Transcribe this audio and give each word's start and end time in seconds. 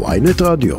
ויינט 0.00 0.42
רדיו. 0.42 0.76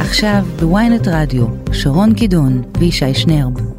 עכשיו 0.00 0.44
בוויינט 0.60 1.08
רדיו, 1.08 1.46
שרון 1.72 2.14
קידון 2.14 2.62
וישי 2.78 3.14
שנרב. 3.14 3.69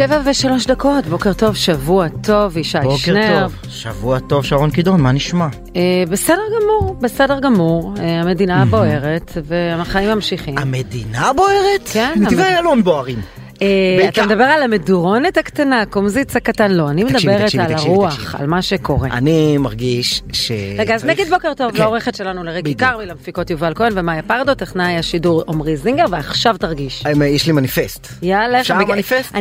שבע 0.00 0.20
ושלוש 0.24 0.66
דקות, 0.66 1.06
בוקר 1.06 1.32
טוב, 1.32 1.56
שבוע 1.56 2.06
טוב, 2.22 2.56
ישי 2.56 2.78
בוקר 2.82 2.96
שנרב. 2.96 3.52
טוב, 3.62 3.70
שבוע 3.70 4.18
טוב, 4.18 4.44
שרון 4.44 4.70
קידון, 4.70 5.00
מה 5.00 5.12
נשמע? 5.12 5.46
אה, 5.76 5.80
בסדר 6.10 6.42
גמור, 6.62 6.96
בסדר 7.00 7.40
גמור, 7.40 7.94
אה, 8.00 8.20
המדינה 8.20 8.64
בוערת 8.64 9.32
והחיים 9.44 10.10
ממשיכים. 10.10 10.58
המדינה 10.58 11.32
בוערת? 11.36 11.88
כן, 11.92 12.12
נתיבי 12.20 12.42
המד- 12.42 12.50
איילון 12.52 12.84
בוערים. 12.84 13.20
אה, 13.62 14.08
אתה 14.08 14.26
מדבר 14.26 14.44
על 14.44 14.62
המדורונת 14.62 15.36
הקטנה, 15.36 15.80
הקומזיץ 15.80 16.36
הקטן, 16.36 16.70
לא, 16.70 16.90
אני 16.90 17.04
מדברת 17.04 17.54
על 17.54 17.72
הרוח. 17.72 18.34
על 18.38 18.46
מה 18.46 18.62
שקורה. 18.62 19.08
אני 19.08 19.58
מרגיש 19.58 20.22
ש... 20.32 20.52
רגע, 20.78 20.94
אז 20.94 21.04
נגיד 21.04 21.28
בוקר 21.28 21.54
טוב 21.54 21.72
כן. 21.72 21.82
לעורכת 21.82 22.14
שלנו 22.14 22.44
לריקי. 22.44 22.74
כרמי, 22.74 23.06
למפיקות 23.06 23.50
יובל 23.50 23.72
כהן 23.74 23.92
ומאיה 23.94 24.22
פרדו, 24.22 24.54
טכנאי 24.54 24.96
השידור 24.96 25.44
עמרי 25.48 25.76
זינגר, 25.76 26.04
ועכשיו 26.10 26.56
תרגיש. 26.58 27.06
אה, 27.06 27.26
יש 27.26 27.46
לי 27.46 27.52
מניפסט. 27.52 28.06
יאללה, 28.22 28.60
אפשר 28.60 28.74
מניפסט? 28.74 29.34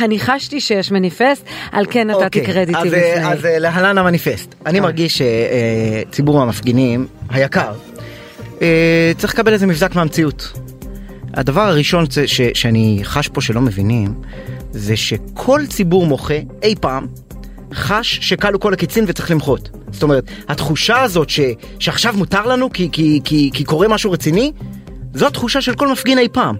אני, 0.00 0.18
חשתי 0.18 0.60
שיש 0.60 0.90
מניפסט, 0.92 1.44
על 1.72 1.86
כן 1.90 2.10
נתתי 2.10 2.24
אוקיי, 2.24 2.46
קרדיטים 2.46 2.76
אז, 2.76 2.86
לפני. 2.86 2.98
אה, 2.98 3.32
אז 3.32 3.44
להלן 3.44 3.98
המניפסט. 3.98 4.54
אני. 4.66 4.80
מרגיש 4.80 5.22
שציבור 5.22 6.42
המפגינים 6.42 7.06
היקר 7.30 7.72
צריך 9.16 9.34
לקבל 9.34 9.52
איזה 9.52 9.66
מבזק 9.66 9.94
מהמציאות. 9.94 10.65
הדבר 11.36 11.60
הראשון 11.60 12.04
זה 12.10 12.28
ש, 12.28 12.40
שאני 12.54 13.00
חש 13.02 13.28
פה 13.28 13.40
שלא 13.40 13.60
מבינים 13.60 14.14
זה 14.72 14.96
שכל 14.96 15.60
ציבור 15.68 16.06
מוחה 16.06 16.38
אי 16.62 16.74
פעם 16.80 17.06
חש 17.74 18.18
שכלו 18.22 18.60
כל 18.60 18.72
הקיצין 18.72 19.04
וצריך 19.08 19.30
למחות. 19.30 19.70
זאת 19.92 20.02
אומרת, 20.02 20.24
התחושה 20.48 21.02
הזאת 21.02 21.30
ש, 21.30 21.40
שעכשיו 21.78 22.14
מותר 22.16 22.46
לנו 22.46 22.72
כי, 22.72 22.88
כי, 22.92 23.20
כי, 23.24 23.50
כי 23.54 23.64
קורה 23.64 23.88
משהו 23.88 24.10
רציני, 24.10 24.52
זו 25.14 25.26
התחושה 25.26 25.60
של 25.60 25.74
כל 25.74 25.92
מפגין 25.92 26.18
אי 26.18 26.28
פעם. 26.32 26.56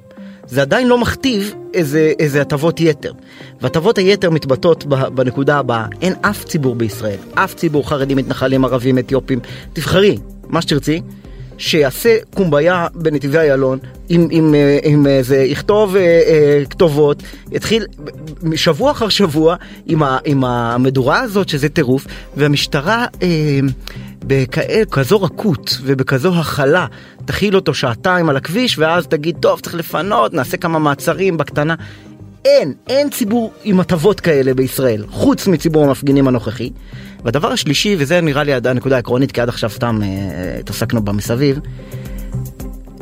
זה 0.47 0.63
עדיין 0.63 0.89
לא 0.89 0.99
מכתיב 0.99 1.55
איזה, 1.75 2.41
הטבות 2.41 2.81
יתר. 2.81 3.13
והטבות 3.61 3.99
היתר 3.99 4.31
מתבטאות 4.31 4.87
בנקודה 4.87 5.59
הבאה, 5.59 5.87
אין 6.03 6.13
אף 6.21 6.45
ציבור 6.45 6.75
בישראל, 6.75 7.19
אף 7.35 7.55
ציבור 7.55 7.89
חרדים, 7.89 8.17
מתנחלים, 8.17 8.65
ערבים, 8.65 8.99
אתיופים, 8.99 9.41
תבחרי, 9.73 10.19
מה 10.49 10.63
שתרצי, 10.63 11.01
שיעשה 11.59 12.17
קומביה 12.35 12.87
בנתיבי 12.95 13.39
איילון, 13.39 13.79
עם, 14.09 14.29
עם, 14.31 14.55
אה, 14.55 14.79
עם 14.83 15.07
איזה, 15.07 15.37
יכתוב 15.37 15.97
אה, 15.97 16.03
אה, 16.03 16.63
כתובות, 16.71 17.23
יתחיל 17.53 17.87
שבוע 18.55 18.91
אחר 18.91 19.09
שבוע 19.09 19.57
עם, 19.87 20.03
ה, 20.03 20.19
עם 20.25 20.45
המדורה 20.45 21.21
הזאת, 21.21 21.49
שזה 21.49 21.69
טירוף, 21.69 22.07
והמשטרה 22.37 23.07
אה, 23.23 23.61
בכזו 24.27 25.23
רכות 25.23 25.79
ובכזו 25.83 26.35
הכלה, 26.35 26.87
תכיל 27.25 27.57
אותו 27.57 27.75
שעתיים 27.75 28.29
על 28.29 28.37
הכביש, 28.37 28.79
ואז 28.79 29.07
תגיד, 29.07 29.37
טוב, 29.41 29.61
צריך 29.61 29.75
לפנות, 29.75 30.35
נעשה 30.35 30.57
כמה 30.57 30.79
מעצרים 30.79 31.37
בקטנה. 31.37 31.75
אין, 32.45 32.73
אין 32.89 33.11
ציבור 33.11 33.53
עם 33.65 33.81
הטבות 33.81 34.21
כאלה 34.21 34.55
בישראל, 34.55 35.05
חוץ 35.11 35.47
מציבור 35.47 35.85
המפגינים 35.85 36.29
הנוכחי. 36.29 36.71
והדבר 37.25 37.53
השלישי, 37.53 37.97
וזה 37.99 38.21
נראה 38.21 38.45
לי 38.45 38.53
הנקודה 38.55 38.97
העקרונית, 38.97 39.33
כי 39.33 39.41
עד 39.41 39.49
עכשיו 39.49 39.71
סתם 39.71 40.01
אה, 40.03 40.07
אה, 40.07 40.59
התעסקנו 40.59 41.05
בה 41.05 41.13
מסביב, 41.13 41.61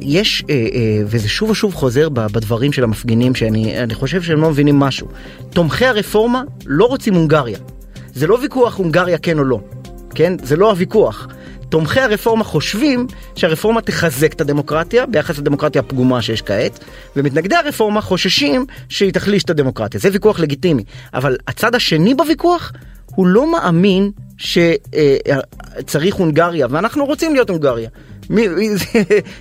יש, 0.04 0.44
אה, 0.50 0.54
אה, 0.54 1.02
וזה 1.06 1.28
שוב 1.28 1.50
ושוב 1.50 1.74
חוזר 1.74 2.08
בדברים 2.08 2.72
של 2.72 2.84
המפגינים, 2.84 3.34
שאני 3.34 3.82
אני 3.82 3.94
חושב 3.94 4.22
שהם 4.22 4.40
לא 4.40 4.50
מבינים 4.50 4.78
משהו. 4.78 5.08
תומכי 5.50 5.86
הרפורמה 5.86 6.42
לא 6.66 6.84
רוצים 6.84 7.14
הונגריה. 7.14 7.58
זה 8.14 8.26
לא 8.26 8.38
ויכוח 8.42 8.76
הונגריה 8.76 9.18
כן 9.18 9.38
או 9.38 9.44
לא, 9.44 9.60
כן? 10.14 10.32
זה 10.42 10.56
לא 10.56 10.70
הוויכוח. 10.70 11.28
תומכי 11.68 12.00
הרפורמה 12.00 12.44
חושבים 12.44 13.06
שהרפורמה 13.34 13.80
תחזק 13.80 14.32
את 14.32 14.40
הדמוקרטיה 14.40 15.06
ביחס 15.06 15.38
לדמוקרטיה 15.38 15.80
הפגומה 15.80 16.22
שיש 16.22 16.42
כעת, 16.42 16.84
ומתנגדי 17.16 17.54
הרפורמה 17.54 18.00
חוששים 18.00 18.66
שהיא 18.88 19.12
תחליש 19.12 19.44
את 19.44 19.50
הדמוקרטיה. 19.50 20.00
זה 20.00 20.08
ויכוח 20.12 20.40
לגיטימי. 20.40 20.84
אבל 21.14 21.36
הצד 21.48 21.74
השני 21.74 22.14
בוויכוח, 22.14 22.72
הוא 23.14 23.26
לא 23.26 23.52
מאמין 23.52 24.10
שצריך 24.36 26.14
הונגריה, 26.14 26.66
ואנחנו 26.70 27.04
רוצים 27.04 27.34
להיות 27.34 27.50
הונגריה. 27.50 27.88
מי, 28.30 28.48
זה, 28.76 28.84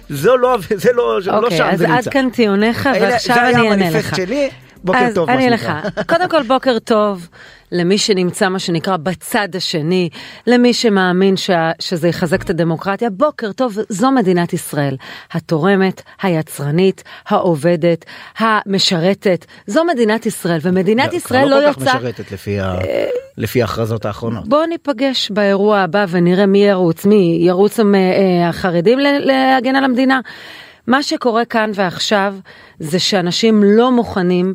זו 0.10 0.38
לא, 0.38 0.58
זה 0.76 0.92
לא, 0.94 1.20
זה 1.24 1.32
לא 1.32 1.38
אוקיי, 1.38 1.58
שם 1.58 1.64
אז 1.72 1.80
זה 1.80 1.86
עד 1.88 1.92
נמצא. 1.96 2.12
כאן 2.12 2.30
טיעוניך, 2.30 2.88
אלה- 2.88 3.00
ועכשיו 3.12 3.36
זה 3.36 3.42
היה 3.44 3.58
אני 3.60 3.70
אענה 3.72 3.90
לך. 4.00 4.16
שלי, 4.16 4.50
בוקר 4.84 5.00
אז 5.00 5.14
טוב, 5.16 5.28
מה 5.30 5.36
אני 5.36 5.44
שנקרא. 5.58 5.82
לך. 5.98 6.10
קודם 6.10 6.30
כל 6.30 6.44
בוקר 6.44 6.80
טוב 6.80 7.28
למי 7.72 7.98
שנמצא 7.98 8.50
מה 8.50 8.60
שנקרא 8.60 8.98
בצד 8.98 9.48
השני, 9.56 10.10
למי 10.48 10.74
שמאמין 10.74 11.38
שה, 11.38 11.72
שזה 11.80 12.08
יחזק 12.08 12.42
את 12.44 12.50
הדמוקרטיה, 12.50 13.10
בוקר 13.10 13.52
טוב, 13.52 13.78
זו 13.90 14.12
מדינת 14.12 14.54
ישראל. 14.54 14.98
התורמת, 15.32 16.02
היצרנית, 16.22 17.04
העובדת, 17.28 18.06
המשרתת, 18.38 19.46
זו 19.68 19.86
מדינת 19.86 20.26
ישראל, 20.26 20.60
ומדינת 20.62 21.08
כבר 21.10 21.18
ישראל 21.18 21.48
לא, 21.48 21.62
לא 21.62 21.74
כל. 21.74 21.86
כך 21.86 21.96
משרתת 21.96 22.32
לפי 22.32 22.60
ה- 22.60 22.76
לפי 23.38 23.62
ההכרזות 23.62 24.06
האחרונות. 24.06 24.48
בואו 24.50 24.66
ניפגש 24.66 25.32
באירוע 25.32 25.80
הבא 25.80 26.06
ונראה 26.10 26.46
מי 26.46 26.66
ירוץ, 26.66 27.06
מי 27.06 27.38
ירוץ 27.42 27.80
אה, 27.80 27.86
אה, 27.86 28.50
החרדים 28.50 29.00
להגן 29.00 29.76
על 29.76 29.84
המדינה. 29.84 30.20
מה 30.88 31.04
שקורה 31.04 31.46
כאן 31.46 31.72
ועכשיו 31.76 32.36
זה 32.80 33.00
שאנשים 33.00 33.64
לא 33.64 33.92
מוכנים. 33.92 34.54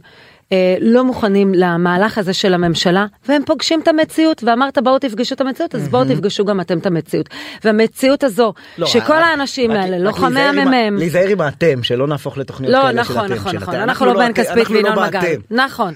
אה, 0.53 0.77
לא 0.81 1.05
מוכנים 1.05 1.53
למהלך 1.55 2.19
הזה 2.19 2.33
של 2.33 2.55
הממשלה 2.55 3.07
והם 3.29 3.43
פוגשים 3.47 3.81
את 3.81 3.89
המציאות 3.89 4.45
ואמרת 4.45 4.79
בואו 4.85 4.99
תפגשו 4.99 5.35
את 5.35 5.41
המציאות 5.41 5.75
אז 5.75 5.89
בואו 5.89 6.05
תפגשו 6.05 6.45
גם 6.45 6.61
אתם 6.61 6.79
את 6.79 6.87
המציאות 6.87 7.29
והמציאות 7.65 8.25
הזו 8.25 8.53
לא, 8.79 8.87
שכל 8.87 9.13
רק- 9.13 9.25
האנשים 9.25 9.71
רק- 9.73 9.77
האלה 9.79 9.99
לוחמי 9.99 10.35
להיזהר 10.35 10.63
עם 10.63 10.69
ה- 10.69 10.77
המ"מ 10.87 10.97
להיזהר 10.99 11.29
עם 11.29 11.41
האתם, 11.41 11.83
שלא 11.83 12.07
נהפוך 12.07 12.39
לתוכניות 12.39 12.73
לא, 12.75 12.81
כאלה 12.83 13.05
של 13.05 13.13
נכון, 13.13 13.25
אתם. 13.27 13.35
נכון, 13.35 13.53
של 13.53 13.59
נכון, 13.59 13.75
אתם. 13.75 13.83
אנחנו 13.83 14.07
לא 14.07 14.13
בן 14.15 14.21
הת- 14.31 14.35
כספית 14.37 14.59
אנחנו 14.59 14.75
לא 14.75 14.89
וינון 14.89 15.07
מגל. 15.07 15.37
נכון. 15.51 15.95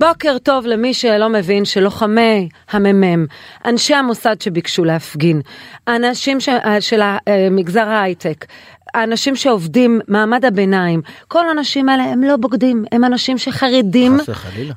בוקר 0.00 0.38
טוב 0.38 0.66
למי 0.66 0.94
שלא 0.94 1.28
מבין 1.28 1.64
שלוחמי 1.64 2.48
המ"מ, 2.70 3.26
אנשי 3.64 3.94
המוסד 3.94 4.40
שביקשו 4.40 4.84
להפגין, 4.84 5.40
אנשים 5.88 6.40
ש... 6.40 6.48
של 6.80 7.00
המגזר 7.02 7.88
ההייטק, 7.88 8.46
האנשים 8.94 9.36
שעובדים, 9.36 10.00
מעמד 10.08 10.44
הביניים, 10.44 11.02
כל 11.28 11.48
האנשים 11.48 11.88
האלה 11.88 12.02
הם 12.02 12.22
לא 12.22 12.36
בוגדים, 12.36 12.84
הם 12.92 13.04
אנשים 13.04 13.38
שחרדים. 13.38 14.16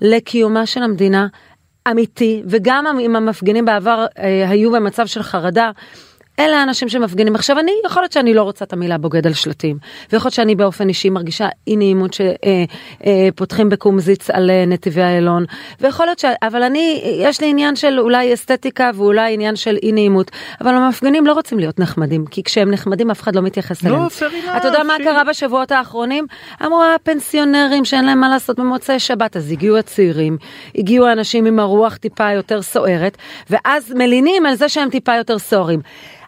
לקיומה 0.01 0.66
של 0.66 0.84
המדינה 0.84 1.28
אמיתי, 1.91 2.44
וגם 2.45 2.85
אם 3.00 3.16
המפגינים 3.16 3.66
בעבר 3.66 4.05
אה, 4.19 4.50
היו 4.50 4.72
במצב 4.72 5.07
של 5.07 5.23
חרדה, 5.23 5.72
אלה 6.40 6.58
האנשים 6.58 6.90
שמפגינים. 6.90 7.36
עכשיו 7.36 7.60
אני, 7.60 7.72
יכול 7.86 8.02
להיות 8.02 8.12
שאני 8.12 8.34
לא 8.34 8.44
רוצה 8.44 8.66
את 8.66 8.74
המילה 8.74 8.98
בוגד 8.98 9.28
על 9.28 9.34
שלטים, 9.34 9.78
ויכול 10.12 10.28
להיות 10.28 10.34
שאני 10.34 10.56
באופן 10.56 10.90
אישי 10.90 11.10
מרגישה 11.10 11.48
אי 11.68 11.76
נעימות 11.76 12.12
שפותחים 12.14 13.70
בקומזיץ 13.70 14.30
על 14.30 14.50
אה, 14.50 14.66
נתיבי 14.68 15.02
איילון, 15.02 15.46
ויכול 15.82 16.06
להיות 16.06 16.20
ש... 16.20 16.26
אבל 16.42 16.64
אני, 16.64 17.02
יש 17.18 17.42
לי 17.42 17.50
עניין 17.50 17.76
של 17.76 18.00
אולי 18.00 18.34
אסתטיקה 18.34 18.92
ואולי 18.96 19.34
עניין 19.34 19.56
של 19.56 19.78
אי 19.84 19.92
נעימות, 19.92 20.32
אבל 20.62 20.74
המפגינים 20.76 21.26
לא 21.26 21.34
רוצים 21.34 21.60
להיות 21.60 21.80
נחמדים, 21.80 22.26
כי 22.26 22.44
כשהם 22.44 22.72
נחמדים 22.72 23.12
אף 23.12 23.22
אחד 23.22 23.36
לא 23.36 23.42
מתייחס 23.42 23.84
לא, 23.84 23.90
אליהם. 23.90 24.06
enough, 24.06 24.58
אתה 24.58 24.68
יודע 24.68 24.84
מה 24.84 24.96
ש- 25.00 25.04
קרה 25.04 25.24
בשבועות 25.24 25.72
האחרונים? 25.72 26.26
אמרו 26.66 26.84
הפנסיונרים 26.96 27.86
שאין 27.86 28.06
להם 28.06 28.20
מה 28.20 28.30
לעשות 28.30 28.60
במוצאי 28.60 29.00
שבת, 29.00 29.38
אז 29.38 29.52
הגיעו 29.52 29.78
הצעירים, 29.78 30.38
הגיעו 30.76 31.06
האנשים 31.06 31.46
עם 31.46 31.59
הרוח 31.59 31.97
טיפה 31.97 32.32
יותר 32.32 32.62
סוערת, 32.62 33.18
ואז 33.50 33.94
מלינים 33.96 34.46
על 34.46 34.56
זה 34.56 34.70
שהם 34.70 34.90
טיפה 34.90 35.16
יותר 35.16 35.40
סוערים. 35.40 35.79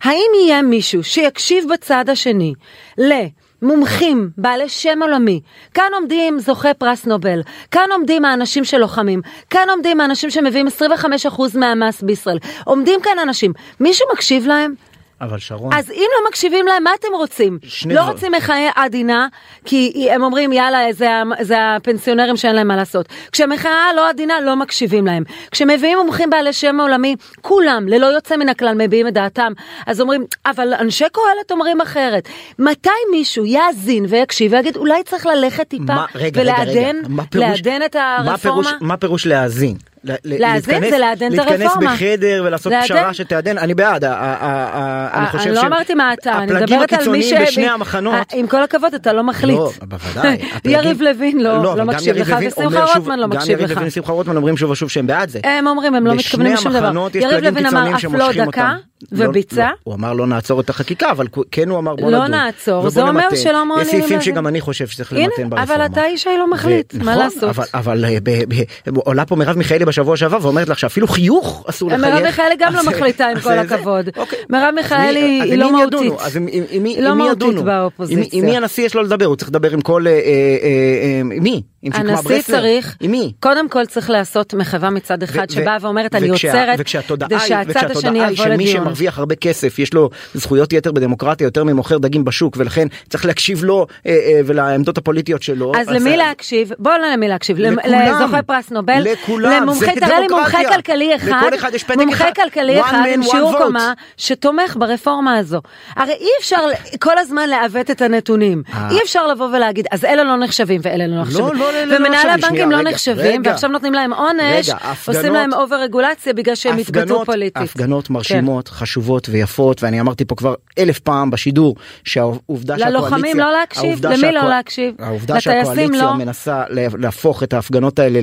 האם 0.06 0.32
יהיה 0.42 0.62
מישהו 0.62 1.04
שיקשיב 1.04 1.66
בצד 1.74 2.10
השני 2.10 2.54
למומחים 2.98 4.30
בעלי 4.38 4.70
שם 4.70 5.00
עולמי? 5.02 5.42
כאן 5.74 5.92
עומדים 5.94 6.40
זוכי 6.40 6.68
פרס 6.78 7.06
נובל, 7.06 7.42
כאן 7.72 7.90
עומדים 7.92 8.26
האנשים 8.26 8.66
שלוחמים, 8.66 9.22
כאן 9.50 9.68
עומדים 9.70 10.02
האנשים 10.02 10.30
שמביאים 10.30 10.68
25% 10.68 11.58
מהמס 11.58 12.02
בישראל, 12.02 12.38
עומדים 12.66 13.02
כאן 13.02 13.20
אנשים, 13.22 13.54
מישהו 13.80 14.08
מקשיב 14.14 14.48
להם? 14.48 14.74
אבל 15.22 15.40
שרון... 15.40 15.74
אז 15.74 15.92
אם 15.92 16.08
לא 16.22 16.30
מקשיבים 16.30 16.66
להם, 16.68 16.84
מה 16.84 16.90
אתם 17.00 17.08
רוצים? 17.14 17.60
שני 17.64 17.94
לא 17.94 18.02
דבר- 18.02 18.12
רוצים 18.12 18.32
מחאה 18.32 18.70
עדינה, 18.76 19.28
כי 19.66 20.08
הם 20.12 20.24
אומרים, 20.24 20.52
יאללה, 20.54 20.94
זה, 20.94 21.08
זה 21.42 21.56
הפנסיונרים 21.76 22.38
שאין 22.38 22.56
להם 22.56 22.68
מה 22.68 22.76
לעשות. 22.76 23.06
כשמחאה 23.32 23.94
לא 23.96 24.10
עדינה, 24.10 24.40
לא 24.42 24.56
מקשיבים 24.56 25.06
להם. 25.06 25.24
כשמביאים 25.52 25.98
מומחים 25.98 26.30
בעלי 26.30 26.54
שם 26.54 26.78
עולמי, 26.80 27.16
כולם, 27.42 27.88
ללא 27.88 28.06
יוצא 28.06 28.38
מן 28.38 28.50
הכלל, 28.50 28.74
מביעים 28.78 29.08
את 29.08 29.14
דעתם. 29.14 29.52
אז 29.88 30.02
אומרים, 30.02 30.26
אבל 30.46 30.74
אנשי 30.74 31.06
קהלת 31.12 31.52
אומרים 31.52 31.82
אחרת. 31.82 32.30
מתי 32.60 32.90
מישהו 33.12 33.46
יאזין 33.46 34.06
ויקשיב 34.10 34.54
ויגיד, 34.54 34.78
אולי 34.78 35.04
צריך 35.04 35.26
ללכת 35.26 35.68
טיפה 35.68 35.84
מה- 35.84 36.06
רגע, 36.16 36.42
רגע, 36.42 36.54
רגע. 36.54 36.72
ולעדן 36.72 36.96
מה 37.10 37.24
פירוש- 37.26 37.48
לעדן 37.66 37.86
את 37.86 37.96
מה 37.96 38.16
הרפורמה? 38.18 38.38
פירוש- 38.64 38.82
מה 38.82 38.98
פירוש 38.98 39.28
להאזין? 39.28 39.78
להאזין 40.26 40.42
להתכנס- 40.76 40.90
זה 40.90 40.98
לעדן 40.98 41.28
את 41.28 41.32
להתכנס 41.38 41.62
הרפורמה. 41.62 41.94
בחדר 41.94 42.44
ולעשות. 42.46 42.74
פשרה 42.84 43.14
שתעדן, 43.14 43.58
אני 43.58 43.74
בעד, 43.74 44.04
אני 44.04 44.14
אה, 44.14 45.28
חושב 45.32 45.48
אני 45.48 45.56
לא 45.56 45.62
אמרתי 45.62 45.94
מה 45.94 46.14
אתה, 46.14 46.32
אני 46.38 46.44
הפלגים 46.46 46.64
מדברת 46.80 46.94
על 46.94 47.10
מי 47.10 47.22
ש... 47.24 47.32
הקיצוניים 47.34 47.48
בשני 47.48 47.68
המחנות, 47.70 48.14
אה, 48.14 48.40
עם 48.40 48.48
כל 48.48 48.64
הכבוד, 48.64 48.94
אתה 48.94 49.14
לא 49.14 49.24
מחליט. 49.24 49.58
לא, 49.58 49.72
בוודאי. 49.84 50.34
הפלגים- 50.56 50.72
יריב 50.80 51.02
לוין 51.02 51.40
לא, 51.40 51.64
לא 51.64 51.76
גם 51.76 51.88
מקשיב 51.88 52.16
לך, 52.18 52.36
ושמחה 52.48 52.84
רוטמן 52.96 53.20
לא 53.20 53.28
מקשיב 53.28 53.44
גם 53.54 53.60
יריב 53.60 53.72
לך. 53.72 53.78
לוין 53.78 53.88
ושמחה 53.88 54.12
רוטמן 54.14 54.36
אומרים 54.38 54.58
שוב 54.58 54.70
ושוב 54.72 54.90
שהם 54.90 55.08
בעד 55.08 55.30
זה. 55.30 55.40
הם 55.44 55.68
אומרים, 55.68 55.96
הם 55.96 56.08
לא 56.08 56.16
מתכוונים 56.16 56.54
לשום 56.54 56.74
דבר. 56.74 56.92
יריב 57.14 57.44
לוין 57.44 57.66
אמר, 57.66 57.96
אף 57.96 58.04
לא. 58.14 58.32
דקה, 58.46 58.74
לא- 59.12 59.30
וביצע. 59.30 59.64
לא, 59.66 59.74
הוא 59.84 59.94
אמר 59.96 60.14
לא 60.14 60.28
נעצור 60.28 60.62
את 60.62 60.70
החקיקה, 60.70 61.12
אבל 61.12 61.28
כן 61.52 61.70
הוא 61.70 61.80
אמר 61.80 61.96
בוא 61.96 62.12
לא 62.12 62.18
נדון. 62.18 62.32
נעצור, 62.32 62.80
ובוא 62.80 62.90
זה 62.90 63.02
אומר. 63.02 63.28
שלא 63.36 63.66
מעוניינים 63.66 63.96
יש 63.96 64.02
סעיפים. 64.02 64.22
שגם 64.22 64.48
אני 64.48 64.62
חושב 64.62 64.88
שצריך 64.88 65.14
למתן 65.14 65.26
ברפורמה. 65.50 65.64
אבל 65.64 65.86
אתה 65.86 66.06
איש 66.06 66.28
לא 66.28 66.52
מחליט, 66.52 66.94
ו- 66.94 66.98
מה 67.04 67.12
נכון, 67.12 67.24
לעשות? 67.24 67.44
אבל- 67.44 67.66
אבל 67.74 68.06
אה, 68.06 68.18
ב- 68.24 68.54
ב- 68.56 68.98
עולה 68.98 69.26
פה 69.26 69.36
מרב 69.36 69.58
מיכאלי 69.58 69.86
בשבוע 69.96 70.18
שעבר 70.18 70.38
ואומרת 70.42 70.70
לך 70.70 70.80
שאפילו 70.80 71.08
חיוך 71.08 71.66
אסור 71.70 71.90
לחייך. 71.92 72.14
מרב 72.14 72.24
מיכאלי 72.24 72.56
גם 72.60 72.74
לא 72.74 72.84
מחליטה, 72.84 73.28
עם 73.28 73.40
כל 73.40 73.52
הכבוד. 73.52 74.10
אוקיי. 74.18 74.40
מרב 74.50 74.74
מיכאלי 74.76 75.20
היא 75.44 75.58
לא? 75.58 75.72
מהותית. 75.72 76.14
אז 76.20 76.36
עם- 76.38 76.46
מי 76.82 76.90
היא 76.90 77.02
לא 77.02 77.32
ידונו? 77.32 77.64
באופוזיציה. 77.64 78.40
עם- 78.40 78.46
מי 78.46 78.58
הנשיא 78.58 78.86
יש 78.86 78.96
לו 78.96 79.04
לדבר? 79.04 79.26
הוא 79.26 79.36
צריך 79.36 79.50
לדבר 79.50 79.72
עם 79.72 79.82
כל... 79.82 80.08
אה, 80.08 80.12
אה, 80.12 80.18
אה, 80.18 81.20
עם 81.22 81.44
מי? 81.44 81.62
הנשיא? 81.94 82.42
צריך? 82.42 82.98
קודם 83.40 83.70
כל 83.70 83.86
צריך 83.86 84.10
לעשות 84.10 84.54
מחווה 84.54 84.90
מצד 84.90 85.24
אחד 85.24 85.50
שבאה 85.50 85.78
ואומרת 85.82 86.16
אני 86.16 86.30
עוצרת, 86.30 86.76
וכשהתודעה 86.80 87.30
כדי 87.30 87.38
היא- 87.40 87.48
שהצד 87.48 87.70
וכשהתודעה 87.70 88.00
השני 88.00 88.20
היא 88.24 88.34
יבוא 88.34 88.46
שמי 88.46 88.54
לדיון. 88.54 88.84
שמרוויח 88.84 89.20
הרבה 89.20 89.36
כסף 89.36 89.80
יש 89.80 89.94
לו 89.94 90.10
זכויות 90.34 90.74
יתר 90.74 90.92
בדמוקרטיה 90.92 91.46
יותר 91.46 91.64
ממוכר 91.64 91.98
דגים 91.98 92.26
בשוק 92.26 92.56
ולכן 92.58 92.88
צריך 93.10 93.26
להקשיב 93.26 93.64
לו 93.64 93.88
אה, 94.06 94.12
אה, 94.12 94.42
ולעמדות 94.46 94.98
הפוליטיות 94.98 95.44
שלו. 95.44 95.72
אז 95.78 95.90
למי 95.90 96.18
להקשיב? 96.18 96.72
בוא 96.80 96.92
לא 96.92 97.12
למי 97.14 97.28
להקשיב. 97.28 97.58
לזוכה 97.60 98.42
פרס 98.46 98.72
נובל, 98.72 99.04
לכולם, 99.14 99.66
למומחה, 99.88 100.00
זה 100.00 100.08
תראה 100.08 100.20
לי 100.20 100.28
מומחה. 100.28 100.76
כלכלי 100.76 101.16
אחד, 101.16 101.28
לכל 101.46 101.56
אחד 101.56 101.74
יש 101.74 101.84
פתק 101.84 101.98
מומחה 101.98 102.24
אחד. 102.24 102.32
כלכלי 102.36 102.82
One 102.82 102.86
אחד 102.86 103.04
עם 103.14 103.22
man, 103.22 103.26
one 103.26 103.32
שיעור. 103.32 103.58
קומה 103.58 103.94
שתומך 104.18 104.76
ברפורמה 104.80 105.38
הזו. 105.38 105.62
הרי 105.96 106.14
אי 106.14 106.28
אפשר 106.40 106.58
כל 107.00 107.18
הזמן 107.18 107.50
לעוות 107.50 107.92
את 107.92 108.02
הנתונים, 108.02 108.64
אה. 108.74 108.90
אי 108.92 108.98
אפשר 109.04 109.28
לבוא 109.28 109.46
ולהגיד 109.48 109.88
אז 109.92 110.06
אלה 110.06 110.24
לא 110.24 110.38
נחשבים 110.38 110.82
ואלה 110.84 111.08
לא 111.08 111.22
נחשבים, 111.22 111.46
לא, 111.46 111.54
לא, 111.54 111.86
לא, 111.86 111.98
לא 112.00 112.10
נחשבים. 112.10 112.32
הבנקים 112.34 112.72
לא 112.72 112.82
נחשבים. 112.82 113.42
ועכשיו 113.46 113.70
נותנים 113.70 113.94
להם 113.94 114.14
עונש, 114.14 114.70
עושים 115.08 115.34
להם 115.34 115.54
over 115.54 115.76
רגולציה 115.76 116.34
בגלל 116.34 116.56
שהם 116.56 116.78
התבטאו 116.78 117.26
פוליטית. 117.26 117.58
הפגנות 117.70 118.08
כן. 118.08 118.14
מרשימות, 118.14 118.68
חשובות 118.68 119.30
ויפות, 119.30 119.84
ואני 119.84 120.02
אמרתי 120.02 120.26
פה 120.26 120.36
כבר 120.36 120.54
אלף 120.80 121.00
פעם 121.00 121.32
בשידור 121.32 121.76
שהעובדה 122.04 122.80
שהקואליציה... 122.80 122.90
ללוחמים 123.02 123.40
לא 123.40 123.52
להקשיב? 123.52 124.06
למי 124.06 124.32
לא 124.32 124.50
להקשיב? 124.50 124.94
העובדה 125.00 125.42
שהקואליציה 125.42 126.02
לא? 126.04 126.14
מנסה 126.14 126.64
לה- 126.70 126.88
להפוך 126.98 127.44
את 127.44 127.54
ההפגנות 127.54 128.00
האלה 128.00 128.20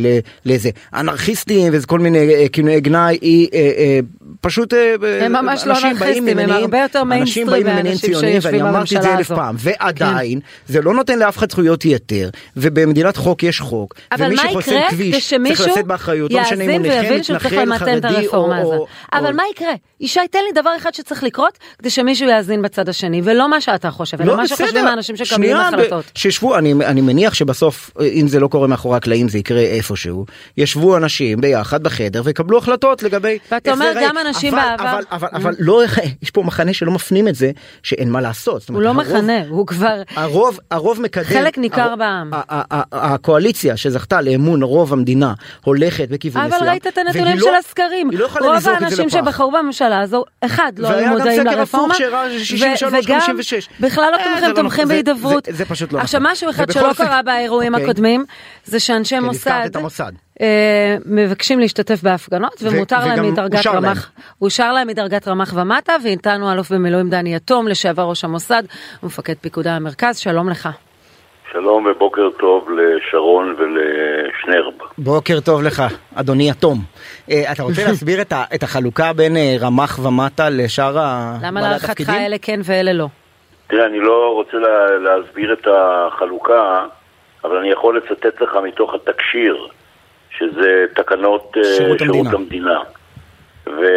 לאיזה 0.46 0.70
אנרכיסטים 1.50 1.82
כל 1.86 1.98
מיני 1.98 2.34
אה, 2.34 2.48
כינויי 2.52 2.80
גנאי, 2.80 3.18
היא 3.20 3.48
אה, 3.54 3.58
אה, 3.58 4.00
פשוט... 4.40 4.74
אה, 4.74 5.26
הם 5.26 5.32
ממש 5.32 5.66
לא 5.66 5.74
אנרכיסטים, 5.78 6.38
הם 6.38 6.50
הרבה 6.50 6.78
יותר 6.78 7.02
אנשים 7.02 7.46
מיינסטרים 7.46 7.46
באים 7.46 7.66
ממניעים 7.66 7.86
מהאנשים 7.86 8.10
ציוניים, 8.10 8.32
ואני 8.32 8.40
שיושבים 8.40 8.66
אמרתי 8.66 8.96
את 8.96 9.02
זה 9.02 9.08
בממשלה 9.08 9.18
אלף 9.18 9.30
הזו. 9.30 9.40
פעם, 9.40 9.56
ועדיין 9.58 10.40
זה 10.68 10.82
לא 10.82 10.94
נותן 10.94 11.18
לאף 11.18 11.38
אחד 11.38 11.50
זכויות 11.50 11.84
יתר, 11.84 12.30
ובמדינת 12.56 13.16
חוק 13.16 13.42
יש 13.42 13.60
חוק, 13.60 13.94
אבל 14.12 14.26
ומי 14.26 14.34
מה 14.34 14.42
שחוסם 14.50 15.46
יקרה 15.46 15.82
באחריות, 15.82 16.32
לא 16.32 16.40
משנה 16.40 16.64
אם 16.64 16.70
הוא 16.70 16.86
יאזין 16.86 16.92
נכה, 16.92 17.00
ויבין 17.02 17.22
שהוא 17.22 17.38
צריך 17.38 17.52
מתנחל, 17.52 17.64
למתן 17.64 17.98
את 17.98 18.04
חרדי 18.04 18.16
הרפורמה 18.16 18.62
או- 18.62 18.86
אבל 19.12 19.32
מה 19.32 19.42
יקרה? 19.52 19.72
ישי, 20.00 20.20
תן 20.30 20.38
לי 20.46 20.60
דבר 20.60 20.70
אחד 20.76 20.94
שצריך 20.94 21.22
לקרות 21.22 21.58
כדי 21.78 21.90
שמישהו 21.90 22.28
יאזין 22.28 22.62
בצד 22.62 22.88
השני, 22.88 23.20
ולא 23.24 23.50
מה 23.50 23.60
שאתה 23.60 23.90
חושב, 23.90 24.22
אלא 24.22 24.36
מה 24.36 24.48
שחושבים 24.48 24.86
האנשים 24.86 25.16
שקבלים 25.16 25.56
לא, 25.56 25.60
החלטות. 25.60 26.04
שישבו, 26.14 26.58
אני 26.58 27.00
מניח 27.00 27.34
שבסוף, 27.34 27.90
אם 28.12 28.28
זה 28.28 28.40
לא 28.40 28.48
קורה 28.48 28.66
מאחורי 28.66 28.96
הקלעים, 28.96 29.28
זה 29.28 29.38
יקרה 29.38 29.60
איפשהו. 29.60 30.26
ישבו 30.56 30.96
אנשים 30.96 31.31
ביחד 31.40 31.82
בחדר 31.82 32.22
ויקבלו 32.24 32.58
החלטות 32.58 33.02
לגבי... 33.02 33.38
ואתה 33.52 33.72
אומר. 33.72 33.92
גם 34.02 34.18
אנשים 34.18 34.54
אבל, 34.54 34.62
בעבר- 34.78 34.90
אבל, 34.90 35.02
אבל, 35.12 35.28
אבל 35.32 35.54
לא, 35.58 35.82
יש 36.22 36.30
פה 36.30 36.42
מחנה 36.42 36.72
שלא 36.72 36.92
מפנים 36.92 37.28
את 37.28 37.34
זה, 37.34 37.50
שאין 37.82 38.10
מה 38.10 38.20
לעשות. 38.20 38.68
הוא 38.68 38.76
אומרת, 38.76 38.84
לא 38.96 39.02
הרוב- 39.02 39.14
מחנה, 39.16 39.38
הוא 39.48 39.66
כבר... 39.66 40.02
הרוב, 40.16 40.58
הרוב 40.70 41.00
מקדם, 41.00 41.24
חלק 41.24 41.58
ניכר 41.58 41.80
הרוב- 41.82 41.98
בעם. 41.98 42.30
הקואליציה 42.92 43.76
שזכתה 43.76 44.20
לאמון 44.20 44.62
רוב 44.62 44.92
המדינה 44.92 45.32
הולכת 45.64 46.08
בכיוון 46.08 46.44
מסוים. 46.46 46.60
אבל 46.62 46.70
ראית 46.70 46.86
את 46.86 46.98
הנתונים 46.98 47.26
והיא 47.26 47.40
של 47.40 47.46
לא- 47.46 47.56
הסקרים. 47.56 48.10
לא 48.12 48.28
רוב 48.40 48.68
האנשים. 48.68 49.10
שבחרו 49.10 49.50
בממשלה 49.50 50.00
הזו, 50.00 50.24
אחד, 50.40 50.72
לא 50.78 50.88
היו 50.88 51.08
מודעים 51.10 51.46
לרפורמה, 51.46 51.86
הפוך 51.86 51.98
שהראה 51.98 52.38
63, 52.38 52.82
וגם 53.04 53.20
56. 53.20 53.68
בכלל 53.80 54.08
לא 54.12 54.16
אה, 54.16 54.24
תומכים, 54.24 54.48
לא 54.48 54.54
תומכים 54.54 54.64
נכון, 54.66 54.86
זה- 54.86 54.92
בהידברות. 54.94 55.48
זה- 55.50 55.64
פשוט 55.64 55.92
לא 55.92 55.98
עכשיו 55.98 56.20
נכון. 56.20 56.32
משהו 56.32 56.50
אחד 56.50 56.70
שלא 56.70 56.92
קרה 56.96 57.22
באירועים 57.22 57.74
אוקיי. 57.74 57.84
הקודמים, 57.90 58.24
זה 58.64 58.80
שאנשי 58.80 59.14
כן, 59.16 59.22
מוסד 59.24 60.12
אה, 60.40 60.96
מבקשים 61.06 61.58
להשתתף 61.60 62.02
בהפגנות, 62.02 62.62
ומותר 62.62 62.98
להם 63.06 63.32
מדרגת. 63.32 63.66
רמ"ח, 63.66 64.10
אושר 64.42 64.72
להם 64.72 64.88
מדרגת 64.88 65.28
רמ"ח 65.28 65.52
ומטה, 65.56 65.92
ואיתנו 66.04 66.52
אלוף 66.52 66.72
במילואים 66.72 67.10
דני 67.10 67.34
יתום, 67.34 67.68
לשעבר 67.68 68.02
ראש 68.02 68.24
המוסד 68.24 68.62
ומפקד 69.02 69.34
פיקודי 69.40 69.68
המרכז, 69.70 70.18
שלום 70.18 70.48
לך. 70.48 70.68
שלום 71.52 71.86
ובוקר 71.86 72.28
טוב 72.40 72.68
לשרון 72.70 73.54
ולשנרב. 73.58 74.72
בוקר 74.98 75.40
טוב 75.40 75.62
לך, 75.62 75.82
אדוני 76.14 76.50
יתום. 76.50 76.78
אה, 77.30 77.52
אתה 77.52 77.62
רוצה 77.62 77.84
להסביר 77.88 78.20
את 78.20 78.32
ה- 78.32 78.44
את 78.54 78.62
החלוקה 78.62 79.12
בין 79.12 79.36
אה, 79.36 79.56
רמ"ח 79.60 79.98
ומטה 80.02 80.50
לשאר 80.50 80.98
ה- 80.98 81.36
למה 81.42 81.60
להערכתך 81.60 81.90
התפקידים? 81.90 82.14
אלה 82.14 82.36
כן 82.42 82.60
ואלה 82.64 82.92
לא? 82.92 83.06
תראה, 83.66 83.86
אני 83.86 84.00
לא 84.00 84.32
רוצה 84.34 84.56
לה, 84.56 84.68
להסביר 84.98 85.52
את 85.52 85.66
החלוקה, 85.66 86.84
אבל 87.44 87.56
אני 87.56 87.70
יכול 87.70 87.96
לצטט 87.96 88.42
לך 88.42 88.50
מתוך 88.68 88.94
התקשיר, 88.94 89.56
שזה 90.38 90.84
תקנות 90.94 91.56
אה, 91.56 91.64
שירות 91.64 91.98
שירות 91.98 92.26
המדינה. 92.32 92.82
המדינה. 93.66 93.92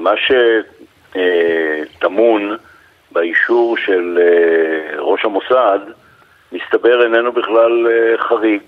ומה 0.00 0.10
שטמון 1.96 2.56
באישור 3.12 3.76
של 3.76 4.18
אה, 4.20 5.00
ראש 5.00 5.24
המוסד, 5.24 5.78
מסתבר 6.52 7.04
איננו 7.04 7.32
בכלל 7.32 7.86
אה, 7.86 8.18
חריג. 8.28 8.62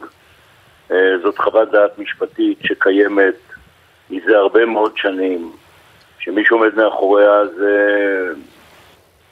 אה, 0.90 1.19
זאת 1.23 1.38
חוות 1.38 1.70
דעת 1.70 1.99
משפטית 1.99 2.58
שקיימת 2.62 3.34
מזה 4.11 4.37
הרבה 4.37 4.64
מאוד 4.67 4.96
שנים, 4.96 5.52
שמי 6.19 6.44
שעומד 6.44 6.75
מאחוריה 6.75 7.46
זה 7.56 7.75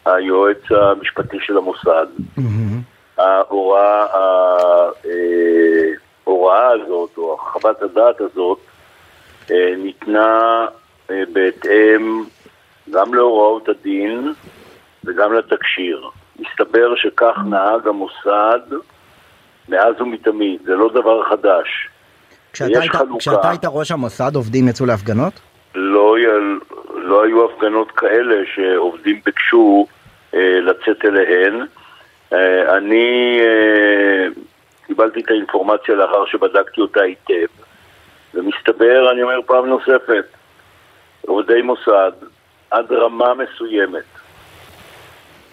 היועץ 0.07 0.63
המשפטי 0.71 1.37
של 1.41 1.57
המוסד. 1.57 2.07
מהמם. 2.37 2.96
ההוראה, 3.19 4.05
ה- 4.05 4.91
אה, 5.07 5.91
ההוראה 6.27 6.69
הזאת, 6.71 7.11
או 7.17 7.37
חוות 7.41 7.83
הדעת 7.83 8.21
הזאת, 8.21 8.59
אה, 9.51 9.75
ניתנה 9.79 10.67
אה, 11.11 11.23
בהתאם 11.33 12.25
גם 12.91 13.15
להוראות 13.15 13.69
הדין 13.69 14.33
וגם 15.05 15.33
לתקשיר. 15.33 16.09
מסתבר 16.39 16.95
שכך 16.97 17.37
נהג 17.51 17.89
המוסד 17.89 18.61
מאז 19.69 20.01
ומתמיד, 20.01 20.61
זה 20.65 20.75
לא 20.75 20.89
דבר 20.95 21.23
חדש. 21.31 21.89
כשאתה 22.53 22.81
היית- 22.81 22.93
חלוקה. 22.93 23.19
כשאתה 23.19 23.51
היית 23.51 23.63
ראש 23.65 23.91
המוסד, 23.91 24.31
עובדים 24.35 24.69
יצאו 24.69 24.87
להפגנות? 24.87 25.33
לא, 25.75 26.17
לא 26.95 27.25
היו 27.25 27.45
הפגנות 27.51 27.91
כאלה 27.91 28.35
שעובדים 28.55 29.21
ביקשו 29.25 29.87
אה, 30.35 30.61
לצאת 30.61 31.05
אליהן. 31.05 31.67
אה, 32.33 32.77
אני 32.77 33.39
אה, 33.41 34.27
קיבלתי 34.87 35.21
את 35.21 35.31
האינפורמציה 35.31 35.95
לאחר 35.95 36.27
שבדקתי 36.27 36.81
אותה 36.81 37.03
היטב, 37.03 37.47
ומסתבר, 38.35 39.13
אני 39.13 39.23
אומר 39.23 39.41
פעם 39.47 39.67
נוספת, 39.67 40.25
עובדי 41.27 41.63
מוסד 41.63 42.13
עד 42.71 42.93
רמה 42.93 43.35
מסוימת, 43.35 44.05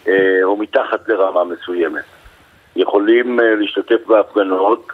אה, 0.08 0.40
או 0.44 0.58
מתחת 0.58 1.08
לרמה 1.08 1.44
מסוימת, 1.44 2.04
יכולים 2.76 3.40
להשתתף 3.40 4.08
בהפגנות 4.08 4.88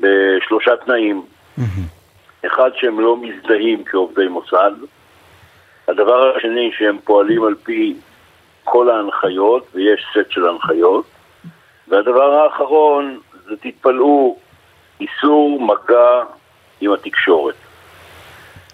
בשלושה 0.00 0.76
תנאים. 0.76 1.22
אחד, 2.46 2.70
שהם 2.74 3.00
לא 3.00 3.16
מזדהים 3.16 3.84
כעובדי 3.84 4.28
מוסד. 4.28 4.72
הדבר 5.88 6.36
השני, 6.36 6.70
שהם 6.78 6.98
פועלים 7.04 7.44
על 7.44 7.54
פי 7.54 7.94
כל 8.64 8.90
ההנחיות, 8.90 9.66
ויש 9.74 10.06
סט 10.12 10.30
של 10.30 10.48
הנחיות. 10.48 11.04
והדבר 11.90 12.32
האחרון, 12.34 13.18
זה 13.48 13.56
תתפלאו, 13.56 14.36
איסור 15.00 15.60
מגע 15.60 16.22
עם 16.80 16.92
התקשורת. 16.92 17.54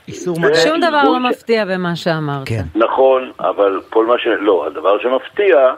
איסור 0.08 0.40
מגע. 0.40 0.54
שום 0.54 0.80
דבר 0.80 1.02
לא 1.02 1.18
ש- 1.18 1.23
מפתיע 1.37 1.64
במה 1.64 1.96
שאמרת. 1.96 2.49
כן. 2.49 2.62
נכון, 2.75 3.30
אבל 3.40 3.80
כל 3.90 4.06
מה 4.06 4.18
ש... 4.18 4.26
לא, 4.26 4.66
הדבר 4.66 4.99
שמפתיע 4.99 5.73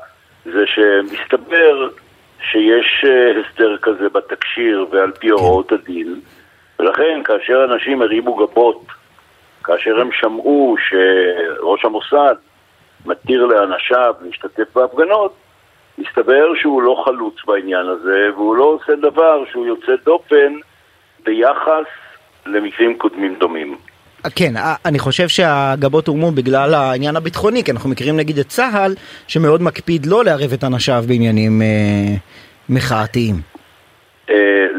זה 0.45 0.65
שמסתבר 0.67 1.89
שיש 2.51 3.05
אה, 3.09 3.31
הסדר 3.41 3.77
כזה 3.83 4.09
בתקשיר 4.09 4.87
ועל 4.91 5.13
פי 5.13 5.29
הוראות 5.29 5.73
הדין, 5.73 6.21
ולכן 6.79 7.21
כאשר 7.25 7.65
אנשים 7.73 8.03
הרימו 8.03 8.35
גבות, 8.37 8.83
כאשר 9.65 10.01
הם 10.01 10.09
שמעו 10.13 10.77
שראש 10.89 11.85
המוסד 11.85 12.35
מתיר 13.07 13.45
לאנשיו 13.47 14.15
להשתתף 14.21 14.77
בהפגנות, 14.77 15.35
מסתבר 15.99 16.55
שהוא 16.61 16.83
לא 16.83 17.03
חלוץ 17.05 17.35
בעניין 17.47 17.87
הזה, 17.87 18.29
והוא 18.35 18.57
לא 18.57 18.65
עושה 18.65 18.93
דבר 19.03 19.45
שהוא 19.53 19.67
יוצא 19.67 19.93
דופן 20.05 20.53
ביחס 21.25 21.87
למקרים 22.47 22.99
קודמים 22.99 23.35
דומים. 23.41 23.77
כן, 24.37 24.57
א- 24.57 24.75
אני 24.89 24.99
חושב 24.99 25.29
שהגבות 25.29 26.07
הורמו 26.09 26.31
בגלל 26.31 26.75
העניין 26.75 27.17
הביטחוני, 27.17 27.65
כי 27.65 27.71
אנחנו 27.71 27.91
מכירים 27.91 28.17
נגיד 28.17 28.39
את 28.39 28.47
צה"ל, 28.49 28.95
שמאוד 29.29 29.63
מקפיד 29.63 30.07
לא 30.07 30.25
לערב 30.25 30.53
את 30.55 30.65
אנשיו 30.65 31.05
בעניינים 31.09 31.63
אה, 31.63 31.67
מחאתיים. 32.69 33.35
אה, 34.31 34.35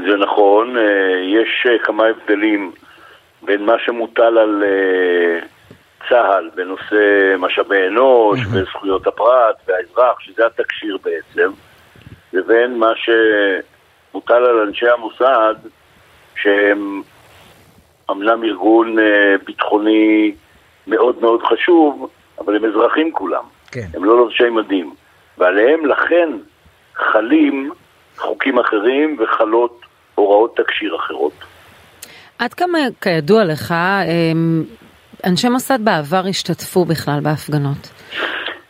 זה 0.10 0.18
נכון, 0.18 0.78
אה, 0.78 0.84
יש 1.42 1.66
אה, 1.70 1.78
כמה 1.84 2.04
הבדלים 2.06 2.72
בין 3.46 3.66
מה 3.66 3.74
שמוטל 3.86 4.38
על 4.38 4.64
אה, 4.64 5.40
צה"ל 6.10 6.50
בנושא 6.56 7.36
משאבי 7.40 7.88
אנוש 7.88 8.40
וזכויות 8.52 9.08
הפרט 9.08 9.56
והאזרח, 9.68 10.20
שזה 10.20 10.46
התקשיר 10.46 10.98
בעצם, 11.04 11.52
לבין 12.34 12.78
מה 12.78 12.92
שמוטל 12.96 14.34
על 14.34 14.60
אנשי 14.68 14.90
המוסד, 14.90 15.56
שהם 16.36 17.02
אמנם 18.12 18.44
ארגון 18.44 19.00
אה, 19.00 19.36
ביטחוני 19.46 20.36
מאוד 20.88 21.22
מאוד 21.22 21.42
חשוב, 21.44 22.10
אבל 22.40 22.56
הם 22.56 22.66
אזרחים 22.66 23.12
כולם. 23.12 23.44
כן. 23.72 23.88
הם 23.94 24.04
לא 24.04 24.18
לובשי 24.18 24.50
מדים. 24.50 24.94
ועליהם 25.38 25.86
לכן 25.86 26.30
חלים 26.96 27.72
חוקים 28.18 28.60
אחרים 28.60 29.18
וחלות 29.20 29.82
הוראות 30.16 30.58
תקשיר 30.58 30.96
אחרות. 30.96 31.34
עד 32.40 32.54
כמה 32.54 32.78
כידוע 33.02 33.44
לך, 33.44 33.72
אמ, 33.72 34.64
אנשי 35.26 35.50
מוסד 35.50 35.80
בעבר 35.84 36.22
השתתפו 36.30 36.86
בכלל 36.86 37.20
בהפגנות. 37.24 37.92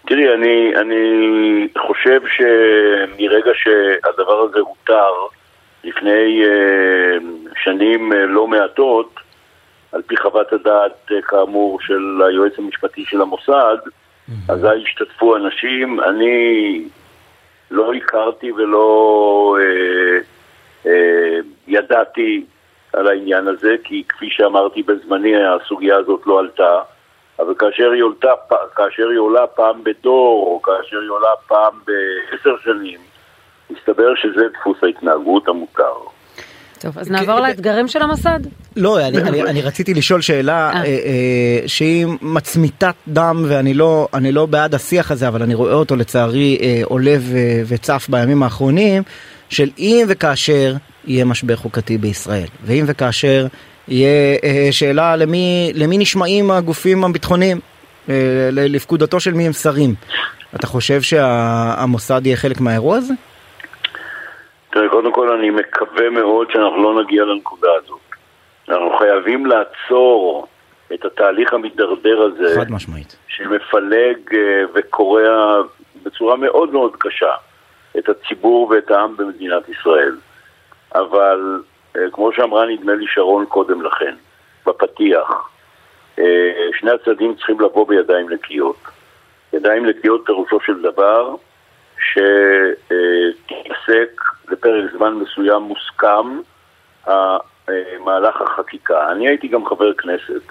תראי, 0.08 0.34
אני, 0.34 0.72
אני 0.76 1.68
חושב 1.88 2.22
שמרגע 2.28 3.52
שהדבר 3.54 4.40
הזה 4.50 4.60
הותר 4.60 5.14
לפני 5.84 6.44
אה, 6.46 7.18
שנים 7.64 8.14
אה, 8.14 8.26
לא 8.26 8.48
מעטות, 8.48 9.20
על 9.92 10.02
פי 10.02 10.18
חוות 10.18 10.54
הדעת 10.54 11.12
אה, 11.12 11.22
כאמור 11.22 11.80
של 11.82 12.22
היועץ 12.28 12.54
המשפטי 12.58 13.06
של 13.06 13.22
המוסד, 13.22 13.78
אזי 14.50 14.68
השתתפו 14.84 15.36
אנשים, 15.36 16.00
אני 16.00 16.82
לא 17.72 17.94
הכרתי 17.94 18.52
ולא 18.52 19.58
אה, 19.60 20.20
אה, 20.92 21.40
ידעתי 21.68 22.46
על 22.94 23.08
העניין 23.08 23.48
הזה, 23.48 23.76
כי 23.84 24.04
כפי 24.10 24.26
שאמרתי 24.30 24.84
בזמני 24.84 25.34
הסוגיה 25.46 25.98
הזאת 25.98 26.22
לא 26.26 26.40
עלתה, 26.40 26.80
אבל 27.40 27.54
כאשר 27.60 27.92
היא, 27.92 28.04
עולתה, 28.04 28.28
כאשר 28.76 29.08
היא 29.10 29.20
עולה 29.20 29.48
פעם 29.48 29.84
בדור, 29.84 30.44
או 30.48 30.62
כאשר 30.62 31.00
היא 31.00 31.10
עולה 31.10 31.30
פעם 31.48 31.74
בעשר 31.86 32.56
שנים, 32.64 33.00
מסתבר 33.70 34.16
שזה 34.16 34.42
דפוס 34.60 34.78
ההתנהגות 34.84 35.48
המותר. 35.48 35.94
טוב, 36.80 37.00
אז 37.00 37.12
נעבור 37.12 37.40
לאתגרים 37.40 37.88
של 37.88 38.02
המוסד. 38.02 38.40
לא, 38.76 39.08
אני, 39.08 39.18
אני, 39.18 39.44
אני 39.44 39.62
רציתי 39.62 39.94
לשאול 39.94 40.22
שאלה 40.22 40.70
אה. 40.70 40.76
אה, 40.76 40.84
אה, 40.84 41.68
שהיא 41.68 42.06
מצמיתת 42.22 42.96
דם 43.08 43.46
ואני 43.48 43.74
לא, 43.74 44.08
לא 44.32 44.46
בעד 44.46 44.76
השיח 44.76 45.12
הזה 45.12 45.28
אבל 45.28 45.42
אני 45.42 45.56
רואה 45.56 45.74
אותו 45.74 45.96
לצערי 45.96 46.58
אה, 46.62 46.82
עולה 46.84 47.16
ו- 47.20 47.62
וצף 47.68 48.08
בימים 48.10 48.44
האחרונים 48.44 49.04
של 49.50 49.70
אם 49.78 50.06
וכאשר 50.08 50.74
יהיה 51.10 51.26
משבר 51.26 51.56
חוקתי 51.56 51.98
בישראל 51.98 52.48
ואם 52.64 52.84
וכאשר 52.88 53.46
יהיה 53.88 54.38
אה, 54.44 54.68
שאלה 54.72 55.16
למי, 55.16 55.72
למי 55.76 55.98
נשמעים 55.98 56.52
הגופים 56.52 57.04
הביטחוניים 57.04 57.58
אה, 58.10 58.50
לפקודתו 58.52 59.20
של 59.20 59.34
מי 59.34 59.46
הם 59.48 59.54
שרים. 59.54 59.94
אתה 60.56 60.68
חושב 60.68 61.02
שהמוסד 61.02 62.22
יהיה 62.26 62.38
חלק 62.38 62.62
מהאירוע 62.62 62.98
הזה? 62.98 63.14
תראה, 64.72 64.90
קודם 64.90 65.14
כל 65.14 65.32
אני 65.32 65.50
מקווה 65.50 66.10
מאוד 66.10 66.48
שאנחנו 66.52 66.84
לא 66.84 67.04
נגיע 67.04 67.24
לנקודה 67.26 67.68
הזאת. 67.84 68.00
אנחנו 68.70 68.98
חייבים 68.98 69.46
לעצור 69.46 70.48
את 70.94 71.06
התהליך 71.06 71.54
המידרדר 71.54 72.22
הזה, 72.22 72.60
חד 72.60 72.72
משמעית. 72.72 73.16
שמפלג 73.28 74.18
אה, 74.34 74.64
וקורע 74.74 75.62
בצורה 76.04 76.36
מאוד 76.36 76.74
מאוד 76.74 76.92
קשה 77.00 77.34
את 77.98 78.10
הציבור 78.10 78.68
ואת 78.70 78.92
העם 78.92 79.18
במדינת 79.18 79.70
ישראל. 79.70 80.16
אבל 80.96 81.62
אה, 81.96 82.02
כמו 82.12 82.34
שאמרה 82.34 82.66
נדמה 82.66 82.94
לי 82.94 83.06
שרון 83.08 83.46
קודם 83.46 83.82
לכן, 83.82 84.16
בפתיח, 84.66 85.50
אה, 86.20 86.52
שני 86.80 86.92
הצדדים 86.92 87.36
צריכים 87.36 87.60
לבוא 87.62 87.88
בידיים 87.88 88.30
נקיות. 88.30 88.78
ידיים 89.54 89.86
נקיות 89.86 90.26
פירושו 90.26 90.60
של 90.60 90.82
דבר 90.82 91.36
שתיפסק 92.88 94.22
לפרק 94.50 94.92
זמן 94.92 95.14
מסוים 95.14 95.62
מוסכם 95.62 96.40
אה, 97.08 97.38
מהלך 98.06 98.42
החקיקה. 98.42 99.12
אני 99.12 99.28
הייתי 99.28 99.48
גם 99.48 99.66
חבר 99.66 99.94
כנסת, 99.94 100.42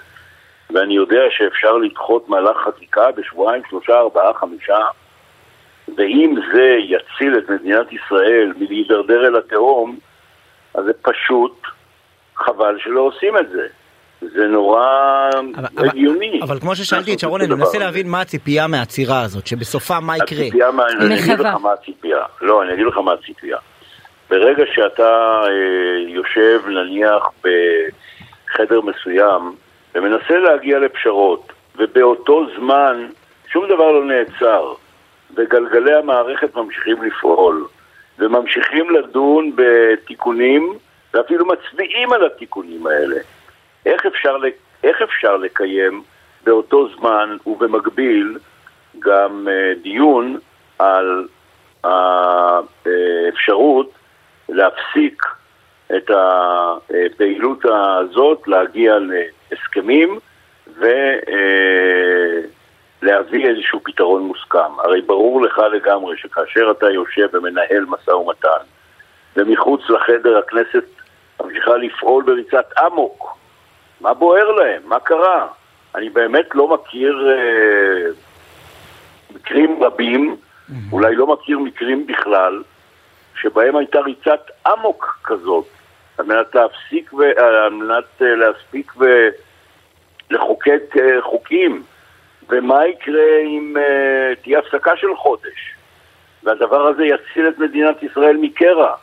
ואני 0.69 0.93
יודע 0.93 1.21
שאפשר 1.29 1.77
לדחות 1.77 2.29
מהלך 2.29 2.57
חקיקה 2.57 3.11
בשבועיים, 3.11 3.63
שלושה, 3.69 3.99
ארבעה, 3.99 4.33
חמישה, 4.33 4.79
ואם 5.97 6.35
זה 6.53 6.75
יציל 6.79 7.37
את 7.37 7.49
מדינת 7.49 7.91
ישראל 7.91 8.53
מלהידרדר 8.57 9.27
אל 9.27 9.35
התהום, 9.35 9.99
אז 10.79 10.85
זה 10.85 10.91
פשוט 11.01 11.61
חבל 12.35 12.77
שלא 12.79 13.01
עושים 13.01 13.37
את 13.37 13.49
זה. 13.49 13.67
זה 14.21 14.47
נורא 14.47 15.29
אבל, 15.55 15.89
הגיוני. 15.89 16.39
אבל, 16.41 16.51
אבל 16.51 16.59
כמו 16.59 16.75
ששאלתי 16.75 17.13
את 17.13 17.19
שרון, 17.19 17.41
אני 17.41 17.53
מנסה. 17.53 17.77
להבין 17.79 18.09
מה 18.09 18.21
הציפייה 18.21 18.67
מהעצירה 18.67 19.21
הזאת, 19.21 19.47
שבסופה 19.47 19.99
מה 19.99 20.17
יקרה. 20.17 20.39
הציפייה, 20.39 20.71
מה, 20.71 20.83
אני 20.87 21.19
אגיד. 21.19 21.39
לך 21.39 21.55
מה 21.61 21.73
הציפייה. 21.73 22.23
לא, 22.41 22.63
אני 22.63 22.73
אגיד 22.73 22.85
לך 22.85 22.97
מה 22.97 23.13
הציפייה. 23.13 23.57
ברגע 24.29 24.63
שאתה 24.73 25.41
אה, 25.43 25.49
יושב 26.07 26.61
נניח 26.67 27.23
בחדר 27.43 28.81
מסוים 28.81 29.55
ומנסה 29.95 30.37
להגיע 30.37 30.79
לפשרות, 30.79 31.53
ובאותו 31.75 32.45
זמן 32.57 33.07
שום 33.51 33.65
דבר 33.65 33.91
לא 33.91 34.05
נעצר, 34.05 34.73
וגלגלי 35.35 35.93
המערכת 35.93 36.55
ממשיכים 36.55 37.03
לפעול, 37.03 37.67
וממשיכים 38.19 38.89
לדון 38.89 39.51
בתיקונים, 39.55 40.73
ואפילו 41.13 41.45
מצביעים 41.45 42.13
על 42.13 42.25
התיקונים 42.25 42.87
האלה. 42.87 43.15
איך 43.85 44.05
אפשר, 44.05 44.35
איך 44.83 45.01
אפשר 45.01 45.37
לקיים 45.37 46.03
באותו 46.43 46.87
זמן 46.99 47.37
ובמקביל 47.45 48.37
גם 48.99 49.47
אה, 49.51 49.73
דיון 49.81 50.37
על 50.79 51.27
האפשרות 51.83 53.91
להפסיק 54.49 55.23
את 55.95 56.09
הפעילות 56.09 57.65
הזאת, 57.65 58.47
להגיע 58.47 58.97
להסכמים 58.99 60.19
ולהביא 63.01 63.49
איזשהו 63.49 63.79
פתרון 63.83 64.23
מוסכם. 64.23 64.79
הרי 64.79 65.01
ברור 65.01 65.41
לך 65.41 65.57
לגמרי 65.57 66.17
שכאשר 66.17 66.71
אתה 66.71 66.89
יושב 66.89 67.27
ומנהל 67.33 67.85
משא 67.87 68.11
ומתן 68.11 68.63
ומחוץ 69.35 69.81
לחדר 69.89 70.37
הכנסת 70.37 70.85
ממשיכה 71.41 71.77
לפעול 71.77 72.23
בריצת 72.23 72.65
אמוק, 72.87 73.37
מה 74.01 74.13
בוער 74.13 74.51
להם? 74.51 74.81
מה 74.85 74.99
קרה? 74.99 75.47
אני 75.95 76.09
באמת 76.09 76.55
לא 76.55 76.67
מכיר 76.67 77.29
אה, 77.29 78.11
מקרים 79.35 79.83
רבים, 79.83 80.35
אולי 80.91 81.15
לא 81.15 81.27
מכיר 81.27 81.59
מקרים 81.59 82.07
בכלל, 82.07 82.63
שבהם 83.41 83.75
הייתה 83.75 83.99
ריצת 83.99 84.41
אמוק 84.73 85.19
כזאת, 85.23 85.65
על 86.17 86.25
מנת 86.25 86.55
להפסיק, 86.55 87.13
ו... 87.13 87.23
על 87.37 87.73
מנת 87.73 88.21
אה, 88.21 88.35
להספיק 88.35 88.93
ולחוקק 90.31 90.97
אה, 90.99 91.21
חוקים. 91.21 91.83
ומה 92.49 92.87
יקרה 92.87 93.39
אם 93.45 93.77
אה, 93.77 94.35
תהיה 94.43 94.59
הפסקה 94.59 94.91
של 94.95 95.15
חודש, 95.17 95.75
והדבר 96.43 96.87
הזה 96.87 97.03
יציל 97.03 97.47
את 97.47 97.59
מדינת 97.59 98.03
ישראל 98.03 98.37
מקרע. 98.41 98.93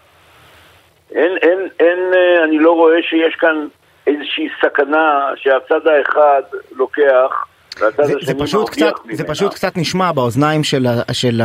אין, 1.10 1.36
אין, 1.42 1.58
אין, 1.80 1.98
אה, 2.14 2.44
אני 2.44 2.58
לא 2.58 2.72
רואה 2.72 3.02
שיש 3.02 3.34
כאן 3.34 3.66
איזושהי 4.06 4.48
סכנה 4.60 5.30
שהצד 5.36 5.86
האחד 5.86 6.42
לוקח 6.72 7.46
זה, 7.78 8.14
זה, 8.22 8.34
פשוט 8.38 8.70
קצת. 8.70 8.92
זה 9.12 9.24
פשוט 9.24 9.54
קצת 9.54 9.76
נשמע 9.76 10.12
באוזניים 10.12 10.64
של, 10.64 10.86
של 11.12 11.40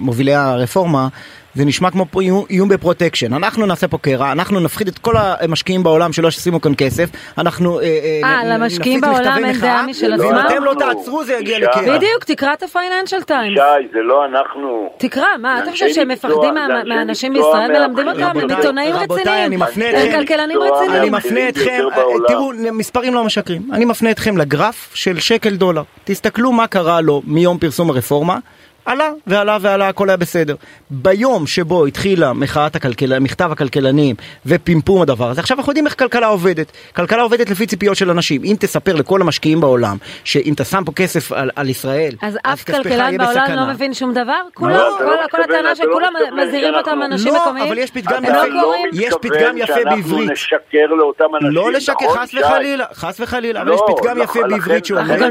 מובילי 0.00 0.34
הרפורמה 0.34 1.08
זה 1.54 1.64
נשמע 1.64 1.90
כמו 1.90 2.06
איום- 2.50 2.68
בפרוטקשן. 2.68 3.34
אנחנו 3.34 3.66
נעשה 3.66 3.88
פה 3.88 3.98
קרע, 3.98 4.32
אנחנו 4.32 4.60
נפחיד 4.60 4.88
את 4.88 4.98
כל 4.98 5.14
המשקיעים 5.18 5.82
בעולם 5.82 6.12
שלא 6.12 6.28
ישימו 6.28 6.60
כאן 6.60 6.72
כסף, 6.78 7.08
אנחנו... 7.38 7.80
אה, 7.80 8.40
למשקיעים 8.44 8.98
נפיץ 8.98 9.10
בעולם 9.10 9.32
מכתבי 9.32 9.46
אין 9.48 9.56
מחאה, 9.56 9.68
דעה 9.68 9.86
משל 9.86 10.06
לא 10.08 10.22
ואם 10.22 10.34
עצמם? 10.34 10.46
אתם 10.46 10.64
לא. 10.64 10.74
תעצרו 10.78 11.24
זה 11.24 11.34
יגיע. 11.34 11.58
לקרע. 11.58 11.96
בדיוק, 11.96 12.24
תקרא 12.24 12.52
את 12.52 12.62
הפייננשל 12.62 13.22
טיימס. 13.22 13.58
שי, 13.58 13.88
זה 13.92 13.98
לא 14.02 14.24
אנחנו. 14.24 14.90
תקרא, 14.98 15.24
מה, 15.38 15.58
אתה 15.62 15.70
חושב 15.70 15.88
שהם 15.88 16.08
מפחדים 16.08 16.54
מהאנשים 16.88 17.32
בישראל? 17.32 17.72
מלמדים 17.72 18.08
אותם, 18.08 18.38
הם 18.38 18.50
עיתונאים 18.50 18.94
רציניים, 18.94 19.52
הם 19.62 20.10
כלכלנים 20.10 20.58
רציניים. 20.58 21.02
אני 21.02 21.10
מפנה 21.10 21.48
אתכם, 21.48 21.80
אה, 21.92 21.96
בעולם. 21.96 22.24
תראו, 22.28 22.50
מספרים 22.72 23.14
לא 23.14 23.24
משקרים. 23.24 23.62
אני 23.72 23.84
מפנה 23.84 24.10
אתכם 24.10 24.36
לגרף 24.36 24.90
של 24.94 25.18
שקל 25.20 25.56
דולר. 25.56 25.82
תסתכלו 26.04 26.52
מה 26.52 26.66
קרה 26.66 27.00
לו 27.00 27.22
מיום 27.26 27.58
פרסום 27.58 27.90
הרפורמה. 27.90 28.38
עלה 28.84 29.10
ועלה 29.26 29.58
ועלה, 29.60 29.88
הכל 29.88 30.08
היה 30.10 30.16
בסדר. 30.16 30.54
ביום 30.90 31.46
שבו 31.46 31.86
התחילה 31.86 32.32
מחאת 32.32 32.76
הכלכל... 32.76 33.18
מכתב 33.20 33.48
הכלכלנים 33.52 34.16
ופמפום 34.46 35.02
הדבר 35.02 35.30
הזה, 35.30 35.40
עכשיו 35.40 35.56
אנחנו 35.58 35.70
יודעים 35.70 35.86
איך 35.86 35.98
כלכלה 35.98 36.26
עובדת. 36.26 36.72
כלכלה 36.96 37.22
עובדת 37.22 37.50
לפי 37.50 37.66
ציפיות 37.66 37.96
של 37.96 38.10
אנשים. 38.10 38.42
אם 38.44 38.56
תספר 38.60 38.94
לכל 38.94 39.20
המשקיעים 39.20 39.60
בעולם, 39.60 39.96
שאם 40.24 40.52
אתה 40.52 40.64
שם 40.64 40.82
פה 40.86 40.92
כסף 40.92 41.32
על, 41.32 41.50
על 41.56 41.68
ישראל, 41.68 42.12
אז 42.22 42.38
אף 42.42 42.64
כספך 42.64 42.76
כלכלן 42.82 43.16
בעולם 43.16 43.30
בסכנה. 43.30 43.66
לא 43.66 43.72
מבין 43.72 43.94
שום 43.94 44.12
דבר? 44.12 44.32
כולם, 44.54 44.74
אתה 44.74 44.80
לא 44.80 44.88
כל- 44.98 45.06
כל 45.06 45.24
מתכוון- 45.24 45.42
הטענה 45.44 45.68
לא 45.68 45.74
שכולם 45.74 46.12
מזהירים 46.36 46.74
אותם 46.74 46.98
אנשים 47.04 47.34
לא, 47.34 47.40
מקומיים? 47.42 47.66
אבל 47.66 47.78
יש 47.78 47.90
פתגם 47.90 48.22
לא 48.24 48.28
יפה. 48.28 48.60
קוראים? 48.62 48.88
יש 48.92 49.14
פתגם 49.20 49.56
יפה 49.58 49.66
שאנחנו 49.74 49.90
בעברית. 49.90 50.30
נשקר 50.30 50.58
לאותם 50.98 51.24
אנשים, 51.34 51.50
לא 51.50 51.72
לשקר, 51.72 52.04
נכון, 52.04 52.18
חס 52.18 52.30
שי? 52.30 52.40
וחלילה, 52.40 52.84
חס 52.94 53.20
וחלילה, 53.20 53.60
אבל 53.60 53.68
לא, 53.68 53.74
יש 53.74 53.80
פתגם 53.96 54.18
יפה 54.22 54.40
בעברית 54.48 54.84
שאומר... 54.84 55.16
לא 55.16 55.26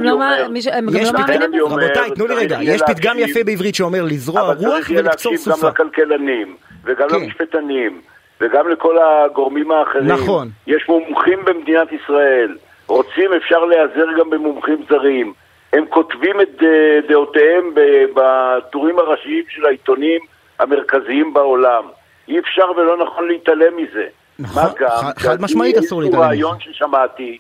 הם 0.73 0.85
גם 0.89 0.95
יש 0.97 1.07
לא 1.07 1.19
מאמינים 1.19 1.51
רבותיי, 1.65 2.11
תנו 2.15 2.27
לי 2.27 2.35
רגע, 2.35 2.57
יש 2.61 2.81
פתגם 2.87 3.17
להקשיב. 3.17 3.38
יפה 3.39 3.45
בעברית 3.45 3.75
שאומר 3.75 4.03
לזרוע 4.03 4.41
אבל 4.41 4.55
רוח 4.57 4.69
צריך 4.75 4.89
יהיה 4.89 5.01
ולקצור 5.01 5.31
להקשיב 5.31 5.53
סופה. 5.53 5.67
גם 5.67 5.73
לכלכלנים, 5.73 6.55
וגם 6.85 7.09
כן. 7.09 7.15
למשפטנים, 7.15 8.01
וגם 8.41 8.69
לכל 8.69 8.95
הגורמים 9.01 9.71
האחרים. 9.71 10.07
נכון. 10.07 10.49
יש 10.67 10.89
מומחים 10.89 11.39
במדינת 11.45 11.87
ישראל. 11.91 12.57
רוצים, 12.87 13.33
אפשר 13.33 13.65
להיעזר 13.65 14.05
גם 14.19 14.29
במומחים 14.29 14.83
זרים. 14.89 15.33
הם 15.73 15.85
כותבים 15.89 16.41
את 16.41 16.63
אה, 16.63 16.67
דעותיהם 17.09 17.71
בטורים 18.15 18.99
הראשיים 18.99 19.43
של 19.49 19.65
העיתונים 19.65 20.19
המרכזיים 20.59 21.33
בעולם. 21.33 21.83
אי 22.27 22.39
אפשר 22.39 22.71
ולא 22.77 22.97
נכון 23.05 23.27
להתעלם 23.27 23.77
מזה. 23.77 24.05
נכון, 24.39 24.63
מה 24.63 24.69
גם, 24.79 24.89
חד- 24.89 25.17
חד 25.17 25.41
משמעית 25.41 25.77
אסור 25.77 26.01
להתעלם 26.01 26.19
מזה. 26.21 26.27
רעיון 26.27 26.57
ששמעתי, 26.59 27.37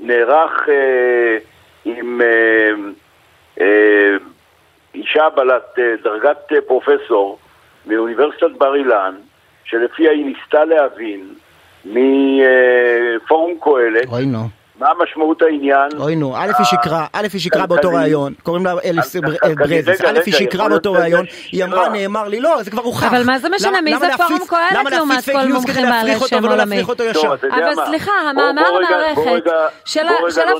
שנערך 0.00 0.68
אה, 0.68 1.36
עם 1.84 2.20
אה, 2.20 2.70
אישה 4.94 5.28
בעלת 5.36 5.78
אה, 5.78 5.84
דרגת 6.02 6.52
אה, 6.52 6.60
פרופסור 6.66 7.38
מאוניברסיטת 7.86 8.50
בר 8.58 8.74
אילן, 8.74 9.14
שלפיה 9.64 10.10
היא 10.10 10.24
ניסתה 10.26 10.64
להבין 10.64 11.34
מפורום 11.84 13.58
קהלת 13.60 14.08
אוי 14.08 14.26
נו, 14.26 14.38
מה 14.80 14.88
משמעות 15.02 15.42
העניין. 15.42 15.88
אוי 15.98 16.16
נו, 16.16 16.36
א' 16.36 16.52
היא 16.58 16.66
שקרה, 16.66 17.06
א' 17.12 17.26
היא 17.32 17.40
שקרה 17.40 17.66
באותו. 17.66 17.88
ראיון, 17.88 18.32
קוראים 18.42 18.66
לה 18.66 18.72
אליס 18.84 19.16
ברזס, 19.56 20.00
א' 20.00 20.18
היא 20.26 20.34
שקרה 20.34 20.68
באותו 20.68 20.92
ראיון, 20.92 21.24
היא 21.52 21.64
אמרה. 21.64 21.88
נאמר 21.88 22.28
לי, 22.28 22.40
לא, 22.40 22.62
זה 22.62 22.70
כבר 22.70 22.82
הוכח. 22.82 23.04
אבל 23.04 23.22
מה 23.24 23.38
זה 23.38 23.48
משנה? 23.48 23.80
מי 23.80 23.98
זה 23.98 24.06
פורום 24.16 24.40
קהלת 24.48 24.72
למה 24.72 24.90
לעומת 24.90 25.24
כל 25.32 25.46
מומחים 25.48 25.86
בעלי 25.86 26.14
שם 26.26 26.44
עולמי? 26.44 26.82
אבל 26.82 27.74
מה? 27.76 27.86
סליחה, 27.86 28.12
המאמר 28.30 28.62
המערכת 28.66 29.42
של 29.86 30.06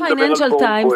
הפייננשל 0.03 0.51
טיימס. 0.59 0.93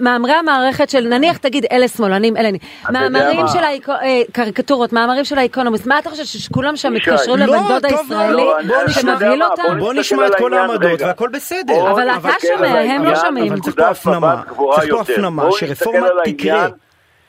מאמרי 0.00 0.32
המערכת 0.32 0.90
של 0.90 1.00
נניח 1.00 1.36
תגיד 1.36 1.66
אלה 1.72 1.88
שמאלנים, 1.88 2.36
אלה 2.36 2.48
מאמרים? 2.90 3.46
של 3.48 3.58
האיקו- 3.64 3.92
אה, 4.02 4.22
קריקטורות, 4.32 4.92
מאמרים 4.92 5.24
של 5.24 5.38
האקונומיסט, 5.38 5.86
מה 5.86 5.98
אתה 5.98 6.10
חושב 6.10 6.24
שכולם 6.24 6.76
שם 6.76 6.92
לא, 7.28 7.36
לבן 7.36 7.58
דוד 7.68 7.84
הישראלי 7.84 8.44
לא, 8.64 8.88
שמבהיל? 8.88 9.42
אותם? 9.42 9.78
בוא 9.78 9.92
נשמע 9.92 10.26
את 10.26 10.34
כל 10.34 10.54
העמדות. 10.54 11.00
והכל 11.00 11.28
בסדר. 11.28 11.67
בוא 11.68 11.90
אבל 11.90 12.10
אתה 12.10 12.28
על 12.28 12.56
שומע, 12.56 12.80
הם 12.80 13.04
לא 13.04 13.16
שומעים. 13.16 13.52
אבל 13.52 13.60
צריך 13.60 13.76
פה 13.76 13.88
הפנמה, 13.88 14.42
צריך 14.74 14.94
פה. 14.94 15.00
הפנמה 15.00 15.52
שרפורמה 15.52 16.08
תקרה. 16.24 16.68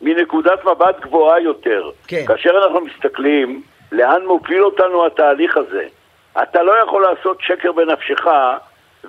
מנקודת 0.01 0.65
מבט 0.65 1.00
גבוהה 1.00 1.39
יותר. 1.39 1.89
כן. 2.08 2.25
כאשר 2.27 2.50
אנחנו 2.63 2.81
מסתכלים 2.81 3.62
לאן 3.91 4.25
מוביל 4.25 4.63
אותנו 4.63 5.05
התהליך 5.05 5.58
הזה, 5.58 5.84
אתה 6.43 6.63
לא 6.63 6.74
יכול 6.84 7.05
לעשות 7.12 7.38
שקר 7.41 7.72
בנפשך 7.72 8.27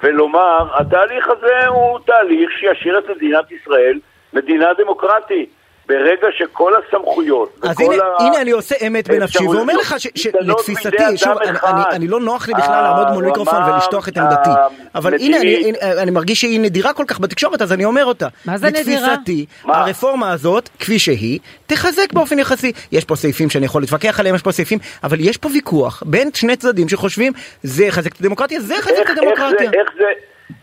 ולומר, 0.02 0.80
התהליך 0.80 1.28
הזה 1.28 1.66
הוא 1.66 1.98
תהליך 2.06 2.50
שישאיר 2.52 2.98
את 2.98 3.04
מדינת 3.16 3.52
ישראל 3.52 3.98
מדינה 4.32 4.66
דמוקרטית. 4.78 5.50
ברגע 5.90 6.26
שכל 6.38 6.72
הסמכויות 6.76 7.58
אז 7.62 7.70
וכל 7.70 7.92
הנה, 7.94 8.02
ה- 8.04 8.22
הנה 8.22 8.40
אני 8.40 8.50
עושה 8.50 8.74
אמת 8.86 9.08
בנפשי 9.08 9.44
ואומר 9.46 9.76
לך 9.76 9.94
ש- 9.98 10.06
שלתפיסתי, 10.14 10.88
בידי 10.90 11.16
שוב, 11.18 11.38
אני. 11.38 11.58
אני, 11.64 11.82
אני 11.92 12.08
לא 12.08 12.20
נוח 12.20 12.48
לי 12.48 12.54
בכלל 12.54 12.74
הרמה 12.84 12.98
לעמוד 12.98 13.12
מול 13.14 13.24
מיקרופון 13.24 13.62
ולשטוח 13.62 14.08
את 14.08 14.16
עמדתי, 14.18 14.50
אבל 14.94 15.14
הנה 15.14 15.36
אני, 15.40 15.56
הנה, 15.64 16.02
אני 16.02 16.10
מרגיש 16.10 16.40
שהיא 16.40 16.60
נדירה 16.60 16.92
כל 16.92 17.04
כך 17.06 17.20
בתקשורת 17.20 17.62
אז 17.62 17.72
אני 17.72 17.84
אומר 17.84 18.04
אותה. 18.04 18.28
מה 18.44 18.58
זה 18.58 18.66
נדירה? 18.66 19.12
לתפיסתי, 19.12 19.46
מה? 19.64 19.76
הרפורמה 19.80 20.32
הזאת, 20.32 20.68
כפי 20.78 20.98
שהיא, 20.98 21.38
תחזק 21.66 22.12
באופן 22.12 22.38
יחסי. 22.38 22.72
יש 22.92 23.04
פה 23.04 23.16
סעיפים 23.16 23.50
שאני 23.50 23.66
יכול 23.66 23.82
להתווכח 23.82 24.20
עליהם, 24.20 24.34
יש 24.34 24.42
פה 24.42 24.52
סעיפים, 24.52 24.78
אבל 25.04 25.16
יש 25.20 25.36
פה 25.36 25.48
ויכוח 25.54 26.02
בין 26.06 26.30
שני 26.34 26.56
צדדים 26.56 26.88
שחושבים 26.88 27.32
זה 27.62 27.84
יחזק 27.84 28.12
את 28.14 28.20
הדמוקרטיה, 28.20 28.60
זה 28.60 28.74
יחזק 28.74 28.92
את 28.92 28.98
איך- 28.98 29.08
איך 29.10 29.18
הדמוקרטיה. 29.18 29.70
זה, 29.70 29.78
איך 29.80 29.90
זה, 29.98 30.04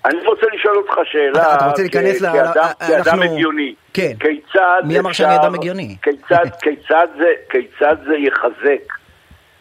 אני 0.06 0.26
רוצה 0.28 0.46
לשאול 0.54 0.78
אותך 0.78 0.94
שאלה, 1.12 1.42
אתה- 1.42 1.56
אתה 1.56 1.66
רוצה 1.66 1.82
להיכנס 1.82 2.22
ל- 2.22 2.26
כאדם, 2.32 2.52
כאדם 2.88 3.04
אנחנו- 3.08 3.24
הגיוני, 3.24 3.74
כן. 3.94 4.12
כיצד 4.20 4.82
מי 4.84 5.00
אמר 5.00 5.12
שאני 5.12 5.36
אדם 5.36 5.56
הגיוני? 5.56 5.96
כיצד, 6.02 6.46
כיצד, 6.64 7.08
זה, 7.18 7.26
כיצד 7.50 7.96
זה 8.08 8.16
יחזק 8.18 8.94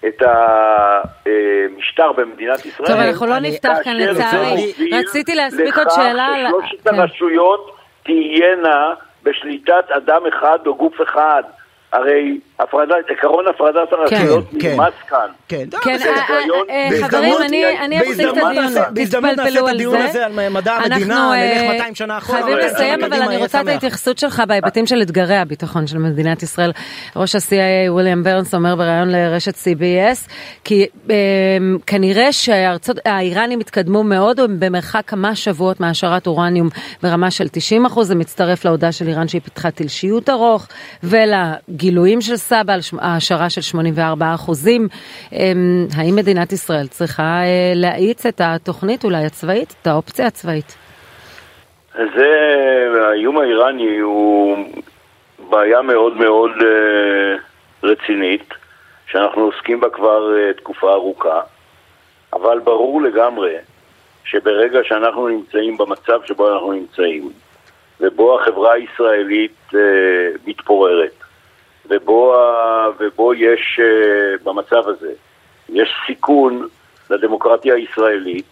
את 0.06 0.22
המשטר 0.22 2.12
במדינת 2.12 2.66
ישראל? 2.66 2.88
טוב, 2.88 2.96
אנחנו 3.00 3.26
לא 3.26 3.38
נפתח 3.38 3.76
כאן 3.84 3.96
לצערי. 3.96 4.72
רציתי 4.92 5.34
להספיק 5.34 5.78
עוד 5.78 5.86
שאלה. 5.90 6.26
על- 6.26 6.46
ששלושת 6.46 6.88
כן. 6.88 6.94
הרשויות 6.94 7.76
תהיינה 8.04 8.94
בשליטת 9.22 9.90
אדם 9.96 10.20
אחד 10.28 10.58
או 10.66 10.74
גוף 10.74 11.02
אחד. 11.02 11.42
הרי 11.92 12.40
הפרדת, 12.60 12.94
עקרון 13.18 13.44
הפרדת 13.54 13.92
הרשויות 13.92 14.44
כן. 14.60 14.68
נרמס 14.76 14.94
כאן. 15.08 15.18
כן, 15.48 15.64
כן. 15.82 15.90
אה, 15.90 15.96
אה, 16.70 16.88
אה, 17.02 17.08
חברים, 17.08 17.34
אני 17.80 18.00
אפסיק 18.00 18.20
את 18.20 18.36
הדיון, 18.36 18.54
נעשה- 18.54 18.90
בהזדמנות 18.90 19.36
נעשה 19.36 19.42
תתפלפלו 19.50 19.64
את 19.66 19.70
על 19.70 19.74
הדיון 19.76 19.96
זה. 19.98 20.08
הזה 20.08 20.26
על 20.26 20.48
מדע 20.50 20.72
המדינה, 20.72 21.30
נלך 21.36 21.62
200 21.72 21.94
שנה 21.94 22.18
אחורה. 22.18 22.42
חייבים 22.42 22.58
לסיים, 22.66 23.04
אבל 23.04 23.22
אני 23.22 23.36
רוצה 23.36 23.60
את. 23.60 23.68
ההתייחסות 23.68 24.18
שלך 24.18 24.42
בהיבטים 24.48 24.86
של 24.86 25.02
אתגרי 25.02 25.36
הביטחון 25.36 25.86
של 25.86 25.98
מדינת 25.98 26.42
ישראל. 26.42 26.72
ראש 27.16 27.34
ה-CIA 27.34 27.90
וויליאם 27.90 28.22
ברנס 28.22 28.54
אומר 28.54 28.76
בריאיון 28.76 29.08
לרשת 29.10 29.54
CBS, 29.54 30.28
כי 30.64 30.86
אה, 31.10 31.16
כנראה 31.86 32.32
שהאיראנים 32.32 33.60
התקדמו 33.60 34.02
מאוד 34.04 34.40
הם 34.40 34.60
במרחק 34.60 35.02
כמה 35.06 35.34
שבועות 35.34 35.80
מהעשרת 35.80 36.26
אורניום 36.26 36.68
ברמה 37.02 37.30
של 37.30 37.48
90 37.48 37.86
אחוז, 37.86 38.08
זה 38.08 38.14
מצטרף 38.14 38.64
להודעה 38.64 38.92
של 38.92 39.08
איראן 39.08 39.28
שהיא 39.28 39.40
פיתחה 39.42 39.70
תלשיות 39.70 40.30
ארוך, 40.30 40.66
ולגילויים 41.02 42.20
של 42.20 42.36
סבא 42.48 42.72
על 42.72 42.80
העשרה 42.98 43.50
של 43.50 43.60
84 43.60 44.34
אחוזים. 44.34 44.88
אה, 45.32 45.52
האם 45.96 46.16
מדינת 46.16 46.52
ישראל 46.52 46.86
צריכה 46.86 47.22
אה, 47.22 47.72
להאיץ 47.74 48.26
את 48.26 48.40
התוכנית 48.44 49.04
אולי 49.04 49.24
הצבאית, 49.24 49.74
את 49.82 49.86
האופציה 49.86 50.26
הצבאית? 50.26 50.76
זה, 51.94 52.30
האיום 53.08 53.38
האיראני 53.38 53.98
הוא 53.98 54.56
בעיה 55.50 55.82
מאוד 55.82 56.16
מאוד 56.16 56.50
אה, 56.50 57.36
רצינית, 57.82 58.54
שאנחנו 59.10 59.42
עוסקים 59.42 59.80
בה 59.80 59.90
כבר 59.90 60.36
אה, 60.36 60.52
תקופה 60.52 60.92
ארוכה, 60.92 61.40
אבל 62.32 62.58
ברור 62.58 63.02
לגמרי 63.02 63.54
שברגע 64.24 64.78
שאנחנו 64.84 65.28
נמצאים 65.28 65.76
במצב 65.76 66.20
שבו 66.24 66.52
אנחנו 66.52 66.72
נמצאים, 66.72 67.30
ובו 68.00 68.40
החברה 68.40 68.72
הישראלית 68.72 69.70
מתפוררת, 70.46 71.25
ובו, 71.90 72.34
ובו 72.98 73.34
יש, 73.34 73.80
אה, 73.82 74.36
במצב 74.44 74.88
הזה, 74.88 75.12
יש 75.68 75.94
סיכון 76.06 76.68
לדמוקרטיה 77.10 77.74
הישראלית, 77.74 78.44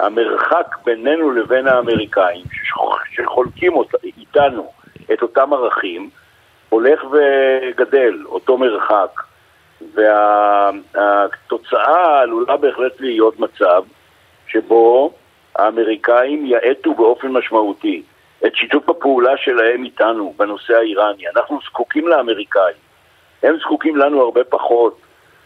המרחק 0.00 0.76
בינינו 0.84 1.30
לבין 1.30 1.68
האמריקאים, 1.68 2.44
שח- 2.52 3.04
שחולקים 3.12 3.72
אות, 3.74 3.94
איתנו 4.18 4.72
את 5.12 5.22
אותם 5.22 5.52
ערכים, 5.52 6.10
הולך 6.68 7.04
וגדל, 7.04 8.22
אותו 8.26 8.58
מרחק. 8.58 9.22
והתוצאה 10.94 12.20
עלולה 12.20 12.56
בהחלט 12.56 13.00
להיות 13.00 13.40
מצב 13.40 13.82
שבו 14.48 15.12
האמריקאים 15.56 16.46
יאטו 16.46 16.94
באופן 16.94 17.28
משמעותי 17.28 18.02
את 18.46 18.56
שיתוף 18.56 18.88
הפעולה 18.88 19.36
שלהם 19.36 19.84
איתנו 19.84 20.34
בנושא 20.36 20.74
האיראני. 20.76 21.28
אנחנו 21.36 21.58
זקוקים 21.66 22.08
לאמריקאים, 22.08 22.76
הם 23.42 23.56
זקוקים 23.58 23.96
לנו 23.96 24.22
הרבה 24.22 24.44
פחות, 24.44 25.00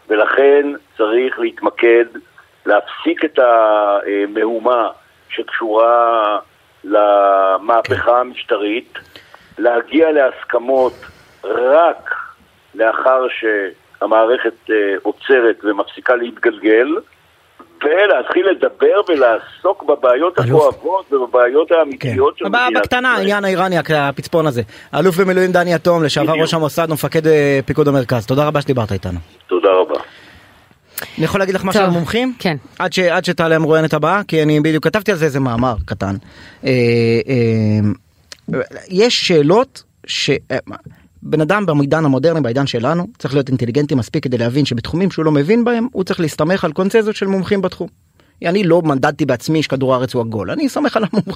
ולכן 0.07 0.67
צריך 0.97 1.39
להתמקד, 1.39 2.05
להפסיק 2.65 3.25
את 3.25 3.39
המהומה 3.39 4.89
שקשורה 5.29 6.39
למהפכה 6.83 8.19
המשטרית, 8.19 8.93
להגיע 9.57 10.11
להסכמות 10.11 10.93
רק 11.43 12.15
לאחר 12.75 13.27
שהמערכת 13.27 14.69
עוצרת 15.03 15.59
ומפסיקה 15.63 16.15
להתגלגל, 16.15 16.87
ולהתחיל 17.83 18.45
לדבר 18.49 19.01
ולעסוק 19.09 19.83
בבעיות 19.83 20.39
הכואבות 20.39 21.13
ובבעיות 21.13 21.71
האמיתיות 21.71 22.37
של 22.37 22.45
מדינת 22.45 22.61
ישראל. 22.69 22.81
בקטנה, 22.81 23.13
העניין 23.13 23.45
האיראני, 23.45 23.75
הפצפון 23.95 24.47
הזה. 24.47 24.61
אלוף 24.95 25.17
במילואים 25.17 25.51
דני 25.51 25.75
אטום, 25.75 26.03
לשעבר 26.03 26.33
ראש 26.33 26.53
המוסד 26.53 26.87
ומפקד 26.89 27.21
פיקוד 27.65 27.87
המרכז. 27.87 28.25
תודה 28.25 28.47
רבה 28.47 28.61
שדיברת 28.61 28.91
איתנו. 28.91 29.19
תודה 29.47 29.69
רבה. 29.69 29.95
אני 31.17 31.25
יכול 31.25 31.39
להגיד 31.39 31.55
לך 31.55 31.63
משהו 31.63 31.83
על 31.83 31.89
מומחים? 31.89 32.33
כן. 32.39 32.57
עד, 32.79 32.93
ש, 32.93 32.99
עד 32.99 33.25
שתעלה 33.25 33.55
המרואיינת 33.55 33.93
הבאה, 33.93 34.21
כי 34.27 34.43
אני 34.43 34.59
בדיוק 34.59 34.83
כתבתי 34.83 35.11
על 35.11 35.17
זה 35.17 35.25
איזה 35.25 35.39
מאמר 35.39 35.75
קטן. 35.85 36.15
אה, 36.65 36.69
אה, 38.53 38.59
יש 38.89 39.27
שאלות 39.27 39.83
ש... 40.07 40.29
אה, 41.25 41.31
בן 41.31 41.41
אדם 41.41 41.65
בעידן 41.65 42.05
המודרני, 42.05 42.41
בעידן 42.41 42.67
שלנו, 42.67 43.07
צריך 43.17 43.33
להיות 43.33 43.49
אינטליגנטי 43.49 43.95
מספיק 43.95 44.23
כדי 44.23 44.37
להבין 44.37 44.65
שבתחומים 44.65 45.11
שהוא 45.11 45.25
לא 45.25 45.31
מבין 45.31 45.63
בהם, 45.63 45.87
הוא 45.91 46.03
צריך 46.03 46.19
להסתמך 46.19 46.63
על 46.63 46.71
קונצנזות 46.71 47.15
של 47.15 47.27
מומחים 47.27 47.61
בתחום. 47.61 47.87
אני 48.45 48.63
לא 48.63 48.81
מנדדתי 48.81 49.25
בעצמי 49.25 49.63
שכדור 49.63 49.93
הארץ 49.93 50.13
הוא 50.13 50.21
עגול, 50.21 50.51
אני 50.51 50.69
סומך 50.69 50.97
על 50.97 51.03
המומחים, 51.13 51.35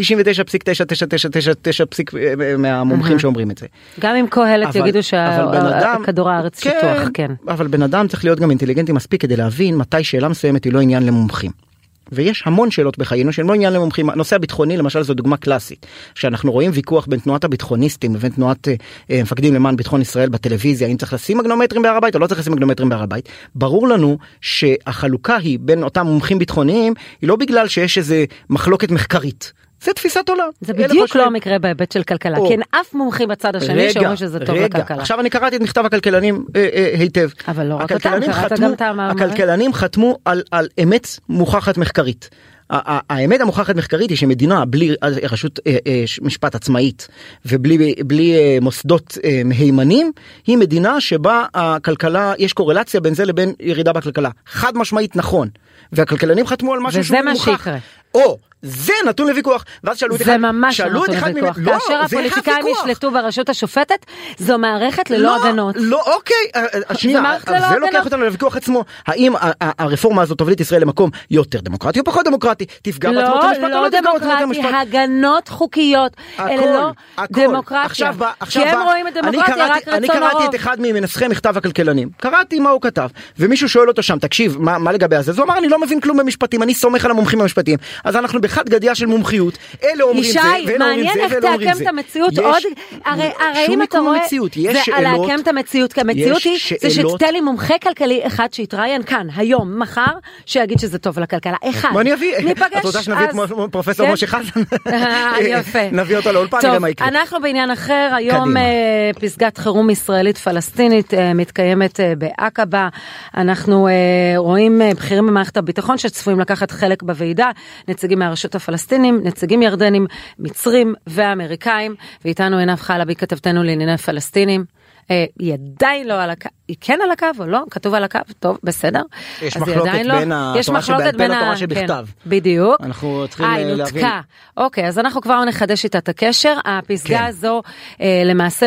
99.9999 0.00 2.56
מהמומחים 2.58 3.18
שאומרים 3.18 3.50
את 3.50 3.58
זה. 3.58 3.66
גם 4.00 4.16
אם 4.16 4.26
קהלת 4.30 4.74
יגידו 4.74 5.02
שכדור 5.02 6.30
הארץ 6.30 6.60
שטוח, 6.60 7.08
כן. 7.14 7.14
כן. 7.14 7.32
אבל 7.48 7.66
בן 7.66 7.82
אדם 7.82 8.08
צריך 8.08 8.24
להיות 8.24 8.40
גם 8.40 8.50
אינטליגנטי 8.50 8.92
מספיק 8.92 9.22
כדי 9.22 9.36
להבין 9.36 9.76
מתי 9.76 10.04
שאלה 10.04 10.28
מסוימת 10.28 10.64
היא 10.64 10.72
לא 10.72 10.80
עניין 10.80 11.06
למומחים. 11.06 11.69
ויש 12.12 12.42
המון 12.46 12.70
שאלות 12.70 12.98
בחיינו 12.98 13.32
שהן 13.32 13.46
לא 13.46 13.54
עניין 13.54 13.72
למומחים. 13.72 14.10
הנושא 14.10 14.36
הביטחוני 14.36 14.76
למשל 14.76 15.02
זו 15.02 15.14
דוגמה 15.14 15.36
קלאסית. 15.36 15.86
שאנחנו 16.14 16.52
רואים 16.52 16.70
ויכוח 16.74 17.06
בין 17.06 17.20
תנועת 17.20 17.44
הביטחוניסטים 17.44 18.14
לבין 18.14 18.30
תנועת 18.30 18.68
אה, 18.68 18.74
אה, 19.10 19.22
מפקדים 19.22 19.54
למען 19.54 19.76
ביטחון 19.76 20.00
ישראל 20.00 20.28
בטלוויזיה, 20.28 20.88
אם 20.88 20.96
צריך 20.96 21.12
לשים 21.12 21.38
מגנומטרים 21.38 21.82
בהר 21.82 21.96
הבית 21.96 22.14
או 22.14 22.20
לא 22.20 22.26
צריך 22.26 22.40
לשים 22.40 22.52
מגנומטרים 22.52 22.88
בהר 22.88 23.02
הבית. 23.02 23.28
ברור 23.54 23.88
לנו 23.88 24.18
שהחלוקה 24.40 25.36
היא 25.36 25.58
בין 25.60 25.82
אותם 25.82 26.06
מומחים 26.06 26.38
ביטחוניים 26.38 26.94
היא 27.22 27.28
לא 27.28 27.36
בגלל 27.36 27.68
שיש 27.68 27.98
איזה 27.98 28.24
מחלוקת 28.50 28.90
מחקרית. 28.90 29.52
זה 29.82 29.92
תפיסת 29.92 30.28
עולם. 30.28 30.48
זה 30.60 30.72
בדיוק 30.72 31.16
לא 31.16 31.26
המקרה 31.26 31.58
בהיבט 31.58 31.92
של 31.92 32.02
כלכלה, 32.02 32.38
או. 32.38 32.46
כי 32.46 32.52
אין 32.52 32.62
אף 32.70 32.94
מומחים 32.94 33.28
בצד 33.28 33.56
השני 33.56 33.92
שאומרים 33.92 34.16
שזה 34.16 34.38
טוב 34.38 34.56
רגע. 34.56 34.66
לכלכלה. 34.66 34.96
עכשיו 34.96 35.20
אני 35.20 35.30
קראתי 35.30 35.56
את 35.56 35.60
מכתב 35.60 35.84
הכלכלנים 35.86 36.44
אה, 36.56 36.68
אה, 36.72 36.94
היטב. 36.98 37.28
אבל 37.48 37.66
לא 37.66 37.74
רק 37.74 37.92
אתה, 37.92 37.98
קראת 37.98 38.60
גם 38.60 38.72
את 38.72 38.80
המאמרים. 38.80 39.28
הכלכלנים 39.28 39.72
חתמו 39.72 40.18
על, 40.24 40.42
על 40.50 40.68
אמת 40.82 41.08
מוכחת 41.28 41.78
מחקרית. 41.78 42.30
האמת 42.70 43.40
המוכחת 43.40 43.76
מחקרית 43.76 44.10
היא 44.10 44.18
שמדינה 44.18 44.64
בלי 44.64 44.94
רשות 45.02 45.60
אה, 45.66 45.76
אה, 45.86 46.04
משפט 46.22 46.54
עצמאית 46.54 47.08
ובלי 47.46 47.94
בלי 48.06 48.36
אה, 48.36 48.58
מוסדות 48.60 49.18
מהימנים 49.44 50.12
היא 50.46 50.58
מדינה 50.58 51.00
שבה 51.00 51.44
הכלכלה 51.54 52.34
יש 52.38 52.52
קורלציה 52.52 53.00
בין 53.00 53.14
זה 53.14 53.24
לבין 53.24 53.52
ירידה 53.60 53.92
בכלכלה 53.92 54.30
חד 54.46 54.76
משמעית 54.76 55.16
נכון 55.16 55.48
והכלכלנים 55.92 56.46
חתמו 56.46 56.74
על 56.74 56.80
משהו 56.80 57.04
שהוא 57.04 57.18
מוכח. 57.18 57.40
וזה 57.40 57.50
מה 57.52 57.56
שיקרה. 57.56 57.78
או 58.14 58.38
זה 58.62 58.92
נתון 59.06 59.28
לוויכוח. 59.28 59.64
ואז 59.84 59.98
שאלו 59.98 60.14
את 60.14 60.22
אחד, 60.22 60.30
זה 60.30 60.38
ממש 60.38 60.80
לא 60.80 61.04
נתון 61.08 61.28
לוויכוח, 61.28 61.56
לא, 61.60 61.72
כאשר 61.72 61.94
הפוליטיקאים 61.94 62.66
ישלטו 62.66 63.10
ברשות 63.10 63.48
השופטת 63.48 64.06
זו 64.38 64.58
מערכת 64.58 65.10
ללא 65.10 65.22
לא, 65.22 65.44
הגנות. 65.44 65.74
לא 65.78 66.14
אוקיי, 66.14 66.36
אה, 66.56 66.64
אה, 66.90 66.94
שנייה, 66.94 67.22
זה 67.46 67.78
לוקח 67.78 68.04
אותנו 68.04 68.24
לוויכוח 68.24 68.56
עצמו, 68.56 68.84
האם 69.06 69.32
הרפורמה 69.60 70.22
הזאת 70.22 70.38
תוביל 70.38 70.54
את 70.54 70.60
ישראל 70.60 70.80
למקום 70.80 71.10
יותר 71.30 71.60
דמוקרטי 71.60 72.00
או 72.00 72.04
פחות 72.04 72.26
דמוקרטי, 72.26 72.66
תפגע 72.82 73.10
לא, 73.10 73.20
בעצמאות 73.20 73.44
המשפט 73.44 73.62
לא, 73.62 73.82
לא 73.82 73.88
דמוקרטי, 73.88 74.66
הגנות 74.76 75.48
חוקיות, 75.48 76.16
אלה 76.40 76.66
לא 76.66 76.90
דמוקרטיה, 77.30 78.12
כי 78.50 78.62
הם 78.62 78.82
רואים 78.82 79.08
את 79.08 79.14
דמוקרטיה 79.14 79.66
רק 79.66 79.88
רצון 79.88 79.92
הרוב. 79.92 79.94
אני 79.94 80.08
קראתי 80.08 80.44
את 80.44 80.54
אחד 80.54 80.76
ממנסחי 80.80 81.28
מכתב 81.28 81.56
הכלכלנים, 81.56 82.10
קראתי 82.16 82.60
מה 82.60 82.70
הוא 82.70 82.80
כתב, 82.80 83.08
ומישהו 83.38 83.68
שואל 83.68 83.88
אותו 83.88 84.02
שם, 84.02 84.18
תקשיב, 84.18 84.56
מה 84.60 84.92
לגבי 84.92 85.16
הזה? 85.16 85.30
אז 85.30 85.38
הוא 85.38 85.44
אמר 85.44 85.58
אני 85.58 85.68
לא 85.68 85.80
מבין 85.80 86.00
כלום 86.00 86.16
במשפטים, 86.16 86.62
אני 86.62 86.74
סומך 86.74 87.04
על 87.04 87.10
המומחים 87.10 87.40
המשפטיים, 87.40 87.78
אז 88.04 88.16
אנחנו 88.16 88.40
בחד 88.40 88.68
גדיה 88.68 88.94
של 88.94 89.06
מומחיות, 89.06 89.58
אלה 89.84 90.04
אומרים 90.04 90.32
זה, 90.32 90.40
ואלה 90.66 90.90
אומרים 90.90 91.12
זה, 91.14 91.20
ואלה 91.30 91.52
אומרים 91.52 91.74
זה. 91.74 91.74
ישי, 91.74 91.74
מעניין 91.74 91.74
איך 91.74 91.74
תעקם 91.74 91.82
את 91.82 91.88
המציאות 91.88 92.38
עוד, 92.38 92.62
הרי, 93.04 93.30
הרי 93.38 93.66
אם 93.68 93.82
אתה 93.82 93.98
רואה, 93.98 94.24
מציאות, 94.24 94.56
יש 94.56 94.76
זה 94.76 94.84
שאלות, 94.84 95.28
לעקם 95.28 95.40
את 95.42 95.48
המציאות, 95.48 95.92
כי 95.92 96.00
המציאות 96.00 96.42
היא, 96.42 96.58
שאלות, 96.58 96.80
זה 96.80 96.90
שתתן 96.90 97.32
לי 97.32 97.40
מומחה 97.40 97.78
כלכלי 97.78 98.26
אחד 98.26 98.48
שיתראיין 98.52 99.02
כאן, 99.02 99.26
היום, 99.36 99.78
מחר, 99.78 100.12
שיגיד 100.46 100.78
שזה 100.78 100.98
טוב 100.98 101.18
לכלכלה, 101.18 101.56
אחד. 101.64 101.88
בוא 101.92 102.00
אני 102.00 102.14
אביא, 102.14 102.38
ניפגש. 102.38 102.78
את 102.78 102.84
רוצה 102.84 103.02
שנביא 103.02 103.24
את 103.24 103.70
פרופסור 103.70 104.06
כן? 104.06 104.12
משה 104.12 104.26
חזן? 104.26 104.60
יפה. 105.40 105.78
נביא 106.00 106.16
אותו 106.16 106.32
לאולפן, 106.32 106.58
נראה 106.62 106.78
מה 106.78 106.88
יקרה. 106.88 107.08
אנחנו 107.08 107.40
בעניין 107.40 107.70
אחר, 107.70 108.10
היום 108.16 108.56
אה, 108.56 109.10
פסגת 109.20 109.58
חירום 109.58 109.90
ישראלית 109.90 110.38
פלסטינית 110.38 111.14
אה, 111.14 111.34
מתקיימת 111.34 112.00
אה, 112.00 112.12
בעקבה, 112.18 112.88
אנחנו 113.36 113.88
רואים 114.36 114.82
בכירים 114.96 115.26
במערכת 115.26 115.56
הביטחון 115.56 115.98
שצפויים 115.98 116.40
לקחת 116.40 116.70
חלק 116.70 117.02
בוועידה, 117.02 117.50
נציגים 117.90 118.18
מהרשות 118.18 118.54
הפלסטינים, 118.54 119.20
נציגים 119.24 119.62
ירדנים, 119.62 120.06
מצרים 120.38 120.94
ואמריקאים, 121.06 121.94
ואיתנו 122.24 122.58
עינב 122.58 122.76
חלבי 122.76 123.14
כתבתנו 123.14 123.62
לענייני 123.62 123.98
פלסטינים. 123.98 124.64
אה, 125.10 125.24
היא 125.38 125.54
עדיין 125.54 126.08
לא 126.08 126.22
על 126.22 126.30
הקו, 126.30 126.48
היא 126.68 126.76
כן 126.80 126.98
על 127.04 127.10
הקו 127.10 127.26
או 127.38 127.46
לא? 127.46 127.60
כתוב 127.70 127.94
על 127.94 128.04
הקו? 128.04 128.18
טוב, 128.38 128.58
בסדר. 128.64 129.02
יש 129.42 129.56
מחלוקת 129.56 129.92
בין 129.92 130.08
לא. 130.08 130.14
התורה 130.14 130.62
שבעל 130.62 131.12
פה 131.12 131.34
לתורה 131.34 131.56
שבכתב. 131.56 132.04
כן, 132.06 132.30
בדיוק. 132.30 132.76
אנחנו 132.82 133.24
צריכים 133.28 133.46
אה, 133.46 133.58
להבין. 133.58 133.68
היא 133.68 133.76
נותקה. 133.76 134.20
אוקיי, 134.56 134.86
אז 134.86 134.98
אנחנו 134.98 135.20
כבר 135.20 135.44
נחדש 135.44 135.84
איתה 135.84 135.98
את 135.98 136.08
הקשר. 136.08 136.54
הפסגה 136.64 137.18
כן. 137.18 137.24
הזו 137.24 137.62
אה, 138.00 138.22
למעשה 138.24 138.66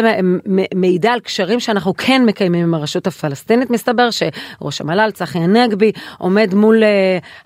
מעידה 0.75 1.13
על 1.13 1.19
קשרים 1.19 1.59
שאנחנו 1.59 1.93
כן 1.97 2.21
מקיימים 2.25 2.63
עם 2.63 2.73
הרשות 2.73 3.07
הפלסטינית. 3.07 3.69
מסתבר 3.69 4.09
שראש 4.11 4.81
המל"ל 4.81 5.11
צחי 5.11 5.39
הנגבי 5.39 5.91
עומד 6.17 6.53
מול 6.53 6.83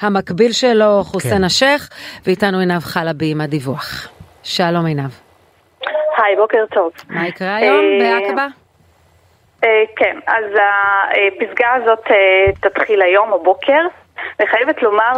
המקביל 0.01 0.51
שלו 0.51 1.03
חוסיין 1.03 1.38
כן. 1.38 1.43
השייח, 1.43 1.89
ואיתנו 2.25 2.60
עינב 2.60 2.79
חלבי 2.79 3.31
עם 3.31 3.41
הדיווח. 3.41 4.07
שלום 4.43 4.86
עינב. 4.86 5.10
היי, 6.17 6.36
בוקר 6.36 6.65
טוב. 6.71 6.91
מה 7.10 7.27
יקרה 7.27 7.55
היום 7.55 7.86
בעקבה? 7.99 8.47
אה, 9.63 9.84
כן, 9.96 10.17
אז 10.28 10.46
הפסגה 11.12 11.74
הזאת 11.74 12.12
אה, 12.12 12.46
תתחיל 12.60 13.02
היום, 13.02 13.34
הבוקר. 13.34 13.82
אני 14.39 14.48
חייבת 14.48 14.82
לומר 14.82 15.13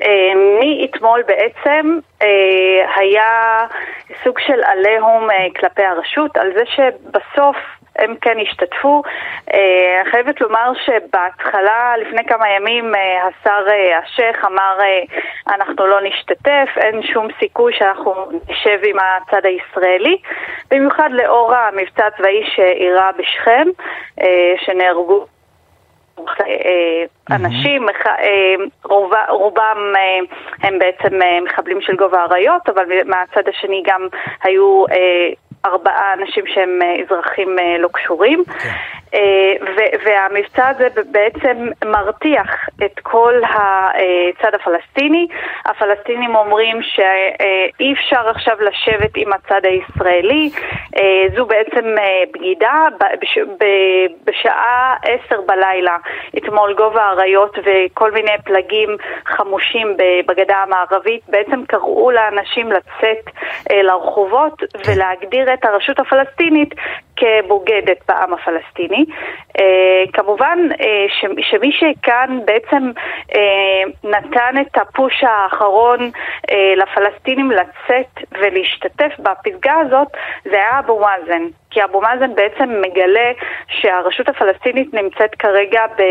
שמאתמול 0.00 1.22
בעצם 1.22 1.98
אה, 2.22 2.94
היה 2.96 3.66
סוג 4.24 4.38
של 4.38 4.64
עליהום 4.64 5.28
כלפי 5.56 5.82
הרשות 5.82 6.36
על 6.36 6.52
זה 6.54 6.62
שבסוף 6.66 7.56
הם 7.98 8.14
כן 8.20 8.36
השתתפו. 8.42 9.02
אה, 9.54 10.00
אני 10.02 10.10
חייבת 10.10 10.40
לומר 10.40 10.72
שבהתחלה, 10.84 11.94
לפני 11.96 12.24
כמה 12.24 12.50
ימים, 12.50 12.94
אה, 12.94 13.26
השר 13.26 13.64
אה, 13.68 13.98
השייח 13.98 14.44
אמר 14.44 14.78
אנחנו 15.48 15.86
לא 15.86 16.00
נשתתף, 16.02 16.68
אין 16.76 17.02
שום 17.02 17.28
סיכוי 17.38 17.72
שאנחנו 17.78 18.14
נשב 18.48 18.78
עם 18.84 18.96
הצד 18.98 19.46
הישראלי, 19.46 20.16
במיוחד 20.70 21.10
לאור 21.12 21.54
המבצע 21.54 22.06
הצבאי 22.06 22.44
שאירע 22.54 23.10
בשכם, 23.18 23.66
שנהרגו 24.64 25.26
אנשים, 27.30 27.86
רובם 29.28 29.92
הם 30.62 30.78
בעצם 30.78 31.18
מחבלים 31.44 31.80
של 31.80 31.96
גובה 31.96 32.20
האריות, 32.20 32.68
אבל 32.68 32.84
מהצד 33.04 33.48
השני 33.48 33.82
גם 33.86 34.08
היו 34.42 34.84
ארבעה 35.72 36.12
אנשים 36.12 36.44
שהם 36.46 36.78
אה, 36.82 37.02
אזרחים 37.02 37.58
אה, 37.58 37.78
לא 37.78 37.88
קשורים. 37.92 38.44
כן. 38.44 38.68
אה, 39.14 39.52
והמבצע 40.04 40.68
הזה 40.68 40.88
בעצם 41.10 41.68
מרתיח 41.84 42.68
את 42.84 43.00
כל 43.02 43.34
הצד 43.44 44.54
הפלסטיני. 44.54 45.26
הפלסטינים 45.64 46.36
אומרים 46.36 46.82
שאי 46.82 47.92
אפשר 47.92 48.28
עכשיו 48.28 48.56
לשבת 48.60 49.16
עם 49.16 49.32
הצד 49.32 49.60
הישראלי. 49.64 50.50
זו 51.36 51.46
בעצם 51.46 51.94
בגידה. 52.34 52.88
בשעה 54.24 54.96
עשר 55.02 55.40
בלילה 55.46 55.96
אתמול 56.38 56.74
גובה 56.74 57.02
האריות 57.02 57.58
וכל 57.64 58.12
מיני 58.12 58.32
פלגים 58.44 58.96
חמושים 59.26 59.96
בגדה 60.26 60.56
המערבית 60.56 61.22
בעצם 61.28 61.64
קראו 61.66 62.10
לאנשים 62.10 62.72
לצאת 62.72 63.24
לרחובות 63.70 64.58
כן. 64.58 64.92
ולהגדיר 64.92 65.54
את 65.54 65.64
הרשות 65.64 65.98
הפלסטינית 66.00 66.74
כבוגדת 67.18 67.98
בעם 68.08 68.32
הפלסטיני. 68.34 69.04
אה, 69.60 70.04
כמובן 70.12 70.58
אה, 70.80 71.06
שמי 71.42 71.72
שכאן 71.72 72.38
בעצם 72.44 72.90
אה, 73.34 73.82
נתן 74.04 74.54
את 74.60 74.76
הפוש 74.78 75.24
האחרון 75.24 76.10
לפלסטינים 76.76 77.50
לצאת 77.50 78.30
ולהשתתף 78.40 79.12
בפסגה 79.18 79.74
הזאת 79.74 80.08
זה 80.44 80.56
היה 80.56 80.78
אבו 80.78 81.00
מאזן. 81.00 81.42
כי 81.70 81.84
אבו 81.84 82.00
מאזן 82.00 82.34
בעצם 82.34 82.80
מגלה 82.80 83.32
שהרשות 83.68 84.28
הפלסטינית 84.28 84.94
נמצאת 84.94 85.34
כרגע 85.34 85.86
ב... 85.98 86.02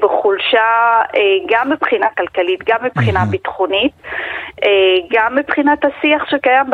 בחולשה 0.00 1.00
גם 1.48 1.70
מבחינה 1.70 2.06
כלכלית, 2.16 2.60
גם 2.66 2.78
מבחינה 2.84 3.20
ביטחונית, 3.30 3.92
גם 5.10 5.34
מבחינת 5.34 5.84
השיח 5.84 6.30
שקיים 6.30 6.66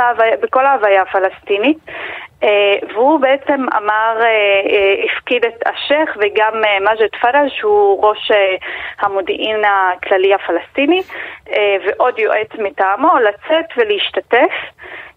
בכל 0.42 0.66
ההוויה 0.66 1.02
הפלסטינית. 1.02 1.78
והוא 2.94 3.20
בעצם 3.20 3.66
אמר, 3.76 4.18
הפקיד 5.04 5.44
את 5.44 5.62
השייח 5.66 6.16
וגם 6.20 6.52
מג'ד 6.80 7.16
פרל 7.20 7.48
שהוא 7.48 8.08
ראש 8.08 8.30
המודיעין 9.00 9.62
הכללי 9.64 10.34
הפלסטיני 10.34 11.02
ועוד 11.86 12.18
יועץ 12.18 12.48
מטעמו 12.58 13.18
לצאת 13.18 13.66
ולהשתתף. 13.76 14.52
אה, 14.52 15.13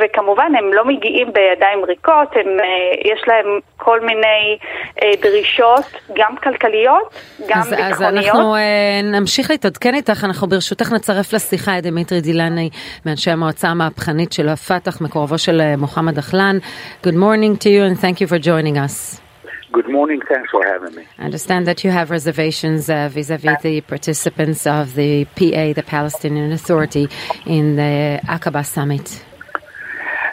וכמובן 0.00 0.52
הם 0.58 0.72
לא 0.72 0.84
מגיעים 0.84 1.32
בידיים 1.32 1.84
ריקות, 1.84 2.28
הם, 2.34 2.60
אה, 2.60 3.12
יש 3.12 3.22
להם 3.26 3.60
כל 3.76 4.00
מיני 4.00 4.58
אה, 5.02 5.10
דרישות, 5.22 5.84
גם 6.12 6.36
כלכליות, 6.36 7.14
גם 7.48 7.58
אז, 7.58 7.70
ביטחוניות. 7.70 7.92
אז 7.92 8.02
אנחנו 8.02 8.56
נמשיך 9.02 9.50
להתעדכן 9.50 9.94
איתך, 9.94 10.24
אנחנו 10.24 10.48
ברשותך 10.48 10.92
נצרף 10.92 11.32
לשיחה 11.32 11.78
את 11.78 11.82
דמיטרי 11.82 12.20
דילני 12.20 12.70
מאנשי 13.06 13.30
המועצה 13.30 13.68
המהפכנית 13.68 14.32
של 14.32 14.48
הפת"ח, 14.48 15.00
מקורבו 15.00 15.38
של 15.38 15.60
מוחמד 15.78 16.14
דחלן. 16.14 16.58
Good 17.06 17.16
morning 17.16 17.56
to 17.62 17.68
you 17.68 17.82
and 17.90 17.98
thank 18.00 18.20
you 18.20 18.26
for 18.26 18.38
joining 18.38 18.76
us. 18.76 19.31
Good 19.72 19.88
morning, 19.88 20.20
thanks 20.28 20.50
for 20.50 20.62
having 20.66 20.94
me. 20.96 21.06
I 21.18 21.24
understand 21.24 21.66
that 21.66 21.82
you 21.82 21.90
have 21.90 22.10
reservations 22.10 22.90
uh, 22.90 23.08
vis-a-vis 23.08 23.62
the 23.62 23.80
participants 23.80 24.66
of 24.66 24.94
the 24.94 25.24
PA, 25.24 25.72
the 25.72 25.84
Palestinian 25.86 26.52
Authority, 26.52 27.08
in 27.46 27.76
the 27.76 28.20
Aqaba 28.24 28.66
summit. 28.66 29.24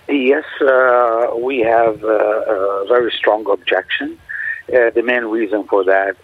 Yes, 0.10 0.44
uh, 0.62 1.38
we 1.38 1.60
have 1.60 2.04
uh, 2.04 2.08
a 2.08 2.86
very 2.90 3.14
strong 3.14 3.50
objection. 3.50 4.20
Uh, 4.68 4.90
the 4.90 5.04
main 5.04 5.24
reason 5.24 5.64
for 5.64 5.86
that 5.86 6.18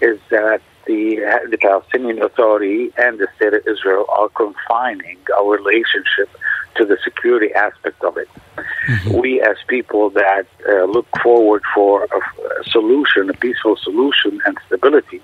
is 0.00 0.18
that 0.30 0.62
the, 0.86 1.16
the 1.50 1.58
Palestinian 1.58 2.22
Authority 2.22 2.92
and 2.96 3.18
the 3.18 3.28
State 3.36 3.52
of 3.52 3.66
Israel 3.66 4.06
are 4.08 4.30
confining 4.30 5.18
our 5.36 5.50
relationship 5.50 6.30
to 6.76 6.84
the 6.84 6.98
security 7.02 7.52
aspect 7.54 8.02
of 8.02 8.16
it. 8.16 8.28
Mm-hmm. 8.56 9.18
We, 9.18 9.40
as 9.40 9.56
people 9.66 10.10
that 10.10 10.46
uh, 10.68 10.84
look 10.84 11.06
forward 11.22 11.62
for 11.74 12.04
a, 12.04 12.16
a, 12.16 12.64
solution, 12.64 13.30
a 13.30 13.34
peaceful 13.34 13.76
solution 13.76 14.40
and 14.46 14.56
stability, 14.66 15.20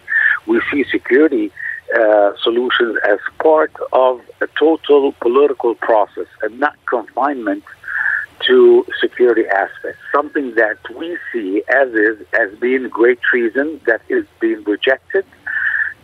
we 0.47 0.61
see 0.71 0.85
security 0.91 1.53
uh, 1.99 2.33
solutions 2.43 2.97
as 3.09 3.19
part 3.43 3.73
of 3.93 4.21
a 4.41 4.47
total 4.59 5.13
political 5.21 5.75
process 5.75 6.27
and 6.43 6.59
not 6.61 6.77
confinement 6.87 7.65
to 8.47 8.87
security 9.01 9.47
aspects. 9.49 10.01
Something 10.13 10.55
that 10.55 10.79
we 10.97 11.19
see 11.33 11.63
as 11.69 11.89
is 11.91 12.27
as 12.33 12.57
being 12.59 12.89
great 12.89 13.21
treason 13.21 13.81
that 13.87 14.03
is 14.09 14.25
being 14.41 14.63
rejected 14.65 15.25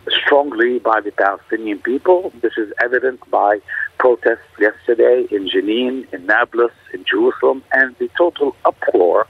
strongly 0.09 0.79
by 0.79 1.01
the 1.01 1.11
Palestinian 1.11 1.79
people. 1.79 2.31
This 2.41 2.53
is 2.57 2.71
evident 2.83 3.19
by 3.29 3.59
protests 3.97 4.51
yesterday 4.59 5.27
in 5.31 5.49
Jenin, 5.49 6.11
in 6.13 6.25
Nablus, 6.25 6.71
in 6.93 7.03
Jerusalem, 7.03 7.63
and 7.71 7.95
the 7.97 8.09
total 8.17 8.55
uproar 8.65 9.27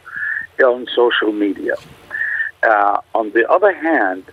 on 0.63 0.87
social 0.95 1.31
media. 1.31 1.75
Uh, 2.63 2.99
on 3.13 3.31
the 3.31 3.49
other 3.49 3.73
hand, 3.73 4.23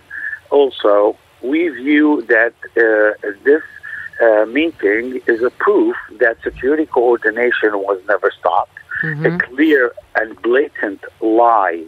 also, 0.49 1.17
we 1.41 1.69
view 1.69 2.23
that 2.27 2.53
uh, 2.77 3.31
this 3.43 3.61
uh, 4.21 4.45
meeting 4.45 5.21
is 5.27 5.43
a 5.43 5.51
proof 5.51 5.95
that 6.19 6.37
security 6.43 6.85
coordination 6.85 7.73
was 7.73 8.01
never 8.07 8.31
stopped. 8.39 8.71
Mm-hmm. 9.03 9.25
A 9.25 9.37
clear 9.39 9.93
and 10.19 10.41
blatant 10.41 11.03
lie 11.21 11.83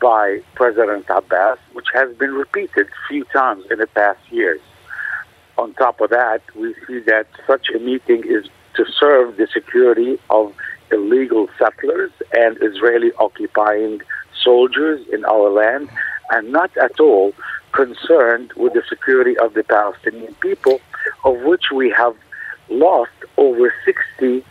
by 0.00 0.40
President 0.54 1.06
Abbas, 1.08 1.58
which 1.72 1.86
has 1.92 2.14
been 2.16 2.34
repeated 2.34 2.86
few 3.08 3.24
times 3.24 3.64
in 3.70 3.78
the 3.78 3.86
past 3.88 4.20
years. 4.30 4.60
On 5.58 5.72
top 5.74 6.00
of 6.00 6.10
that, 6.10 6.42
we 6.54 6.74
see 6.86 7.00
that 7.00 7.26
such 7.46 7.68
a 7.74 7.78
meeting 7.78 8.22
is 8.26 8.46
to 8.74 8.84
serve 8.98 9.36
the 9.36 9.46
security 9.52 10.18
of 10.30 10.52
illegal 10.92 11.48
settlers 11.58 12.10
and 12.32 12.58
Israeli 12.60 13.12
occupying 13.18 14.02
soldiers 14.42 15.06
in 15.12 15.24
our 15.24 15.50
land, 15.50 15.88
and 16.30 16.52
not 16.52 16.76
at 16.76 17.00
all 17.00 17.32
concerned 17.72 18.52
with 18.56 18.74
the 18.74 18.82
security 18.88 19.36
of 19.38 19.54
the 19.54 19.64
Palestinian 19.64 20.34
people, 20.36 20.80
of 21.24 21.40
which 21.40 21.70
we 21.74 21.90
have 21.90 22.14
lost 22.68 23.12
over 23.36 23.72
60 23.84 24.44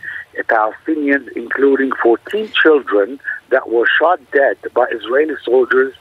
Palestinians, 0.44 1.28
including 1.36 1.92
14 2.02 2.52
children 2.52 3.20
that 3.50 3.70
were 3.70 3.88
shot 4.00 4.20
dead 4.32 4.58
by 4.74 4.86
Israeli 4.92 5.36
soldiers 5.44 5.94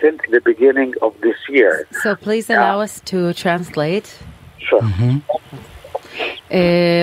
since 0.00 0.20
the 0.30 0.40
beginning 0.40 0.94
of 1.02 1.14
this 1.20 1.36
year. 1.48 1.86
So 2.02 2.14
please 2.14 2.48
allow 2.50 2.80
uh, 2.80 2.84
us 2.84 3.00
to 3.06 3.32
translate. 3.34 4.18
Sure. 4.58 4.80
Mm-hmm. 4.80 5.18
Uh, 6.18 6.52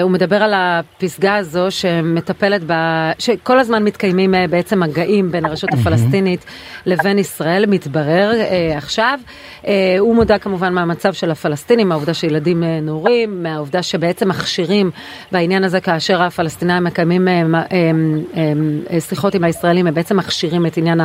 הוא 0.01 0.11
מדבר 0.11 0.43
על 0.43 0.53
הפסגה 0.55 1.35
הזו 1.35 1.65
שמטפלת 1.69 2.61
ב... 2.67 2.73
שכל 3.19 3.59
הזמן 3.59 3.83
מתקיימים 3.83 4.33
uh, 4.33 4.37
בעצם 4.49 4.79
מגעים 4.79 5.31
בין 5.31 5.45
הרשות 5.45 5.69
הפלסטינית 5.73 6.45
לבין 6.85 7.19
ישראל, 7.19 7.65
מתברר 7.65 8.31
uh, 8.31 8.77
עכשיו. 8.77 9.19
הוא 9.99 10.15
מודע 10.15 10.37
כמובן 10.37 10.73
מהמצב 10.73 11.13
של 11.13 11.31
הפלסטינים, 11.31 11.89
מהעובדה 11.89 12.13
שילדים 12.13 12.63
נורים, 12.63 13.43
מהעובדה 13.43 13.83
שבעצם 13.83 14.29
מכשירים 14.29 14.91
בעניין 15.31 15.63
הזה 15.63 15.79
כאשר 15.79 16.23
הפלסטינאים 16.23 16.83
מקיימים 16.83 17.27
שיחות 18.99 19.35
עם 19.35 19.43
הישראלים, 19.43 19.87
הם 19.87 19.93
בעצם 19.93 20.17
מכשירים 20.17 20.65
את 20.65 20.77
עניין 20.77 21.01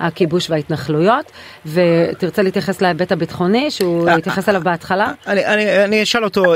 הכיבוש 0.00 0.50
וההתנחלויות. 0.50 1.32
ותרצה 1.66 2.42
להתייחס 2.42 2.82
להיבט 2.82 3.12
הביטחוני, 3.12 3.70
שהוא 3.70 4.08
התייחס 4.08 4.48
אליו 4.48 4.62
בהתחלה? 4.64 5.12
אני 5.84 6.02
אשאל 6.02 6.24
אותו, 6.24 6.54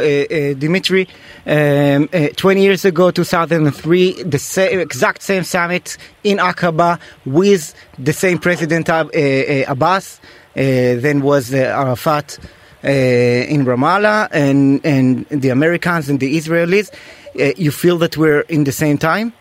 דימיטרי. 0.55 0.98
Um, 1.47 2.09
uh, 2.13 2.29
20 2.37 2.63
years 2.63 2.85
ago, 2.85 3.11
2003, 3.11 4.23
the 4.23 4.81
exact 4.81 5.23
same 5.23 5.45
summit 5.45 5.97
in 6.25 6.39
Aqaba 6.39 6.99
with 7.25 7.75
the 7.99 8.13
same 8.13 8.39
President 8.39 8.89
uh, 8.89 9.05
uh, 9.05 9.65
Abbas, 9.69 10.21
uh, 10.21 10.23
then 10.55 11.21
was 11.23 11.53
Arafat 11.53 12.39
in 12.83 13.65
Ramallah, 13.65 14.29
and, 14.31 14.85
and 14.85 15.27
the 15.29 15.51
Americans 15.51 16.09
and 16.09 16.21
the 16.21 16.37
Israelis. 16.37 16.91
you 17.35 17.71
feel 17.71 17.99
that 17.99 18.17
we're 18.17 18.41
in 18.43 18.65
the 18.65 18.73
same 18.73 18.99
time? 18.99 19.33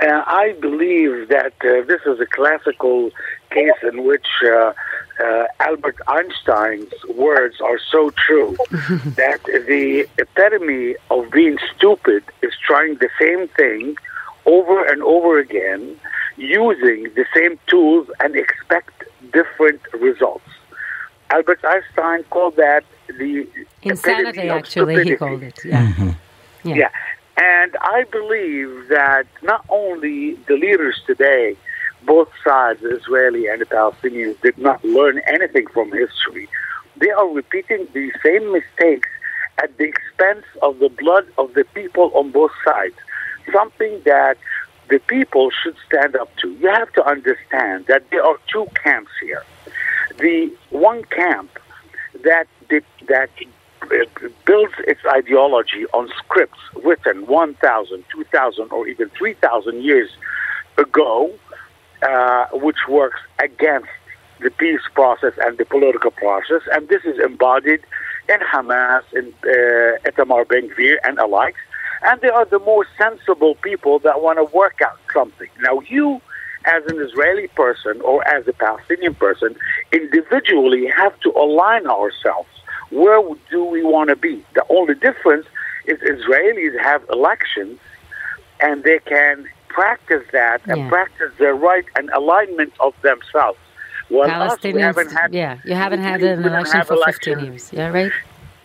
I 0.00 0.54
believe 0.60 1.28
that 1.28 1.54
this 1.60 2.00
is 2.04 2.20
a 2.20 2.26
classical 2.26 3.10
case 3.50 3.80
in 3.82 4.04
which 4.04 4.26
uh, 5.22 5.46
Albert 5.60 5.98
Einstein's 6.06 6.92
words 7.14 7.60
are 7.60 7.78
so 7.90 8.10
true 8.10 8.56
that 8.70 9.40
the 9.44 10.06
epitome 10.18 10.96
of 11.10 11.30
being 11.30 11.58
stupid 11.74 12.22
is 12.42 12.52
trying 12.66 12.96
the 12.96 13.08
same 13.18 13.48
thing 13.48 13.96
over 14.44 14.84
and 14.84 15.02
over 15.02 15.38
again 15.38 15.98
using 16.36 17.04
the 17.14 17.24
same 17.34 17.58
tools 17.66 18.08
and 18.20 18.36
expect 18.36 19.04
different 19.32 19.80
results. 19.94 20.44
Albert 21.30 21.60
Einstein 21.64 22.22
called 22.24 22.56
that 22.56 22.84
the 23.08 23.48
insanity. 23.82 24.48
Actually, 24.48 25.02
he 25.04 25.16
called 25.16 25.42
it. 25.42 25.58
Yeah. 25.64 25.86
Mm-hmm. 25.92 26.10
yeah. 26.68 26.74
yeah. 26.74 26.90
And 27.38 27.76
I 27.82 28.04
believe 28.10 28.88
that 28.88 29.26
not 29.42 29.64
only 29.68 30.34
the 30.48 30.54
leaders 30.54 31.00
today 31.06 31.56
both 32.04 32.28
sides, 32.44 32.82
Israeli 32.82 33.48
and 33.48 33.60
the 33.60 33.66
Palestinians, 33.66 34.40
did 34.40 34.58
not 34.58 34.84
learn 34.84 35.20
anything 35.26 35.66
from 35.68 35.90
history. 35.92 36.48
They 36.96 37.10
are 37.10 37.28
repeating 37.28 37.88
the 37.92 38.12
same 38.24 38.52
mistakes 38.52 39.08
at 39.58 39.76
the 39.78 39.84
expense 39.84 40.44
of 40.62 40.78
the 40.78 40.88
blood 40.88 41.26
of 41.38 41.54
the 41.54 41.64
people 41.74 42.10
on 42.14 42.30
both 42.30 42.52
sides. 42.64 42.94
Something 43.52 44.00
that 44.04 44.36
the 44.88 44.98
people 45.00 45.50
should 45.50 45.76
stand 45.86 46.16
up 46.16 46.34
to. 46.36 46.52
You 46.52 46.68
have 46.68 46.92
to 46.92 47.04
understand 47.04 47.86
that 47.86 48.08
there 48.10 48.24
are 48.24 48.36
two 48.46 48.66
camps 48.82 49.10
here. 49.20 49.42
The 50.18 50.52
one 50.70 51.04
camp 51.04 51.50
that 52.24 52.46
that 53.08 53.30
builds 54.44 54.74
its 54.86 55.00
ideology 55.06 55.86
on 55.92 56.08
scripts 56.16 56.58
written 56.84 57.26
1,000, 57.26 58.04
2,000, 58.10 58.72
or 58.72 58.88
even 58.88 59.08
3,000 59.10 59.82
years 59.82 60.10
ago 60.78 61.32
uh, 62.02 62.46
which 62.52 62.88
works 62.88 63.20
against 63.38 63.88
the 64.40 64.50
peace 64.50 64.80
process 64.94 65.32
and 65.40 65.56
the 65.58 65.64
political 65.64 66.10
process, 66.10 66.62
and 66.72 66.88
this 66.88 67.04
is 67.04 67.18
embodied 67.18 67.80
in 68.28 68.38
Hamas, 68.40 69.02
in 69.14 69.32
uh, 69.44 70.10
Itamar 70.10 70.46
Ben 70.48 70.68
Gvir, 70.70 70.96
and 71.04 71.18
alike. 71.18 71.54
And 72.02 72.20
they 72.20 72.28
are 72.28 72.44
the 72.44 72.58
more 72.58 72.86
sensible 72.98 73.54
people 73.56 73.98
that 74.00 74.20
want 74.20 74.38
to 74.38 74.44
work 74.56 74.80
out 74.82 74.98
something. 75.12 75.48
Now, 75.60 75.80
you, 75.88 76.20
as 76.66 76.84
an 76.86 77.00
Israeli 77.00 77.48
person 77.48 78.00
or 78.02 78.26
as 78.28 78.46
a 78.46 78.52
Palestinian 78.52 79.14
person, 79.14 79.56
individually 79.92 80.86
have 80.94 81.18
to 81.20 81.30
align 81.30 81.86
ourselves. 81.86 82.48
Where 82.90 83.22
do 83.50 83.64
we 83.64 83.82
want 83.82 84.10
to 84.10 84.16
be? 84.16 84.44
The 84.54 84.64
only 84.68 84.94
difference 84.94 85.46
is 85.86 85.98
Israelis 86.00 86.78
have 86.80 87.02
elections 87.10 87.78
and 88.60 88.84
they 88.84 88.98
can 89.00 89.48
practice 89.68 90.24
that 90.32 90.60
and 90.66 90.78
yeah. 90.78 90.88
practice 90.88 91.32
their 91.38 91.54
right 91.54 91.84
and 91.96 92.10
alignment 92.10 92.72
of 92.80 92.94
themselves. 93.02 93.58
Well, 94.08 94.28
Palestinians, 94.28 94.52
us, 94.52 94.74
we 94.74 94.80
haven't 94.80 95.12
had, 95.12 95.34
yeah, 95.34 95.58
you 95.64 95.74
haven't 95.74 96.00
had 96.00 96.22
an 96.22 96.44
election 96.44 96.84
for 96.84 96.96
15 97.04 97.40
years, 97.40 97.72
yeah, 97.72 97.88
right? 97.88 98.12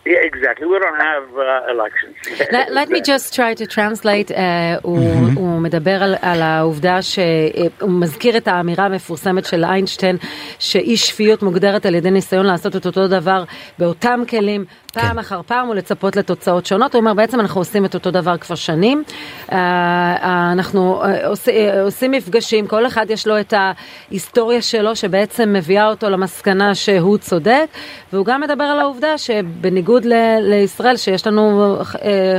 Yeah, 0.04 0.30
exactly. 0.30 0.66
We 0.66 0.78
don't 0.80 1.00
have 1.10 1.26
uh, 1.36 1.74
elections. 1.74 2.14
Let, 2.56 2.72
let 2.72 2.88
me 2.88 3.00
just 3.00 3.26
try 3.34 3.54
to 3.54 3.66
translate. 3.66 4.30
Uh, 4.30 4.34
הוא, 4.82 5.22
Mm-hmm. 5.32 5.38
הוא 5.38 5.60
מדבר 5.60 6.02
על, 6.02 6.14
על 6.22 6.42
העובדה 6.42 7.02
שהוא 7.02 7.90
מזכיר 7.90 8.36
את 8.36 8.48
האמירה 8.48 8.84
המפורסמת 8.84 9.44
של 9.44 9.64
איינשטיין 9.64 10.16
שאי 10.58 10.96
שפיות 10.96 11.42
מוגדרת 11.42 11.86
על 11.86 11.94
ידי 11.94 12.10
ניסיון 12.10 12.46
לעשות 12.46 12.76
את 12.76 12.86
אותו 12.86 13.08
דבר 13.08 13.44
באותם 13.78 14.22
כלים 14.28 14.64
פעם 14.92 15.12
כן. 15.12 15.18
אחר 15.18 15.42
פעם 15.42 15.68
ולצפות 15.68 16.16
לתוצאות 16.16 16.66
שונות. 16.66 16.94
הוא 16.94 17.00
אומר 17.00 17.14
בעצם 17.14 17.40
אנחנו 17.40 17.60
עושים 17.60 17.84
את 17.84 17.94
אותו 17.94 18.10
דבר 18.10 18.36
כבר 18.36 18.54
שנים. 18.54 19.02
Uh, 19.48 19.52
אנחנו 20.52 21.02
uh, 21.02 21.26
עוש, 21.26 21.48
עושים 21.82 22.10
מפגשים, 22.10 22.66
כל 22.66 22.86
אחד 22.86 23.10
יש 23.10 23.26
לו 23.26 23.40
את 23.40 23.54
ההיסטוריה 23.56 24.62
שלו 24.62 24.96
שבעצם 24.96 25.52
מביאה 25.52 25.88
אותו 25.88 26.10
למסקנה 26.10 26.74
שהוא 26.74 27.18
צודק 27.18 27.66
והוא 28.12 28.26
גם 28.26 28.40
מדבר 28.40 28.64
על 28.64 28.78
העובדה 28.80 29.18
שבניגוד 29.18 29.91
ל- 30.05 30.39
לישראל 30.41 30.97
שיש 30.97 31.27
לנו 31.27 31.77
uh, 31.81 31.95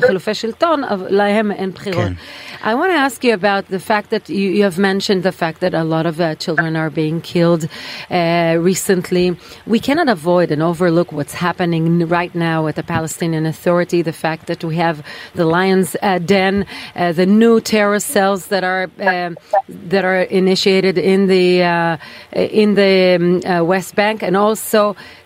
חילופי 0.07 0.35
שלטון, 0.35 0.85
אבל 0.85 1.07
להם 1.11 1.53
אין 1.53 1.71
בחירות. 1.71 2.05
כן. 2.05 2.13
I 2.61 2.75
want 2.75 2.91
to 2.91 2.99
ask 3.09 3.23
you 3.23 3.35
about 3.35 3.69
the 3.69 3.79
fact 3.79 4.11
that 4.11 4.29
you, 4.29 4.47
you 4.57 4.65
have 4.65 4.79
mentioned 4.79 5.23
the 5.23 5.31
fact 5.31 5.61
that 5.61 5.75
a 5.75 5.85
lot 5.85 6.07
of 6.07 6.21
uh, 6.21 6.35
children 6.35 6.75
are 6.75 6.91
being 6.91 7.21
killed 7.21 7.63
uh, 8.11 8.57
recently. 8.71 9.37
We 9.75 9.79
cannot 9.79 10.09
avoid 10.09 10.51
and 10.51 10.61
overlook 10.61 11.13
what's 11.13 11.35
happening 11.35 11.85
right 12.19 12.35
now 12.35 12.67
at 12.67 12.75
the 12.75 12.83
Palestinian 12.83 13.47
Authority. 13.47 14.03
The 14.03 14.19
fact 14.27 14.43
that 14.51 14.61
we 14.65 14.75
have 14.87 14.97
the 15.41 15.47
Lions 15.57 15.89
uh, 16.03 16.19
Den, 16.19 16.67
uh, 16.97 17.13
the 17.13 17.27
new 17.27 17.61
terror 17.61 18.01
cells 18.01 18.41
that 18.53 18.65
are 18.73 18.85
um 19.11 19.33
that 19.95 20.05
are 20.11 20.23
initiated 20.43 20.97
in 20.99 21.21
the 21.35 21.47
uh, 21.63 21.97
in 22.63 22.69
the 22.75 22.95
um, 23.17 23.25
uh, 23.45 23.63
West 23.73 23.93
Bank, 24.01 24.19
and 24.27 24.35
also 24.37 24.81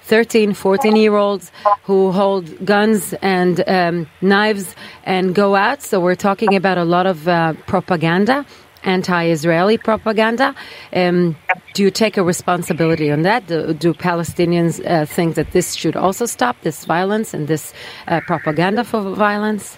13, 0.08 0.54
14 0.54 0.96
year 0.96 1.16
olds 1.16 1.52
who 1.84 2.12
hold 2.14 2.66
guns 2.66 3.14
and 3.22 3.62
um, 3.68 4.08
knives 4.22 4.74
and 5.04 5.36
go 5.36 5.56
out. 5.56 5.82
So 5.84 6.00
we're 6.00 6.16
talking 6.16 6.56
about 6.56 6.78
a 6.78 6.86
lot 6.86 7.06
of 7.06 7.28
uh, 7.28 7.54
propaganda, 7.68 8.46
anti 8.84 9.26
Israeli 9.26 9.78
propaganda. 9.78 10.56
Um, 10.94 11.36
do 11.74 11.84
you 11.84 11.92
take 11.92 12.16
a 12.16 12.24
responsibility 12.24 13.12
on 13.12 13.24
that? 13.24 13.48
Do, 13.48 13.74
do 13.74 13.94
Palestinians 13.94 14.84
uh, 14.86 15.06
think 15.06 15.36
that 15.36 15.52
this 15.52 15.74
should 15.74 15.98
also 15.98 16.26
stop, 16.26 16.56
this 16.62 16.86
violence 16.86 17.34
and 17.34 17.50
this 17.50 17.74
uh, 18.08 18.22
propaganda 18.22 18.86
for 18.86 19.02
violence? 19.14 19.78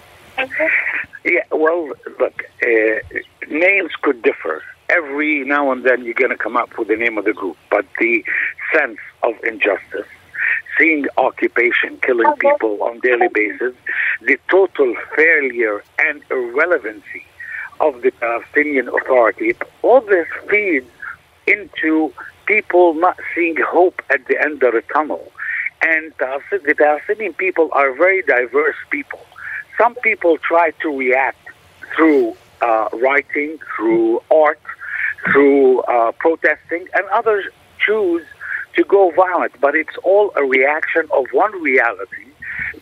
Yeah, 1.24 1.42
well, 1.50 1.92
look, 2.20 2.44
uh, 2.62 3.18
names 3.50 3.90
could 4.00 4.22
differ. 4.22 4.62
Every 4.88 5.44
now 5.44 5.70
and 5.72 5.84
then 5.84 6.04
you're 6.04 6.14
going 6.14 6.30
to 6.30 6.36
come 6.36 6.56
up 6.56 6.78
with 6.78 6.88
the 6.88 6.96
name 6.96 7.18
of 7.18 7.24
the 7.24 7.32
group, 7.32 7.56
but 7.70 7.84
the 7.98 8.24
sense 8.74 8.98
of 9.22 9.34
injustice, 9.44 10.06
seeing 10.80 11.06
occupation 11.18 11.98
killing 12.02 12.32
people 12.38 12.82
on 12.82 13.00
daily 13.00 13.28
basis, 13.28 13.74
the 14.22 14.38
total 14.50 14.94
failure 15.14 15.84
and 15.98 16.22
irrelevancy 16.30 17.24
of 17.80 18.00
the 18.02 18.10
Palestinian 18.12 18.88
Authority, 18.88 19.54
all 19.82 20.00
this 20.00 20.26
feeds 20.48 20.86
into 21.46 22.12
people 22.46 22.94
not 22.94 23.18
seeing 23.34 23.56
hope 23.56 24.02
at 24.10 24.26
the 24.26 24.40
end 24.42 24.62
of 24.62 24.72
the 24.72 24.82
tunnel. 24.92 25.30
And 25.82 26.12
the 26.18 26.74
Palestinian 26.76 27.34
people 27.34 27.68
are 27.72 27.92
very 27.94 28.22
diverse 28.22 28.76
people. 28.90 29.20
Some 29.78 29.94
people 29.96 30.36
try 30.38 30.72
to 30.82 30.88
react 30.96 31.38
through 31.94 32.36
uh, 32.60 32.88
writing, 32.92 33.58
through 33.76 34.22
art, 34.30 34.60
through 35.32 35.80
uh, 35.82 36.12
protesting, 36.12 36.86
and 36.94 37.06
others 37.12 37.44
choose 37.84 38.24
to 38.76 38.84
go 38.84 39.10
violent. 39.16 39.52
But 39.60 39.74
it's 39.74 39.96
all 40.02 40.32
a 40.36 40.44
reaction 40.44 41.08
of 41.12 41.26
one 41.32 41.52
reality 41.62 42.26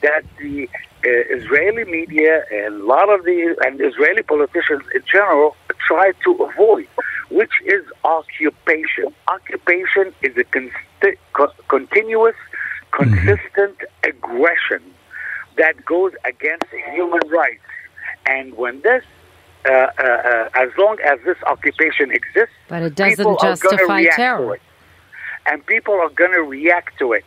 that 0.02 0.24
the 0.38 0.68
uh, 1.04 1.36
Israeli 1.36 1.84
media 1.84 2.44
and 2.50 2.74
a 2.82 2.84
lot 2.84 3.08
of 3.08 3.24
the 3.24 3.56
and 3.64 3.80
Israeli 3.80 4.22
politicians 4.22 4.82
in 4.94 5.02
general 5.10 5.56
try 5.86 6.12
to 6.24 6.32
avoid, 6.34 6.88
which 7.30 7.52
is 7.64 7.84
occupation. 8.04 9.14
Occupation 9.28 10.12
is 10.22 10.36
a 10.36 10.44
consti- 10.44 11.18
co- 11.32 11.52
continuous, 11.68 12.36
consistent 12.92 13.76
aggression 14.04 14.82
that 15.56 15.84
goes 15.84 16.12
against 16.24 16.66
human 16.92 17.26
rights. 17.28 17.62
And 18.26 18.56
when 18.56 18.80
this, 18.82 19.04
uh, 19.68 19.72
uh, 19.72 20.02
uh, 20.02 20.48
as 20.54 20.70
long 20.78 20.98
as 21.04 21.18
this 21.24 21.36
occupation 21.46 22.10
exists, 22.10 22.54
But 22.68 22.82
it 22.82 22.94
doesn't 22.94 23.16
people 23.16 23.38
are 23.40 23.56
gonna 23.56 23.76
justify 23.76 24.00
react 24.00 24.16
terror. 24.16 24.58
And 25.48 25.64
people 25.66 25.94
are 25.94 26.10
going 26.10 26.32
to 26.32 26.42
react 26.42 26.98
to 26.98 27.12
it. 27.12 27.24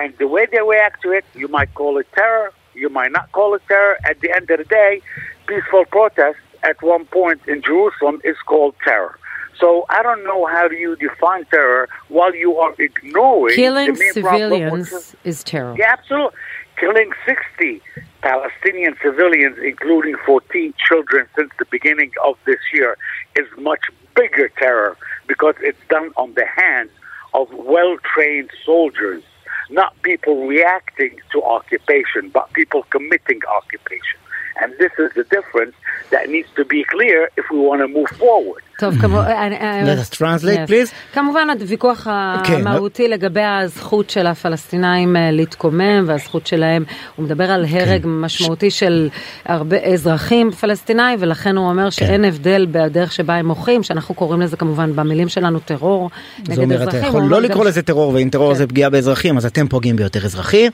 And 0.00 0.16
the 0.18 0.28
way 0.28 0.46
they 0.50 0.60
react 0.60 1.02
to 1.02 1.10
it, 1.10 1.24
you 1.34 1.48
might 1.48 1.74
call 1.74 1.98
it 1.98 2.06
terror, 2.14 2.52
you 2.74 2.88
might 2.88 3.10
not 3.10 3.32
call 3.32 3.54
it 3.54 3.62
terror. 3.66 3.98
At 4.08 4.20
the 4.20 4.30
end 4.34 4.48
of 4.50 4.58
the 4.58 4.64
day, 4.64 5.02
peaceful 5.46 5.84
protest 5.86 6.38
at 6.62 6.80
one 6.82 7.04
point 7.06 7.40
in 7.48 7.62
Jerusalem 7.62 8.20
is 8.22 8.36
called 8.46 8.74
terror. 8.84 9.18
So 9.58 9.86
I 9.90 10.04
don't 10.04 10.22
know 10.22 10.46
how 10.46 10.68
do 10.68 10.76
you 10.76 10.94
define 10.94 11.44
terror 11.46 11.88
while 12.08 12.32
you 12.32 12.58
are 12.58 12.74
ignoring 12.78 13.56
Killing 13.56 13.94
the 13.94 13.98
main 13.98 14.22
problem, 14.22 14.80
is- 14.80 14.88
civilians 14.88 15.16
is 15.24 15.42
terror. 15.42 15.74
yeah, 15.76 15.92
absolutely. 15.98 16.38
Killing 16.78 17.10
60 17.26 17.82
Palestinian 18.22 18.94
civilians, 19.02 19.58
including 19.58 20.14
14 20.24 20.74
children, 20.78 21.26
since 21.34 21.50
the 21.58 21.64
beginning 21.64 22.12
of 22.24 22.38
this 22.46 22.60
year 22.72 22.96
is 23.34 23.46
much 23.58 23.80
bigger 24.14 24.48
terror 24.58 24.96
because 25.26 25.56
it's 25.60 25.80
done 25.88 26.12
on 26.16 26.34
the 26.34 26.46
hands 26.46 26.90
of 27.34 27.48
well 27.52 27.96
trained 28.14 28.50
soldiers, 28.64 29.22
not 29.70 30.00
people 30.02 30.46
reacting 30.46 31.16
to 31.32 31.42
occupation, 31.42 32.30
but 32.30 32.52
people 32.52 32.84
committing 32.90 33.40
occupation. 33.56 34.18
And 34.62 34.70
this 34.82 34.92
is 35.04 35.10
the 35.20 35.26
difference 35.36 35.74
that 36.12 36.24
needs 36.34 36.50
to 36.58 36.64
be 36.74 36.80
clear 36.94 37.18
if 37.40 37.44
we 37.52 37.58
want 37.68 37.80
to 37.84 37.88
move 37.98 38.10
forward. 38.18 38.62
טוב, 38.78 38.94
כמו... 39.00 39.20
אני- 39.22 39.56
אני- 39.60 39.94
Let 39.94 40.14
us 40.14 40.16
translate, 40.16 40.68
Yes. 40.68 40.70
please. 40.70 41.14
כמובן 41.14 41.48
הוויכוח 41.60 42.06
כן, 42.44 42.54
המהותי 42.66 43.08
לגבי 43.08 43.42
הזכות 43.42 44.10
של 44.10 44.26
הפלסטינאים 44.26 45.16
אה, 45.16 45.30
להתקומם 45.30 46.04
והזכות 46.06 46.46
שלהם, 46.46 46.84
הוא 47.16 47.24
מדבר 47.24 47.50
על 47.50 47.64
הרג 47.70 48.02
כן. 48.02 48.08
משמעותי 48.08 48.70
של 48.70 49.08
הרבה 49.44 49.76
אזרחים 49.76 50.50
פלסטינאים 50.50 51.18
ולכן 51.22 51.56
הוא 51.56 51.68
אומר 51.70 51.90
שאין 51.90 52.24
הבדל 52.24 52.66
בדרך 52.70 53.12
שבה 53.12 53.34
הם 53.34 53.46
מוחים, 53.46 53.82
שאנחנו 53.82 54.14
קוראים 54.14 54.40
לזה 54.40 54.56
כמובן 54.56 54.96
במילים 54.96 55.28
שלנו 55.28 55.58
טרור 55.60 56.10
זאת 56.38 56.48
נגד 56.48 56.62
אומרת, 56.62 56.80
אתה 56.82 56.90
אזרחים. 56.90 57.08
יכול 57.08 57.22
לא 57.22 57.42
לקרוא 57.42 57.64
גם 57.64 57.68
לזה 57.68 57.82
טרור, 57.82 58.12
ואם 58.14 58.28
טרור 58.30 58.54
זה 58.54 58.66
פגיעה 58.66 58.90
באזרחים, 58.90 59.36
אז 59.36 59.46
אתם 59.46 59.68
פוגעים 59.68 59.96
ביותר 59.96 60.24
אזרחים. 60.24 60.72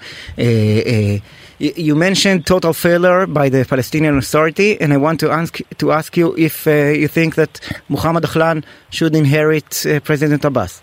you 1.58 1.94
mentioned 1.94 2.46
total 2.46 2.72
failure 2.72 3.26
by 3.26 3.48
the 3.48 3.64
Palestinian 3.64 4.18
Authority, 4.18 4.80
and 4.80 4.92
I 4.92 4.96
want 4.96 5.20
to 5.20 5.30
ask 5.30 5.60
to 5.78 5.92
ask 5.92 6.16
you 6.16 6.34
if 6.36 6.66
uh, 6.66 6.70
you 7.02 7.08
think 7.08 7.36
that 7.36 7.60
Muhammad 7.88 8.24
Ahlan 8.24 8.64
should 8.90 9.14
inherit 9.14 9.86
uh, 9.86 10.00
President 10.00 10.44
Abbas. 10.44 10.82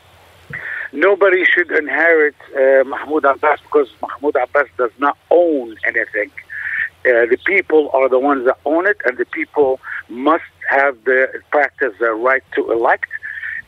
Nobody 0.93 1.45
should 1.45 1.71
inherit 1.71 2.35
uh, 2.55 2.83
Mahmoud 2.83 3.25
Abbas 3.25 3.59
because 3.61 3.89
Mahmoud 4.01 4.35
Abbas 4.35 4.67
does 4.77 4.91
not 4.99 5.17
own 5.29 5.75
anything. 5.85 6.31
Uh, 7.03 7.25
the 7.25 7.37
people 7.45 7.89
are 7.93 8.07
the 8.09 8.19
ones 8.19 8.45
that 8.45 8.57
own 8.65 8.85
it, 8.87 8.97
and 9.05 9.17
the 9.17 9.25
people 9.25 9.79
must 10.09 10.43
have 10.69 11.03
the 11.05 11.41
practice 11.51 11.93
the 11.99 12.11
right 12.11 12.43
to 12.55 12.71
elect. 12.71 13.09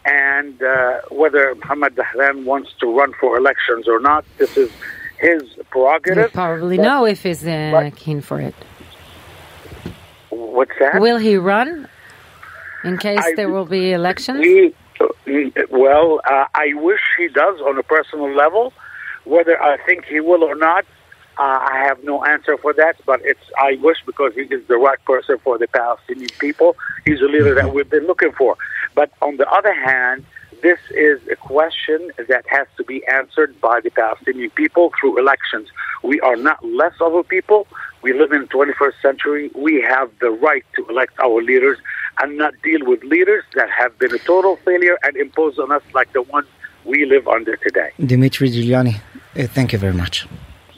And 0.06 0.62
uh, 0.62 1.02
whether 1.10 1.56
Muhammad 1.56 1.96
Dahlan 1.96 2.44
wants 2.44 2.72
to 2.82 2.94
run 2.94 3.14
for 3.14 3.38
elections 3.38 3.88
or 3.88 4.00
not, 4.00 4.26
this 4.38 4.58
is 4.58 4.70
his 5.24 5.44
prerogative. 5.72 6.34
probably 6.34 6.78
But- 6.78 6.84
know 6.84 7.06
if 7.06 7.24
he's 7.24 7.46
uh, 7.48 7.70
but- 7.72 7.96
keen 7.96 8.22
for 8.22 8.40
it. 8.40 8.56
What's 10.30 10.72
that? 10.80 11.00
Will 11.00 11.18
he 11.18 11.38
run 11.38 11.88
in 12.84 12.98
case 12.98 13.20
I- 13.24 13.34
there 13.36 13.50
will 13.50 13.66
be 13.66 13.94
elections? 13.94 14.40
We, 14.42 14.74
well, 15.70 16.22
uh, 16.26 16.46
I 16.66 16.74
wish 16.76 17.02
he 17.18 17.28
does 17.28 17.60
on 17.62 17.78
a 17.78 17.84
personal 17.84 18.32
level. 18.34 18.74
Whether 19.26 19.62
I 19.62 19.78
think 19.86 20.06
he 20.06 20.20
will 20.20 20.44
or 20.44 20.56
not, 20.56 20.84
uh, 21.38 21.60
I 21.74 21.84
have 21.88 22.04
no 22.04 22.24
answer 22.26 22.58
for 22.58 22.74
that. 22.74 22.96
But 23.06 23.22
it's 23.24 23.46
I 23.58 23.78
wish 23.82 23.98
because 24.06 24.34
he 24.36 24.42
is 24.42 24.64
the 24.68 24.78
right 24.78 25.04
person 25.06 25.38
for 25.44 25.58
the 25.58 25.68
Palestinian 25.68 26.30
people. 26.40 26.76
He's 27.06 27.22
a 27.22 27.26
leader 27.36 27.54
that 27.56 27.74
we've 27.74 27.90
been 27.90 28.06
looking 28.06 28.32
for. 28.34 28.58
But 28.96 29.12
on 29.22 29.38
the 29.38 29.50
other 29.50 29.74
hand, 29.74 30.26
this 30.64 30.80
is 30.92 31.20
a 31.30 31.36
question 31.36 32.12
that 32.30 32.46
has 32.48 32.68
to 32.78 32.84
be 32.86 33.06
answered 33.08 33.60
by 33.60 33.82
the 33.82 33.92
Palestinian 33.92 34.50
people 34.52 34.92
through 34.98 35.20
elections. 35.20 35.68
We 36.04 36.22
are 36.22 36.38
not 36.38 36.66
less 36.66 36.94
of 37.02 37.14
a 37.14 37.24
people. 37.24 37.68
We 38.02 38.14
live 38.14 38.32
in 38.32 38.42
the 38.44 38.48
21st 38.48 38.98
century. 39.02 39.52
We 39.56 39.82
have 39.82 40.10
the 40.20 40.32
right 40.32 40.66
to 40.78 40.86
elect 40.88 41.20
our 41.20 41.42
leaders 41.42 41.78
and 42.20 42.38
not 42.38 42.54
deal 42.64 42.80
with 42.86 43.04
leaders 43.04 43.44
that 43.56 43.70
have 43.70 43.98
been 44.00 44.14
a 44.14 44.20
total 44.20 44.56
failure 44.66 44.98
and 45.04 45.18
imposed 45.18 45.60
on 45.60 45.70
us 45.72 45.84
like 45.94 46.12
the 46.14 46.22
ones 46.22 46.48
we 46.86 47.06
live 47.06 47.28
under 47.28 47.56
today. 47.58 47.92
Dimitri 48.00 48.50
Giuliani, 48.50 48.96
uh, 49.38 49.48
thank 49.48 49.74
you 49.74 49.80
very 49.80 49.94
much. 49.94 50.28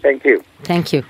Thank 0.01 0.25
you. 0.25 0.43
Thank 0.63 0.67
you. 0.67 1.01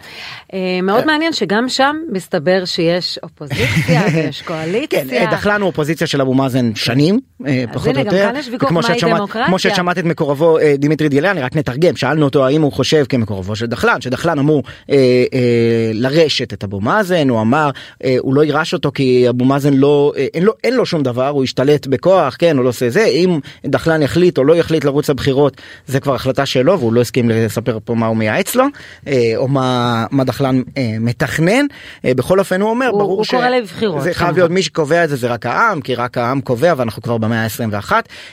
Uh, 0.52 0.56
מאוד 0.84 1.06
מעניין 1.06 1.34
שגם 1.34 1.70
שם 1.70 1.96
מסתבר 2.12 2.66
שיש 2.66 3.20
אופוזיציה 3.24 4.02
ויש 4.14 4.42
כן, 4.42 4.48
קואליציה. 4.48 5.32
דחלן 5.32 5.62
הוא 5.62 5.68
אופוזיציה 5.68 6.08
של 6.08 6.22
אבו 6.22 6.34
מאזן 6.34 6.76
שנים. 6.76 7.20
אה, 7.48 7.64
אז 7.70 7.76
פחות 7.76 7.88
או 7.88 7.92
הנה, 7.92 8.00
גם 8.00 8.06
יותר. 8.06 8.26
כאן 8.32 8.36
יש 8.40 8.48
ויכוח 8.48 8.72
מהי 8.72 9.00
דמוקרטיה. 9.02 9.48
כמו 9.48 9.60
שאת 9.60 9.76
שמעת 9.76 9.98
את 9.98 10.04
מקורבו 10.04 10.60
אה, 10.60 10.76
דימיטרי 10.78 11.10
דיאליאני, 11.10 11.42
רק 11.42 11.56
נתרגם, 11.56 11.96
שאלנו 11.96 12.26
אותו 12.26 12.46
האם 12.46 12.62
הוא 12.62 12.72
חושב 12.72 13.06
כמקורבו 13.10 13.56
של 13.56 13.66
דחלן, 13.66 14.02
שדחלן 14.02 14.40
אמור 14.40 14.64
אה, 14.90 14.96
אה, 15.34 15.92
לרשת 15.94 16.54
את 16.54 16.64
אבו 16.64 16.82
מאזן, 16.82 17.30
הוא 17.30 17.42
אמר, 17.42 17.70
אה, 18.04 18.16
הוא 18.20 18.36
לא 18.36 18.44
יירש 18.44 18.74
אותו 18.74 18.92
כי 18.92 19.30
אבו 19.30 19.46
מאזן 19.46 19.74
לא, 19.74 20.14
אה, 20.18 20.28
אין 20.34 20.44
לו, 20.44 20.54
אין 20.64 20.74
לו 20.74 20.86
שום 20.86 21.04
דבר, 21.04 21.28
הוא 21.28 21.44
ישתלט 21.44 21.88
בכוח, 21.88 22.36
כן, 22.40 22.58
הוא 22.58 22.64
לא 22.64 22.70
עושה 22.70 22.90
זה, 22.90 23.06
אם 23.06 23.40
דחלן 23.66 24.02
יחליט 24.02 24.38
או 24.38 24.44
לא 24.44 24.56
יחליט 24.56 24.86
לרוץ 24.86 25.10
לבחירות, 25.10 25.62
זה 25.88 26.00
כבר 26.00 26.16
החלטה 26.16 26.46
שלו, 26.46 26.80
והוא 26.80 26.94
לא 26.94 27.02
הסכים 27.02 27.30
לספר 27.30 27.78
פה 27.86 27.96
מה 27.96 28.08
הוא 28.08 28.18
מייעץ 28.18 28.56
לו, 28.56 28.66
אה, 29.08 29.35
או 29.36 29.48
מה, 29.48 29.66
מה 30.12 30.24
דחלן 30.24 30.62
אה, 30.78 30.96
מתכנן. 31.00 31.66
אה, 32.06 32.14
בכל 32.14 32.40
אופן 32.40 32.62
הוא 32.62 32.70
אומר, 32.70 32.88
הוא- 32.88 33.00
ברור 33.00 33.18
הוא 33.18 33.26
קורא 33.30 33.50
לבחירות, 33.50 34.02
זה 34.04 34.14
חייב 34.14 34.30
כן. 34.30 34.36
להיות 34.36 34.52
מי 34.52 34.64
שקובע 34.64 35.04
את 35.04 35.10
זה 35.10 35.16
זה 35.16 35.28
רק 35.28 35.46
העם, 35.46 35.82
כי 35.82 35.96
רק 35.96 36.18
העם 36.18 36.42
קובע 36.42 36.74
ואנחנו 36.78 37.02
כבר 37.02 37.18
במאה 37.18 37.44
ה-21. 37.44 37.92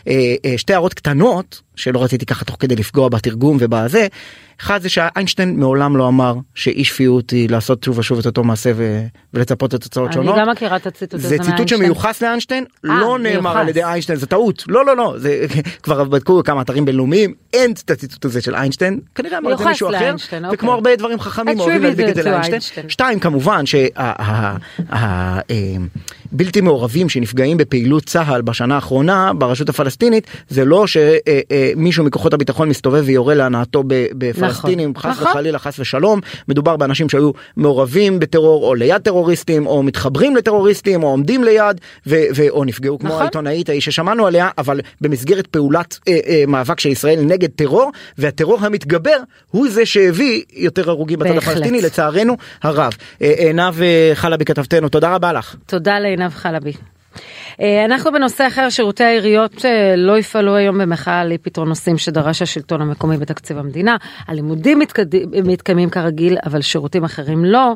אה, 0.08 0.12
אה, 0.44 0.54
שתי 0.56 0.72
הערות 0.72 0.94
קטנות 0.94 1.60
שלא 1.76 2.02
רציתי 2.04 2.26
ככה 2.26 2.44
תוך 2.44 2.56
כדי 2.60 2.76
לפגוע 2.76 3.08
בתרגום 3.08 3.56
ובזה. 3.60 4.06
אחד 4.62 4.82
זה 4.82 4.88
שאיינשטיין 4.88 5.60
מעולם 5.60 5.96
לא 5.96 6.08
אמר 6.08 6.34
שאי 6.54 6.84
שפיות 6.84 7.30
היא 7.30 7.50
לעשות 7.50 7.84
שוב 7.84 7.98
ושוב 7.98 8.18
את 8.18 8.26
אותו 8.26 8.44
מעשה 8.44 8.72
ו... 8.76 9.02
ולצפות 9.34 9.74
לתוצאות 9.74 10.06
אני 10.06 10.14
שונות. 10.14 10.36
גם 10.38 10.50
מכירה 10.50 10.76
את 10.76 10.86
הציטוט 10.86 11.14
הזה 11.14 11.28
זה 11.28 11.38
ציטוט 11.38 11.48
מאיינשטיין. 11.48 11.80
שמיוחס 11.80 12.22
לאיינשטיין, 12.22 12.64
אה, 12.84 13.00
לא 13.00 13.18
נאמר. 13.18 13.58
על 13.58 13.68
ידי 13.68 13.84
איינשטיין, 13.84 14.18
זה 14.18 14.26
טעות. 14.26 14.64
לא, 14.68 14.86
לא, 14.86 14.96
לא, 14.96 15.14
זה 15.16 15.46
כבר 15.82 16.04
בדקו 16.04 16.42
כמה 16.44 16.62
אתרים 16.62 16.84
בינלאומיים, 16.84 17.34
אין 17.52 17.72
את 17.72 17.90
הציטוט 17.90 18.24
הזה 18.24 18.40
של 18.40 18.54
איינשטיין, 18.54 19.00
כנראה 19.14 19.38
אמר 19.38 19.52
את 19.52 19.58
זה 19.58 19.64
מישהו 19.64 19.88
אחר, 19.88 20.14
וכמו 20.16 20.50
אוקיי. 20.50 20.68
הרבה 20.68 20.96
דברים 20.96 21.20
חכמים 21.20 21.60
אוהבים 21.60 21.82
להדביק 21.82 22.08
את 22.08 22.14
זה 22.14 22.22
לאיינשטיין. 22.22 22.52
איינשטיין. 22.52 22.88
שתיים, 22.88 23.20
כמובן 23.20 23.66
שהבלתי 26.32 26.60
מעורבים 26.60 27.08
שנפגעים 27.08 27.56
בפעילות 27.56 28.04
צה"ל 28.04 28.42
בשנה 28.42 28.74
האחרונה 28.74 29.32
ברשות 29.38 29.68
הפלסטינית, 29.68 30.26
זה 30.48 30.64
לא 30.64 30.84
שמישהו 30.86 32.04
מכוחות 32.04 32.34
הביטחון 32.34 32.68
מסתובב 32.68 33.02
ויורה 33.06 33.34
להנאתו 33.34 33.84
בפלסטינים, 33.86 34.96
חס 34.96 35.06
נכון. 35.06 35.26
וחלילה, 35.26 35.58
חס 35.58 35.78
ושלום. 35.78 36.20
מדובר 36.48 36.76
באנשים 36.76 37.08
שהיו 37.08 37.30
מעורבים 37.56 38.18
בטרור 38.18 38.64
או 38.64 38.74
ליד 38.74 39.02
טרוריסטים 39.02 39.66
או 39.66 39.82
מתחברים 39.82 40.36
לטרוריסטים 40.36 41.02
או 41.02 41.08
עומדים 41.08 41.44
ליד 41.44 41.80
ו- 42.06 42.16
ו- 42.36 42.48
או 42.48 42.64
נפגעו 42.64 42.98
כמו 42.98 43.08
נכון. 43.08 43.22
העיתונאית 43.22 43.68
ההיא 43.68 43.80
ששמענו 43.80 44.26
עליה 44.26 44.48
אבל 44.58 44.80
במסגרת 45.00 45.46
פעולת 45.46 45.98
אה, 46.08 46.18
אה, 46.26 46.44
מאבק 46.48 46.80
של 46.80 46.88
ישראל 46.88 47.20
נגד 47.20 47.48
טרור 47.50 47.92
והטרור 48.18 48.58
המתגבר 48.60 49.16
הוא 49.50 49.68
זה 49.68 49.86
שהביא 49.86 50.42
יותר 50.52 50.90
הרוגים 50.90 51.18
בצד. 51.18 51.36
הפלסטיני 51.36 51.80
לצערנו 51.80 52.36
הרב. 52.62 52.92
אה, 53.22 53.32
עינב 53.38 53.82
אה, 53.82 54.10
חלבי 54.14 54.44
כתבתנו 54.44 54.88
תודה 54.88 55.14
רבה 55.14 55.32
לך. 55.32 55.56
תודה 55.66 55.98
לעינב 55.98 56.21
חלבי. 56.30 56.72
אה, 57.60 57.84
אנחנו 57.84 58.12
בנושא 58.12 58.46
אחר, 58.46 58.68
שירותי 58.68 59.04
העיריות 59.04 59.64
אה, 59.64 59.94
לא 59.96 60.18
יפעלו 60.18 60.54
היום 60.56 60.78
במחאה 60.78 61.20
על 61.20 61.30
אי 61.32 61.38
פתרון 61.38 61.68
נושאים 61.68 61.98
שדרש 61.98 62.42
השלטון 62.42 62.82
המקומי 62.82 63.16
בתקציב 63.16 63.58
המדינה. 63.58 63.96
הלימודים 64.28 64.78
מתקד- 64.78 65.16
מתקיימים 65.44 65.90
כרגיל, 65.90 66.36
אבל 66.46 66.60
שירותים 66.60 67.04
אחרים 67.04 67.44
לא. 67.44 67.74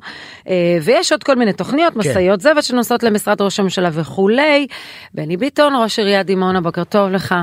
אה, 0.49 0.55
ויש 0.83 1.13
עוד 1.13 1.23
כל 1.25 1.35
מיני 1.35 1.53
תוכניות, 1.53 1.97
משאיות 1.97 2.41
זבל 2.41 2.61
שנוסעות 2.61 3.03
למשרד 3.03 3.43
ראש 3.43 3.61
הממשלה 3.61 3.89
וכולי. 3.93 4.67
בני 5.15 5.37
ביטון, 5.37 5.73
ראש 5.83 5.99
עיריית 5.99 6.27
דימונה, 6.27 6.61
בוקר 6.61 6.85
טוב 6.85 7.11
לך. 7.11 7.35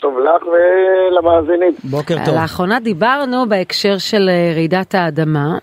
טוב 0.00 0.14
לך 0.18 0.42
ולמאזינים. 0.42 1.72
בוקר 1.84 2.16
טוב. 2.24 2.34
לאחרונה 2.34 2.80
דיברנו 2.80 3.48
בהקשר 3.48 3.98
של 3.98 4.30
רעידת 4.54 4.94
האדמה, 4.94 5.58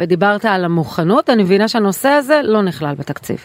ודיברת 0.00 0.44
על 0.44 0.64
המוכנות, 0.64 1.30
אני 1.30 1.42
מבינה 1.42 1.68
שהנושא 1.68 2.08
הזה 2.08 2.40
לא 2.44 2.62
נכלל 2.62 2.94
בתקציב. 2.98 3.38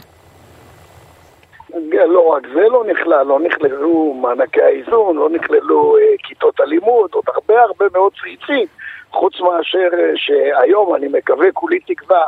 לא 1.91 2.19
רק 2.19 2.43
זה 2.53 2.61
לא 2.69 2.83
נכלל, 2.87 3.25
לא 3.25 3.39
נכללו 3.39 4.13
מענקי 4.21 4.61
האיזון, 4.61 5.17
לא 5.17 5.29
נכללו 5.29 5.97
אה, 5.97 6.03
כיתות 6.23 6.59
הלימוד, 6.59 7.09
עוד 7.13 7.23
הרבה 7.27 7.61
הרבה 7.61 7.85
מאוד 7.93 8.11
סעיפים, 8.21 8.67
חוץ 9.11 9.39
מאשר 9.39 9.89
אה, 9.93 10.11
שהיום, 10.15 10.95
אני 10.95 11.07
מקווה, 11.07 11.51
כולי 11.51 11.79
תקווה, 11.79 12.23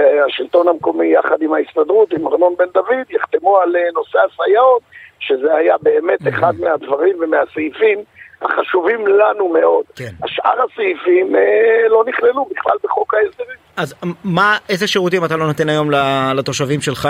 אה, 0.00 0.24
השלטון 0.24 0.68
המקומי 0.68 1.06
יחד 1.06 1.42
עם 1.42 1.54
ההסתדרות, 1.54 2.12
עם 2.12 2.26
ארנון 2.26 2.54
בן 2.58 2.68
דוד, 2.74 3.10
יחתמו 3.10 3.58
על 3.58 3.76
אה, 3.76 3.82
נושא 3.94 4.18
הסייעות, 4.18 4.82
שזה 5.18 5.54
היה 5.54 5.76
באמת 5.82 6.28
אחד 6.28 6.52
מהדברים 6.60 7.16
ומהסעיפים 7.20 7.98
החשובים 8.42 9.06
לנו 9.06 9.48
מאוד. 9.48 9.84
כן. 9.96 10.10
השאר 10.22 10.62
הסעיפים 10.62 11.36
אה, 11.36 11.88
לא 11.88 12.04
נכללו 12.06 12.44
בכלל 12.44 12.76
בחוק 12.84 13.14
ההסדרים. 13.14 13.56
אז 13.76 13.94
מה 14.24 14.56
איזה 14.68 14.86
שירותים 14.86 15.24
אתה 15.24 15.36
לא 15.36 15.46
נותן 15.46 15.68
היום 15.68 15.90
לתושבים 16.34 16.80
שלך? 16.80 17.08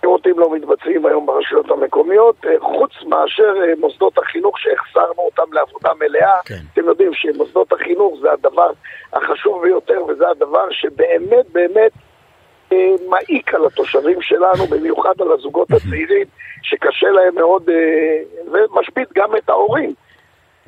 שירותים 0.00 0.38
לא 0.38 0.54
מתבצעים 0.54 1.06
היום 1.06 1.26
ברשויות 1.26 1.70
המקומיות, 1.70 2.36
אה, 2.46 2.50
חוץ 2.60 2.92
מאשר 3.08 3.54
אה, 3.62 3.72
מוסדות 3.80 4.18
החינוך 4.18 4.58
שהחזרנו 4.58 5.22
אותם 5.22 5.52
לעבודה 5.52 5.90
מלאה. 6.00 6.38
כן. 6.44 6.54
אתם 6.72 6.84
יודעים 6.84 7.10
שמוסדות 7.14 7.72
החינוך 7.72 8.14
זה 8.20 8.32
הדבר 8.32 8.70
החשוב 9.12 9.62
ביותר, 9.62 10.04
וזה 10.08 10.28
הדבר 10.28 10.70
שבאמת 10.70 11.46
באמת 11.52 11.92
מעיק 13.08 13.54
על 13.54 13.66
התושבים 13.66 14.22
שלנו, 14.22 14.66
במיוחד 14.66 15.14
על 15.20 15.32
הזוגות 15.32 15.70
הצעירים, 15.70 16.26
שקשה 16.62 17.10
להם 17.10 17.34
מאוד, 17.34 17.68
אה, 17.68 18.18
ומשבית 18.52 19.08
גם 19.14 19.36
את 19.36 19.48
ההורים. 19.48 19.94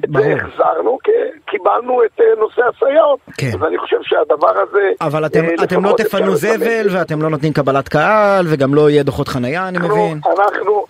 את 0.05 0.11
זה 0.11 0.19
ברור. 0.19 0.33
החזרנו, 0.33 0.99
כי 1.05 1.11
קיבלנו 1.47 2.05
את 2.05 2.21
אה, 2.21 2.27
נושא 2.39 2.63
הסייעות. 2.69 3.21
כן. 3.39 3.47
אז 3.47 3.65
אני 3.69 3.79
חושב 3.79 3.97
שהדבר 4.03 4.61
הזה... 4.61 4.93
אבל 5.01 5.27
אתם, 5.27 5.45
אה, 5.45 5.55
אתם 5.65 5.85
לא 5.85 5.91
לפחות 5.91 6.01
אפשר 6.01 6.19
תפנו. 6.19 6.37
זבל 6.37 6.87
ואתם 6.97 7.23
לא 7.23 7.31
נותנים 7.31 7.53
קבלת 7.53 7.89
קהל 7.89 8.47
וגם 8.49 8.75
לא 8.75 8.91
יהיה 8.91 9.03
דוחות 9.03 9.29
חנייה 9.29 9.69
אני 9.69 9.79
אנחנו, 9.79 9.97
מבין. 9.97 10.21
אנחנו, 10.27 10.85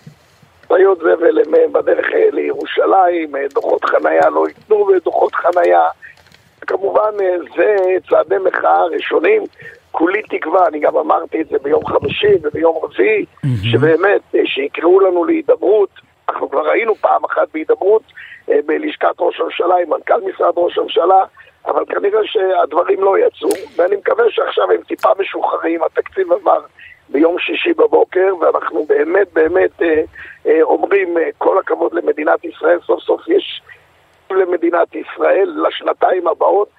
חיות 0.67 0.97
זבל 0.97 1.39
הם 1.39 1.73
בדרך 1.73 2.05
לירושלים, 2.31 3.31
דוחות 3.53 3.85
חנייה 3.85 4.29
לא 4.29 4.47
ייתנו 4.47 4.87
דוחות 5.03 5.35
חנייה. 5.35 5.83
כמובן 6.67 7.11
זה 7.57 7.75
צעדי 8.09 8.35
מחאה 8.45 8.85
ראשונים. 8.85 9.43
כולי 9.97 10.21
תקווה, 10.21 10.67
אני 10.67 10.79
גם 10.79 10.97
אמרתי 10.97 11.41
את 11.41 11.47
זה 11.49 11.57
ביום 11.63 11.85
חמישי 11.85 12.33
וביום 12.41 12.79
רביעי, 12.83 13.25
שבאמת, 13.71 14.21
אה, 14.35 14.39
שיקראו 14.45 14.99
לנו 14.99 15.25
להידברות. 15.25 15.89
אנחנו 16.29 16.49
כבר 16.49 16.69
היינו 16.69 16.95
פעם 16.95 17.25
אחת 17.25 17.47
בהידברות 17.53 18.01
אה, 18.49 18.59
בלשכת 18.65 19.15
ראש 19.19 19.39
הממשלה 19.39 19.75
עם 19.83 19.89
מנכ"ל 19.89 20.21
משרד 20.33 20.53
ראש 20.57 20.77
הממשלה, 20.77 21.25
אבל 21.65 21.83
כנראה 21.85 22.19
שהדברים 22.23 23.03
לא 23.03 23.15
יצאו, 23.19 23.49
ואני 23.75 23.95
מקווה 23.95 24.25
שעכשיו 24.29 24.71
הם 24.71 24.81
טיפה 24.87 25.09
משוחררים, 25.19 25.83
התקציב 25.83 26.31
עבר 26.31 26.61
ביום 27.09 27.39
שישי 27.39 27.73
בבוקר, 27.73 28.33
ואנחנו 28.41 28.85
באמת 28.85 29.27
באמת 29.33 29.81
אה, 29.81 30.01
אה, 30.47 30.61
אומרים 30.61 31.17
אה, 31.17 31.29
כל 31.37 31.57
הכבוד 31.59 31.93
למדינת 31.93 32.45
ישראל, 32.45 32.79
סוף 32.85 33.03
סוף 33.03 33.21
יש 33.27 33.61
למדינת 34.31 34.95
ישראל 34.95 35.65
לשנתיים 35.67 36.27
הבאות. 36.27 36.69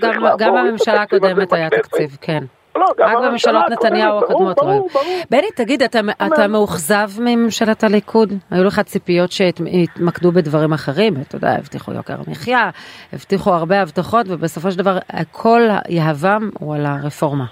צריך 0.00 0.16
גם, 0.16 0.36
גם 0.38 0.54
בממשלה 0.54 1.02
הקודמת 1.02 1.52
היה. 1.52 1.70
תקציב, 1.70 2.16
כן. 2.20 2.44
לא, 2.78 2.86
גם 2.96 3.16
רק 3.16 3.24
בממשלות 3.24 3.64
נתניהו 3.70 4.20
ברור, 4.20 4.24
הקודמות 4.24 4.56
ברור, 4.56 4.70
היו. 4.70 4.88
ברור. 4.88 5.04
בני, 5.30 5.50
תגיד, 5.56 5.82
אתה, 5.82 6.00
אתה 6.26 6.48
מאוכזב 6.48 7.08
מממשלת 7.18 7.84
הליכוד? 7.84 8.32
היו 8.50 8.64
לך 8.64 8.80
ציפיות 8.80 9.32
שהתמקדו 9.32 10.32
בדברים 10.32 10.72
אחרים? 10.72 11.14
אתה 11.28 11.36
יודע, 11.36 11.50
הבטיחו 11.58 11.92
יוקר 11.92 12.14
המחיה, 12.26 12.70
הבטיחו 13.12 13.50
הרבה 13.50 13.82
הבטחות, 13.82 14.26
ובסופו 14.28 14.70
של 14.70 14.78
דבר 14.78 14.98
כל 15.32 15.60
יהבם 15.88 16.50
הוא 16.58 16.74
על 16.74 16.86
הרפורמה. 16.86 17.44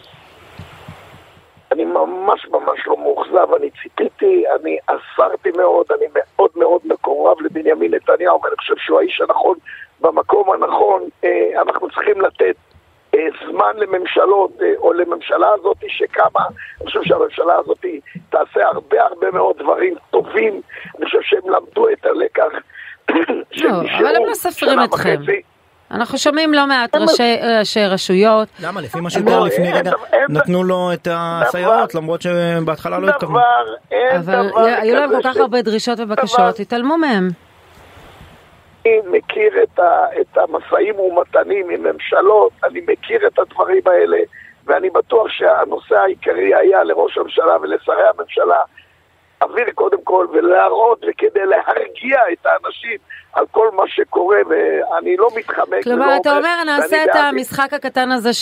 אני 1.72 1.84
ממש 1.84 2.46
ממש 2.50 2.86
לא 2.86 2.96
מאוכזב, 2.98 3.54
אני 3.56 3.70
ציפיתי, 3.82 4.44
אני 4.60 4.78
אסרתי 4.86 5.50
מאוד, 5.56 5.86
אני 5.98 6.06
מאוד 6.14 6.50
מאוד 6.56 6.80
מקורב 6.84 7.40
לבנימין 7.40 7.94
נתניהו, 7.94 8.40
ואני 8.42 8.56
חושב 8.56 8.74
שהוא 8.76 9.00
האיש 9.00 9.20
הנכון 9.20 9.56
במקום 10.00 10.52
הנכון. 10.52 11.02
אה, 11.24 11.62
אנחנו 11.62 11.88
צריכים 11.90 12.20
לתת 12.20 12.56
אה, 13.66 13.72
זמן 13.72 13.80
לממשלות, 13.82 14.50
אה, 14.62 14.66
או 14.78 14.92
לממשלה 14.92 15.46
הזאת 15.60 15.76
שקמה. 15.88 16.44
אני 16.80 16.86
חושב 16.86 17.00
שהממשלה 17.04 17.54
הזאת 17.58 17.84
תעשה 18.30 18.66
הרבה 18.66 19.02
הרבה 19.02 19.30
מאוד 19.30 19.56
דברים 19.58 19.94
טובים. 20.10 20.60
אני 20.98 21.04
חושב 21.06 21.18
שהם 21.22 21.50
למדו 21.54 21.88
את 21.88 22.06
הלקח. 22.06 22.44
לא, 23.56 23.70
אבל 23.98 24.16
הם 24.16 24.22
לא 24.28 24.34
סופרים 24.34 24.78
אתכם. 24.84 25.16
אנחנו 25.90 26.18
שומעים 26.18 26.54
לא 26.54 26.66
מעט 26.66 26.94
הם- 26.94 27.02
ראשי 27.58 27.84
רשויות. 27.84 28.48
למה 28.62 28.80
לפי 28.80 29.00
מה 29.00 29.08
לא- 29.26 29.46
לפני 29.46 29.66
אין 29.68 29.76
רגע 29.76 29.90
נתנו 30.28 30.64
לו 30.64 30.90
את 30.92 31.08
הסייעות 31.10 31.94
למרות 31.94 32.22
שבהתחלה 32.22 32.98
לא 32.98 33.08
התכוונו. 33.08 33.38
אבל 34.16 34.48
היו 34.64 34.94
להם 34.94 35.10
כל 35.10 35.22
כך 35.22 35.36
הרבה 35.36 35.62
דרישות 35.62 36.00
ובקשות, 36.00 36.60
התעלמו 36.60 36.98
מהם. 36.98 37.28
אני 38.86 39.18
מכיר 39.18 39.62
את, 39.62 39.78
ה, 39.78 40.06
את 40.20 40.38
המשאים 40.38 41.00
ומתנים 41.00 41.70
עם 41.70 41.82
ממשלות, 41.82 42.52
אני 42.64 42.80
מכיר 42.88 43.26
את 43.26 43.38
הדברים 43.38 43.82
האלה, 43.86 44.18
ואני 44.64 44.90
בטוח 44.90 45.28
שהנושא 45.28 45.96
העיקרי 45.96 46.54
היה 46.54 46.84
לראש 46.84 47.18
הממשלה 47.18 47.56
ולשרי 47.62 48.02
הממשלה 48.14 48.60
להעביר 49.40 49.64
קודם 49.74 49.98
כל 50.04 50.26
ולהראות 50.32 51.04
וכדי 51.08 51.46
להרגיע 51.46 52.18
את 52.32 52.46
האנשים 52.46 52.98
על 53.32 53.44
כל 53.50 53.70
מה 53.72 53.82
שקורה 53.86 54.38
ואני 54.48 55.16
לא 55.16 55.28
מתחמק. 55.36 55.84
כלומר 55.84 56.16
אתה 56.20 56.36
אומר 56.36 56.64
נעשה 56.66 57.04
את 57.04 57.14
המשחק 57.14 57.72
הקטן 57.72 58.10
הזה 58.10 58.32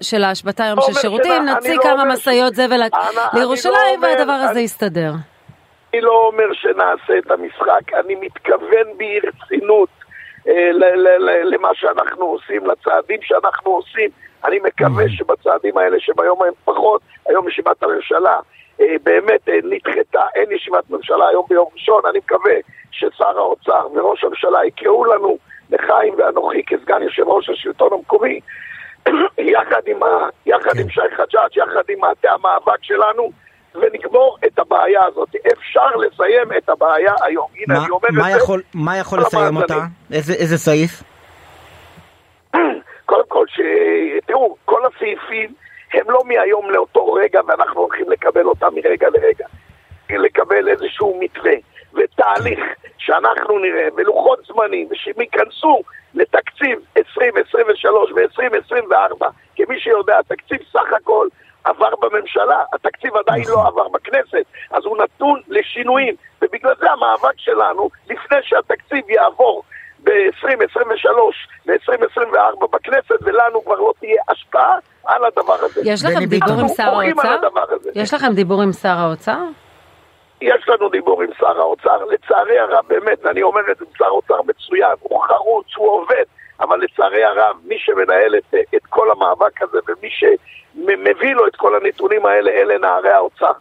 של 0.00 0.24
ההשבתה 0.24 0.64
היום 0.64 0.78
של 0.80 0.92
שירותים, 0.92 1.42
נוציא 1.42 1.76
לא 1.76 1.82
כמה 1.82 2.04
משאיות 2.04 2.54
זבל 2.54 2.80
לירושלים 3.32 4.02
לא 4.02 4.06
והדבר 4.06 4.32
הזה 4.32 4.60
יסתדר. 4.60 5.12
אני 5.94 6.02
לא 6.02 6.26
אומר 6.26 6.52
שנעשה 6.52 7.18
את 7.18 7.30
המשחק, 7.30 7.94
אני 7.94 8.14
מתכוון 8.14 8.86
ברצינות 8.98 9.88
אה, 10.48 10.70
למה 11.44 11.68
שאנחנו 11.74 12.24
עושים, 12.24 12.66
לצעדים 12.66 13.18
שאנחנו 13.22 13.70
עושים. 13.70 14.10
אני 14.44 14.58
מקווה 14.58 15.04
שבצעדים 15.08 15.78
האלה 15.78 15.96
שביום 16.00 16.42
הם 16.42 16.52
פחות, 16.64 17.02
היום 17.28 17.48
ישיבת 17.48 17.82
הממשלה 17.82 18.38
אה, 18.80 18.94
באמת 19.02 19.48
אה, 19.48 19.58
נדחתה, 19.64 20.22
אין 20.34 20.52
ישיבת 20.52 20.90
ממשלה 20.90 21.28
היום 21.28 21.46
ביום 21.48 21.66
ראשון, 21.74 22.02
אני 22.10 22.18
מקווה 22.18 22.54
ששר 22.90 23.38
האוצר 23.38 23.86
וראש 23.94 24.24
הממשלה 24.24 24.64
יקראו 24.64 25.04
לנו, 25.04 25.38
לחיים 25.70 26.14
ואנוכי 26.18 26.62
כסגן 26.66 27.02
יושב 27.02 27.28
ראש 27.28 27.48
השלטון 27.48 27.92
המקומי, 27.92 28.40
יחד 29.54 29.82
עם, 29.86 30.02
ה, 30.02 30.28
יחד 30.46 30.72
כן. 30.72 30.80
עם 30.80 30.90
שי 30.90 31.00
חג'אג', 31.16 31.56
יחד 31.56 31.82
עם 31.88 31.98
המאבק 32.24 32.82
שלנו, 32.82 33.43
ונגמור 33.74 34.36
את 34.46 34.58
הבעיה 34.58 35.04
הזאת. 35.04 35.28
אפשר 35.52 35.96
לסיים 35.96 36.52
את 36.58 36.68
הבעיה 36.68 37.14
היום. 37.22 37.46
הנה, 37.56 37.74
מה, 37.74 37.84
אני 37.84 37.90
אומר 37.90 38.08
מה 38.12 38.30
את 38.30 38.36
יכול, 38.36 38.58
זה. 38.58 38.78
מה 38.78 38.98
יכול 38.98 39.20
לסיים 39.20 39.56
אותה? 39.56 39.78
איזה, 40.12 40.32
איזה 40.32 40.58
סעיף? 40.58 41.02
קודם 43.06 43.28
כל, 43.28 43.46
ש... 43.48 43.60
תראו, 44.26 44.56
כל 44.64 44.80
הסעיפים 44.86 45.54
הם 45.94 46.10
לא 46.10 46.22
מהיום 46.24 46.70
לאותו 46.70 47.12
רגע 47.12 47.40
ואנחנו 47.46 47.80
הולכים 47.80 48.10
לקבל 48.10 48.44
אותם 48.44 48.68
מרגע 48.74 49.08
לרגע. 49.08 49.46
לקבל 50.10 50.68
איזשהו 50.68 51.20
מתווה 51.20 51.52
ותהליך 51.94 52.60
שאנחנו 52.98 53.58
נראה 53.58 53.88
ולוחות 53.96 54.38
זמנים 54.46 54.88
ושהם 54.90 55.20
ייכנסו 55.20 55.80
לתקציב 56.14 56.78
2023 56.96 58.12
ו-2024 58.12 59.24
כי 59.54 59.62
מי 59.68 59.80
שיודע, 59.80 60.18
התקציב 60.18 60.58
סך 60.72 60.92
הכל 60.96 61.28
עבר 61.64 61.90
בממשלה, 62.02 62.64
התקציב 62.72 63.16
עדיין 63.16 63.44
לא 63.48 63.54
נכון. 63.54 63.66
עבר 63.66 63.88
בכנסת, 63.88 64.44
אז 64.70 64.84
הוא 64.84 64.96
נתון 64.96 65.40
לשינויים 65.48 66.14
ובגלל 66.42 66.72
זה 66.80 66.90
המאבק 66.90 67.38
שלנו, 67.38 67.90
לפני 68.10 68.38
שהתקציב 68.42 69.10
יעבור 69.10 69.62
ב-2023 70.04 71.08
ו-2024 71.66 72.66
בכנסת 72.72 73.22
ולנו 73.22 73.64
כבר 73.64 73.74
לא 73.74 73.92
תהיה 74.00 74.22
השפעה 74.28 74.76
על 75.04 75.24
הדבר 75.24 75.54
הזה. 75.54 75.80
יש 75.84 76.04
לכם 76.04 76.24
דיבור 76.24 76.60
עם 76.60 76.68
שר 76.68 76.82
האוצר? 76.82 77.48
יש 77.94 78.14
לכם 78.14 78.32
דיבור 78.34 78.62
עם 78.62 78.72
שר 78.72 78.98
האוצר? 78.98 79.38
יש 80.40 80.68
לנו 80.68 80.88
דיבור 80.88 81.22
עם 81.22 81.30
שר 81.38 81.60
האוצר, 81.60 82.04
לצערי 82.04 82.58
הרב, 82.58 82.84
באמת, 82.88 83.26
אני 83.26 83.42
אומר 83.42 83.60
את 83.72 83.78
זה, 83.78 83.84
שר 83.98 84.04
האוצר 84.04 84.42
מצוין, 84.42 84.94
הוא 85.00 85.22
חרוץ, 85.24 85.66
הוא 85.76 85.90
עובד, 85.90 86.24
אבל 86.60 86.80
לצערי 86.80 87.24
הרב, 87.24 87.56
מי 87.64 87.78
שמנהל 87.78 88.34
את, 88.36 88.54
את 88.74 88.86
כל 88.88 89.10
המאבק 89.10 89.62
הזה 89.62 89.78
ומי 89.88 90.08
שמביא 90.10 91.34
לו 91.34 91.46
את 91.46 91.56
כל 91.56 91.76
הנתונים 91.76 92.26
האלה, 92.26 92.50
אלה 92.50 92.78
נערי 92.78 93.10
האוצר. 93.10 93.52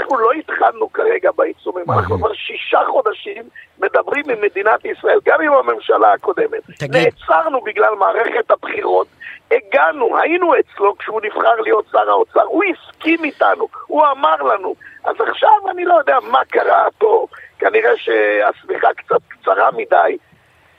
אנחנו 0.00 0.18
לא 0.18 0.32
התחלנו 0.32 0.92
כרגע 0.92 1.30
בעיצומים, 1.36 1.84
אנחנו 1.90 2.18
כבר 2.18 2.32
שישה 2.34 2.80
חודשים 2.86 3.42
מדברים 3.78 4.30
עם 4.30 4.40
מדינת 4.40 4.84
ישראל, 4.84 5.18
גם 5.24 5.40
עם 5.40 5.52
הממשלה 5.52 6.12
הקודמת. 6.12 6.62
נעצרנו 6.90 7.60
בגלל 7.60 7.94
מערכת 7.94 8.50
הבחירות, 8.50 9.06
הגענו, 9.50 10.18
היינו 10.18 10.52
אצלו 10.58 10.98
כשהוא 10.98 11.20
נבחר 11.24 11.60
להיות 11.60 11.84
שר 11.92 12.10
האוצר, 12.10 12.42
הוא 12.42 12.64
הסכים 12.64 13.24
איתנו, 13.24 13.68
הוא 13.86 14.04
אמר 14.06 14.42
לנו. 14.42 14.74
אז 15.04 15.16
עכשיו 15.28 15.70
אני 15.70 15.84
לא 15.84 15.94
יודע 15.94 16.18
מה 16.22 16.44
קרה 16.44 16.86
פה, 16.98 17.26
כנראה 17.58 17.96
שהשמיכה 17.96 18.88
קצת 18.96 19.20
קצרה 19.28 19.70
מדי. 19.70 20.16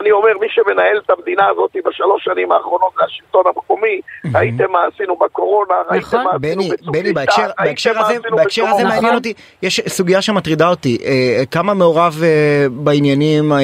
אני 0.02 0.12
אומר, 0.12 0.38
מי 0.42 0.48
שמנהל 0.50 0.98
את 1.06 1.10
המדינה 1.10 1.48
הזאת 1.50 1.76
בשלוש 1.86 2.24
שנים 2.24 2.52
האחרונות 2.52 2.94
זה 2.98 3.04
השלטון 3.06 3.44
המקומי, 3.48 4.02
ראיתם 4.36 4.72
מה 4.72 4.80
עשינו 4.94 5.16
בקורונה, 5.16 5.76
ראיתם 5.90 6.18
מה 6.18 6.32
עשינו 6.36 6.64
בצוק 6.64 6.90
בני, 6.92 7.14
בהקשר 7.14 8.68
הזה 8.68 8.84
מעניין 8.84 9.16
אותי, 9.16 9.34
יש 9.62 9.82
סוגיה 9.88 10.22
שמטרידה 10.22 10.70
אותי, 10.70 10.98
אה, 11.06 11.46
כמה 11.52 11.74
מעורב 11.74 12.14
אה, 12.24 12.66
בעניינים 12.72 13.52
אה, 13.54 13.58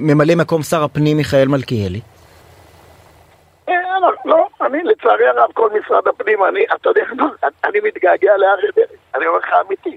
ממלא 0.00 0.34
מקום 0.34 0.62
שר 0.62 0.84
הפנים 0.84 1.16
מיכאל 1.16 1.48
מלכיאלי? 1.48 2.00
לא, 4.02 4.12
לא, 4.24 4.66
אני 4.66 4.78
לצערי 4.84 5.26
הרב, 5.26 5.52
כל 5.54 5.70
משרד 5.80 6.08
הפנים, 6.08 6.44
אני, 6.44 6.64
אתה 6.74 6.88
יודע 6.88 7.02
מה, 7.18 7.28
אני 7.64 7.78
מתגעגע 7.84 8.36
לאריה 8.36 8.70
דרעי, 8.76 8.96
אני 9.14 9.26
אומר 9.26 9.38
לך 9.38 9.48
אמיתי. 9.66 9.96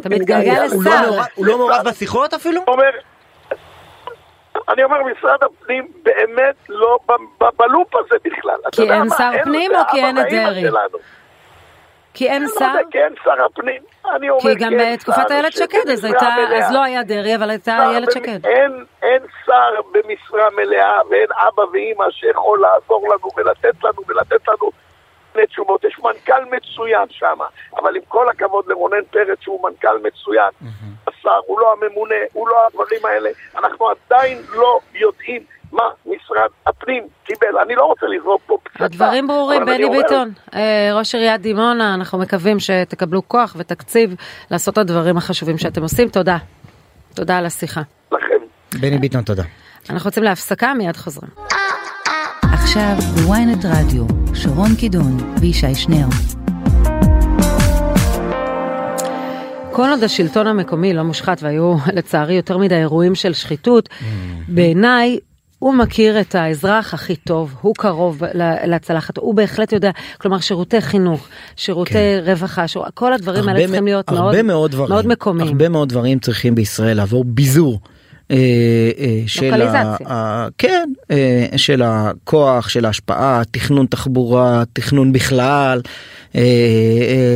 אתה 0.00 0.08
מתגעגע 0.08 0.64
לשר. 0.64 1.20
הוא 1.34 1.46
לא 1.46 1.58
מעורב 1.58 1.82
בשיחות 1.84 2.34
אפילו? 2.34 2.60
אני 4.68 4.84
אומר, 4.84 5.02
משרד 5.02 5.42
הפנים 5.42 5.92
באמת 6.02 6.54
לא 6.68 6.98
בלופ 7.56 7.94
הזה 7.94 8.16
בכלל. 8.24 8.56
כי 8.72 8.92
אין 8.92 9.08
שר 9.08 9.30
פנים 9.44 9.74
או 9.74 9.80
כי 9.90 10.04
אין 10.04 10.18
את 10.18 10.26
דרעי? 10.30 10.64
כי 12.14 12.28
אין 12.28 12.46
שר? 12.58 12.72
כי 12.90 12.98
אין 12.98 13.14
שר 13.24 13.44
הפנים. 13.44 13.82
אני 14.14 14.30
אומר, 14.30 14.40
כי 14.42 14.54
גם 14.54 14.72
בתקופת 14.78 15.30
איילת 15.30 15.52
שקד 15.52 15.90
אז 15.92 16.04
הייתה, 16.04 16.28
אז 16.58 16.72
לא 16.72 16.82
היה 16.82 17.02
דרעי, 17.02 17.36
אבל 17.36 17.50
הייתה 17.50 17.90
איילת 17.90 18.12
שקד. 18.12 18.46
אין 19.02 19.22
שר 19.46 19.80
במשרה 19.92 20.50
מלאה 20.56 21.00
ואין 21.10 21.28
אבא 21.32 21.62
ואימא 21.72 22.04
שיכול 22.10 22.60
לעזור 22.60 23.08
לנו 23.08 23.30
ולתת 23.36 23.84
לנו 23.84 24.02
ולתת 24.08 24.48
לנו 24.48 24.70
תשובות. 25.46 25.84
יש 25.84 25.98
מנכ"ל 25.98 26.44
מצוין 26.50 27.06
שם, 27.10 27.38
אבל 27.76 27.96
עם 27.96 28.02
כל 28.08 28.28
הכבוד 28.28 28.64
לרונן 28.68 29.04
פרץ 29.10 29.38
שהוא 29.40 29.68
מנכ"ל 29.68 29.98
מצוין, 30.02 30.50
השר, 31.26 31.40
הוא 31.46 31.60
לא 31.60 31.72
הממונה, 31.72 32.14
הוא 32.32 32.48
לא 32.48 32.56
הדברים 32.66 33.00
האלה, 33.04 33.30
אנחנו 33.58 33.86
עדיין 33.88 34.38
לא 34.54 34.80
יודעים 34.94 35.42
מה 35.72 35.82
משרד 36.06 36.48
הפנים 36.66 37.02
קיבל. 37.24 37.58
אני 37.64 37.74
לא 37.74 37.84
רוצה 37.84 38.06
לזרוק 38.06 38.42
פה 38.46 38.58
פצצה. 38.62 38.84
הדברים 38.84 39.26
ברורים, 39.26 39.64
בני 39.64 39.90
ביטון, 39.90 40.32
אה, 40.54 40.90
ראש 40.94 41.14
עיריית 41.14 41.40
דימונה, 41.40 41.94
אנחנו 41.94 42.18
מקווים 42.18 42.60
שתקבלו 42.60 43.28
כוח 43.28 43.56
ותקציב 43.58 44.14
לעשות 44.50 44.74
את 44.74 44.78
הדברים 44.78 45.16
החשובים 45.16 45.58
שאתם 45.58 45.82
עושים. 45.82 46.08
תודה. 46.08 46.36
תודה 47.14 47.38
על 47.38 47.46
השיחה. 47.46 47.80
לכם. 48.12 48.78
בני 48.80 48.98
ביטון, 48.98 49.22
תודה. 49.22 49.42
אנחנו 49.90 50.08
יוצאים 50.08 50.24
להפסקה, 50.24 50.74
מיד 50.74 50.96
חוזרים. 50.96 51.30
עכשיו 52.42 52.94
בוויינט 53.14 53.64
רדיו, 53.64 54.04
שרון 54.34 54.70
קידון 54.80 55.16
וישי 55.40 55.74
שנר. 55.74 56.35
כל 59.76 59.90
עוד 59.90 60.04
השלטון 60.04 60.46
המקומי 60.46 60.92
לא 60.92 61.02
מושחת 61.02 61.42
והיו 61.42 61.76
לצערי 61.96 62.34
יותר 62.34 62.58
מדי 62.58 62.74
אירועים 62.74 63.14
של 63.14 63.32
שחיתות, 63.32 63.88
mm-hmm. 63.88 64.04
בעיניי 64.48 65.18
הוא 65.58 65.74
מכיר 65.74 66.20
את 66.20 66.34
האזרח 66.34 66.94
הכי 66.94 67.16
טוב, 67.16 67.54
הוא 67.60 67.74
קרוב 67.74 68.22
לצלחת, 68.66 69.18
הוא 69.18 69.34
בהחלט 69.34 69.72
יודע, 69.72 69.90
כלומר 70.18 70.38
שירותי 70.38 70.80
חינוך, 70.80 71.28
שירותי 71.56 71.92
כן. 71.92 72.22
רווחה, 72.24 72.68
שיר, 72.68 72.82
כל 72.94 73.12
הדברים 73.12 73.48
האלה 73.48 73.66
צריכים 73.66 73.84
להיות 73.84 74.10
מאוד, 74.10 74.42
מאוד, 74.42 74.70
דברים, 74.70 74.90
מאוד 74.90 75.06
מקומיים. 75.06 75.48
הרבה 75.48 75.68
מאוד 75.68 75.88
דברים 75.88 76.18
צריכים 76.18 76.54
בישראל 76.54 76.96
לעבור 76.96 77.24
ביזור. 77.24 77.80
אה, 78.30 78.36
אה, 78.98 79.22
של, 79.26 79.62
ה, 80.06 80.48
כן, 80.58 80.90
אה, 81.10 81.46
של 81.56 81.82
הכוח, 81.82 82.68
של 82.68 82.84
ההשפעה, 82.84 83.42
תכנון 83.50 83.86
תחבורה, 83.86 84.62
תכנון 84.72 85.12
בכלל, 85.12 85.80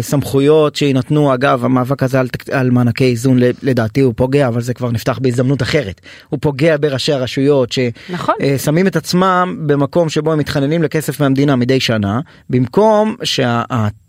סמכויות 0.01 0.77
שיינתנו, 0.77 1.35
אגב 1.35 1.65
המאבק 1.65 2.03
הזה 2.03 2.21
על, 2.21 2.29
על 2.53 2.71
מענקי 2.71 3.05
איזון 3.05 3.39
לדעתי 3.63 4.01
הוא 4.01 4.15
פוגע, 4.17 4.49
אבל 4.49 4.61
זה 4.61 4.75
כבר 4.75 4.91
נפתח 4.91 5.19
בהזדמנות 5.23 5.63
אחרת. 5.63 6.01
הוא 6.29 6.39
פוגע 6.43 6.77
בראשי 6.81 7.13
הרשויות 7.13 7.73
ששמים 7.73 7.93
נכון. 8.11 8.87
את 8.87 8.97
עצמם 8.97 9.57
במקום 9.67 10.09
שבו 10.09 10.33
הם 10.33 10.39
מתחננים 10.39 10.83
לכסף 10.83 11.21
מהמדינה 11.21 11.57
מדי 11.57 11.81
שנה, 11.81 12.21
במקום 12.51 13.17
שה... 13.25 13.63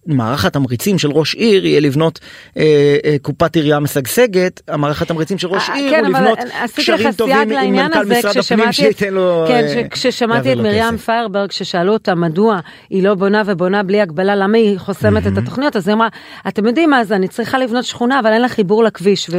מערך 0.05 0.45
התמריצים 0.45 0.99
של 0.99 1.11
ראש 1.11 1.35
עיר 1.35 1.65
יהיה 1.65 1.79
לבנות 1.79 2.19
אה, 2.57 2.97
אה, 3.05 3.15
קופת 3.21 3.55
עירייה 3.55 3.79
משגשגת, 3.79 4.61
המערך 4.67 5.01
התמריצים 5.01 5.37
של 5.37 5.47
ראש 5.47 5.69
אה, 5.69 5.75
עיר 5.75 5.91
כן, 5.91 6.05
הוא 6.05 6.07
לבנות 6.07 6.39
קשרים 6.75 7.11
טובים 7.11 7.51
עם 7.51 7.75
מנכ"ל 7.75 8.05
משרד 8.05 8.37
הפנים 8.37 8.71
שייתן 8.71 9.13
לו... 9.13 9.45
כן, 9.47 9.63
אה, 9.77 9.87
כששמעתי 9.87 10.53
את 10.53 10.57
מרים 10.57 10.97
פיירברג 10.97 11.51
ששאלו 11.51 11.93
אותה 11.93 12.15
מדוע 12.15 12.59
היא 12.89 13.03
לא 13.03 13.15
בונה 13.15 13.43
ובונה 13.45 13.83
בלי 13.83 14.01
הגבלה, 14.01 14.35
למה 14.35 14.57
היא 14.57 14.77
חוסמת 14.81 15.27
את 15.27 15.37
התוכניות, 15.37 15.75
אז 15.75 15.87
היא 15.87 15.95
אמרה, 15.95 16.07
אתם 16.47 16.65
יודעים 16.65 16.89
מה 16.89 17.03
זה, 17.03 17.15
אני 17.15 17.27
צריכה 17.27 17.57
לבנות 17.57 17.85
שכונה 17.85 18.19
אבל 18.19 18.33
אין 18.33 18.41
לה 18.41 18.49
חיבור 18.49 18.83
לכביש, 18.83 19.29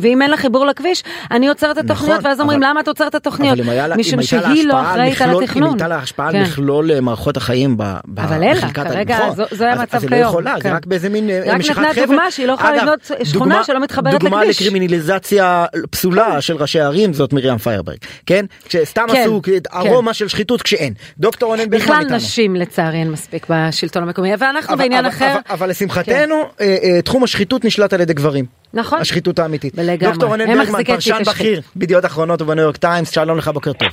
ואם 0.00 0.22
אין 0.22 0.30
לה 0.30 0.36
חיבור 0.36 0.66
לכביש, 0.66 1.02
אני 1.30 1.48
עוצרת 1.48 1.78
את 1.78 1.84
התוכניות, 1.84 2.18
נכון, 2.18 2.30
ואז 2.30 2.40
אומרים 2.40 2.62
למה 2.62 2.80
את 2.80 2.88
עוצרת 2.88 3.08
את 3.08 3.14
התוכניות? 3.14 3.58
משום 3.96 4.22
שהיא 4.22 4.66
לא 4.66 4.82
אחראית 4.82 5.20
על 5.20 5.42
התכנון. 5.42 5.68
אם 5.68 5.74
הייתה 5.74 5.88
לה 5.88 5.96
השפעה 5.96 6.28
על 6.28 6.32
כן. 6.32 6.42
מכלול 6.42 7.00
מערכות 7.00 7.36
החיים 7.36 7.76
בחלקת... 7.76 8.32
אבל 8.32 8.42
אין 8.42 8.56
לה, 8.56 8.70
כרגע 8.70 9.18
זה 9.50 9.72
המצב 9.72 9.98
כיום. 9.98 10.20
יכולה, 10.20 10.54
זה 10.56 10.62
כן. 10.62 10.74
רק 10.74 10.86
באיזה 10.86 11.08
מין 11.08 11.30
אה, 11.30 11.58
משיכת 11.58 11.74
חבל. 11.74 11.84
רק 11.84 11.90
נתנה 11.90 12.06
דוגמה 12.06 12.30
שהיא 12.30 12.46
לא 12.46 12.52
יכולה 12.52 12.76
לבנות 12.76 13.10
שכונה 13.24 13.64
שלא 13.64 13.80
מתחברת 13.80 14.14
לכביש. 14.14 14.30
דוגמה 14.30 14.44
לקרימינליזציה 14.44 15.64
פסולה 15.90 16.40
של 16.40 16.56
ראשי 16.56 16.80
ערים 16.80 17.12
זאת 17.12 17.32
מרים 17.32 17.58
פיירברג, 17.58 17.96
כן? 18.26 18.46
כשסתם 18.64 19.04
כן, 19.12 19.22
עשו 19.22 19.40
ארומה 19.74 20.14
של 20.14 20.28
שחיתות 20.28 20.62
כשאין. 20.62 20.94
דוקטור 21.18 21.48
רונן 21.48 21.70
ברגמן 21.70 21.94
איתנו. 21.94 22.04
בכלל 22.04 22.16
נשים 22.16 22.56
לצערי 22.56 22.98
אין 22.98 23.10
מספיק 23.10 23.46
בשלטון 23.48 24.02
המקומי, 24.02 24.32
ואנחנו 24.38 24.76
עניין 24.92 25.04
אבל- 25.04 25.14
אחר. 25.14 25.32
אבל- 25.32 25.40
אבל 25.54 25.70
לשמחתנו, 25.70 26.34
אה, 26.60 26.76
אה, 26.82 27.02
תחום 27.02 27.24
השחיתות 27.24 27.64
נשלט 27.64 27.92
על 27.92 28.00
ידי 28.00 28.14
גברים. 28.14 28.44
נכון. 28.74 29.00
השחיתות 29.00 29.38
האמיתית. 29.38 29.72
לגמרי. 29.76 29.96
דוקטור 30.12 30.28
רונן 30.28 30.58
ברגמן, 30.58 30.84
פרשן. 30.84 31.22
בכיר 31.26 31.60
בידיעות 31.76 32.04
אחרונות 32.04 32.42
ובניו 32.42 32.64
יורק 32.64 32.76
טיימס, 32.76 33.10
שלום 33.10 33.38
לך, 33.38 33.48
בוקר 33.48 33.72
טוב. 33.72 33.88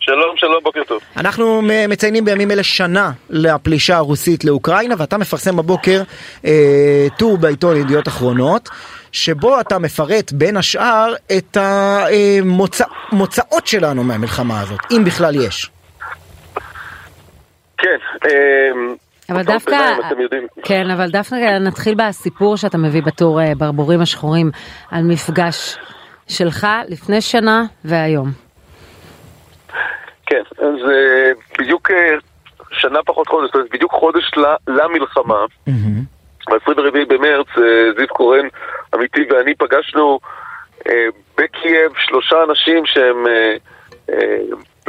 שלום, 0.00 0.34
שלום, 0.36 0.62
בוקר 0.62 0.80
טוב. 0.88 1.00
אנחנו 1.16 1.60
מציינים 1.88 2.24
בימים 2.24 2.50
אלה 2.50 2.62
שנה 2.62 3.10
לפלישה 3.30 3.96
הרוסית 3.96 4.44
לאוקראינה 4.44 4.94
ואתה 4.98 5.18
מפרסם 5.18 5.56
בבוקר 5.56 6.02
אה, 6.44 6.50
טור 7.18 7.38
בעיתון 7.38 7.76
ידיעות 7.76 8.08
אחרונות 8.08 8.68
שבו 9.12 9.60
אתה 9.60 9.78
מפרט 9.78 10.32
בין 10.32 10.56
השאר 10.56 11.14
את 11.36 11.56
המוצאות 11.60 13.66
שלנו 13.66 14.04
מהמלחמה 14.04 14.60
הזאת, 14.60 14.78
אם 14.90 15.04
בכלל 15.04 15.36
יש. 15.36 15.70
כן, 17.78 17.98
אמ, 18.24 18.94
אבל 19.30 19.42
דווקא, 19.42 19.94
יודעים. 20.18 20.46
כן, 20.64 20.90
אבל 20.90 21.08
דווקא 21.10 21.58
נתחיל 21.60 21.94
בסיפור 21.94 22.56
שאתה 22.56 22.78
מביא 22.78 23.02
בתור 23.02 23.40
אה, 23.40 23.52
ברבורים 23.58 24.00
השחורים 24.00 24.50
על 24.90 25.02
מפגש 25.02 25.76
שלך 26.28 26.66
לפני 26.88 27.20
שנה 27.20 27.62
והיום. 27.84 28.28
כן, 30.26 30.42
אז 30.58 30.90
אה, 30.90 31.30
בדיוק 31.58 31.90
אה, 31.90 32.14
שנה 32.72 32.98
פחות 33.06 33.28
חודש, 33.28 33.46
זאת 33.46 33.54
אומרת, 33.54 33.70
בדיוק 33.72 33.92
חודש 33.92 34.30
למלחמה, 34.68 35.44
ב-24 36.50 37.04
במרץ, 37.08 37.46
זיו 37.98 38.08
קורן, 38.08 38.46
אמיתי 38.94 39.20
ואני 39.30 39.54
פגשנו 39.54 40.18
בקייב 41.38 41.92
שלושה 42.06 42.36
אנשים 42.48 42.86
שהם 42.86 43.24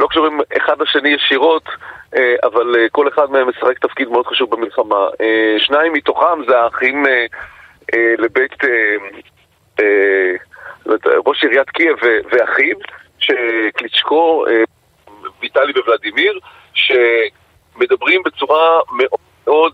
לא 0.00 0.06
קשורים 0.06 0.40
אחד 0.56 0.82
לשני 0.82 1.08
ישירות, 1.08 1.68
אה, 2.16 2.34
אבל 2.42 2.76
אה, 2.76 2.88
כל 2.92 3.08
אחד 3.08 3.30
מהם 3.30 3.48
משחק 3.48 3.78
תפקיד 3.78 4.08
מאוד 4.08 4.26
חשוב 4.26 4.50
במלחמה. 4.50 5.08
אה, 5.20 5.54
שניים 5.58 5.92
מתוכם 5.92 6.44
זה 6.48 6.58
האחים 6.58 7.06
לבית 8.18 8.52
ראש 11.26 11.44
עיריית 11.44 11.70
קייב 11.70 11.96
ואחיו, 12.32 12.76
שקליצ'קו, 13.18 14.44
ויטלי 15.42 15.72
וולדימיר, 15.86 16.38
שמדברים 16.74 18.22
בצורה 18.24 18.80
מאוד 18.92 19.20
מאוד, 19.46 19.72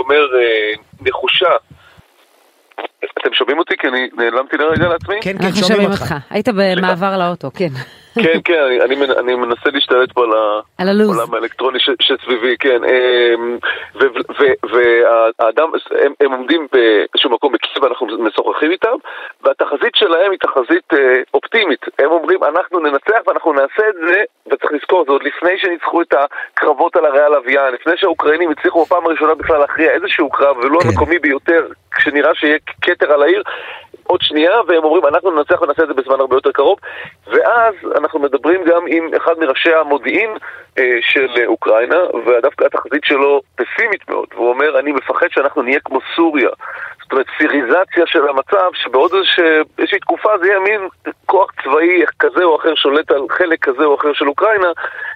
אומר, 0.00 0.26
נחושה. 1.00 1.56
אתם 3.20 3.32
שומעים 3.32 3.58
אותי? 3.58 3.74
כי 3.76 3.88
אני 3.88 4.08
נעלמתי 4.12 4.56
לרגע 4.56 4.88
לעצמי? 4.88 5.14
כן, 5.22 5.38
כן, 5.38 5.52
שומעים 5.52 5.90
אותך. 5.90 6.14
היית 6.30 6.48
במעבר 6.48 7.18
לאוטו, 7.18 7.50
כן. 7.54 7.99
כן, 8.14 8.38
כן, 8.44 8.62
אני, 8.62 8.80
אני, 8.80 9.12
אני 9.18 9.34
מנסה 9.34 9.70
להשתלט 9.72 10.12
פה 10.12 10.24
על 10.24 10.32
ה- 10.32 10.60
על 10.78 10.88
הלו"ז. 10.88 11.18
העולם 11.18 11.34
האלקטרוני 11.34 11.80
ש, 11.80 11.90
שסביבי, 12.00 12.56
כן. 12.58 12.80
אמ, 12.84 13.58
והאדם, 14.62 15.70
הם, 16.04 16.12
הם 16.20 16.32
עומדים 16.32 16.66
באיזשהו 16.72 17.30
מקום 17.30 17.52
בקייב, 17.52 17.84
אנחנו 17.84 18.06
משוחחים 18.06 18.70
איתם, 18.70 18.96
והתחזית 19.44 19.94
שלהם 19.94 20.30
היא 20.30 20.38
תחזית 20.40 20.94
אה, 20.94 20.98
אופטימית. 21.34 21.80
הם 21.98 22.10
אומרים, 22.10 22.44
אנחנו 22.44 22.80
ננצח 22.80 23.20
ואנחנו 23.26 23.52
נעשה 23.52 23.88
את 23.88 23.94
זה, 24.08 24.22
וצריך 24.46 24.72
לזכור, 24.72 25.04
זה 25.06 25.12
עוד 25.12 25.22
לפני 25.22 25.58
שניצחו 25.58 26.02
את 26.02 26.14
הקרבות 26.54 26.96
על 26.96 27.06
הרי 27.06 27.20
הלוויין, 27.22 27.74
לפני 27.74 27.92
שהאוקראינים 27.96 28.50
הצליחו 28.50 28.84
בפעם 28.84 29.06
הראשונה 29.06 29.34
בכלל 29.34 29.58
להכריע 29.58 29.90
איזשהו 29.92 30.30
קרב, 30.30 30.56
ולא 30.58 30.78
כן. 30.82 30.88
המקומי 30.88 31.18
ביותר, 31.18 31.66
כשנראה 31.96 32.34
שיהיה 32.34 32.58
כתר 32.82 33.12
על 33.12 33.22
העיר. 33.22 33.42
עוד 34.10 34.20
שנייה, 34.22 34.52
והם 34.68 34.84
אומרים, 34.84 35.06
אנחנו 35.06 35.30
ננצח 35.30 35.62
ונעשה 35.62 35.82
את 35.82 35.88
זה 35.88 35.94
בזמן 35.94 36.20
הרבה 36.20 36.36
יותר 36.36 36.52
קרוב. 36.52 36.78
ואז 37.26 37.74
אנחנו 37.96 38.18
מדברים 38.20 38.64
גם 38.64 38.82
עם 38.88 39.14
אחד 39.16 39.38
מראשי 39.38 39.74
המודיעין 39.74 40.30
אה, 40.78 40.96
של 41.00 41.26
אוקראינה, 41.46 41.96
ודווקא 42.26 42.64
התחזית 42.64 43.04
שלו 43.04 43.40
פסימית 43.56 44.08
מאוד. 44.10 44.28
והוא 44.34 44.48
אומר, 44.50 44.78
אני 44.78 44.92
מפחד 44.92 45.26
שאנחנו 45.30 45.62
נהיה 45.62 45.80
כמו 45.84 45.98
סוריה. 46.16 46.48
זאת 47.02 47.12
אומרת, 47.12 47.26
סיריזציה 47.38 48.06
של 48.06 48.28
המצב, 48.28 48.70
שבעוד 48.74 49.12
איזושה- 49.14 49.62
איזושהי 49.78 49.98
תקופה 49.98 50.38
זה 50.38 50.46
יהיה 50.46 50.58
מין 50.60 50.80
כוח 51.26 51.50
צבאי 51.64 52.02
כזה 52.18 52.44
או 52.44 52.56
אחר 52.56 52.74
שולט 52.74 53.10
על 53.10 53.22
חלק 53.30 53.58
כזה 53.64 53.84
או 53.84 53.94
אחר 53.94 54.12
של 54.12 54.28
אוקראינה, 54.28 54.68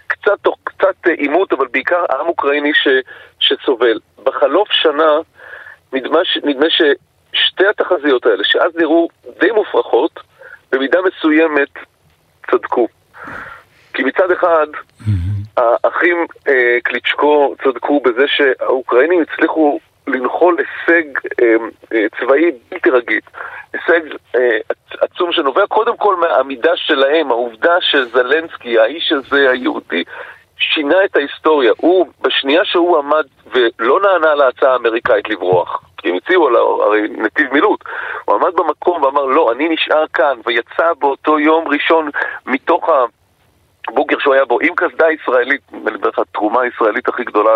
קצת 0.07 0.39
תוך 0.43 0.57
קצת 0.65 0.95
אה, 1.07 1.13
עימות, 1.13 1.53
אבל 1.53 1.67
בעיקר 1.71 2.05
עם 2.21 2.27
אוקראיני 2.27 2.75
ש, 2.75 2.89
שסובל. 3.41 3.99
בחלוף 4.25 4.69
שנה, 4.73 5.19
נדמה, 5.93 6.19
ש- 6.25 6.39
נדמה 6.45 6.67
ששתי 7.35 7.67
התחזיות 7.67 8.27
האלה, 8.27 8.45
שאז 8.45 8.77
נראו 8.77 9.09
די 9.41 9.51
מופרכות, 9.51 10.21
במידה 10.73 10.99
מסוימת 11.03 11.69
צדקו. 12.51 12.89
כי 13.95 14.03
מצד 14.03 14.31
אחד, 14.31 14.67
האחים 15.57 16.27
אה, 16.49 16.79
קליצ'קו 16.83 17.55
צדקו 17.65 18.01
בזה 18.01 18.25
שהאוקראינים 18.27 19.23
הצליחו 19.23 19.79
לנחול 20.07 20.57
הישג 20.59 21.05
אה, 21.43 21.55
אה, 21.93 22.07
צבאי 22.21 22.51
בלתי 22.71 22.91
רגיל. 22.91 23.21
הישג 23.73 24.01
אה, 24.37 24.59
עצ- 24.73 24.99
עצום 25.01 25.33
שנובע 25.33 25.67
קודם 25.67 25.97
כל 25.97 26.17
מהעמידה 26.17 26.77
שלהם, 26.77 27.31
העובדה 27.31 27.75
שזלנסקי, 27.81 28.79
האיש 28.79 29.13
הזה 29.13 29.51
היהודי, 29.51 30.05
שינה 30.59 31.05
את 31.05 31.17
ההיסטוריה. 31.17 31.73
הוא, 31.77 32.07
בשנייה 32.21 32.65
שהוא 32.65 32.99
עמד 32.99 33.25
ולא 33.53 34.01
נענה 34.01 34.35
להצעה 34.35 34.73
האמריקאית 34.73 35.29
לברוח, 35.29 35.83
כי 35.97 36.11
הם 36.11 36.17
הציעו 36.17 36.51
לו 36.51 36.83
הרי 36.83 37.09
נתיב 37.09 37.53
מילוט, 37.53 37.85
הוא 38.25 38.35
עמד 38.35 38.55
במקום 38.57 39.03
ואמר 39.03 39.25
לא, 39.25 39.53
אני 39.53 39.69
נשאר 39.69 40.05
כאן, 40.13 40.39
ויצא 40.47 40.93
באותו 40.99 41.39
יום 41.39 41.69
ראשון 41.69 42.11
מתוך 42.47 42.89
ה... 42.89 43.05
בוגר 43.89 44.19
שהוא 44.19 44.35
היה 44.35 44.45
בו 44.45 44.59
עם 44.61 44.75
קסדה 44.75 45.07
ישראלית, 45.11 45.61
נדמה 45.73 45.91
לי 45.91 45.99
בערך 45.99 46.19
התרומה 46.19 46.63
הישראלית 46.63 47.09
הכי 47.09 47.25
גדולה 47.25 47.51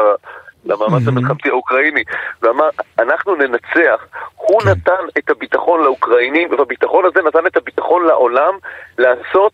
למאמץ 0.65 1.09
המלחמתי 1.09 1.49
האוקראיני, 1.49 2.03
ואמר, 2.43 2.69
אנחנו 2.99 3.35
ננצח. 3.35 4.07
הוא 4.37 4.63
נתן 4.71 5.19
את 5.19 5.31
הביטחון 5.31 5.81
לאוקראינים, 5.81 6.51
והביטחון 6.51 7.05
הזה 7.05 7.29
נתן 7.29 7.47
את 7.47 7.57
הביטחון 7.57 8.05
לעולם 8.05 8.55
לעשות, 8.99 9.53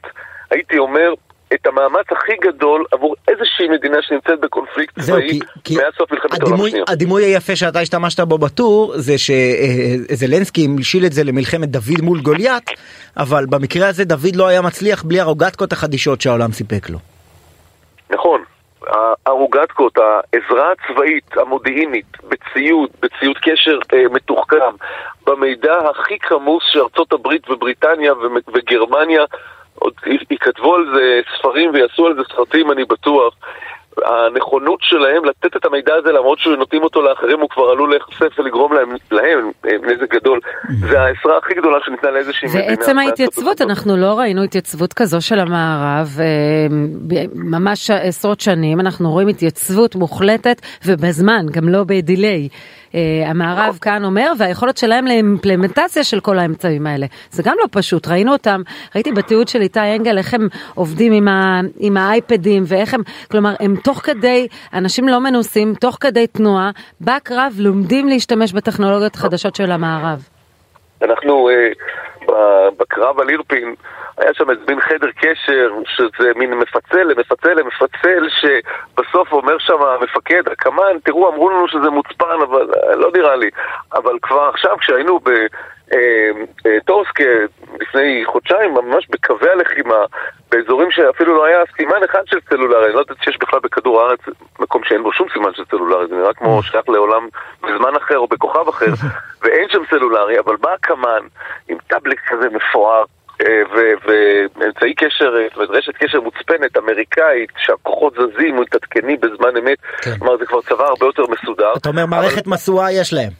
הייתי 0.51 0.79
אומר, 0.79 1.15
את 1.55 1.67
המאמץ 1.67 2.07
הכי 2.11 2.33
גדול 2.43 2.85
עבור 2.93 3.15
איזושהי 3.29 3.69
מדינה 3.69 4.03
שנמצאת 4.03 4.41
בקונפליקט 4.41 4.99
צבאי 5.01 5.39
מאז 5.71 5.93
סוף 5.99 6.13
מלחמת 6.13 6.43
העולם 6.43 6.61
השנייה. 6.61 6.85
הדימוי 6.89 7.25
היפה 7.25 7.57
שאתה 7.57 7.81
השתמשת 7.81 8.21
בו 8.21 8.39
בטור 8.39 8.93
זה 8.97 9.15
שזלנסקי 9.19 10.65
המשיל 10.65 11.07
את 11.07 11.13
זה 11.13 11.25
למלחמת 11.25 11.69
דוד 11.69 12.01
מול 12.03 12.21
גוליית, 12.21 12.71
אבל 13.17 13.47
במקרה 13.47 13.89
הזה 13.89 14.05
דוד 14.05 14.37
לא 14.37 14.47
היה 14.47 14.63
מצליח 14.63 15.03
בלי 15.03 15.21
הרוגטקות 15.21 15.73
החדישות 15.73 16.21
שהעולם 16.21 16.53
סיפק 16.53 16.91
לו. 16.91 16.99
נכון. 18.11 18.45
הרוגטקות, 19.27 19.99
העזרה 19.99 20.73
הצבאית, 20.73 21.37
המודיעינית, 21.37 22.07
בציוד, 22.29 22.91
בציוד 23.03 23.39
קשר 23.39 23.79
אה, 23.95 24.09
מתוחכם, 24.11 24.75
במידע 25.27 25.79
הכי 25.91 26.19
כמוס 26.19 26.63
שארצות 26.67 27.13
הברית 27.13 27.51
ובריטניה 27.51 28.13
וגרמניה 28.55 29.25
עוד 29.79 29.93
י- 30.07 30.35
יכתבו 30.35 30.75
על 30.75 30.85
זה 30.95 31.20
ספרים 31.39 31.70
ויעשו 31.75 32.07
על 32.07 32.14
זה 32.14 32.22
סרטים, 32.37 32.70
אני 32.72 32.85
בטוח. 32.85 33.35
הנכונות 34.05 34.79
שלהם 34.83 35.25
לתת 35.25 35.57
את 35.57 35.64
המידע 35.64 35.95
הזה 35.95 36.12
למרות 36.12 36.39
שנותנים 36.39 36.83
אותו 36.83 37.03
לאחרים 37.03 37.41
הוא 37.41 37.49
כבר 37.51 37.62
עלול 37.70 37.91
להיחשף 37.91 38.39
ולגרום 38.39 38.72
להם, 38.72 38.89
להם 39.11 39.51
אה, 39.66 39.70
נזק 39.83 40.14
גדול. 40.14 40.41
זה 40.81 41.01
העזרה 41.01 41.39
הכי 41.39 41.55
גדולה 41.55 41.79
שניתנה 41.85 42.11
לאיזושהי 42.11 42.49
מדינה. 42.49 42.64
ועצם 42.68 42.99
ההתייצבות, 42.99 43.61
אנחנו 43.61 43.97
לא 43.97 44.18
ראינו 44.18 44.43
התייצבות 44.43 44.93
כזו 44.93 45.20
של 45.20 45.39
המערב, 45.39 46.09
אה, 46.20 46.66
ממש 47.35 47.91
עשרות 47.91 48.41
שנים, 48.41 48.81
אנחנו 48.81 49.11
רואים 49.11 49.29
התייצבות 49.29 49.95
מוחלטת 49.95 50.61
ובזמן, 50.87 51.47
גם 51.53 51.68
לא 51.68 51.85
בדיליי. 51.87 52.49
אה, 52.95 53.31
המערב 53.31 53.79
כאן 53.81 54.05
אומר, 54.05 54.33
והיכולת 54.39 54.77
שלהם 54.77 55.07
לאימפלמנטציה 55.07 56.05
של 56.05 56.21
כל 56.21 56.39
האמצעים 56.39 56.87
האלה. 56.87 57.07
זה 57.31 57.43
גם 57.43 57.57
לא 57.61 57.67
פשוט, 57.71 58.09
ראינו 58.09 58.33
אותם, 58.33 58.63
ראיתי 58.95 59.13
בתיעוד 59.13 59.49
של 59.49 59.61
איתי 59.61 59.97
אנגל 59.97 60.19
איך 60.19 60.35
הם 60.35 60.49
עובדים 60.75 61.13
עם, 61.13 61.29
ה, 61.29 61.61
עם 61.79 61.97
האייפדים 61.97 62.63
ואיך 62.67 62.95
הם, 62.95 63.03
כלומר, 63.31 63.55
הם 63.61 63.77
תוך 63.77 63.99
כדי, 63.99 64.49
אנשים 64.75 65.09
לא 65.09 65.21
מנוסים, 65.21 65.75
תוך 65.75 65.97
כדי 66.01 66.27
תנועה, 66.27 66.71
בקרב 67.01 67.53
לומדים 67.59 68.09
להשתמש 68.09 68.53
בטכנולוגיות 68.53 69.17
חדשות 69.17 69.57
של 69.57 69.71
המערב. 69.73 70.29
אנחנו 71.03 71.49
אה, 71.49 71.55
בקרב 72.79 73.20
על 73.20 73.29
אירפין, 73.29 73.75
היה 74.18 74.35
שם 74.35 74.51
איזה 74.51 74.62
מין 74.68 74.81
חדר 74.81 75.11
קשר, 75.16 75.70
שזה 75.87 76.33
מין 76.37 76.55
מפצל 76.55 77.03
למפצל 77.03 77.55
למפצל, 77.55 78.29
שבסוף 78.29 79.33
אומר 79.33 79.59
שם 79.59 79.83
המפקד, 79.83 80.49
הקמ"ן, 80.49 80.99
תראו, 81.05 81.29
אמרו 81.29 81.51
לנו 81.51 81.68
שזה 81.68 81.91
מוצפן, 81.91 82.39
אבל 82.43 82.70
אה, 82.75 82.97
לא 82.97 83.11
נראה 83.14 83.37
לי. 83.37 83.51
אבל 83.95 84.18
כבר 84.22 84.49
עכשיו, 84.55 84.77
כשהיינו 84.79 85.20
בטורסק 86.64 87.20
לפני 87.81 88.22
חודשיים, 88.27 88.75
ממש 88.75 89.07
בקווי 89.11 89.51
הלחימה, 89.51 90.05
באזורים 90.51 90.91
שאפילו 90.91 91.37
לא 91.37 91.45
היה 91.45 91.59
סימן 91.77 92.05
אחד 92.05 92.22
של 92.27 92.39
סלולרי, 92.49 92.87
אני 92.87 92.95
לא 92.95 93.01
יודעת 93.01 93.16
שיש 93.22 93.39
בכלל 93.39 93.61
בכדור 93.62 94.01
הארץ 94.01 94.20
מקום 94.59 94.85
שאין 94.85 95.03
בו 95.03 95.12
שום 95.12 95.29
סימן 95.33 95.55
של 95.55 95.64
סלולרי, 95.70 96.07
זה 96.07 96.14
נראה 96.14 96.35
כמו 96.35 96.62
שייך 96.62 96.89
לעולם 96.89 97.29
בזמן 97.62 97.97
אחר 97.97 98.18
או 98.18 98.27
בכוכב 98.27 98.68
אחר, 98.68 98.87
ואין 99.43 99.68
שם 99.68 99.83
סלולרי, 99.91 100.39
אבל 100.39 100.57
בא 100.57 100.72
הקמ"ן 100.72 101.27
עם 101.68 101.79
טאבלט 101.87 102.14
כזה 102.29 102.49
מפואר, 102.49 103.05
אה, 103.41 103.47
ואמצעי 103.75 104.95
קשר, 104.95 105.31
זאת 105.49 105.57
אומרת 105.57 105.71
רשת 105.71 105.93
קשר 105.97 106.21
מוצפנת, 106.21 106.77
אמריקאית, 106.77 107.51
שהכוחות 107.59 108.15
זזים 108.15 108.59
ומתעדכנים 108.59 109.21
בזמן 109.21 109.57
אמת, 109.59 109.79
כן. 110.03 110.11
כלומר 110.19 110.37
זה 110.39 110.47
כבר 110.47 110.61
צבא 110.61 110.85
הרבה 110.85 111.07
יותר 111.07 111.23
מסודר. 111.23 111.73
אתה 111.77 111.89
אומר 111.89 112.07
מערכת 112.07 112.47
משואה 112.47 112.93
יש 112.93 113.12
להם. 113.12 113.31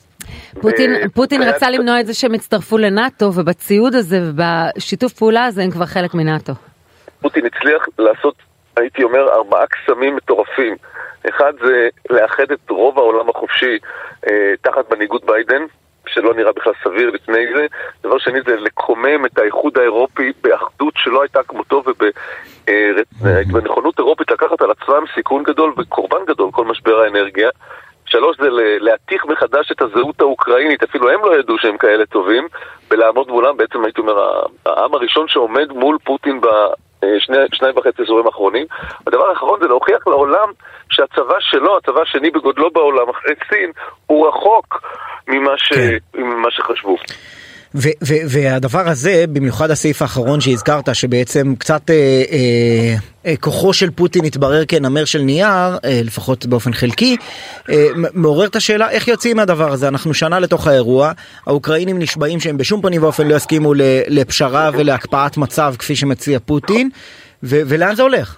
פוטין, 0.61 0.95
אה, 0.95 1.09
פוטין 1.15 1.43
רצה 1.43 1.71
למנוע 1.71 2.01
את 2.01 2.07
זה 2.07 2.15
שהם 2.15 2.35
יצטרפו 2.35 2.79
לנאטו 2.79 3.25
ובציוד 3.35 3.95
הזה 3.95 4.17
ובשיתוף 4.23 5.13
פעולה 5.13 5.45
הזה 5.45 5.63
הם 5.63 5.71
כבר 5.71 5.87
חלק 5.87 6.15
מנאטו. 6.15 6.53
פוטין 7.21 7.47
הצליח 7.47 7.87
לעשות, 7.99 8.35
הייתי 8.77 9.03
אומר, 9.03 9.29
ארבעה 9.33 9.67
קסמים 9.67 10.17
מטורפים. 10.17 10.77
אחד 11.29 11.53
זה 11.65 11.89
לאחד 12.11 12.53
את 12.53 12.71
רוב 12.71 12.99
העולם 12.99 13.29
החופשי 13.29 13.79
אה, 14.27 14.53
תחת 14.63 14.93
מנהיגות 14.93 15.25
ביידן, 15.25 15.63
שלא 16.15 16.35
נראה 16.35 16.53
בכלל 16.53 16.73
סביר 16.85 17.11
לפני 17.11 17.47
זה. 17.55 17.67
דבר 18.03 18.19
שני 18.19 18.39
זה 18.47 18.57
לקומם 18.57 19.27
את 19.27 19.39
האיחוד 19.39 19.79
האירופי 19.79 20.33
באחדות 20.43 20.95
שלא 20.97 21.23
הייתה 21.23 21.43
כמותו 21.43 21.83
ובנכונות 22.71 23.99
אירופית 23.99 24.31
לקחת 24.31 24.63
על 24.63 24.71
עצמם 24.71 25.05
סיכון 25.15 25.43
גדול 25.43 25.73
וקורבן 25.79 26.25
גדול, 26.27 26.51
כל 26.53 26.65
משבר 26.65 27.01
האנרגיה. 27.01 27.51
שלוש 28.07 28.37
זה 28.41 28.49
להתיך 28.81 29.25
מחדש 29.27 29.73
את 29.73 29.83
הזהות 29.83 30.21
האוקראינית, 30.21 30.83
אפילו 30.83 31.11
הם 31.11 31.21
לא 31.25 31.39
ידעו 31.39 31.59
שהם 31.59 31.77
כאלה 31.77 32.07
טובים, 32.07 32.49
ולעמוד 32.91 33.29
מולם, 33.29 33.57
בעצם 33.57 33.85
הייתי 33.85 34.01
אומר, 34.01 34.43
העם 34.67 34.95
הראשון 34.95 35.29
שעומד 35.29 35.73
מול 35.73 35.99
פוטין 36.05 36.41
בשני 37.17 37.37
שניים 37.53 37.77
וחצי 37.77 38.03
עשורים 38.03 38.27
האחרונים. 38.27 38.67
הדבר 39.07 39.31
האחרון 39.31 39.61
זה 39.61 39.67
להוכיח 39.67 40.07
לעולם 40.07 40.49
שהצבא 40.91 41.37
שלו, 41.41 41.77
הצבא 41.77 42.03
השני 42.03 42.31
בגודלו 42.31 42.71
בעולם, 42.71 43.09
אחרי 43.09 43.35
סין, 43.49 43.71
הוא 44.07 44.29
רחוק 44.29 44.83
ממה, 45.29 45.53
ש... 45.57 45.73
כן. 45.73 45.97
ממה 46.15 46.51
שחשבו. 46.51 46.97
והדבר 47.75 48.89
הזה, 48.89 49.25
במיוחד 49.33 49.71
הסעיף 49.71 50.03
האחרון 50.03 50.41
שהזכרת, 50.41 50.95
שבעצם 50.95 51.55
קצת 51.59 51.91
אה, 51.91 51.95
אה, 51.95 52.95
אה, 53.27 53.37
כוחו 53.41 53.73
של 53.73 53.91
פוטין 53.91 54.25
התברר 54.25 54.65
כנמר 54.69 55.05
של 55.05 55.19
נייר, 55.19 55.77
אה, 55.85 56.01
לפחות 56.05 56.47
באופן 56.47 56.73
חלקי, 56.73 57.17
אה, 57.71 57.87
מעורר 58.15 58.47
את 58.47 58.57
השאלה 58.57 58.91
איך 58.91 59.09
יוצאים 59.09 59.37
מהדבר 59.37 59.73
הזה. 59.73 59.89
אנחנו 59.89 60.15
שנה 60.15 60.41
לתוך 60.41 60.67
האירוע, 60.67 61.13
האוקראינים 61.47 61.99
נשבעים 61.99 62.41
שהם 62.41 62.57
בשום 62.57 62.83
פנים 62.83 63.03
ואופן 63.03 63.29
לא 63.29 63.35
יסכימו 63.35 63.73
לפשרה 64.09 64.71
ולהקפאת 64.79 65.37
מצב 65.37 65.75
כפי 65.79 65.97
שמציע 65.97 66.39
פוטין, 66.47 66.91
ו- 67.43 67.63
ולאן 67.69 67.95
זה 67.95 68.03
הולך? 68.03 68.37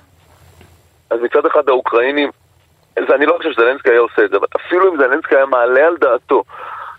אז 1.10 1.18
מצד 1.22 1.46
אחד 1.46 1.68
האוקראינים, 1.68 2.30
אני 2.98 3.26
לא 3.26 3.34
חושב 3.36 3.52
שזלנסקי 3.52 3.90
היה 3.90 4.00
עושה 4.00 4.24
את 4.24 4.30
זה, 4.30 4.36
אבל 4.36 4.46
אפילו 4.56 4.92
אם 4.92 4.98
זלנסקי 4.98 5.36
היה 5.36 5.46
מעלה 5.46 5.86
על 5.86 5.96
דעתו 6.00 6.42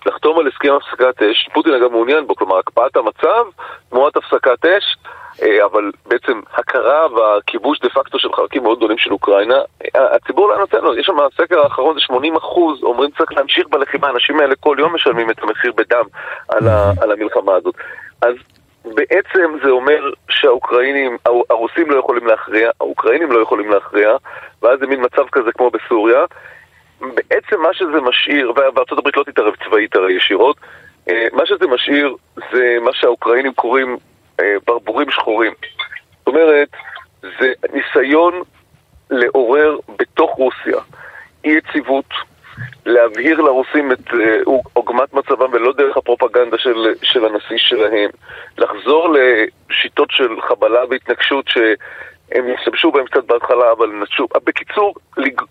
לחתום 0.07 0.39
על 0.39 0.47
הסכם 0.47 0.73
הפסקת 0.73 1.21
אש, 1.21 1.49
פוטין 1.53 1.73
אגב 1.73 1.91
מעוניין 1.91 2.27
בו, 2.27 2.35
כלומר 2.35 2.57
הקפאת 2.57 2.97
המצב, 2.97 3.45
תמורת 3.89 4.17
הפסקת 4.17 4.65
אש, 4.65 4.97
אה, 5.41 5.65
אבל 5.65 5.91
בעצם 6.05 6.41
הכרה 6.53 7.07
והכיבוש 7.13 7.79
דה 7.79 7.89
פקטו 7.89 8.19
של 8.19 8.33
חלקים 8.33 8.63
מאוד 8.63 8.77
גדולים 8.77 8.97
של 8.97 9.11
אוקראינה, 9.11 9.55
אה, 9.95 10.15
הציבור 10.15 10.49
לא 10.49 10.57
נותן 10.57 10.81
לו, 10.81 10.97
יש 10.97 11.05
שם 11.05 11.19
הסקר 11.19 11.59
האחרון 11.59 11.93
זה 11.93 11.99
80 11.99 12.35
אחוז, 12.35 12.83
אומרים 12.83 13.11
צריך 13.17 13.31
להמשיך 13.31 13.67
בלחימה, 13.67 14.07
האנשים 14.07 14.39
האלה 14.39 14.55
כל 14.59 14.75
יום 14.79 14.95
משלמים 14.95 15.29
את 15.29 15.43
המחיר 15.43 15.71
בדם 15.75 16.05
על, 16.49 16.67
ה, 16.67 16.91
על 17.01 17.11
המלחמה 17.11 17.55
הזאת. 17.55 17.75
אז 18.21 18.35
בעצם 18.85 19.57
זה 19.63 19.69
אומר 19.69 20.11
שהאוקראינים, 20.29 21.17
הרוסים 21.49 21.91
לא 21.91 21.99
יכולים 21.99 22.27
להכריע, 22.27 22.69
האוקראינים 22.81 23.31
לא 23.31 23.39
יכולים 23.39 23.71
להכריע, 23.71 24.15
ואז 24.61 24.79
זה 24.79 24.87
מין 24.87 25.01
מצב 25.05 25.27
כזה 25.31 25.51
כמו 25.51 25.71
בסוריה. 25.71 26.25
בעצם 27.01 27.61
מה 27.61 27.73
שזה 27.73 28.01
משאיר, 28.01 28.53
וארצות 28.55 28.97
הברית 28.97 29.17
לא 29.17 29.23
תתערב 29.23 29.53
צבאית 29.65 29.95
הרי 29.95 30.13
ישירות, 30.13 30.57
אה, 31.09 31.27
מה 31.33 31.45
שזה 31.45 31.67
משאיר 31.67 32.15
זה 32.51 32.77
מה 32.81 32.91
שהאוקראינים 32.93 33.53
קוראים 33.53 33.97
אה, 34.39 34.55
ברבורים 34.67 35.11
שחורים. 35.11 35.53
זאת 36.19 36.27
אומרת, 36.27 36.69
זה 37.21 37.53
ניסיון 37.73 38.41
לעורר 39.09 39.77
בתוך 39.99 40.31
רוסיה 40.31 40.77
אי 41.45 41.51
יציבות, 41.51 42.09
להבהיר 42.85 43.41
לרוסים 43.41 43.91
את 43.91 44.13
אה, 44.13 44.37
עוגמת 44.73 45.13
מצבם 45.13 45.53
ולא 45.53 45.73
דרך 45.73 45.97
הפרופגנדה 45.97 46.57
של, 46.57 46.93
של 47.03 47.25
הנשיא 47.25 47.57
שלהם, 47.57 48.09
לחזור 48.57 49.09
לשיטות 49.13 50.11
של 50.11 50.41
חבלה 50.41 50.79
והתנגשות 50.89 51.45
שהם 52.33 52.49
ישתמשו 52.49 52.91
בהם 52.91 53.05
קצת 53.05 53.23
בהתחלה, 53.25 53.71
אבל 53.71 53.87
נטשו. 53.87 54.27
בקיצור, 54.45 54.95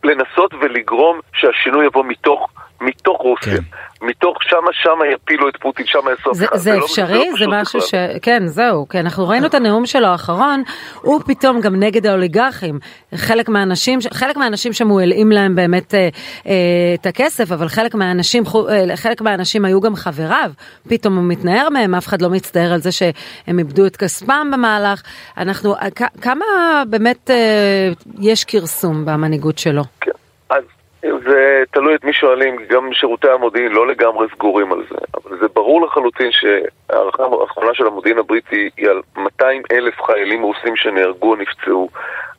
לנסות 0.04 0.54
ולגרום 0.60 1.20
שהשינוי 1.32 1.86
יבוא 1.86 2.04
מתוך, 2.04 2.48
מתוך 2.80 3.16
רוסיה. 3.20 3.56
כן. 3.56 3.62
מתוך 4.02 4.36
שמה 4.42 4.70
שמה 4.72 5.04
יפילו 5.14 5.48
את 5.48 5.56
פוטין, 5.60 5.86
שמה 5.86 6.10
יעשו 6.10 6.34
זה, 6.34 6.44
הפיכה. 6.44 6.58
זה 6.58 6.76
לא- 6.76 6.84
אפשרי? 6.84 7.18
לא 7.18 7.24
זה 7.24 7.30
פשוט 7.34 7.48
משהו 7.52 7.80
ש... 7.80 7.94
כן, 8.22 8.46
זהו, 8.46 8.88
כן, 8.88 8.98
אנחנו 8.98 9.28
ראינו 9.28 9.46
את 9.46 9.54
הנאום 9.54 9.86
שלו 9.86 10.06
האחרון, 10.06 10.62
הוא 11.02 11.20
פתאום 11.26 11.60
גם 11.60 11.76
נגד 11.80 12.06
האוליגרכים. 12.06 12.78
חלק 13.14 13.48
מהאנשים, 13.48 13.98
חלק 14.12 14.36
מהאנשים 14.36 14.72
שם 14.72 14.88
הוא 14.88 15.00
הלאים 15.00 15.32
להם 15.32 15.54
באמת 15.54 15.94
אה, 15.94 16.08
אה, 16.46 16.52
את 16.94 17.06
הכסף, 17.06 17.52
אבל 17.52 17.68
חלק 17.68 17.94
מהאנשים, 17.94 18.42
אה, 18.68 18.96
חלק 18.96 19.20
מהאנשים 19.20 19.64
היו 19.64 19.80
גם 19.80 19.96
חבריו, 19.96 20.50
פתאום 20.88 21.16
הוא 21.16 21.24
מתנער 21.24 21.68
מהם, 21.68 21.94
אף 21.94 22.06
אחד 22.06 22.22
לא 22.22 22.30
מצטער 22.30 22.72
על 22.72 22.80
זה 22.80 22.92
שהם 22.92 23.58
איבדו 23.58 23.86
את 23.86 23.96
כספם 23.96 24.50
במהלך. 24.52 25.02
אנחנו, 25.38 25.74
אה, 25.76 25.90
כ- 25.94 26.20
כמה 26.22 26.44
באמת 26.90 27.30
אה, 27.30 27.88
יש 28.20 28.44
כרסום 28.44 29.04
במנהיגות 29.04 29.58
שלו? 29.58 29.82
כן. 30.00 30.10
זה 31.24 31.62
תלוי 31.70 31.94
את 31.94 32.04
מי 32.04 32.12
שואלים, 32.12 32.56
גם 32.68 32.92
שירותי 32.92 33.30
המודיעין 33.30 33.72
לא 33.72 33.86
לגמרי 33.86 34.26
סגורים 34.34 34.72
על 34.72 34.82
זה, 34.90 34.96
אבל 35.14 35.38
זה 35.38 35.46
ברור 35.54 35.86
לחלוטין 35.86 36.30
שההערכה 36.32 37.22
האחרונה 37.40 37.74
של 37.74 37.86
המודיעין 37.86 38.18
הבריטי 38.18 38.70
היא 38.76 38.88
על 38.88 39.00
200 39.16 39.62
אלף 39.72 40.02
חיילים 40.02 40.42
רוסים 40.42 40.76
שנהרגו 40.76 41.30
או 41.30 41.36
נפצעו. 41.36 41.88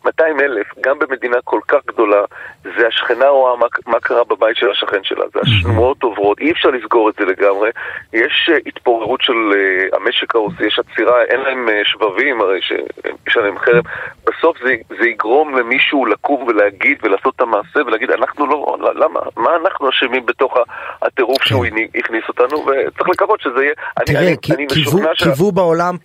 200 0.08 0.40
אלף, 0.40 0.68
גם 0.82 1.00
במדינה 1.00 1.38
כל 1.44 1.60
כך 1.68 1.78
גדולה, 1.88 2.22
זה 2.64 2.88
השכנה 2.88 3.28
רואה 3.28 3.56
מה, 3.58 3.66
מה 3.88 4.00
קרה 4.00 4.24
בבית 4.24 4.58
של 4.58 4.72
השכן 4.72 5.00
שלה, 5.04 5.26
זה 5.34 5.40
השמועות 5.44 6.04
עוברות, 6.04 6.40
אי 6.40 6.52
אפשר 6.52 6.70
לסגור 6.70 7.10
את 7.10 7.16
זה 7.20 7.26
לגמרי. 7.26 7.70
יש 8.14 8.50
uh, 8.50 8.62
התפוררות 8.66 9.22
של 9.22 9.34
uh, 9.34 9.96
המשק 9.96 10.36
הרוסי, 10.36 10.66
יש 10.68 10.80
עצירה, 10.80 11.24
אין 11.24 11.40
להם 11.40 11.68
uh, 11.68 11.72
שבבים 11.86 12.42
הרי 12.42 12.60
שיש 12.62 13.38
עליהם 13.38 13.60
חרם. 13.60 13.82
בסוף 14.28 14.58
זה, 14.64 14.74
זה 15.02 15.08
יגרום 15.08 15.58
למישהו 15.58 16.06
לקום 16.06 16.44
ולהגיד 16.48 16.98
ולעשות 17.04 17.34
את 17.36 17.42
המעשה 17.42 17.80
ולהגיד 17.88 18.12
אנחנו 18.12 18.46
לא, 18.48 18.78
למה? 18.96 19.20
מה 19.38 19.50
אנחנו 19.62 19.90
אשמים 19.90 20.26
בתוך 20.26 20.58
הטירוף 21.02 21.44
שהוא 21.44 21.66
הכניס 21.96 22.24
אותנו 22.28 22.58
וצריך 22.58 23.10
לקוות 23.10 23.42
שזה 23.42 23.64
יהיה. 23.64 23.74
תראה, 24.06 24.20
אני, 24.20 24.28
אני 24.28 24.38
קיוו- 24.68 24.82
משוכנע 24.82 25.10
שה- 25.14 25.24
קיוו 25.26 25.52
בעולם 25.52 25.96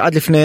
עד 0.00 0.14
לפני 0.14 0.38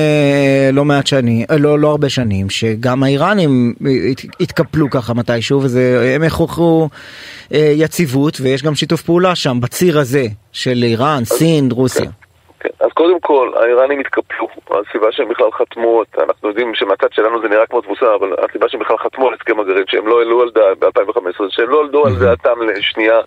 לא 0.74 0.86
מעט 0.86 1.07
שנים, 1.07 1.45
לא 1.59 1.80
לא 1.80 1.88
הרבה 1.88 2.09
שנים, 2.09 2.49
שגם 2.49 3.03
האיראנים 3.04 3.74
הת- 4.12 4.41
התקפלו 4.41 4.89
ככה 4.89 5.14
מתישהו, 5.14 5.62
והם 5.76 6.24
הוכיחו 6.24 6.89
אה, 7.54 7.72
יציבות, 7.74 8.38
ויש 8.41 8.64
גם 8.64 8.76
שיתוף 8.76 9.01
פעולה 9.01 9.36
שם, 9.36 9.58
בציר 9.62 9.99
הזה, 9.99 10.24
של 10.51 10.84
איראן, 10.84 11.26
סין, 11.26 11.70
רוסיה. 11.72 12.10
כן, 12.60 12.70
אז 12.80 12.89
קודם 12.93 13.20
כל, 13.20 13.51
האיראנים 13.56 13.99
התקפלו, 13.99 14.47
הסיבה 14.70 15.08
שהם 15.12 15.30
בכלל 15.30 15.51
חתמו, 15.51 16.04
אנחנו 16.18 16.49
יודעים 16.49 16.76
שמהצד 16.76 17.08
שלנו 17.12 17.41
זה 17.41 17.47
נראה 17.47 17.66
כמו 17.66 17.82
תבוסה, 17.82 18.06
אבל 18.20 18.34
הסיבה 18.49 18.70
שהם 18.70 18.80
בכלל 18.80 18.97
חתמו 18.97 19.28
על 19.28 19.34
הסכם 19.34 19.60
הגרעין, 19.60 19.84
שהם 19.88 20.08
לא 20.08 20.20
העלו 20.20 20.41
על 20.41 20.49
דעת 20.56 20.78
ב-2015, 20.97 21.43
שהם 21.49 21.70
לא 21.70 21.80
עלו 21.82 22.06
על 22.06 22.16
דעתם 22.16 22.62
לשנייה 22.62 23.20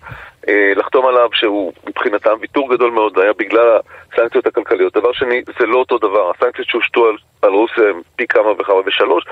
אה, 0.49 0.71
לחתום 0.75 1.05
עליו, 1.05 1.29
שהוא 1.33 1.73
מבחינתם 1.89 2.31
ויתור 2.41 2.73
גדול 2.75 2.91
מאוד, 2.91 3.19
היה 3.19 3.31
בגלל 3.39 3.77
הסנקציות 4.13 4.47
הכלכליות. 4.47 4.97
דבר 4.97 5.13
שני, 5.13 5.41
זה 5.59 5.65
לא 5.65 5.77
אותו 5.77 5.97
דבר, 5.97 6.31
הסנקציות 6.35 6.67
שהושתו 6.67 7.05
על, 7.05 7.15
על 7.41 7.51
רוסיה 7.51 7.83
הם 7.89 8.01
פי 8.15 8.27
כמה 8.27 8.51
וכמה, 8.59 8.75
ושלוש, 8.85 9.23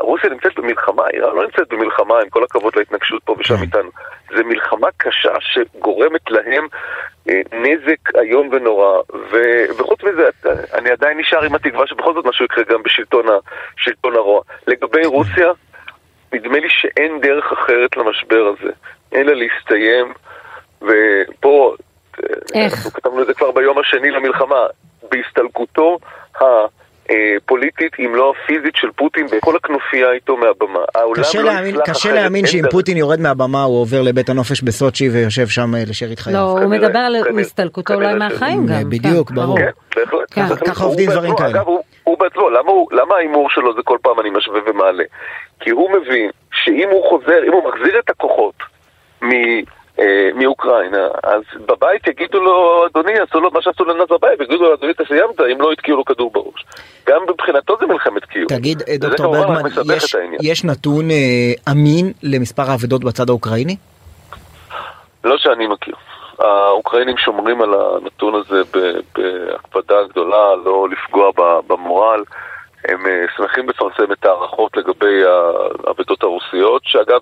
רוסיה 0.00 0.30
נמצאת 0.30 0.58
במלחמה, 0.58 1.02
איראן 1.14 1.36
לא 1.36 1.44
נמצאת 1.44 1.68
במלחמה, 1.68 2.20
עם 2.20 2.28
כל 2.28 2.44
הכבוד 2.44 2.76
להתנגשות 2.76 3.22
פה 3.24 3.36
ושם 3.38 3.62
איתנו. 3.62 3.90
זה 4.36 4.42
מלחמה 4.44 4.88
קשה 4.96 5.32
שגורמת 5.40 6.30
להם 6.30 6.66
אה, 7.28 7.40
נזק 7.52 8.16
איום 8.16 8.48
ונורא, 8.52 8.98
ו... 9.30 9.36
וחוץ 9.78 9.98
מזה, 10.04 10.28
אני 10.74 10.90
עדיין 10.90 11.18
נשאר 11.18 11.44
עם 11.44 11.54
התקווה 11.54 11.86
שבכל 11.86 12.14
זאת 12.14 12.24
משהו 12.24 12.44
יקרה 12.44 12.64
גם 12.64 12.82
בשלטון 12.82 13.28
ה... 13.28 14.16
הרוע. 14.16 14.40
לגבי 14.66 15.06
רוסיה, 15.06 15.52
נדמה 16.32 16.58
לי 16.58 16.68
שאין 16.70 17.20
דרך 17.20 17.52
אחרת 17.52 17.96
למשבר 17.96 18.52
הזה, 18.52 18.72
אלא 19.14 19.32
להסתיים, 19.32 20.12
ופה, 20.82 21.74
אה, 22.24 22.28
איך? 22.54 22.74
אנחנו 22.74 22.90
כתבנו 22.90 23.22
את 23.22 23.26
זה 23.26 23.34
כבר 23.34 23.50
ביום 23.50 23.78
השני 23.78 24.10
למלחמה, 24.10 24.66
בהסתלקותו 25.10 25.98
הפוליטית, 27.10 27.92
אם 27.98 28.14
לא 28.14 28.32
הפיזית, 28.36 28.76
של 28.76 28.88
פוטין 28.96 29.26
וכל 29.30 29.56
הכנופיה 29.56 30.12
איתו 30.12 30.36
מהבמה. 30.36 30.80
קשה 31.14 31.42
לא 31.42 31.44
להאמין, 31.44 31.76
קשה 31.84 32.12
להאמין 32.12 32.44
אין 32.44 32.52
שאם. 32.52 32.70
פוטין 32.70 32.96
יורד 32.96 33.20
מהבמה 33.20 33.62
הוא 33.62 33.80
עובר 33.80 34.02
לבית 34.02 34.28
הנופש 34.28 34.62
בסוצ'י 34.62 35.08
ויושב 35.08 35.46
שם 35.46 35.74
אה, 35.74 35.82
לשארית 35.88 36.18
חייו. 36.18 36.36
לא, 36.36 36.42
הוא 36.42 36.60
כנראה, 36.60 36.78
מדבר 36.78 36.98
על 36.98 37.16
כנראה, 37.24 37.40
הסתלקותו 37.40 37.94
אולי 37.94 38.14
מהחיים 38.14 38.66
גם. 38.66 38.90
בדיוק, 38.90 39.28
כן, 39.28 39.34
ברור. 39.34 39.58
כן, 39.58 40.00
בהחלט. 40.30 40.58
כן. 40.58 40.66
ככה 40.66 40.84
עובדים 40.84 41.06
הוא 41.06 41.14
דברים 41.14 41.30
בעצמו, 41.30 41.46
כאלה. 41.46 41.60
אגב, 41.60 41.66
הוא, 41.66 41.82
הוא 42.04 42.18
בעצמו, 42.18 42.50
למה, 42.50 42.70
הוא, 42.70 42.88
למה 42.92 43.14
ההימור 43.16 43.50
שלו 43.50 43.74
זה 43.74 43.80
כל 43.84 43.98
פעם 44.02 44.20
אני 44.20 44.30
משווה 44.30 44.60
ומעלה? 44.66 45.04
כי 45.60 45.70
הוא 45.70 45.90
מבין 45.90 46.30
שאם 46.52 46.88
הוא 46.90 47.08
חוזר, 47.08 47.44
אם 47.46 47.52
הוא 47.52 47.62
מחזיר 47.68 47.98
את 47.98 48.10
הכוחות 48.10 48.54
אה, 49.22 49.28
מאוקראינה, 50.34 51.08
אז 51.22 51.42
בבית 51.66 52.06
יגידו 52.06 52.40
לו, 52.40 52.86
אדוני, 52.86 53.12
עשו 53.18 53.40
לו 53.40 53.50
מה 53.50 53.62
שעשו 53.62 53.84
לנזרבייב, 53.84 54.40
יגידו 54.42 54.62
לו, 54.62 54.74
אדוני, 54.74 54.92
אתה 54.92 55.04
סיימת, 55.08 55.40
אם 55.40 55.60
לא 55.60 55.72
יתקיעו 55.72 55.96
לו 55.96 56.04
כדור 56.04 56.30
בראש. 56.32 56.64
גם 57.08 57.22
מבחינתו 57.30 57.76
זה 57.80 57.86
מלחמת 57.86 58.24
קיום. 58.24 58.46
תגיד, 58.46 58.82
אה, 58.88 58.96
דוקטור 58.98 59.32
ברגמן, 59.32 59.70
יש-. 59.96 60.14
יש 60.42 60.64
נתון 60.64 61.10
אה, 61.10 61.72
אמין 61.72 62.12
למספר 62.22 62.70
האבדות 62.70 63.04
בצד 63.04 63.28
האוקראיני? 63.28 63.76
לא 65.24 65.38
שאני 65.38 65.66
מכיר. 65.66 65.94
האוקראינים 66.38 67.16
שומרים 67.16 67.62
על 67.62 67.74
הנתון 67.74 68.34
הזה 68.34 68.62
בהקפדה 69.14 69.96
גדולה, 70.10 70.54
לא 70.64 70.88
לפגוע 70.90 71.30
במורל. 71.66 72.22
הם 72.88 73.06
אה, 73.06 73.24
שמחים 73.36 73.68
לפרסם 73.68 74.12
את 74.12 74.24
ההערכות 74.24 74.76
לגבי 74.76 75.22
האבדות 75.86 76.22
הרוסיות, 76.22 76.82
שאגב, 76.84 77.20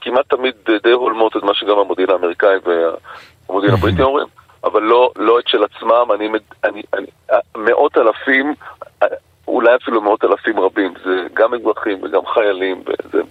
כמעט 0.00 0.28
תמיד 0.28 0.54
די 0.82 0.90
הולמות 0.90 1.36
את 1.36 1.42
מה 1.42 1.54
שגם 1.54 1.78
המודיעין 1.78 2.10
האמריקאי 2.10 2.56
והמודיעין 2.64 3.74
הבריטי 3.74 4.02
אומרים, 4.02 4.26
אבל 4.64 4.82
לא, 4.82 5.12
לא 5.16 5.38
את 5.38 5.48
של 5.48 5.64
עצמם. 5.64 6.12
אני, 6.14 6.28
אני, 6.64 6.82
אני, 6.94 7.06
אה, 7.32 7.38
מאות 7.56 7.98
אלפים, 7.98 8.54
אה, 9.02 9.08
אולי 9.48 9.76
אפילו 9.76 10.02
מאות 10.02 10.24
אלפים 10.24 10.60
רבים, 10.60 10.94
זה 11.04 11.26
גם 11.34 11.54
אזרחים 11.54 12.02
וגם 12.02 12.26
חיילים, 12.26 12.82
וזה, 12.86 13.22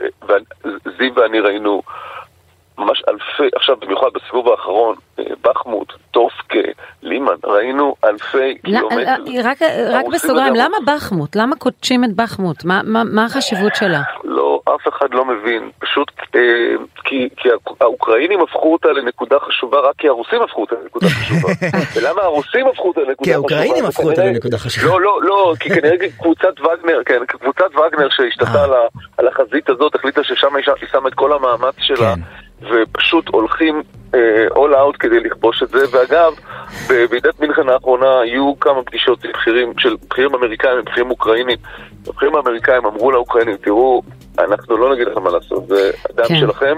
אה, 0.00 0.36
וזיו 0.64 1.14
ואני 1.14 1.40
ראינו 1.40 1.82
ממש 2.80 3.02
אלפי, 3.08 3.56
עכשיו 3.56 3.76
במיוחד 3.76 4.08
בסיבוב 4.14 4.48
האחרון, 4.48 4.96
אה, 5.18 5.24
בחמוד, 5.42 5.86
טופקה, 6.10 6.68
לימן, 7.02 7.34
ראינו 7.44 7.94
אלפי 8.04 8.58
לא, 8.64 8.78
קילומטרים. 8.78 9.06
לא, 9.08 9.40
רק, 9.44 9.62
רק 9.90 10.06
בסוגריים. 10.12 10.54
למה 10.54 10.76
בחמות? 10.86 11.36
למה 11.36 11.56
קודשים 11.56 12.04
את 12.04 12.14
בחמות? 12.16 12.64
מה, 12.64 12.80
מה, 12.84 13.04
מה 13.04 13.24
החשיבות 13.24 13.74
שלה? 13.74 14.00
לא, 14.24 14.60
אף 14.64 14.88
אחד 14.88 15.06
לא 15.10 15.24
מבין. 15.24 15.70
פשוט 15.78 16.10
אה, 16.36 16.40
כי, 17.04 17.28
כי 17.36 17.48
האוקראינים 17.80 18.40
הפכו 18.40 18.72
אותה 18.72 18.88
לנקודה 18.88 19.36
חשובה 19.38 19.80
רק 19.80 19.94
כי 19.98 20.08
הרוסים 20.08 20.42
הפכו 20.42 20.60
אותה 20.60 20.74
לנקודה 20.82 21.06
חשובה. 21.06 21.48
ולמה 21.94 22.22
הרוסים 22.22 22.66
הפכו 22.66 22.88
אותה 22.88 23.00
לנקודה 23.00 23.14
חשובה? 23.14 23.24
כי 23.24 23.34
האוקראינים 23.34 23.84
הפכו 23.84 24.10
אותה 24.10 24.24
לנקודה 24.24 24.58
חשובה. 24.58 24.86
לא, 24.86 25.00
לא, 25.00 25.22
לא, 25.22 25.54
כי 25.60 25.68
כנראה 25.70 25.96
קבוצת 26.20 26.60
וגנר, 26.60 27.00
כן, 27.06 27.26
קבוצת 27.26 27.70
וגנר 27.74 28.08
שהשתתה 28.10 28.64
אה. 28.64 28.86
על 29.18 29.28
החזית 29.28 29.68
הזאת, 29.68 29.94
החליטה 29.94 30.24
ששם 30.24 30.56
היא 30.56 30.64
שמה 30.92 31.08
את 31.08 31.14
כל 31.14 31.32
המאמץ 31.32 31.74
שלה. 31.78 32.14
כן. 32.14 32.20
ופשוט 32.62 33.28
הולכים 33.28 33.82
אה, 34.14 34.18
all 34.54 34.72
out 34.74 34.96
כדי 35.00 35.20
לכבוש 35.20 35.62
את 35.62 35.68
זה, 35.68 35.78
ואגב, 35.92 36.32
בוועידת 36.88 37.40
מינכן 37.40 37.68
האחרונה 37.68 38.20
היו 38.20 38.52
כמה 38.60 38.82
פגישות 38.82 39.24
עם 39.24 39.30
בכירים, 39.32 39.72
של 39.78 39.96
בכירים 40.08 40.34
אמריקאים 40.34 40.78
ובכירים 40.80 41.10
אוקראינים. 41.10 41.56
הבכירים 42.08 42.36
האמריקאים 42.36 42.86
אמרו 42.86 43.10
לאוקראינים, 43.12 43.56
תראו, 43.56 44.02
אנחנו 44.38 44.76
לא 44.76 44.92
נגיד 44.94 45.06
לכם 45.08 45.22
מה 45.22 45.30
לעשות, 45.30 45.66
זה 45.68 45.90
הדם 46.10 46.24
כן. 46.28 46.36
שלכם, 46.38 46.76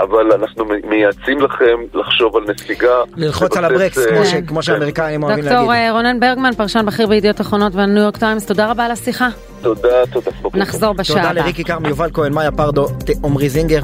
אבל 0.00 0.32
אנחנו 0.32 0.64
מייעצים 0.84 1.40
לכם 1.40 1.76
לחשוב 1.94 2.36
על 2.36 2.42
נסיגה. 2.48 2.94
ללחוץ 3.16 3.56
על 3.56 3.64
הברקס, 3.64 3.98
אה, 3.98 4.08
כמו 4.16 4.24
ש- 4.24 4.32
כן. 4.32 4.46
כמו 4.46 4.62
שהאמריקאים 4.62 5.22
אוהבים 5.22 5.44
דוקטור 5.44 5.58
להגיד. 5.68 5.84
אה, 5.86 5.92
רונן 5.92 6.20
ברגמן, 6.20 6.50
פרשן 6.56 6.86
בכיר 6.86 7.06
בידיעות 7.06 7.40
אחרונות 7.40 7.74
והניו 7.74 8.02
יורק 8.02 8.16
טיימס, 8.16 8.46
תודה 8.46 8.70
רבה 8.70 8.84
על 8.84 8.90
השיחה. 8.90 9.28
תודה, 9.62 10.06
תודה. 10.12 10.30
נחזור 10.54 10.92
בשעה 10.94 11.16
תודה 11.16 11.30
הבאה. 11.30 11.42
לריקי 11.42 11.64
כרמי, 11.64 11.88
יובל 11.88 12.10
כהן, 12.14 12.32
מאיה 12.32 12.52
פרדו, 12.52 12.86
עמרי 13.24 13.48
זינגר. 13.48 13.80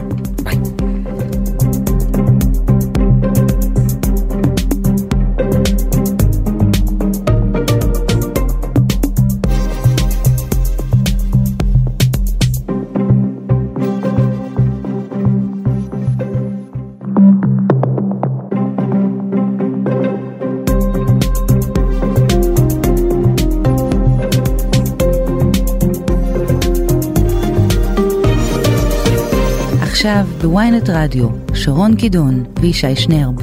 עכשיו 30.05 30.27
בוויינט 30.43 30.89
רדיו, 30.89 31.29
שרון 31.55 31.97
קידון 31.97 32.45
וישי 32.61 32.97
שנרב. 32.97 33.35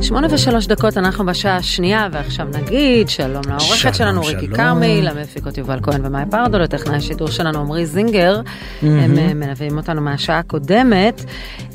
שמונה 0.00 0.26
ושלוש 0.30 0.66
דקות 0.66 0.96
אנחנו 0.96 1.26
בשעה 1.26 1.56
השנייה 1.56 2.08
ועכשיו 2.12 2.46
נגיד 2.46 3.08
שלום 3.08 3.42
לעורכת 3.48 3.94
שלנו 3.94 4.20
ריקי. 4.20 4.48
כרמי, 4.48 5.02
למפיקות 5.02 5.58
יובל 5.58 5.78
כהן 5.82 6.06
ומאי 6.06 6.22
פרדו, 6.30 6.58
לטכנאי 6.58 6.96
השידור 6.96 7.28
שלנו 7.28 7.58
עמרי 7.60 7.86
זינגר, 7.86 8.40
הם 8.82 9.18
אה, 9.18 9.34
מלווים 9.34 9.76
אותנו 9.76 10.00
מהשעה 10.00 10.38
הקודמת 10.38 11.24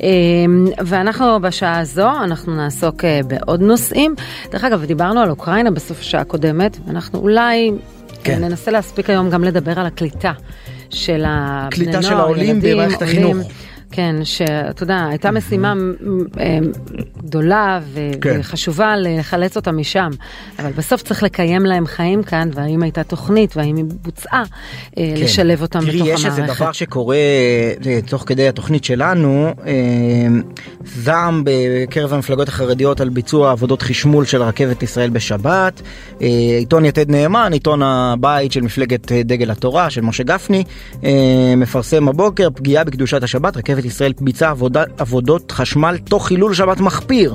אה, 0.02 0.08
ואנחנו 0.86 1.40
בשעה 1.40 1.78
הזו 1.78 2.10
אנחנו 2.24 2.56
נעסוק 2.56 3.04
אה, 3.04 3.20
בעוד 3.26 3.60
נושאים. 3.60 4.14
דרך 4.50 4.64
אגב 4.64 4.84
דיברנו 4.84 5.20
על 5.20 5.30
אוקראינה 5.30 5.70
בסוף 5.70 6.00
השעה 6.00 6.20
הקודמת 6.20 6.78
ואנחנו 6.86 7.18
אולי 7.18 7.70
כן. 8.22 8.34
כן. 8.34 8.44
ננסה 8.44 8.70
להספיק 8.70 9.10
היום 9.10 9.30
גם 9.30 9.44
לדבר 9.44 9.80
על 9.80 9.86
הקליטה 9.86 10.32
של 10.94 11.24
הבני 11.26 11.70
קליטה 11.70 11.90
נוער, 11.90 12.02
של 12.02 12.16
העולים 12.16 12.60
במערכת. 12.60 13.02
החינוך. 13.02 13.36
כן, 13.94 14.16
שאתה 14.24 14.82
יודע, 14.82 15.06
הייתה 15.10 15.30
משימה 15.30 15.74
אה, 16.40 16.58
גדולה 17.24 17.80
כן. 18.20 18.36
וחשובה 18.40 18.94
לחלץ 18.96 19.56
אותם 19.56 19.78
משם, 19.78 20.10
אבל 20.58 20.72
בסוף 20.72 21.02
צריך 21.02 21.22
לקיים 21.22 21.62
להם 21.62 21.86
חיים 21.86 22.22
כאן, 22.22 22.50
והאם 22.54 22.82
הייתה 22.82 23.02
תוכנית 23.02 23.56
והאם 23.56 23.76
היא 23.76 23.84
בוצעה, 24.02 24.42
אה, 24.98 25.12
כן. 25.16 25.22
לשלב 25.22 25.62
אותם 25.62 25.80
תראי, 25.80 25.96
בתוך 25.96 26.08
יש 26.08 26.26
איזה 26.26 26.42
המערכת. 26.42 26.60
דבר 26.60 26.72
שקורה 26.72 27.16
אה, 27.86 27.98
תוך 28.06 28.24
כדי 28.26 28.48
התוכנית 28.48 28.84
שלנו, 28.84 29.54
זעם 30.84 31.42
בקרב 31.44 32.12
המפלגות 32.12 32.48
החרדיות 32.48 33.00
על 33.00 33.08
ביצוע 33.08 33.50
עבודות 33.50 33.82
חשמול 33.82 34.24
של 34.24 34.42
רכבת 34.42 34.82
ישראל 34.82 35.10
בשבת. 35.10 35.82
עיתון 36.58 36.84
יתד 36.84 37.10
נאמן, 37.10 37.52
עיתון 37.52 37.82
הבית 37.82 38.52
של 38.52 38.60
מפלגת 38.60 39.12
דגל 39.12 39.50
התורה 39.50 39.90
של 39.90 40.00
משה 40.00 40.22
גפני, 40.22 40.64
מפרסם 41.56 42.08
הבוקר 42.08 42.48
פגיעה 42.54 42.84
בקדושת 42.84 43.22
השבת, 43.22 43.56
רכבת 43.56 43.83
ישראל 43.84 44.12
ביצעה 44.20 44.50
עבודה, 44.50 44.84
עבודות 44.98 45.52
חשמל 45.52 45.98
תוך 46.04 46.26
חילול 46.26 46.54
שבת 46.54 46.80
מחפיר. 46.80 47.34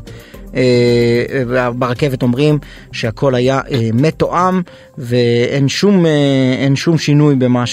אה, 0.56 1.72
ברכבת 1.76 2.24
אומרים 2.24 2.60
שהכל 2.92 3.36
היה 3.36 3.62
אה, 3.72 3.90
מתואם 3.94 4.62
ואין 4.98 5.68
שום, 5.68 6.06
אה, 6.06 6.76
שום 6.76 6.98
שינוי 6.98 7.36
במה 7.36 7.64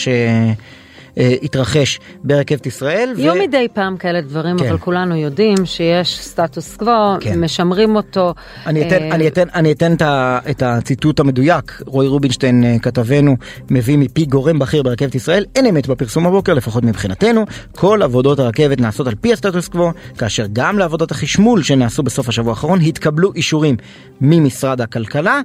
שהתרחש 1.18 2.00
ברכבת 2.24 2.66
ישראל. 2.66 3.12
יהיו 3.16 3.34
מדי 3.34 3.66
פעם 3.72 3.96
כאלה 3.96 4.20
דברים, 4.20 4.58
כן. 4.58 4.68
אבל 4.68 4.78
כולנו 4.78 5.16
יודעים 5.16 5.56
שיש 5.64 6.18
סטטוס 6.20 6.76
קוו, 6.76 7.16
כן. 7.20 7.40
משמרים 7.40 7.96
אותו. 7.96 8.34
אני 8.66 8.86
אתן, 8.86 9.02
אה, 9.02 9.14
אני 9.14 9.28
אתן, 9.28 9.48
אני 9.54 9.72
אתן 9.72 9.92
את, 9.92 10.02
ה, 10.02 10.38
את 10.50 10.62
הציטוט 10.62 11.20
המדויק, 11.20 11.82
רועי 11.86 12.08
רובינשטיין 12.08 12.64
אה, 12.64 12.78
כתבנו 12.78 13.36
מביא 13.70 13.98
מפי 13.98 14.24
גורם 14.24 14.58
בכיר 14.58 14.82
ברכבת 14.82 15.14
ישראל, 15.14 15.44
אין 15.54 15.66
אמת 15.66 15.86
בפרסום 15.86 16.26
הבוקר 16.26 16.54
לפחות 16.54 16.84
מבחינתנו, 16.84 17.44
כל 17.72 18.02
עבודות 18.02 18.38
הרכבת 18.38 18.80
נעשות 18.80 19.06
על 19.06 19.14
פי 19.14 19.32
הסטטוס 19.32 19.68
קוו, 19.68 19.90
כאשר 20.18 20.46
גם 20.52 20.78
לעבודות 20.78 21.10
החשמול 21.10 21.62
שנעשו 21.62 22.02
בסוף 22.02 22.28
השבוע 22.28 22.52
האחרון 22.52 22.80
התקבלו 22.80 23.32
אישורים 23.34 23.76
ממשרד 24.20 24.80
הכלכלה. 24.80 25.40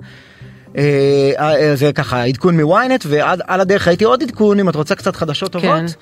אה, 0.77 1.31
אה, 1.39 1.75
זה 1.75 1.93
ככה 1.93 2.23
עדכון 2.23 2.59
מוויינט 2.59 3.05
ועל 3.07 3.41
על 3.47 3.61
הדרך 3.61 3.87
הייתי 3.87 4.03
עוד 4.03 4.23
עדכון 4.23 4.59
אם 4.59 4.69
את 4.69 4.75
רוצה 4.75 4.95
קצת 4.95 5.15
חדשות 5.15 5.51
טובות. 5.51 5.95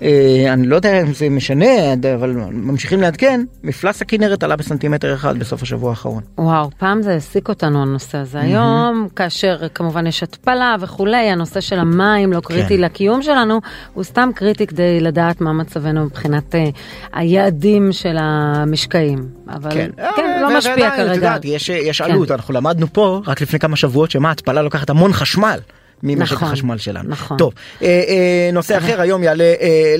כן. 0.00 0.06
אה, 0.06 0.52
אני 0.52 0.66
לא 0.66 0.76
יודע 0.76 1.00
אם 1.00 1.12
זה 1.12 1.28
משנה 1.28 1.92
אבל 2.14 2.30
ממשיכים 2.52 3.00
לעדכן 3.00 3.40
מפלס 3.62 4.02
הכנרת 4.02 4.42
עלה 4.42 4.56
בסנטימטר 4.56 5.14
אחד 5.14 5.38
בסוף 5.38 5.62
השבוע 5.62 5.90
האחרון. 5.90 6.22
וואו, 6.38 6.70
פעם 6.78 7.02
זה 7.02 7.12
העסיק 7.12 7.48
אותנו 7.48 7.82
הנושא 7.82 8.18
הזה. 8.18 8.40
היום, 8.40 9.08
כאשר 9.16 9.68
כמובן 9.74 10.06
יש 10.06 10.22
התפלה 10.22 10.76
וכולי, 10.80 11.16
הנושא 11.30 11.60
של 11.60 11.78
המים 11.78 12.32
לא 12.32 12.40
קריטי 12.40 12.76
כן. 12.76 12.80
לקיום 12.80 13.22
שלנו, 13.22 13.60
הוא 13.94 14.04
סתם 14.04 14.30
קריטי 14.34 14.66
כדי 14.66 15.00
לדעת 15.00 15.40
מה 15.40 15.52
מצבנו 15.52 16.04
מבחינת 16.04 16.54
אה, 16.54 16.68
היעדים 17.12 17.92
של 17.92 18.16
המשקעים. 18.20 19.28
אבל 19.48 19.70
כן, 19.70 19.90
אה, 19.98 20.40
לא 20.42 20.46
ו- 20.46 20.58
משפיע 20.58 20.72
ועדיין, 20.72 20.92
את 20.92 20.96
כרגע. 20.96 21.14
יודעת, 21.14 21.44
יש, 21.44 21.68
יש 21.68 22.02
כן. 22.02 22.10
עלות, 22.10 22.30
אנחנו 22.30 22.54
למדנו 22.54 22.86
פה 22.92 23.20
רק 23.26 23.40
לפני 23.40 23.58
כמה 23.58 23.76
שבועות 23.76 24.10
שמה 24.10 24.30
התפלה 24.30 24.62
לוקחת 24.62 24.90
המון 24.90 25.12
חשמל. 25.12 25.58
ממשק 26.02 26.32
נכון, 26.32 26.48
החשמל 26.48 26.78
שלנו. 26.78 27.08
נכון. 27.08 27.36
טוב, 27.36 27.52
אה, 27.82 27.86
אה, 27.86 28.50
נושא 28.52 28.78
אחר, 28.78 29.00
היום 29.00 29.22
יעלה, 29.22 29.54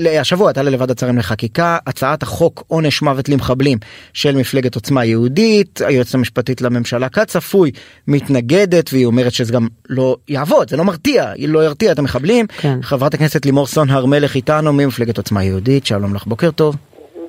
אה, 0.05 0.21
השבוע 0.21 0.51
תעלה 0.51 0.69
לוועדת 0.69 0.99
שרים 0.99 1.17
לחקיקה, 1.17 1.77
הצעת 1.87 2.23
החוק 2.23 2.63
עונש 2.67 3.01
מוות 3.01 3.29
למחבלים 3.29 3.77
של 4.13 4.35
מפלגת 4.35 4.75
עוצמה 4.75 5.05
יהודית, 5.05 5.81
היועצת 5.85 6.15
המשפטית 6.15 6.61
לממשלה 6.61 7.09
כצפוי 7.09 7.71
מתנגדת 8.07 8.89
והיא 8.93 9.05
אומרת 9.05 9.31
שזה 9.31 9.53
גם 9.53 9.67
לא 9.89 10.17
יעבוד, 10.27 10.69
זה 10.69 10.77
לא 10.77 10.85
מרתיע, 10.85 11.29
היא 11.35 11.49
לא 11.49 11.65
ירתיע 11.65 11.91
את 11.91 11.99
המחבלים. 11.99 12.47
כן. 12.47 12.81
חברת 12.81 13.13
הכנסת 13.13 13.45
לימור 13.45 13.67
סון 13.67 13.89
הר 13.89 14.05
מלך 14.05 14.35
איתנו 14.35 14.73
ממפלגת 14.73 15.17
עוצמה 15.17 15.43
יהודית, 15.43 15.85
שלום 15.85 16.15
לך, 16.15 16.25
בוקר 16.25 16.51
טוב. 16.51 16.75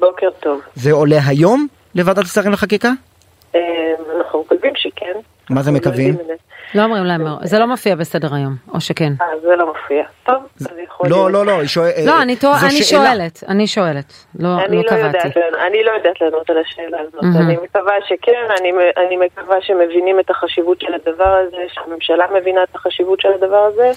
בוקר 0.01 0.29
טוב. 0.41 0.61
זה 0.75 0.93
עולה 0.93 1.19
היום 1.27 1.67
לוועדת 1.95 2.25
השרים 2.25 2.53
לחקיקה? 2.53 2.93
אה, 3.55 3.61
אנחנו 4.19 4.45
מקווים 4.47 4.73
שכן. 4.77 5.13
מה 5.51 5.63
זה 5.63 5.71
לא 5.71 5.77
מקווים? 5.77 6.17
לא 6.75 6.83
אומרים 6.85 7.05
להם, 7.05 7.27
זה 7.43 7.59
לא 7.59 7.67
מופיע 7.67 7.95
בסדר 7.97 8.35
היום, 8.35 8.55
או 8.75 8.81
שכן. 8.81 9.13
אה, 9.21 9.27
זה 9.43 9.57
לא 9.57 9.67
מופיע. 9.67 10.05
טוב, 10.27 10.43
אז 10.61 10.67
יכול 10.85 11.09
לא, 11.09 11.17
להיות. 11.17 11.33
לא, 11.33 11.47
לא, 11.47 11.61
היא 11.61 11.69
שואלת... 11.69 11.95
לא, 12.07 12.23
אני 12.23 12.37
אני 12.63 12.83
שואלת, 12.83 13.45
אני 13.49 13.67
שואלת, 13.67 14.13
לא 14.39 14.49
אני 14.67 14.77
לא 14.77 14.83
לא 14.83 14.89
קבעתי. 14.89 15.07
יודעת, 15.07 15.37
לענות- 15.37 15.61
אני 15.69 15.85
לא 15.85 15.91
יודעת 15.91 16.21
לענות 16.21 16.51
על 16.51 16.59
השאלה 16.59 16.99
הזאת. 17.01 17.25
אני 17.41 17.57
מקווה 17.63 17.93
שכן, 18.09 18.47
אני, 18.61 18.73
אני 19.07 19.17
מקווה 19.17 19.57
שמבינים 19.63 20.21
את 20.21 20.31
החשיבות 20.31 20.81
של 20.81 20.95
הדבר 20.95 21.25
הזה, 21.47 21.57
שהממשלה 21.73 22.25
מבינה 22.41 22.63
את 22.63 22.75
החשיבות 22.75 23.21
של 23.21 23.29
הדבר 23.35 23.57
הזה. 23.73 23.91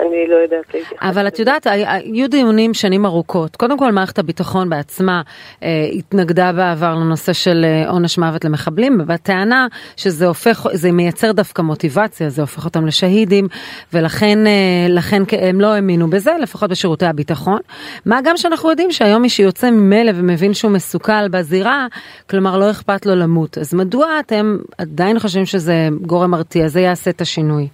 אני 0.00 0.26
לא 0.28 0.36
יודעת 0.36 0.74
להתייחס. 0.74 0.96
אבל 1.00 1.28
את 1.28 1.38
יודעת, 1.38 1.66
היו 1.66 2.30
דיונים 2.30 2.74
שנים 2.74 3.06
ארוכות. 3.06 3.56
קודם 3.56 3.78
כל, 3.78 3.92
מערכת 3.92 4.18
הביטחון 4.18 4.70
בעצמה 4.70 5.22
אה, 5.62 5.88
התנגדה 5.92 6.52
בעבר 6.52 6.94
לנושא 6.94 7.32
של 7.32 7.64
אה, 7.64 7.90
עונש 7.90 8.18
מוות 8.18 8.44
למחבלים, 8.44 8.98
בטענה 9.06 9.66
שזה 9.96 10.26
הופך, 10.26 10.66
זה 10.72 10.92
מייצר 10.92 11.32
דווקא 11.32 11.62
מוטיבציה, 11.62 12.28
זה 12.28 12.40
הופך 12.40 12.64
אותם 12.64 12.86
לשהידים, 12.86 13.48
ולכן 13.92 14.46
אה, 14.46 14.86
לכן 14.88 15.22
הם 15.32 15.60
לא 15.60 15.66
האמינו 15.66 16.10
בזה, 16.10 16.32
לפחות 16.40 16.70
בשירותי 16.70 17.06
הביטחון. 17.06 17.60
מה 18.06 18.20
גם 18.24 18.36
שאנחנו 18.36 18.70
יודעים 18.70 18.90
שהיום 18.90 19.22
מי 19.22 19.28
שיוצא 19.28 19.70
ממילא 19.70 20.12
ומבין 20.14 20.54
שהוא 20.54 20.70
מסוכל 20.70 21.28
בזירה, 21.28 21.86
כלומר 22.30 22.58
לא 22.58 22.70
אכפת 22.70 23.06
לו 23.06 23.14
למות. 23.14 23.58
אז 23.58 23.74
מדוע 23.74 24.20
אתם 24.20 24.56
עדיין 24.78 25.18
חושבים 25.18 25.46
שזה 25.46 25.88
גורם 26.02 26.30
מרתיע? 26.30 26.68
זה 26.68 26.80
יעשה 26.80 27.10
את 27.10 27.20
השינוי. 27.20 27.68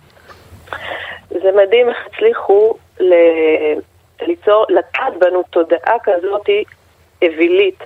זה 1.42 1.52
מדהים 1.52 1.88
איך 1.88 1.98
הצליחו 2.06 2.74
ל... 3.00 3.14
ליצור, 4.26 4.66
לטעת 4.68 5.12
בנו 5.18 5.42
תודעה 5.42 5.96
כזאת 6.02 6.48
אווילית. 7.22 7.84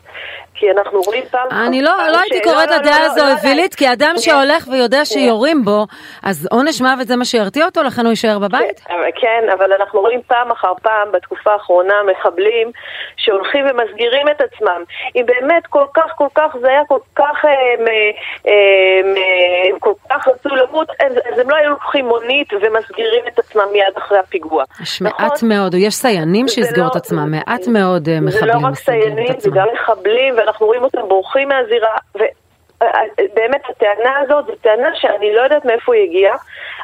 כי 0.58 0.70
אנחנו 0.70 1.00
רואים 1.00 1.24
פעם... 1.30 1.48
אני 1.66 1.82
לא, 1.82 1.92
לא 2.12 2.18
הייתי 2.20 2.40
קוראת 2.40 2.68
לא, 2.70 2.76
לדעה 2.76 3.00
לא, 3.00 3.04
הזו 3.04 3.20
אווילית, 3.32 3.74
כי 3.74 3.92
אדם 3.92 4.14
שנייה. 4.16 4.38
שהולך 4.38 4.68
ויודע 4.68 5.04
שנייה. 5.04 5.26
שיורים 5.28 5.64
בו, 5.64 5.86
אז 6.22 6.48
עונש 6.50 6.80
מוות 6.80 7.06
זה 7.06 7.16
מה 7.16 7.24
שירתיע 7.24 7.64
אותו, 7.64 7.82
לכן 7.82 8.02
הוא 8.02 8.10
יישאר 8.10 8.38
בבית? 8.38 8.80
כן, 9.20 9.48
אבל 9.52 9.72
אנחנו 9.72 10.00
רואים 10.00 10.20
פעם 10.26 10.50
אחר 10.50 10.72
פעם 10.82 11.12
בתקופה 11.12 11.52
האחרונה 11.52 11.94
מחבלים 12.10 12.70
שהולכים 13.16 13.64
ומסגירים 13.70 14.28
את 14.30 14.40
עצמם. 14.40 14.82
אם 15.16 15.22
באמת 15.26 15.66
כל 15.66 15.84
כך 15.94 16.12
כל 16.16 16.28
כך 16.34 16.56
זה 16.60 16.68
היה 16.68 16.82
כל 16.88 16.98
כך, 17.16 17.44
אה, 17.44 17.50
מ- 17.84 18.12
אה, 18.48 19.70
הם 19.70 19.78
כל 19.78 19.92
כך 20.10 20.28
רצו 20.28 20.48
למות, 20.48 20.88
אז, 20.90 21.40
הם 21.40 21.50
לא 21.50 21.56
היו 21.56 21.70
לוקחים 21.70 22.06
מונית 22.06 22.52
ומסגירים 22.52 23.24
את 23.28 23.38
עצמם 23.38 23.64
מיד 23.72 23.96
אחרי 23.98 24.18
הפיגוע. 24.18 24.64
יש 24.82 25.02
נכון? 25.02 25.24
מעט 25.26 25.42
מאוד, 25.42 25.74
או 25.74 25.78
יש 25.78 25.94
סיינים 25.94 26.48
שיסגרו 26.48 26.88
את 26.90 26.96
עצמם, 26.96 27.30
מעט 27.30 27.66
מאוד 27.68 28.08
אה, 28.08 28.14
זה 28.14 28.20
מחבלים 28.20 28.54
לא 28.62 28.66
רק 28.66 28.72
מסגרים 28.72 29.25
סיינים, 29.26 29.38
את 29.38 29.40
זה 29.40 29.48
עצמם. 29.48 29.62
גם 29.62 29.68
מחבלים, 29.74 30.34
ואנחנו 30.36 30.66
רואים 30.66 30.82
אותם 30.82 31.08
בורחים 31.08 31.48
מהזירה, 31.48 31.96
ובאמת 32.14 33.62
הטענה 33.68 34.18
הזאת 34.18 34.46
זו 34.46 34.52
טענה 34.60 34.88
שאני 34.94 35.34
לא 35.34 35.40
יודעת 35.40 35.64
מאיפה 35.64 35.94
היא 35.94 36.08
הגיעה, 36.08 36.36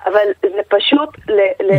אבל 0.07 0.26
זה 0.43 0.62
פשוט, 0.68 1.09
ל, 1.28 1.40
ל, 1.62 1.72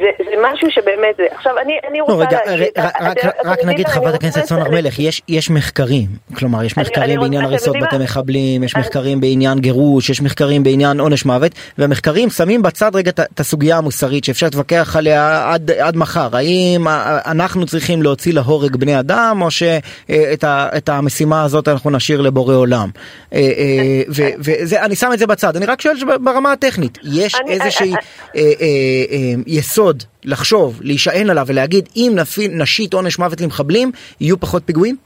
זה, 0.00 0.24
זה 0.30 0.36
משהו 0.52 0.68
שבאמת, 0.70 1.16
זה. 1.16 1.22
עכשיו 1.36 1.52
אני, 1.64 1.72
אני 1.90 1.98
לא, 1.98 2.04
רוצה 2.04 2.24
רגע, 2.26 2.38
להגיד, 2.46 2.66
ר- 2.78 3.04
רק- 3.08 3.16
רק- 3.44 3.64
נגיד 3.64 3.88
חברת 3.88 4.14
הכנסת 4.14 4.44
סון 4.44 4.58
הר. 4.62 4.70
מלך, 4.70 4.98
יש- 4.98 5.22
יש 5.28 5.50
מחקרים, 5.50 6.06
כלומר 6.34 6.64
יש 6.64 6.76
מחקרים 6.76 7.04
אני 7.10 7.18
בעניין 7.18 7.44
הריסות 7.44 7.76
בתי? 7.82 7.96
מחבלים, 7.98 8.64
יש 8.64 8.74
אני- 8.74 8.80
מחקרים 8.80 9.20
בעניין 9.20 9.58
גירוש, 9.58 10.10
יש 10.10 10.22
מחקרים 10.22 10.62
בעניין 10.62 11.00
עונש 11.00 11.24
מוות, 11.24 11.52
והמחקרים 11.78 12.30
שמים 12.30 12.62
בצד 12.62 12.90
רגע 12.96 13.10
את- 13.10 13.40
הסוגיה 13.40 13.76
המוסרית 13.78 14.24
שאפשר 14.24 14.46
להתווכח 14.46 14.96
עליה 14.96 15.52
עד 15.52 15.70
עד 15.70 15.96
מחר, 15.96 16.36
האם 16.36 16.86
אנחנו 17.26 17.66
צריכים 17.66 18.02
להוציא 18.02 18.32
להורג 18.34 18.76
בני 18.76 19.00
אדם, 19.00 19.38
או 19.42 19.50
שאת 19.50 20.44
המשימה 20.88 21.42
הזאת 21.44 21.68
אנחנו 21.68 21.90
נשאיר 21.90 22.20
לבורא 22.20 22.54
עולם. 22.54 22.88
אה, 23.32 23.38
אה, 23.38 24.02
ו- 24.08 24.22
וזה, 24.38 24.82
אני 24.84 24.96
שם 24.96 25.10
את 25.14 25.18
זה 25.18 25.26
בצד, 25.26 25.56
אני 25.56 25.66
רק 25.66 25.80
שואל 25.80 25.94
ברמה 26.24 26.52
הטכנית, 26.52 26.98
יש 27.12 27.34
איזושהי 27.48 27.92
אה, 28.36 28.42
יסוד 29.90 30.02
לחשוב, 30.24 30.80
להישען 30.82 31.30
עליו 31.30 31.44
ולהגיד 31.46 31.88
אם 31.96 32.12
נפעיל- 32.14 32.50
נשית 32.62 32.94
עונש 32.94 33.18
מוות 33.18 33.40
למחבלים, 33.40 33.90
יהיו 34.20 34.40
פחות 34.40 34.62
פיגועים? 34.66 34.96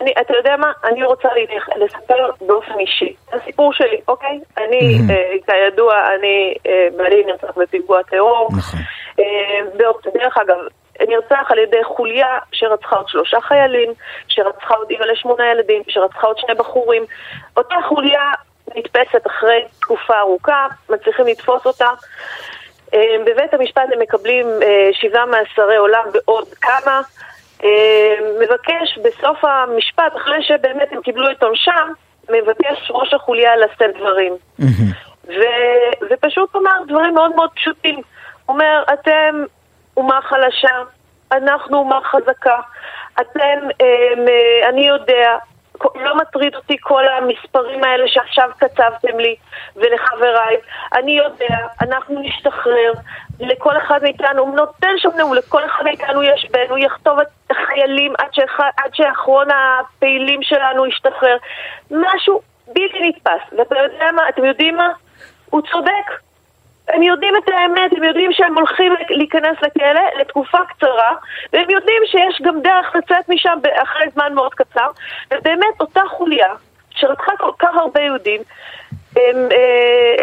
אני, 0.00 0.12
אתה 0.20 0.34
יודע 0.36 0.56
מה? 0.56 0.72
אני 0.84 1.04
רוצה 1.04 1.28
להתייח- 1.34 1.68
לספר 1.76 2.30
באופן 2.46 2.78
אישי. 2.80 3.14
הסיפור 3.32 3.72
שלי, 3.72 4.00
אוקיי? 4.08 4.40
אני. 4.58 4.98
אה, 5.10 5.32
כידוע, 5.46 5.94
אני, 6.18 6.54
אה, 6.66 6.88
בעלי 6.96 7.24
נרצח 7.26 7.58
בפיגוע 7.58 8.02
טרור. 8.02 8.48
נכון. 8.58 8.80
אה, 9.20 9.24
דרך 10.14 10.38
אגב, 10.38 10.56
נרצח 11.08 11.50
על 11.50 11.58
ידי 11.58 11.84
חוליה 11.84 12.26
שרצחה 12.52 12.96
עוד 12.96 13.08
שלושה 13.08 13.40
חיילים, 13.40 13.92
שרצחה 14.28 14.74
עוד 14.74 14.86
אימא 14.90 15.04
לשמונה 15.04 15.44
ילדים, 15.52 15.82
שרצחה 15.88 16.26
עוד 16.26 16.38
שני 16.38 16.54
בחורים. 16.54 17.04
אותה 17.56 17.74
חוליה 17.88 18.20
נתפסת 18.76 19.26
אחרי 19.26 19.60
תקופה 19.80 20.18
ארוכה, 20.20 20.66
מצליחים 20.90 21.26
לתפוס 21.26 21.66
אותה. 21.66 21.88
אה, 22.94 23.16
בבית 23.26 23.54
המשפט 23.54 23.82
הם 23.92 23.98
מקבלים 24.00 24.46
אה, 24.62 24.88
שבעה 24.92 25.26
מאסרי 25.26 25.76
עולם 25.76 26.04
ועוד 26.14 26.48
כמה. 26.60 27.00
אה, 27.64 28.14
מבקש 28.40 28.98
בסוף 29.04 29.44
המשפט, 29.44 30.16
אחרי 30.16 30.42
שבאמת 30.42 30.88
הם 30.92 31.02
קיבלו 31.02 31.30
את 31.30 31.42
עונשם, 31.42 31.88
מבקש 32.30 32.90
ראש 32.90 33.14
החוליה 33.14 33.56
לשאת 33.56 33.96
דברים. 33.96 34.32
ו- 35.28 36.06
ופשוט 36.10 36.54
אומר 36.54 36.72
דברים 36.88 37.14
מאוד 37.14 37.34
מאוד 37.36 37.50
פשוטים. 37.54 38.00
אומר, 38.48 38.82
אתם 38.92 39.44
אומה 39.96 40.20
חלשה, 40.22 40.76
אנחנו 41.32 41.78
אומה 41.78 42.00
חזקה, 42.04 42.56
אתם, 43.20 43.68
אני 44.68 44.86
יודע, 44.86 45.36
לא 45.94 46.16
מטריד 46.16 46.54
אותי 46.54 46.76
כל 46.80 47.08
המספרים 47.08 47.84
האלה 47.84 48.08
שעכשיו 48.08 48.50
כתבתם 48.58 49.18
לי 49.18 49.36
ולחבריי. 49.76 50.56
אני 50.94 51.12
יודע, 51.12 51.56
אנחנו 51.80 52.20
נשתחרר. 52.22 52.92
לכל 53.40 53.76
אחד 53.76 54.02
מאיתנו, 54.02 54.42
הוא 54.42 54.56
נותן 54.56 54.92
שם 54.96 55.08
נאום, 55.16 55.34
לכל 55.34 55.64
אחד 55.64 55.84
מאיתנו 55.84 56.22
יש 56.22 56.46
בן, 56.50 56.70
הוא 56.70 56.78
יכתוב 56.78 57.18
את 57.18 57.50
החיילים 57.50 58.14
עד, 58.18 58.34
שאח... 58.34 58.60
עד 58.76 58.94
שאחרון 58.94 59.46
הפעילים 59.50 60.42
שלנו 60.42 60.86
ישתחרר. 60.86 61.36
משהו 61.90 62.40
בלתי 62.66 63.08
נתפס. 63.08 63.58
ואתה 63.58 63.78
יודע 63.78 64.12
מה, 64.12 64.28
אתם 64.28 64.44
יודעים 64.44 64.76
מה? 64.76 64.88
הוא 65.50 65.62
צודק. 65.72 66.31
הם 66.88 67.02
יודעים 67.02 67.34
את 67.36 67.48
האמת, 67.48 67.92
הם 67.96 68.04
יודעים 68.04 68.32
שהם 68.32 68.54
הולכים 68.54 68.92
להיכנס 69.10 69.56
לכלא 69.62 70.00
לתקופה 70.20 70.58
קצרה, 70.68 71.12
והם 71.52 71.70
יודעים 71.70 72.02
שיש 72.06 72.42
גם 72.42 72.60
דרך 72.62 72.94
לצאת 72.96 73.28
משם 73.28 73.58
אחרי 73.82 74.06
זמן 74.14 74.34
מאוד 74.34 74.54
קצר, 74.54 74.86
ובאמת 75.34 75.80
אותה 75.80 76.00
חוליה 76.08 76.48
שרצחה 76.90 77.32
כל 77.38 77.50
כך 77.58 77.74
הרבה 77.74 78.00
יהודים, 78.00 78.40
הם, 79.16 79.20
אה, 79.52 79.56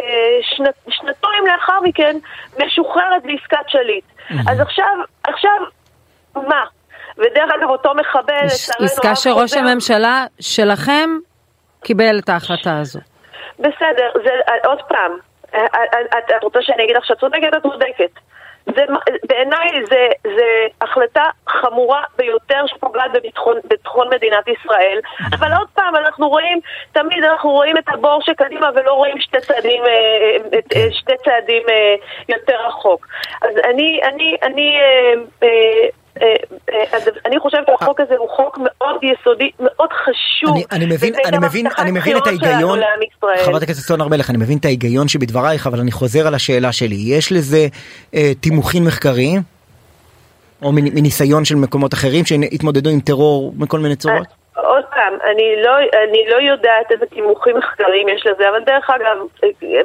אה, 0.03 0.37
שנת, 0.41 0.73
שנתיים 0.89 1.47
לאחר 1.47 1.79
מכן 1.83 2.17
משוחררת 2.65 3.23
בעסקת 3.23 3.69
שליט. 3.69 4.03
אז 4.51 4.59
עכשיו, 4.59 4.85
עכשיו, 5.23 5.51
מה? 6.35 6.63
ודרך 7.17 7.49
אגב 7.59 7.69
אותו 7.69 7.91
מחבל, 7.95 8.45
עסקה 8.85 9.15
שראש 9.15 9.53
חוזר- 9.53 9.59
הממשלה 9.59 10.25
שלכם 10.39 11.09
קיבל 11.83 12.19
את 12.19 12.29
ההחלטה 12.29 12.77
הזו. 12.79 12.99
בסדר, 13.59 14.09
זה 14.23 14.29
עוד 14.65 14.79
פעם, 14.87 15.11
אה, 15.11 15.17
את, 15.55 16.31
את 16.37 16.43
רוצה 16.43 16.61
שאני 16.61 16.83
אגיד 16.83 16.95
לך 16.95 17.05
שאת 17.05 17.19
צודקת? 17.19 17.53
את 17.57 17.61
צודקת. 17.61 18.11
בעיניי 19.29 19.85
זה, 19.89 20.07
זה 20.23 20.67
החלטה 20.81 21.23
חמורה 21.47 22.03
ביותר 22.17 22.63
שפוגעת 22.67 23.11
בביטחון, 23.11 24.09
מדינת 24.09 24.47
ישראל. 24.47 24.99
אבל 25.33 25.53
עוד 25.53 25.67
פעם, 25.73 25.95
אנחנו 25.95 26.29
רואים, 26.29 26.59
תמיד 26.91 27.23
אנחנו 27.23 27.49
רואים 27.49 27.77
את 27.77 27.83
הבור 27.87 28.21
שקדימה 28.21 28.69
ולא 28.75 28.93
רואים 28.93 29.19
שתי 29.19 29.39
צעדים, 29.39 29.83
אה, 29.85 30.59
אה, 30.75 30.87
שתי 30.91 31.13
צעדים 31.25 31.63
אה, 31.69 31.95
יותר 32.29 32.67
רחוק. 32.67 33.07
אז 33.41 33.57
אני, 33.63 33.99
אני, 34.03 34.37
אני, 34.43 34.77
אה, 36.21 36.27
אה, 36.69 36.97
אני 37.25 37.39
חושבת 37.39 37.61
שהחוק 37.79 37.99
הזה 37.99 38.13
הוא 38.17 38.29
חוק 38.35 38.57
מאוד 38.57 38.99
יסודי, 39.03 39.49
מאוד 39.59 39.89
חשוב. 39.93 40.55
אני, 40.55 40.63
אני 40.71 40.85
מבין, 40.85 41.13
אני 41.25 41.37
מבין, 41.37 41.67
אני 41.77 41.91
מבין 41.91 42.17
את 42.17 42.27
ההיגיון. 42.27 42.79
חברת 43.45 43.63
הכנסת 43.63 43.87
סון 43.87 44.01
הר 44.01 44.07
מלך, 44.07 44.29
אני 44.29 44.37
מבין 44.37 44.57
את 44.57 44.65
ההיגיון 44.65 45.07
שבדברייך, 45.07 45.67
אבל 45.67 45.79
אני 45.79 45.91
חוזר 45.91 46.27
על 46.27 46.35
השאלה 46.35 46.71
שלי. 46.71 46.95
יש 46.95 47.31
לזה 47.31 47.67
אה, 48.13 48.31
תימוכין 48.39 48.83
מחקריים? 48.83 49.41
או 50.61 50.71
מנ- 50.71 50.93
מניסיון 50.95 51.45
של 51.45 51.55
מקומות 51.55 51.93
אחרים 51.93 52.25
שהתמודדו 52.25 52.89
עם 52.89 52.99
טרור 52.99 53.53
בכל 53.57 53.79
מיני 53.79 53.95
צורות? 53.95 54.38
עוד 54.55 54.83
פעם, 54.95 55.13
אני 55.23 55.63
לא, 55.63 55.71
אני 56.09 56.25
לא 56.29 56.35
יודעת 56.35 56.91
איזה 56.91 57.05
תימוכים 57.05 57.57
מחקריים 57.57 58.09
יש 58.09 58.25
לזה, 58.25 58.49
אבל 58.49 58.59
דרך 58.63 58.89
אגב, 58.89 59.17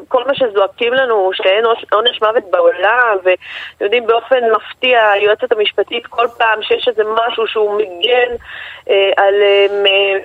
כל 0.09 0.25
מה 0.27 0.35
שזועקים 0.35 0.93
לנו 0.95 1.31
שאין 1.35 1.65
עונש- 1.93 2.23
מוות 2.23 2.45
בעולם, 2.51 3.17
ויודעים 3.81 4.07
באופן 4.07 4.41
מפתיע, 4.57 5.09
היועצת 5.11 5.53
המשפטית 5.53 6.07
כל 6.07 6.27
פעם 6.39 6.63
שיש 6.63 6.89
איזה 6.89 7.03
משהו 7.05 7.47
שהוא 7.47 7.77
מגן 7.79 8.35
אה, 8.91 9.11
על 9.17 9.35
אה, 9.43 9.67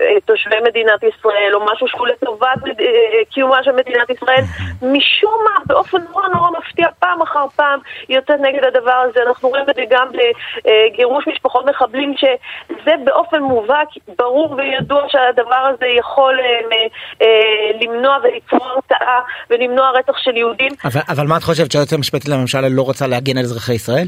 אה, 0.01 0.21
תושבי 0.25 0.59
מדינת 0.63 1.03
ישראל, 1.03 1.51
או 1.55 1.65
משהו 1.65 1.87
שהוא 1.87 2.07
לטובת 2.07 2.57
מד- 2.63 2.81
אה, 2.81 3.25
קיומה 3.29 3.63
של 3.63 3.71
מדינת 3.71 4.09
ישראל, 4.09 4.41
משום 4.81 5.33
מה, 5.43 5.63
באופן 5.65 5.97
נורא 6.11 6.27
נורא 6.27 6.49
מפתיע, 6.59 6.87
פעם 6.99 7.21
אחר 7.21 7.47
פעם 7.55 7.79
היא 8.07 8.17
יוצאת 8.17 8.39
נגד 8.39 8.63
הדבר 8.63 8.91
הזה. 9.09 9.19
אנחנו 9.27 9.49
רואים 9.49 9.69
את 9.69 9.75
זה 9.75 9.83
גם 9.89 10.07
בגירוש 10.13 11.27
משפחות 11.27 11.65
מחבלים, 11.65 12.13
שזה 12.17 12.91
באופן 13.03 13.39
מובהק, 13.39 13.87
ברור 14.29 14.51
וידוע 14.51 14.79
ידוע 14.79 15.01
שהדבר 15.07 15.63
הזה 15.73 15.85
יכול 15.85 16.39
אה, 16.39 16.77
אה, 17.21 17.27
למנוע 17.81 18.17
וליצור 18.23 18.67
הרתעה 18.67 19.19
ולמנוע 19.49 19.89
רצח 19.89 20.17
של 20.17 20.37
יהודים. 20.37 20.71
אבל, 20.85 21.01
אבל 21.09 21.27
מה 21.27 21.37
את 21.37 21.43
חושבת 21.43 21.71
שהיועצת 21.71 21.93
המשפטית 21.93 22.29
לממשלה 22.29 22.69
לא 22.69 22.81
רוצה 22.81 23.07
להגן 23.07 23.37
על 23.37 23.43
אזרחי 23.43 23.73
ישראל? 23.73 24.07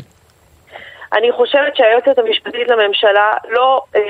אני 1.14 1.32
חושבת 1.32 1.76
שהיועצת 1.76 2.18
המשפטית 2.18 2.68
לממשלה 2.68 3.32
לא, 3.50 3.82
אה, 3.96 4.02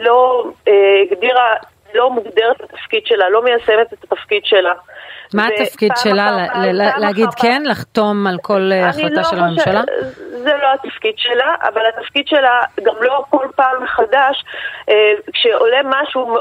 לא 0.00 0.44
אה, 0.68 0.72
הגדירה, 1.02 1.54
לא 1.94 2.10
מוגדרת 2.10 2.56
את 2.56 2.74
התפקיד 2.74 3.02
שלה, 3.06 3.30
לא 3.30 3.44
מיישמת 3.44 3.92
את 3.92 4.04
התפקיד 4.04 4.42
שלה. 4.44 4.72
מה 5.34 5.46
התפקיד 5.46 5.92
שלה? 5.96 6.46
להגיד 6.98 7.28
כן? 7.36 7.62
לחתום 7.66 8.26
על 8.26 8.38
כל 8.42 8.70
אה, 8.72 8.88
החלטה 8.88 9.14
לא 9.14 9.22
של 9.22 9.38
הממשלה? 9.38 9.82
זה 10.30 10.52
לא 10.62 10.68
התפקיד 10.74 11.14
שלה, 11.16 11.54
אבל 11.62 11.80
התפקיד 11.94 12.26
שלה 12.26 12.60
גם 12.82 12.94
לא 13.00 13.24
כל 13.30 13.46
פעם 13.56 13.84
מחדש, 13.84 14.44
אה, 14.88 14.94
כשעולה 15.32 15.78
משהו, 15.84 16.36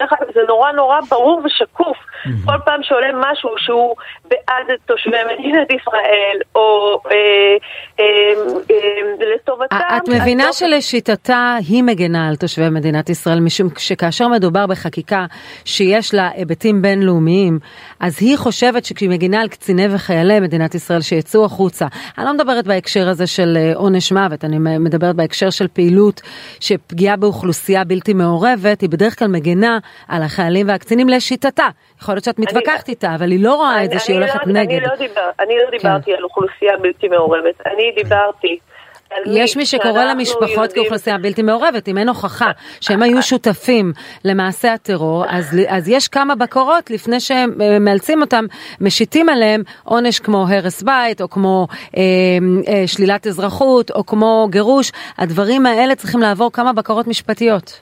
דרך 0.00 0.12
אגב 0.12 0.32
זה 0.34 0.40
נורא 0.48 0.72
נורא 0.72 1.00
ברור 1.10 1.42
ושקוף, 1.44 1.96
כל 2.44 2.58
פעם 2.64 2.82
שעולה 2.82 3.08
משהו 3.14 3.50
שהוא 3.58 3.96
בעד 4.24 4.66
תושבי 4.86 5.16
מדינת 5.32 5.70
ישראל, 5.70 6.38
או 6.54 6.98
אה, 7.10 7.56
לטובתם. 9.34 9.76
את 9.96 10.08
מבינה 10.08 10.52
שלשיטתה 10.52 11.56
היא 11.68 11.82
מגנה 11.82 12.28
על 12.28 12.36
תושבי 12.36 12.68
מדינת 12.70 13.10
ישראל, 13.10 13.40
משום 13.40 13.68
שכאשר 13.78 14.28
מדובר 14.28 14.66
בחקיקה 14.82 15.26
שיש 15.64 16.14
לה 16.14 16.28
היבטים 16.34 16.82
בינלאומיים, 16.82 17.58
אז 18.00 18.18
היא 18.20 18.36
חושבת 18.36 18.84
שכשהיא 18.84 19.10
מגינה 19.10 19.40
על 19.40 19.48
קציני 19.48 19.86
וחיילי 19.94 20.40
מדינת 20.40 20.74
ישראל 20.74 21.00
שיצאו 21.00 21.44
החוצה, 21.44 21.86
אני 22.18 22.26
לא 22.26 22.34
מדברת 22.34 22.66
בהקשר 22.66 23.08
הזה 23.08 23.26
של 23.26 23.56
אה, 23.56 23.72
עונש 23.74 24.12
מוות, 24.12 24.44
אני 24.44 24.58
מדברת 24.58 25.16
בהקשר 25.16 25.50
של 25.50 25.68
פעילות 25.68 26.20
שפגיעה 26.60 27.16
באוכלוסייה 27.16 27.84
בלתי 27.84 28.14
מעורבת, 28.14 28.80
היא 28.80 28.90
בדרך 28.90 29.18
כלל 29.18 29.28
מגנה 29.28 29.78
על 30.08 30.22
החיילים 30.22 30.68
והקצינים 30.68 31.08
לשיטתה. 31.08 31.68
יכול 32.00 32.14
להיות 32.14 32.24
שאת 32.24 32.38
מתווכחת 32.38 32.88
איתה, 32.88 33.14
אבל 33.14 33.30
היא 33.30 33.44
לא 33.44 33.54
רואה 33.54 33.84
את 33.84 33.90
זה 33.90 33.98
שהיא 33.98 34.16
הולכת 34.16 34.46
לא, 34.46 34.52
נגד. 34.52 34.82
אני 35.40 35.56
לא 35.64 35.70
דיברתי 35.70 36.10
כן. 36.10 36.16
על 36.16 36.24
אוכלוסייה 36.24 36.76
בלתי 36.82 37.08
מעורבת, 37.08 37.66
אני 37.66 37.92
דיברתי... 38.02 38.58
יש 39.26 39.56
מי 39.56 39.66
שקורא 39.66 40.04
למשפחות 40.04 40.72
כאוכלוסייה 40.72 41.18
בלתי 41.18 41.42
מעורבת, 41.42 41.88
אם 41.88 41.98
אין 41.98 42.08
הוכחה 42.08 42.50
שהם 42.80 43.02
היו 43.02 43.22
שותפים 43.22 43.92
למעשה 44.24 44.72
הטרור, 44.72 45.24
אז, 45.28 45.58
אז 45.68 45.88
יש 45.88 46.08
כמה 46.08 46.34
בקרות 46.34 46.90
לפני 46.90 47.20
שהם 47.20 47.50
אה, 47.60 47.78
מאלצים 47.78 48.20
אותם, 48.20 48.44
משיתים 48.80 49.28
עליהם 49.28 49.62
עונש 49.84 50.18
כמו 50.20 50.46
הרס 50.48 50.82
בית, 50.82 51.20
או 51.20 51.30
כמו 51.30 51.66
אה, 51.96 52.02
אה, 52.68 52.82
שלילת 52.86 53.26
אזרחות, 53.26 53.90
או 53.90 54.06
כמו 54.06 54.48
גירוש, 54.50 54.92
הדברים 55.18 55.66
האלה 55.66 55.94
צריכים 55.94 56.20
לעבור 56.20 56.52
כמה 56.52 56.72
בקרות 56.72 57.06
משפטיות. 57.06 57.80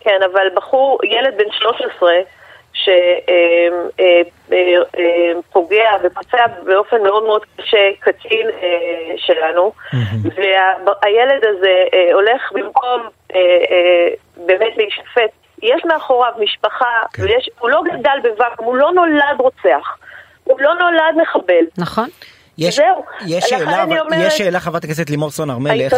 כן, 0.00 0.20
אבל 0.32 0.46
בחור, 0.56 0.98
ילד 1.04 1.34
בן 1.38 1.50
13, 1.50 2.10
שפוגע 5.48 5.90
ופצע 6.02 6.46
באופן 6.64 7.02
מאוד 7.02 7.22
מאוד 7.22 7.42
קשה 7.56 7.90
קצין 8.00 8.46
אה, 8.62 9.14
שלנו, 9.16 9.72
והילד 10.36 11.44
הזה 11.44 11.84
אה, 11.94 12.14
הולך 12.14 12.52
במקום 12.52 13.00
אה, 13.34 13.38
באמת 14.36 14.76
להישפט. 14.76 15.30
יש 15.62 15.82
מאחוריו 15.84 16.32
משפחה, 16.38 17.02
כן. 17.12 17.22
ויש, 17.22 17.50
הוא 17.58 17.70
לא 17.70 17.82
גדל 17.84 18.18
בוואקום, 18.22 18.66
הוא 18.66 18.76
לא 18.76 18.92
נולד 18.92 19.38
רוצח, 19.38 19.96
הוא 20.44 20.60
לא 20.60 20.74
נולד 20.74 21.22
מחבל. 21.22 21.64
נכון. 21.78 22.08
יש, 22.58 22.76
זהו. 22.76 23.04
יש 23.26 23.44
שאלה, 23.44 23.82
אומרת, 23.82 24.06
יש 24.18 24.38
שאלה 24.38 24.60
חברת 24.60 24.84
הכנסת 24.84 25.10
לימור 25.10 25.30
סון 25.30 25.50
הר 25.50 25.58
מלך, 25.58 25.92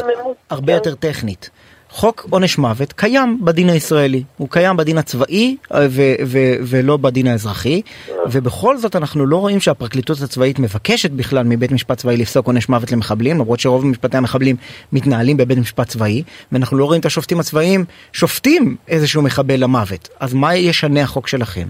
הרבה 0.51 0.67
כן. 0.67 0.73
יותר 0.73 0.95
טכנית. 0.95 1.51
חוק 1.95 2.27
עונש 2.31 2.59
מוות 2.59 2.93
קיים 2.93 3.39
בדין 3.45 3.69
הישראלי, 3.69 4.23
הוא 4.37 4.49
קיים 4.51 4.77
בדין 4.77 4.99
הצבאי 4.99 5.57
ו- 5.71 6.17
ו- 6.27 6.57
ולא 6.71 6.97
בדין 6.97 7.27
האזרחי, 7.27 7.83
ובכל 8.27 8.77
זאת 8.77 8.97
אנחנו 8.97 9.27
לא 9.27 9.37
רואים 9.37 9.61
שהפרקליטות 9.61 10.17
הצבאית 10.25 10.59
מבקשת 10.59 11.11
בכלל 11.11 11.43
מבית 11.45 11.73
משפט 11.73 11.97
צבאי 11.99 12.17
לפסוק 12.17 12.47
עונש 12.47 12.69
מוות 12.69 12.93
למחבלים, 12.93 13.37
למרות 13.37 13.61
שרוב 13.61 13.87
משפטי 13.87 14.17
המחבלים 14.17 14.57
מתנהלים 14.93 15.37
בבית 15.37 15.59
משפט 15.59 15.87
צבאי, 15.87 16.23
ואנחנו 16.53 16.79
לא 16.79 16.85
רואים 16.85 17.01
את 17.01 17.07
השופטים 17.07 17.41
הצבאיים 17.41 17.85
שופטים 18.13 18.77
איזשהו 18.89 19.23
מחבל 19.23 19.57
למוות. 19.59 20.09
אז 20.21 20.35
מה 20.35 20.55
ישנה 20.55 21.03
החוק 21.03 21.29
שלכם? 21.29 21.67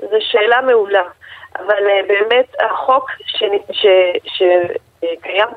זו 0.00 0.16
שאלה 0.30 0.56
מעולה, 0.66 1.02
אבל 1.58 1.64
uh, 1.68 2.08
באמת 2.08 2.46
החוק 2.70 3.10
שקיים 3.26 3.52
ש- 3.72 4.28
ש- 4.38 4.42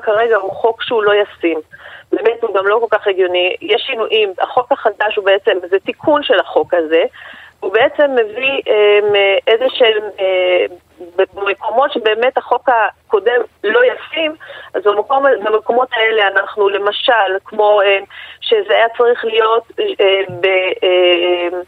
כרגע 0.02 0.36
הוא 0.36 0.52
חוק 0.52 0.82
שהוא 0.82 1.02
לא 1.02 1.12
ישים. 1.12 1.58
באמת 2.12 2.42
הוא 2.42 2.54
גם 2.54 2.66
לא 2.66 2.78
כל 2.80 2.98
כך 2.98 3.06
הגיוני. 3.06 3.56
יש 3.60 3.82
שינויים, 3.86 4.32
החוק 4.40 4.72
החדש 4.72 5.16
הוא 5.16 5.24
בעצם, 5.24 5.58
זה 5.70 5.78
תיקון 5.78 6.22
של 6.22 6.40
החוק 6.40 6.74
הזה, 6.74 7.04
הוא 7.60 7.72
בעצם 7.72 8.10
מביא 8.14 8.62
אה, 8.68 9.38
איזה 9.46 9.64
שהם, 9.68 10.02
אה, 10.20 10.66
במקומות 11.34 11.92
שבאמת 11.92 12.38
החוק 12.38 12.68
הקודם 12.68 13.40
לא 13.64 13.80
ישים, 13.84 14.34
אז 14.74 14.82
במקום, 14.84 15.24
במקומות 15.44 15.88
האלה 15.92 16.28
אנחנו 16.28 16.68
למשל, 16.68 17.38
כמו 17.44 17.80
אה, 17.82 17.98
שזה 18.40 18.74
היה 18.74 18.86
צריך 18.98 19.24
להיות 19.24 19.62
אה, 19.80 20.34
ב... 20.40 20.46
אה, 20.82 21.58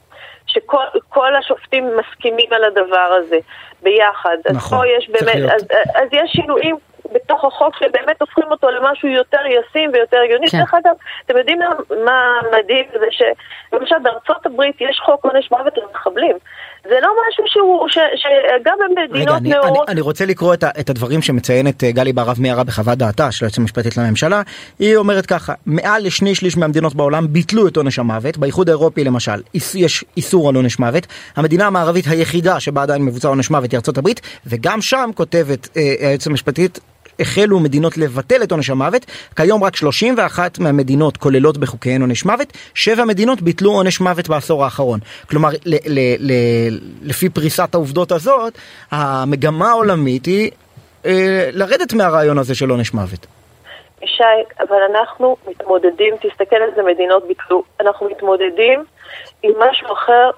שכל 0.47 1.35
השופטים 1.39 1.91
מסכימים 1.97 2.53
על 2.53 2.65
הדבר 2.65 3.19
הזה 3.19 3.39
ביחד. 3.83 4.37
נכון, 4.51 4.79
אז 4.79 4.85
פה 4.85 4.87
יש 4.87 5.11
באמת, 5.11 5.51
אז, 5.53 5.67
אז 5.95 6.09
יש 6.13 6.31
שינויים 6.33 6.77
בתוך 7.13 7.45
החוק 7.45 7.77
שבאמת 7.77 8.21
הופכים 8.21 8.45
אותו 8.51 8.71
למשהו 8.71 9.09
יותר 9.09 9.41
ישים 9.47 9.91
ויותר 9.93 10.17
הגיוני. 10.25 10.51
כן. 10.51 10.59
דרך 10.59 10.75
אגב, 10.75 10.95
אתם 11.27 11.39
יודעים 11.39 11.59
מה 12.05 12.41
מדהים? 12.53 12.85
זה 12.93 13.07
שלמשל 13.11 13.97
בארצות 14.03 14.47
הברית 14.47 14.77
יש 14.81 15.01
חוק 15.05 15.25
עונש 15.25 15.51
מוות 15.51 15.75
למחבלים. 15.77 16.37
זה 16.85 16.95
לא 17.03 17.09
משהו 17.29 17.45
שהוא, 17.47 17.89
ש, 17.89 17.99
שגם 18.17 18.79
במדינות 18.81 19.43
נאורות... 19.43 19.89
אני, 19.89 19.93
אני 19.93 20.01
רוצה 20.01 20.27
לקרוא 20.27 20.55
את, 20.55 20.65
את 20.65 20.91
הדברים 20.91 21.23
שמציינת 21.23 21.85
אה, 21.85 21.93
גלי 21.93 22.13
בהרב 22.13 22.37
מיארה 22.41 22.65
בחוות 22.65 22.99
דעתה 22.99 23.33
של 23.33 23.45
היועצת 23.45 23.59
המשפטית 23.59 23.97
לממשלה. 23.97 24.43
היא 24.79 24.97
אומרת 24.97 25.27
ככה, 25.27 25.53
מעל 25.67 26.07
לשני 26.07 26.35
שליש 26.35 26.57
מהמדינות 26.57 26.95
בעולם 26.95 27.27
ביטלו 27.33 27.69
את 27.69 27.77
עונש 27.77 27.99
המוות, 27.99 28.39
באיחוד 28.39 28.69
האירופי 28.69 29.05
למשל 29.05 29.43
יש 29.75 30.05
איסור 30.17 30.49
על 30.49 30.55
עונש 30.55 30.79
מוות, 30.79 31.07
המדינה 31.37 31.67
המערבית 31.67 32.05
היחידה 32.07 32.61
שבה 32.61 32.83
עדיין 32.83 33.03
מבוצע 33.03 33.29
עונש 33.29 33.51
מוות 33.51 33.71
היא 33.71 33.79
ארצות 33.79 33.99
הברית, 33.99 34.21
וגם 34.47 34.81
שם 34.81 35.11
כותבת 35.15 35.69
אה, 35.77 35.95
היועצת 36.01 36.27
המשפטית 36.27 36.79
החלו 37.21 37.61
מדינות 37.61 37.99
לבטל 37.99 38.43
את 38.43 38.53
עונש 38.53 38.71
המוות, 38.71 39.07
כיום 39.37 39.65
רק 39.65 39.77
31 39.77 40.59
מהמדינות 40.59 41.17
כוללות 41.17 41.59
בחוקיהן 41.59 42.01
עונש 42.01 42.25
מוות, 42.25 42.53
7 42.75 43.05
מדינות 43.05 43.43
ביטלו 43.43 43.73
עונש 43.73 44.01
מוות 44.01 44.29
בעשור 44.29 44.65
האחרון. 44.65 45.01
כלומר, 45.31 45.49
ל- 45.65 45.75
ל- 45.87 46.17
ל- 46.19 46.79
לפי 47.03 47.29
פריסת 47.29 47.75
העובדות 47.75 48.13
הזאת, 48.13 48.59
המגמה 48.91 49.71
העולמית 49.71 50.27
היא 50.27 50.51
אה, 51.07 51.51
לרדת 51.53 51.93
מהרעיון 51.93 52.39
הזה 52.39 52.55
של 52.55 52.71
עונש 52.71 52.95
מוות. 52.95 53.27
ישי, 54.03 54.23
אבל 54.61 54.77
אנחנו 54.91 55.37
מתמודדים, 55.49 56.15
תסתכל 56.17 56.57
איזה 56.71 56.83
מדינות 56.83 57.29
ביטלו, 57.29 57.63
אנחנו 57.81 58.09
מתמודדים 58.11 58.85
עם 59.43 59.53
משהו 59.59 59.93
אחר 59.93 60.31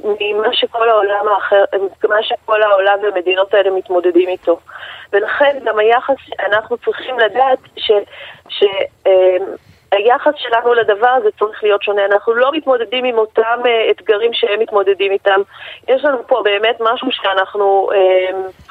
ממה 0.00 0.48
שכל 0.52 0.88
העולם 0.88 1.28
האחר, 1.28 1.64
מה 2.08 2.22
שכל 2.22 2.62
העולם 2.62 2.98
והמדינות 3.02 3.54
האלה 3.54 3.70
מתמודדים 3.70 4.28
איתו. 4.28 4.58
ולכן 5.12 5.58
גם 5.64 5.78
היחס, 5.78 6.16
אנחנו 6.46 6.76
צריכים 6.76 7.18
לדעת 7.18 7.58
ש... 7.76 7.90
ש 8.48 8.64
אה, 9.06 9.36
היחס 9.92 10.32
שלנו 10.36 10.74
לדבר 10.74 11.08
הזה 11.08 11.28
צריך 11.38 11.62
להיות 11.62 11.82
שונה. 11.82 12.04
אנחנו 12.04 12.34
לא 12.34 12.52
מתמודדים 12.52 13.04
עם 13.04 13.18
אותם 13.18 13.60
uh, 13.62 13.90
אתגרים 13.90 14.32
שהם 14.32 14.60
מתמודדים 14.60 15.12
איתם. 15.12 15.40
יש 15.88 16.04
לנו 16.04 16.18
פה 16.26 16.42
באמת 16.44 16.76
משהו 16.80 17.08
שאנחנו... 17.10 17.88
Uh, 17.92 18.63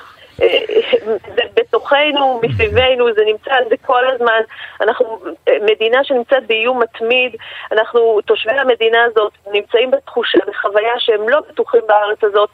זה 1.35 1.41
בתוכנו, 1.53 2.41
מסביבנו, 2.43 3.13
זה 3.15 3.21
נמצא, 3.25 3.51
זה 3.69 3.75
כל 3.85 4.03
הזמן. 4.07 4.41
אנחנו 4.81 5.19
מדינה 5.49 6.03
שנמצאת 6.03 6.47
באיום 6.47 6.81
מתמיד, 6.81 7.35
אנחנו, 7.71 8.19
תושבי 8.25 8.51
המדינה 8.51 8.97
הזאת, 9.03 9.31
נמצאים 9.51 9.91
בתחושה, 9.91 10.37
בחוויה 10.47 10.93
שהם 10.99 11.29
לא 11.29 11.39
בטוחים 11.49 11.81
בארץ 11.87 12.23
הזאת. 12.23 12.49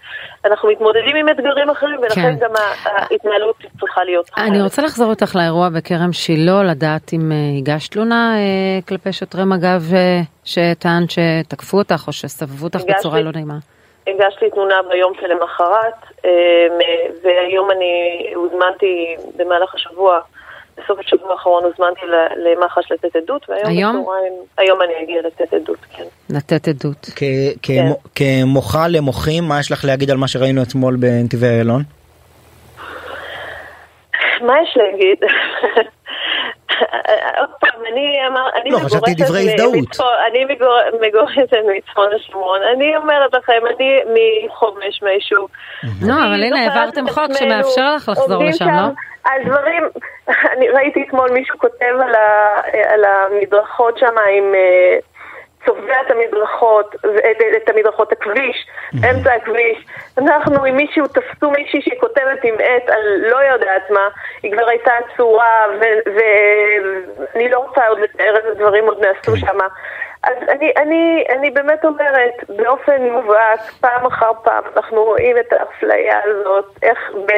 אנחנו 0.45 0.69
מתמודדים 0.69 1.15
עם 1.15 1.29
אתגרים 1.29 1.69
אחרים, 1.69 1.99
ולכן 2.01 2.21
כן. 2.21 2.35
גם 2.39 2.51
ההתנהלות 2.85 3.55
צריכה 3.79 4.03
להיות 4.03 4.29
אחרת. 4.29 4.47
אני 4.47 4.61
רוצה 4.61 4.81
לחזור 4.81 5.09
אותך 5.09 5.35
לאירוע 5.35 5.69
בכרם 5.69 6.13
שילה, 6.13 6.63
לדעת 6.63 7.13
אם 7.13 7.31
אה, 7.31 7.37
הגשת 7.57 7.91
תלונה 7.91 8.35
אה, 8.37 8.81
כלפי 8.87 9.13
שוטרי 9.13 9.45
מג"ב 9.45 9.93
אה, 9.93 10.21
שטען 10.45 11.05
שתקפו 11.09 11.77
אותך 11.77 12.03
או 12.07 12.13
שסבבו 12.13 12.65
אותך 12.65 12.79
בצורה 12.87 13.21
לא 13.21 13.31
נעימה. 13.31 13.57
הגשתי 14.09 14.49
תלונה 14.49 14.75
ביום 14.89 15.13
שלמחרת, 15.21 15.93
אמ, 16.25 16.29
והיום 17.23 17.71
אני 17.71 18.25
הוזמנתי 18.35 19.15
במהלך 19.37 19.75
השבוע, 19.75 20.19
בסוף 20.77 20.99
השבוע 20.99 21.31
האחרון 21.31 21.63
הוזמנתי 21.63 22.01
למח"ש 22.35 22.91
לתת 22.91 23.15
עדות, 23.15 23.49
והיום 23.49 23.67
היום? 23.67 24.01
בצהריים, 24.01 24.33
היום 24.57 24.81
אני 24.81 24.93
אגיע 25.03 25.21
לתת 25.21 25.53
עדות, 25.53 25.79
כן. 25.91 26.03
לתת 26.29 26.67
עדות. 26.67 27.09
כן. 27.61 27.85
כמוחה 28.15 28.87
למוחים, 28.87 29.43
מה 29.43 29.59
יש 29.59 29.71
לך 29.71 29.85
להגיד 29.85 30.11
על 30.11 30.17
מה 30.17 30.27
שראינו 30.27 30.61
אתמול 30.61 30.95
בנתיבי 30.95 31.47
איילון? 31.47 31.81
מה 34.41 34.53
יש 34.63 34.77
להגיד? 34.77 35.17
עוד 37.39 37.49
פעם, 37.59 37.81
אני 37.93 38.27
אמר, 38.27 38.49
אני 38.61 38.69
לא, 38.69 38.77
חשבתי 38.77 39.13
דברי 39.13 39.39
הזדהות. 39.39 39.99
אני 40.27 40.45
מגור- 40.45 40.79
מגורשת 41.01 41.53
מצפון 41.77 42.07
השומרון. 42.15 42.59
אני 42.75 42.97
אומרת 42.97 43.33
לכם, 43.33 43.61
אני 43.75 43.99
מחומש 44.47 45.03
מהיישוב. 45.03 45.49
אני 45.83 46.11
אבל 46.27 46.43
הנה, 46.43 46.59
העברתם 46.59 47.09
חוק 47.09 47.33
שמאפשר 47.39 47.95
לך 47.95 48.09
לחזור 48.09 48.43
לשם, 48.43 48.57
שם 48.65 48.65
לא? 48.65 48.87
על 49.23 49.43
דברים, 49.45 49.83
אני 50.57 50.69
ראיתי 50.69 51.05
אתמול 51.07 51.31
מישהו 51.31 51.59
כותב 51.59 51.93
על 52.89 53.03
המדרכות 53.05 53.97
שם 53.97 54.05
עם 54.37 54.55
אה, 54.55 54.97
צובע 55.65 56.01
את 56.05 56.11
המדרכות, 56.11 56.95
את, 56.95 57.41
את 57.57 57.69
המדרכות, 57.69 58.11
הכביש, 58.11 58.67
אמצע 58.93 59.33
הכביש. 59.33 59.85
אנחנו 60.17 60.65
עם 60.65 60.75
מישהו, 60.75 61.07
תפסו 61.07 61.51
מישהי 61.51 61.81
שהיא 61.81 61.99
כותבת 61.99 62.43
עם 62.43 62.55
עט 62.59 62.89
על 62.89 63.01
לא 63.31 63.37
יודעת 63.37 63.91
מה, 63.91 64.07
היא 64.43 64.51
כבר 64.51 64.67
הייתה 64.69 64.91
עצורה, 64.97 65.65
ואני 66.05 67.49
לא 67.49 67.59
רוצה 67.59 67.87
עוד 67.87 67.99
לתאר 67.99 68.37
איזה 68.37 68.53
דברים 68.53 68.85
עוד 68.85 69.05
נעשו 69.05 69.37
שם. 69.37 69.57
אז 70.23 70.33
אני, 70.49 70.71
אני, 70.77 71.23
אני 71.37 71.49
באמת 71.49 71.85
אומרת, 71.85 72.33
באופן 72.49 73.01
מובהק, 73.01 73.59
פעם 73.81 74.05
אחר 74.05 74.31
פעם, 74.43 74.63
אנחנו 74.75 75.03
רואים 75.03 75.35
את 75.37 75.53
האפליה 75.53 76.19
הזאת, 76.23 76.65
איך 76.83 76.97
ב, 77.25 77.31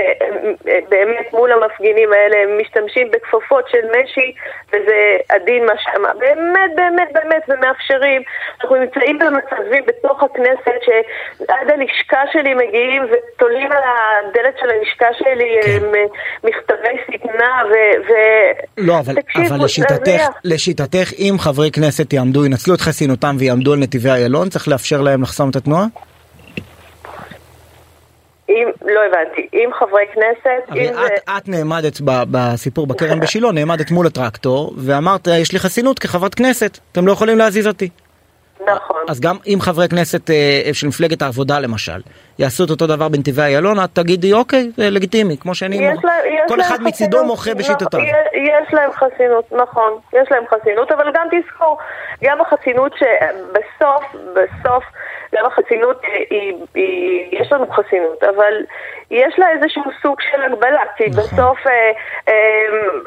באמת 0.89 1.33
מול 1.33 1.51
המפגינים 1.51 2.13
האלה 2.13 2.37
הם 2.43 2.57
משתמשים 2.61 3.11
בכפפות 3.11 3.69
של 3.69 3.85
משי, 3.95 4.33
וזה 4.67 5.17
עדין 5.29 5.65
מה 5.65 5.73
שמה. 5.77 6.13
באמת, 6.13 6.71
באמת, 6.75 7.09
באמת, 7.13 7.43
ומאפשרים. 7.47 8.21
אנחנו 8.61 8.75
נמצאים 8.75 9.19
במצבים 9.19 9.83
בתוך 9.85 10.23
הכנסת 10.23 10.79
שעד 10.85 11.69
הלשכה 11.69 12.21
שלי 12.33 12.53
מגיעים 12.53 13.03
ותולים 13.11 13.71
על 13.71 13.83
הדלת 13.83 14.55
של 14.59 14.69
הלשכה 14.69 15.13
שלי 15.19 15.59
כן. 15.61 15.79
כן. 15.91 16.47
מכתבי 16.47 16.97
שטנה 17.07 17.61
ו... 17.69 17.73
ו... 18.07 18.13
לא, 18.77 18.93
אבל, 18.99 19.13
אבל 19.47 19.65
לשיטתך. 19.65 20.27
לשיטתך, 20.43 21.13
אם 21.19 21.35
חברי 21.39 21.71
כנסת 21.71 22.13
יעמדו, 22.13 22.45
ינצלו 22.45 22.70
את 22.73 22.81
חסינותם 22.81 23.35
ויעמדו 23.39 23.73
על 23.73 23.79
נתיבי 23.79 24.09
איילון, 24.09 24.49
צריך 24.49 24.67
לאפשר 24.67 25.01
להם 25.01 25.21
לחסום 25.21 25.49
את 25.49 25.55
התנועה? 25.55 25.85
אם, 28.49 28.67
לא 28.81 28.99
הבנתי, 29.07 29.47
אם 29.53 29.69
חברי 29.79 30.03
כנסת, 30.13 30.69
הרי 30.69 30.89
אם 30.89 30.93
זה... 30.93 31.05
את, 31.05 31.29
את 31.37 31.47
נעמדת 31.47 32.01
ב- 32.01 32.23
בסיפור 32.31 32.87
בכרם 32.87 33.19
בשילה, 33.19 33.51
נעמדת 33.51 33.91
מול 33.91 34.07
הטרקטור, 34.07 34.73
ואמרת, 34.77 35.27
יש 35.27 35.51
לי 35.51 35.59
חסינות 35.59 35.99
כחברת 35.99 36.35
כנסת, 36.35 36.79
אתם 36.91 37.07
לא 37.07 37.11
יכולים 37.11 37.37
להזיז 37.37 37.67
אותי. 37.67 37.89
נכון. 38.65 38.97
אז 39.09 39.19
גם 39.19 39.37
אם 39.47 39.57
חברי 39.61 39.89
כנסת 39.89 40.29
אה, 40.29 40.35
של 40.73 40.87
מפלגת 40.87 41.21
העבודה 41.21 41.59
למשל, 41.59 42.01
יעשו 42.39 42.63
את 42.63 42.69
אותו 42.69 42.87
דבר 42.87 43.07
בנתיבי 43.09 43.41
איילון, 43.41 43.79
את 43.83 43.89
תגידי, 43.93 44.33
אוקיי, 44.33 44.71
זה 44.77 44.89
לגיטימי, 44.89 45.37
כמו 45.37 45.55
שאני 45.55 45.75
יש 45.75 45.81
אומר. 45.81 45.95
להם- 46.03 46.25
יש 46.33 46.41
כל 46.47 46.55
להם 46.55 46.65
אחד 46.67 46.83
מצידו 46.83 47.17
חסינות, 47.17 47.25
מוחה 47.25 47.53
בשיטותיו. 47.53 47.99
יש 48.33 48.73
להם 48.73 48.89
חסינות, 48.91 49.51
נכון, 49.51 49.91
יש 50.13 50.27
להם 50.31 50.43
חסינות, 50.49 50.91
אבל 50.91 51.05
גם 51.13 51.27
תזכור, 51.31 51.77
גם 52.23 52.37
החסינות 52.41 52.91
שבסוף, 52.99 54.03
בסוף, 54.33 54.83
גם 55.35 55.45
החסינות, 55.45 56.01
היא, 56.29 56.53
היא, 56.75 57.39
יש 57.41 57.51
לנו 57.51 57.71
חסינות, 57.71 58.23
אבל 58.23 58.53
יש 59.11 59.39
לה 59.39 59.51
איזשהו 59.51 59.83
סוג 60.01 60.21
של 60.21 60.41
הגבלה, 60.41 60.81
כי 60.97 61.03
נכון. 61.09 61.23
בסוף 61.23 61.67
אה, 61.67 61.91
אה, 62.27 62.33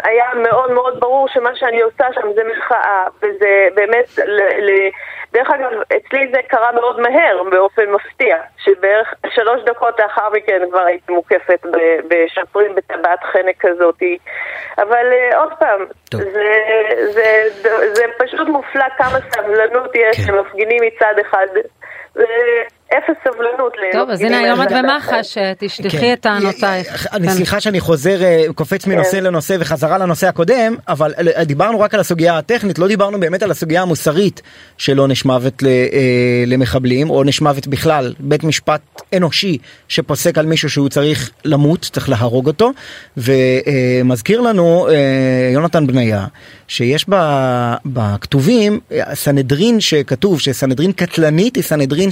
היה 0.05 0.24
מאוד 0.34 0.72
מאוד 0.72 1.01
ברור 1.01 1.28
שמה 1.28 1.51
שאני 1.55 1.80
עושה 1.80 2.05
שם 2.14 2.32
זה 2.34 2.42
מחאה, 2.56 3.05
וזה 3.22 3.68
באמת, 3.74 4.18
ל, 4.26 4.42
ל, 4.42 4.90
דרך 5.32 5.51
אגב, 5.51 5.70
אצלי 5.96 6.30
זה 6.32 6.40
קרה 6.48 6.72
מאוד 6.72 7.01
מהר, 7.01 7.42
באופן 7.51 7.90
מפתיע, 7.90 8.36
שבערך 8.59 9.14
שלוש 9.28 9.62
דקות 9.64 10.01
לאחר 10.01 10.28
מכן 10.30 10.62
כבר 10.70 10.80
הייתי 10.80 11.12
מוקפת 11.12 11.66
ב- 11.66 12.01
בשוטרים 12.09 12.74
בטבעת 12.74 13.24
חנק 13.24 13.56
כזאת. 13.60 14.02
אבל 14.78 15.12
אה, 15.12 15.38
עוד 15.38 15.52
פעם, 15.59 15.86
טוב. 16.10 16.20
זה, 16.20 16.30
זה, 17.12 17.44
זה, 17.51 17.94
זה 17.94 18.05
פשוט 18.18 18.48
מופלא 18.48 18.84
כמה 18.98 19.18
סבלנות 19.30 19.90
יש 19.94 20.26
כן. 20.26 20.34
למפגינים 20.34 20.82
מצד 20.82 21.14
אחד. 21.20 21.46
זה 22.14 22.24
אפס 22.89 23.16
סבלנות 23.24 23.73
טוב, 23.93 24.11
אז 24.11 24.20
הנה 24.20 24.39
היום 24.39 24.62
את 24.62 24.69
במח"ש, 24.73 25.39
אה, 25.39 25.52
תשלחי. 25.59 26.12
את 26.12 26.20
טענותייך. 26.20 27.06
אני 27.12 27.28
כן. 27.28 27.32
סליחה 27.32 27.61
שאני 27.61 27.81
חוזר, 27.81 28.23
אה, 28.23 28.44
קופץ 28.55 28.86
מנושא 28.86 29.16
כן. 29.16 29.24
לנושא 29.24 29.56
וחזרה 29.61 29.98
לנושא 29.98 30.27
הקודם, 30.27 30.77
אבל 30.89 31.15
אה, 31.36 31.44
דיברנו 31.44 31.81
רק 31.81 31.94
על 31.94 32.01
הסוגיה 32.01 32.39
הטכנית, 32.39 32.78
לא 32.78 32.89
דיברנו 32.89 33.20
באמת 33.20 33.43
על 33.43 33.51
הסוגיה 33.51 33.82
המוסרית 33.82 34.43
של 34.78 34.98
עונש 34.98 35.24
מוות 35.24 35.62
אה, 35.62 36.44
למחבלים, 36.47 37.11
או 37.11 37.15
עונש 37.15 37.40
מוות 37.40 37.66
בכלל, 37.66 38.15
בית 38.20 38.44
משפט 38.44 38.81
אנושי 39.16 39.59
שפוסק 39.89 40.39
על 40.39 40.47
מישהו 40.47 40.70
שהוא 40.70 40.89
צריך 40.89 41.31
למות, 41.44 41.81
צריך 41.81 42.09
להרוג 42.09 42.47
אותו, 42.47 42.70
ומזכיר 43.16 44.40
לנו 44.40 44.89
אה, 44.89 45.51
יונתן 45.52 45.86
בניה, 45.86 46.27
שיש 46.69 47.06
בכתובים 47.86 48.81
אה, 48.93 49.15
סנהדרין 49.15 49.81
שכתוב 49.81 50.40
שסנהדרין 50.40 50.93
קטלנית 50.93 51.56
היא 51.56 51.65
סנהדרין 51.65 52.11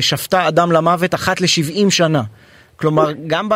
ששפטה 0.00 0.48
אדם 0.48 0.72
למוות 0.72 1.14
אחת 1.14 1.40
ל-70 1.40 1.90
שנה. 1.90 2.22
כלומר, 2.76 3.06
גם, 3.26 3.48
ב, 3.48 3.54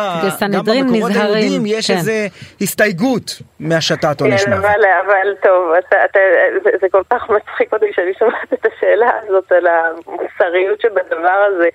גם 0.51 0.65
במקומות 0.65 1.11
נזהרים, 1.11 1.33
היהודים 1.33 1.65
יש 1.65 1.91
כן. 1.91 1.97
איזה 1.97 2.27
הסתייגות 2.61 3.31
מהשתת 3.59 4.21
עונש 4.21 4.43
כן, 4.43 4.49
מוות. 4.51 4.65
אבל, 4.65 4.81
אבל 5.05 5.35
טוב, 5.43 5.73
אתה, 5.79 5.97
אתה, 6.05 6.19
זה, 6.63 6.69
זה 6.81 6.87
כל 6.91 7.01
כך 7.13 7.29
מצחיק 7.29 7.73
אותי 7.73 7.85
שאני 7.95 8.13
שומעת 8.19 8.53
את 8.53 8.65
השאלה 8.65 9.09
הזאת 9.23 9.51
על 9.51 9.67
המוסריות 9.67 10.81
שבדבר 10.81 11.45
הזה. 11.47 11.69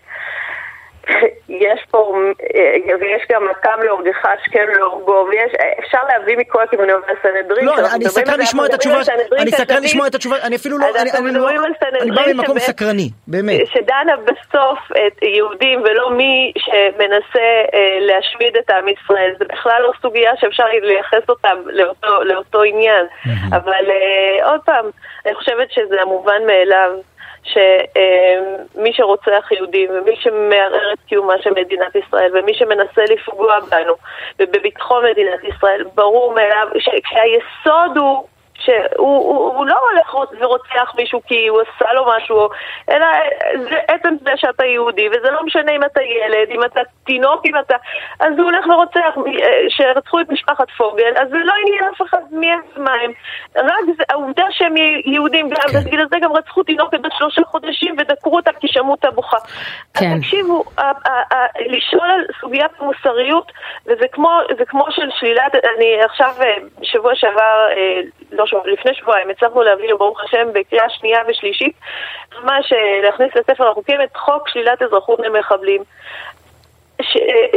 יש 1.49 1.81
פה, 1.91 2.15
אה, 2.55 2.97
ויש 3.01 3.23
גם 3.33 3.43
הקם 3.51 3.83
להורגך 3.85 4.17
השכם 4.25 4.67
להורגו, 4.79 5.27
ויש, 5.31 5.53
אפשר 5.79 5.99
להביא 6.09 6.37
מכל 6.37 6.63
הכיוונים, 6.63 6.95
אבל 6.95 7.15
סנהדרין, 7.23 7.65
לא, 7.65 7.75
אני 7.95 8.05
סקרן 8.05 8.41
לשמוע 8.41 8.67
את 8.67 8.75
התשובה, 8.75 9.01
אני 9.39 9.51
סקרן 9.51 9.83
לשמוע 9.83 10.07
את 10.07 10.15
התשובה, 10.15 10.37
אני 10.43 10.57
אפילו 10.57 10.79
לא, 10.79 10.87
אני 11.01 11.35
לא, 11.35 11.49
אני 12.01 12.11
בא 12.11 12.23
ממקום 12.33 12.59
סקרני, 12.59 13.11
באמת. 13.27 13.61
שדנה 13.67 14.17
בסוף 14.25 14.79
את 15.07 15.23
יהודים 15.23 15.83
ולא 15.83 16.11
מי 16.11 16.53
שמנסה 16.59 17.47
אה, 17.75 17.99
להשמיד 18.01 18.57
את 18.57 18.71
עם 18.71 18.89
ישראל. 18.89 19.35
זה 19.39 19.45
בכלל 19.45 19.83
לא 19.83 19.93
סוגיה 20.03 20.33
שאפשר 20.41 20.65
לייחס 20.83 21.29
אותה 21.29 21.49
לאותו, 22.23 22.63
עניין. 22.63 23.07
אבל 23.51 23.91
אה, 23.91 24.51
עוד 24.51 24.61
פעם, 24.65 24.91
אני 25.27 25.35
חושבת 25.35 25.71
שזה 25.71 26.03
המובן 26.03 26.47
מאליו. 26.47 26.91
שמי 27.45 28.93
שרוצח 28.93 29.53
יהודים 29.53 29.91
ומי 29.91 30.17
שמערער 30.17 30.93
את 30.93 30.99
קיומה 31.09 31.35
של 31.43 31.51
מדינת 31.51 31.97
ישראל 31.97 32.31
ומי 32.39 32.55
שמנסה 32.55 33.03
לפגוע 33.05 33.61
בנו 33.61 33.95
ובביטחון 34.39 35.05
מדינת 35.11 35.45
ישראל, 35.45 35.85
ברור 35.95 36.35
מאליו 36.35 36.69
שכשהיסוד 36.79 37.97
הוא 37.97 38.27
שהוא 38.65 38.77
הוא, 38.97 39.57
הוא 39.57 39.67
לא 39.67 39.79
הולך 39.91 40.15
ורוצח 40.41 40.93
מישהו 40.97 41.21
כי 41.27 41.47
הוא 41.47 41.61
עשה 41.61 41.93
לו 41.93 42.07
משהו, 42.17 42.49
אלא 42.91 43.07
זה 43.71 43.77
עצם 43.89 44.15
זה 44.25 44.31
שאתה 44.37 44.65
יהודי, 44.65 45.09
וזה 45.09 45.31
לא 45.31 45.43
משנה 45.45 45.73
אם 45.73 45.85
אתה 45.85 46.01
ילד, 46.03 46.49
אם 46.51 46.65
אתה 46.65 46.81
תינוק, 47.05 47.47
אם 47.47 47.59
אתה... 47.59 47.77
אז 48.21 48.33
הוא 48.39 48.45
הולך 48.45 48.67
ורוצח, 48.67 49.15
שרצחו 49.69 50.21
את 50.21 50.31
משפחת 50.31 50.71
פוגל, 50.71 51.13
אז 51.17 51.29
זה 51.29 51.39
לא 51.39 51.53
עניין 51.67 51.85
אף 51.95 52.03
אחד 52.03 52.23
מי 52.31 52.51
הם. 52.53 53.13
רק 53.57 53.97
זה, 53.97 54.05
העובדה 54.11 54.45
שהם 54.51 54.75
יהודים 55.07 55.51
כן. 55.51 55.79
בגיל 55.79 56.01
הזה 56.01 56.17
גם 56.23 56.33
רצחו 56.33 56.63
תינוקת 56.63 57.01
בת 57.01 57.13
שלושה 57.19 57.43
חודשים 57.45 57.97
ודקרו 57.99 58.37
אותה 58.37 58.51
כי 58.61 58.69
שמעו 58.69 58.91
אותה 58.91 59.11
בוכה. 59.11 59.37
כן. 59.95 60.13
אז 60.13 60.19
תקשיבו, 60.19 60.65
לשאול 61.67 62.11
על 62.11 62.25
סוגיית 62.41 62.71
המוסריות, 62.79 63.53
וזה 63.87 64.07
כמו, 64.13 64.39
זה 64.59 64.65
כמו 64.65 64.87
של 64.91 65.09
שלילת, 65.19 65.55
אני 65.55 66.03
עכשיו, 66.05 66.35
אה, 66.41 66.57
בשבוע 66.81 67.13
שעבר, 67.15 67.69
אה, 67.77 68.01
לא 68.33 68.47
שבוע, 68.47 68.63
לפני 68.67 68.95
שבועיים, 68.95 69.31
הצלחנו 69.31 69.63
להביא, 69.63 69.95
ברוך 69.95 70.21
השם, 70.25 70.49
בקריאה 70.53 70.91
שנייה 70.91 71.19
ושלישית, 71.29 71.75
ממש 72.43 72.73
אה, 72.73 73.01
להכניס 73.03 73.31
לספר 73.37 73.69
החוקים 73.71 74.03
את 74.03 74.17
חוק 74.17 74.49
שלילת 74.49 74.83
אזרחות 74.83 75.21
למחבלים. 75.21 75.83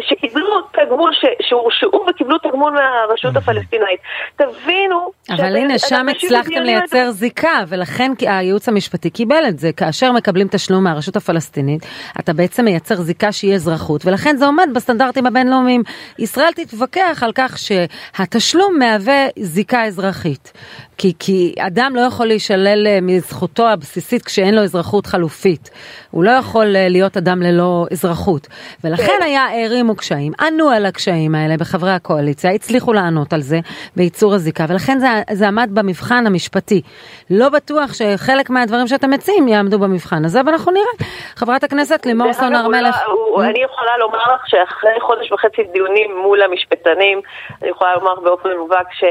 שקיבלו 0.10 0.62
תגמול, 0.72 1.12
שהורשעו 1.42 2.06
וקיבלו 2.10 2.38
תגמול 2.38 2.74
מהרשות 2.74 3.36
הפלסטינאית. 3.36 4.00
תבינו... 4.36 5.12
אבל 5.30 5.56
הנה, 5.56 5.80
שם 5.80 6.06
הצלחתם 6.10 6.62
לייצר 6.62 7.12
זיקה, 7.12 7.64
ולכן 7.68 8.12
הייעוץ 8.22 8.70
המשפטי 8.70 9.10
קיבל 9.10 9.44
את 9.50 9.60
זה. 9.60 9.72
כאשר 9.72 10.12
מקבלים 10.12 10.48
תשלום 10.52 10.84
מהרשות 10.84 11.16
הפלסטינית, 11.16 11.86
אתה 12.20 12.34
בעצם 12.34 12.66
מייצר 12.66 12.96
זיקה 12.96 13.32
שהיא 13.32 13.56
אזרחות, 13.56 14.06
ולכן 14.06 14.36
זה 14.38 14.46
עומד 14.46 14.70
בסטנדרטים 14.76 15.26
הבינלאומיים. 15.26 15.84
ישראל 16.20 16.52
תתווכח 16.56 17.24
על 17.24 17.32
כך 17.36 17.58
שהתשלום 17.58 18.80
מהווה 18.80 19.26
זיקה 19.40 19.84
אזרחית. 19.84 20.54
כי, 20.98 21.14
כי 21.20 21.56
אדם 21.60 21.92
לא 21.96 22.02
יכול 22.02 22.26
להישלל 22.26 22.88
אה, 22.88 23.00
מזכותו 23.02 23.68
הבסיסית 23.68 24.26
כשאין 24.26 24.56
לו 24.56 24.64
אזרחות 24.64 25.06
חלופית. 25.06 25.70
הוא 26.12 26.24
לא 26.24 26.32
יכול 26.32 26.76
אה, 26.76 26.90
להיות 26.90 27.18
אדם 27.18 27.42
ללא 27.42 27.86
אזרחות. 27.92 28.48
ולכן 28.84 29.06
כן. 29.20 29.24
היה 29.36 29.62
הערימו 29.62 29.96
קשיים, 29.96 30.32
ענו 30.40 30.70
על 30.70 30.86
הקשיים 30.86 31.36
האלה 31.36 31.58
בחברי 31.60 31.92
הקואליציה, 31.92 32.52
הצליחו 32.52 32.94
לענות 32.94 33.34
על 33.34 33.42
זה 33.42 33.60
בייצור 33.96 34.34
הזיקה, 34.34 34.66
ולכן 34.70 35.00
זה, 35.00 35.08
זה 35.32 35.48
עמד 35.48 35.70
במבחן 35.74 36.28
המשפטי. 36.28 36.82
לא 37.30 37.50
בטוח 37.50 37.94
שחלק 37.94 38.50
מהדברים 38.50 38.88
שאתם 38.88 39.10
מציעים 39.12 39.48
יעמדו 39.48 39.80
במבחן 39.80 40.26
הזה, 40.26 40.42
אבל 40.42 40.50
אנחנו 40.50 40.72
נראה. 40.72 41.10
חברת 41.36 41.64
הכנסת 41.64 42.06
לימור 42.06 42.34
סון 42.34 42.56
הר 42.56 42.68
מלך. 42.68 42.96
אני 43.40 43.64
יכולה 43.64 43.98
לומר 43.98 44.34
לך 44.36 44.42
שאחרי 44.48 45.00
חודש 45.02 45.32
וחצי 45.32 45.64
דיונים 45.74 46.18
מול 46.24 46.42
המשפטנים, 46.42 47.22
אני 47.62 47.70
יכולה 47.70 47.96
לומר 47.96 48.16
באופן 48.24 48.50
מובהק 48.60 48.88
ש... 48.92 49.04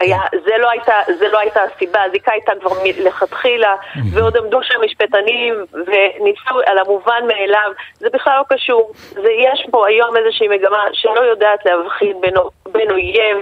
היה, 0.00 0.20
זה, 0.44 0.56
לא 0.58 0.70
הייתה, 0.70 0.94
זה 1.18 1.28
לא 1.28 1.38
הייתה 1.38 1.62
הסיבה, 1.62 2.02
הזיקה 2.02 2.32
הייתה 2.32 2.52
כבר 2.60 2.70
מלכתחילה, 2.82 3.74
ועוד 4.12 4.36
עמדו 4.36 4.62
שם 4.62 4.80
משפטנים 4.84 5.54
וניסו 5.72 6.60
על 6.66 6.78
המובן 6.78 7.22
מאליו, 7.26 7.72
זה 7.94 8.08
בכלל 8.12 8.38
לא 8.38 8.56
קשור. 8.56 8.92
זה, 8.94 9.30
יש 9.38 9.66
פה 9.70 9.86
היום 9.86 10.16
איזושהי 10.16 10.48
מגמה 10.48 10.84
שלא 10.92 11.20
יודעת 11.20 11.66
להבחין 11.66 12.20
בין, 12.20 12.34
בין 12.72 12.90
אויב 12.90 13.36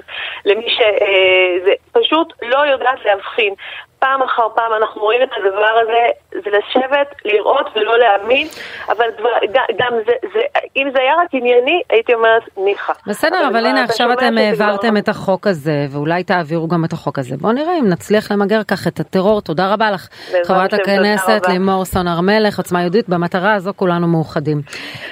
למי 0.45 0.71
ש... 0.71 0.81
אה, 0.81 1.65
זה 1.65 1.73
פשוט 1.93 2.33
לא 2.43 2.59
יודעת 2.59 3.05
להבחין. 3.05 3.55
פעם 3.99 4.23
אחר 4.23 4.43
פעם 4.55 4.73
אנחנו 4.77 5.03
רואים 5.03 5.23
את 5.23 5.29
הדבר 5.37 5.79
הזה, 5.83 6.07
זה 6.31 6.51
לשבת, 6.59 7.15
לראות 7.25 7.67
ולא 7.77 7.99
להאמין, 7.99 8.47
אבל 8.89 9.07
דבר, 9.19 9.29
גם 9.79 9.93
זה, 10.07 10.13
זה, 10.35 10.41
אם 10.77 10.89
זה 10.93 10.99
היה 11.01 11.15
רק 11.15 11.29
ענייני, 11.33 11.83
הייתי 11.91 12.15
אומרת 12.15 12.43
ניחא. 12.57 12.93
בסדר, 13.07 13.47
אבל, 13.47 13.57
אבל 13.57 13.67
הנה 13.67 13.85
עכשיו 13.85 14.13
אתם 14.13 14.39
העברתם 14.39 14.97
את 14.97 15.09
החוק 15.09 15.47
הזה, 15.47 15.87
ואולי 15.91 16.25
תעבירו 16.25 16.69
גם 16.69 16.85
את 16.85 16.93
החוק 16.93 17.19
הזה. 17.19 17.37
בואו 17.37 17.53
נראה 17.53 17.79
אם 17.79 17.89
נצליח 17.89 18.33
למגר 18.33 18.63
כך 18.63 18.87
את 18.87 19.01
הטרור. 19.01 19.41
תודה 19.41 19.73
רבה 19.73 19.91
לך, 19.91 20.09
חברת 20.45 20.73
הכנסת 20.73 21.43
לימור 21.49 21.85
סון 21.85 22.09
הר 22.09 22.21
מלך, 22.21 22.59
עוצמה 22.59 22.81
יהודית, 22.81 23.09
במטרה 23.09 23.55
הזו 23.55 23.73
כולנו 23.77 24.09
מאוחדים. 24.09 24.63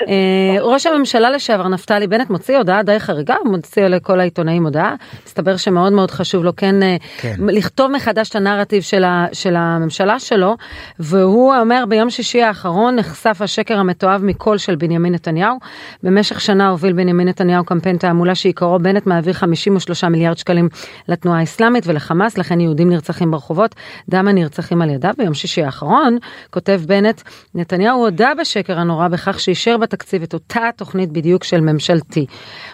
אה, 0.00 0.60
ראש 0.60 0.86
הממשלה 0.86 1.30
לשעבר 1.30 1.68
נפתלי 1.68 2.06
בנט 2.06 2.30
מוציא 2.30 2.56
הודעה 2.56 2.82
די 2.82 3.00
חריגה, 3.00 3.34
הוא 3.34 3.48
מוציא 3.48 3.86
לכל 3.86 4.20
העיתונאים 4.20 4.64
הודעה. 4.64 4.94
מסתבר 5.26 5.56
שמאוד 5.56 5.92
מאוד 5.92 6.10
חשוב 6.10 6.44
לו 6.44 6.56
כן, 6.56 6.82
אה, 6.82 6.96
כן. 7.18 7.34
לכתוב 7.48 7.90
מחדש 7.90 8.30
את 8.30 8.36
הנרטיב 8.36 8.76
של, 8.82 9.05
ה, 9.05 9.27
של 9.32 9.57
הממשלה 9.57 10.19
שלו, 10.19 10.57
והוא 10.98 11.55
אומר 11.55 11.85
ביום 11.89 12.11
שישי 12.11 12.43
האחרון 12.43 12.97
נחשף 12.97 13.36
השקר 13.40 13.78
המתועב 13.78 14.24
מכל 14.24 14.59
של 14.59 14.77
בנימין 14.77 15.15
נתניהו. 15.15 15.59
במשך 16.03 16.40
שנה 16.40 16.69
הוביל 16.69 16.93
בנימין 16.93 17.28
נתניהו 17.28 17.65
קמפיין 17.65 17.97
תעמולה 17.97 18.35
שעיקרו 18.35 18.78
בנט 18.78 19.07
מעביר 19.07 19.32
53 19.32 20.05
מיליארד 20.05 20.39
שקלים 20.39 20.69
לתנועה 21.09 21.40
האסלאמית 21.40 21.86
ולחמאס, 21.86 22.39
לכן 22.39 22.61
יהודים 22.61 22.90
נרצחים 22.90 23.31
ברחובות, 23.31 23.74
דם 24.09 24.28
הנרצחים 24.28 24.82
על 24.82 24.90
ידיו. 24.90 25.15
ביום 25.19 25.35
שישי 25.35 25.62
האחרון 25.62 26.19
כותב 26.51 26.81
בנט, 26.86 27.23
נתניהו 27.55 28.05
הודה 28.05 28.32
בשקר 28.40 28.78
הנורא 28.78 29.09
בכך 29.09 29.40
שאישר 29.40 29.77
בתקציב 29.77 30.23
את 30.23 30.35
אותה 30.35 30.69
תוכנית 30.77 31.12
בדיוק 31.12 31.44
של 31.44 31.61
ממשלתי. 31.61 32.27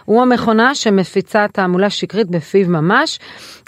הוא 0.05 0.23
המכונה 0.23 0.75
שמפיצה 0.75 1.47
תעמולה 1.53 1.91
שקרית 1.91 2.31
בפיו 2.31 2.69
ממש, 2.69 3.19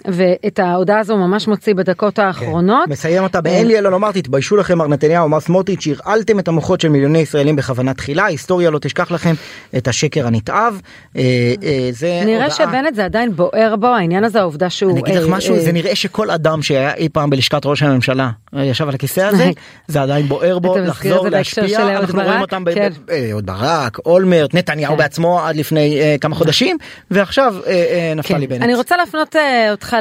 ואת 0.05 0.59
ההודעה 0.59 0.99
הזו 0.99 1.17
ממש 1.17 1.49
מוציא 1.49 1.75
בדקות 1.75 2.19
האחרונות. 2.27 2.85
כן, 2.87 2.93
מסיים 2.93 3.23
אותה 3.23 3.41
באין 3.41 3.67
לי 3.67 3.79
אלא 3.79 3.91
לומר 3.91 4.13
תתביישו 4.13 4.57
לכם 4.57 4.79
מר 4.79 4.87
נתניהו, 4.87 5.29
מר 5.29 5.41
סמוטריץ', 5.41 5.87
הרעלתם 5.87 6.39
את 6.39 6.49
המוחות 6.49 6.81
של 6.81 6.89
מיליוני 6.89 7.19
ישראלים 7.19 7.57
בכוונה 7.57 7.95
תחילה, 7.95 8.23
ההיסטוריה 8.23 8.71
לא 8.71 8.79
תשכח 8.79 9.11
לכם 9.11 9.35
את 9.77 9.89
השקר 9.89 10.27
הנתעב. 10.27 10.81
אה, 11.17 11.23
אה, 11.63 11.89
זה 11.93 12.23
נראה 12.25 12.45
הודעה... 12.45 12.51
שבנט 12.51 12.95
זה 12.95 13.05
עדיין 13.05 13.33
בוער 13.37 13.77
בו, 13.77 13.87
העניין 13.87 14.25
הזה, 14.25 14.41
העובדה 14.41 14.71
שהוא... 14.71 14.93
אני 14.93 15.01
אגיד 15.01 15.15
לך 15.15 15.25
אה, 15.25 15.29
משהו, 15.29 15.61
זה 15.61 15.73
נראה 15.73 15.95
שכל 15.95 16.31
אדם 16.31 16.63
שהיה 16.63 16.95
אי 16.95 17.09
פעם 17.09 17.31
בלשכת 17.31 17.67
ראש 17.67 17.83
הממשלה 17.83 18.31
ישב 18.57 18.89
על 18.89 18.95
הכיסא 18.95 19.21
הזה, 19.21 19.51
זה 19.89 20.03
עדיין 20.03 20.27
בוער 20.27 20.59
בו, 20.59 20.79
לחזור 20.79 21.29
להשפיע, 21.29 21.99
אנחנו 21.99 22.23
רואים 22.23 22.41
אותם 22.41 22.65
כן. 22.75 22.93
באהוד 23.07 23.47
ברק, 23.47 23.99
אולמרט, 24.07 24.55
נתניהו 24.55 24.93
כן. 24.93 24.99
בעצמו 24.99 25.41
עד 25.41 25.57
לפני 25.57 26.01
כמה 26.21 26.35
חודשים, 26.35 26.77
ועכשיו 27.11 27.55
נפתלי 28.17 28.47
כן. 28.47 28.55
בנט. 28.55 28.63
אני 28.63 28.75
רוצה 28.75 28.97
להפנות 28.97 29.37
אותך 29.71 29.97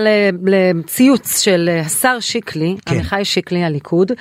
לציוץ 0.45 1.39
של 1.41 1.69
השר 1.85 2.12
שיקלי, 2.19 2.75
עמיחי 2.89 3.25
שיקלי 3.25 3.63
הליכוד, 3.63 4.11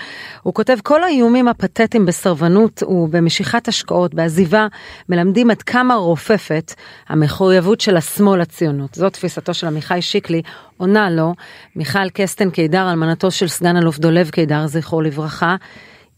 הוא 0.43 0.55
כותב 0.55 0.77
כל 0.83 1.03
האיומים 1.03 1.49
הפתטיים 1.49 2.07
בסרבנות 2.07 2.83
ובמשיכת 2.83 3.69
השקעות, 3.69 4.15
בעזיבה, 4.15 4.67
מלמדים 5.09 5.51
עד 5.51 5.63
כמה 5.63 5.95
רופפת 5.95 6.75
המחויבות 7.09 7.81
של 7.81 7.97
השמאל 7.97 8.41
לציונות. 8.41 8.95
זו 8.95 9.11
תפיסתו 9.11 9.55
של 9.55 9.67
עמיחי 9.67 10.03
שיקלי, 10.03 10.43
עונה 10.77 11.11
לו, 11.11 11.35
מיכל 11.77 12.09
קסטן 12.15 12.51
קידר, 12.51 12.91
אלמנתו 12.91 13.31
של 13.31 13.49
סגן 13.49 13.77
אלוף 13.77 13.99
דולב 13.99 14.31
קידר, 14.31 14.67
זכרו 14.67 15.01
לברכה, 15.01 15.57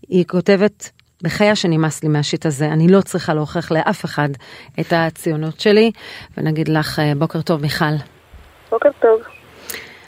היא 0.08 0.24
כותבת, 0.24 0.90
בחייה 1.22 1.56
שנמאס 1.56 2.02
לי 2.02 2.08
מהשיט 2.08 2.46
הזה, 2.46 2.66
אני 2.66 2.88
לא 2.88 3.00
צריכה 3.00 3.34
להוכיח 3.34 3.72
לאף 3.72 4.04
אחד 4.04 4.28
את 4.80 4.92
הציונות 4.92 5.60
שלי, 5.60 5.90
ונגיד 6.36 6.68
לך 6.68 7.02
בוקר 7.18 7.42
טוב 7.42 7.62
מיכל. 7.62 7.94
בוקר 8.70 8.88
טוב. 9.00 9.20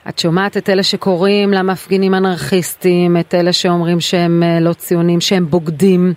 את 0.09 0.19
שומעת 0.19 0.57
את 0.57 0.69
אלה 0.69 0.83
שקוראים 0.83 1.53
למפגינים 1.53 2.15
אנרכיסטים, 2.15 3.17
את 3.21 3.35
אלה 3.35 3.53
שאומרים 3.53 4.01
שהם 4.01 4.43
אה, 4.43 4.61
לא 4.61 4.73
ציונים, 4.73 5.21
שהם 5.21 5.47
בוגדים. 5.47 6.13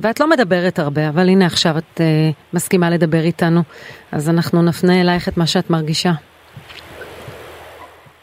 ואת 0.00 0.20
לא 0.20 0.26
מדברת 0.26 0.78
הרבה, 0.78 1.08
אבל 1.08 1.28
הנה 1.28 1.46
עכשיו 1.46 1.72
את 1.78 1.98
uh, 1.98 2.02
מסכימה 2.54 2.90
לדבר 2.90 3.20
איתנו, 3.20 3.60
אז 4.12 4.30
אנחנו 4.30 4.62
נפנה 4.62 5.00
אלייך 5.00 5.28
את 5.28 5.36
מה 5.36 5.46
שאת 5.46 5.70
מרגישה. 5.70 6.10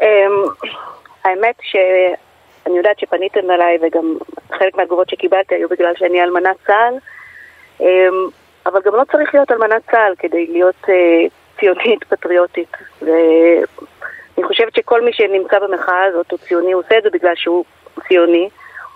Um, 0.02 0.06
האמת 1.24 1.56
שאני 1.62 2.78
יודעת 2.78 3.00
שפניתם 3.00 3.52
אליי 3.52 3.78
וגם 3.82 4.16
חלק 4.52 4.76
מהתגובות 4.76 5.10
שקיבלתי 5.10 5.56
היו 5.56 5.70
בגלל 5.70 5.92
שאני 5.96 6.24
אלמנת 6.24 6.56
צה"ל, 6.68 6.94
um, 7.80 7.84
אבל 8.66 8.80
גם 8.86 8.96
לא 8.96 9.04
צריך 9.12 9.34
להיות 9.34 9.52
אלמנת 9.52 9.82
צה"ל 9.92 10.14
כדי 10.20 10.48
להיות 10.48 10.84
uh, 10.84 10.90
ציונית 11.60 12.04
פטריוטית. 12.04 12.72
ואני 14.40 14.48
חושבת 14.48 14.76
שכל 14.76 15.02
מי 15.02 15.14
שנמצא 15.14 15.60
במחאה 15.60 16.04
הזאת 16.04 16.32
הוא 16.32 16.40
ציוני, 16.40 16.72
הוא 16.72 16.84
עושה 16.86 16.98
את 16.98 17.04
זה 17.04 17.10
בגלל 17.10 17.36
שהוא 17.36 17.66
ציוני. 18.08 18.50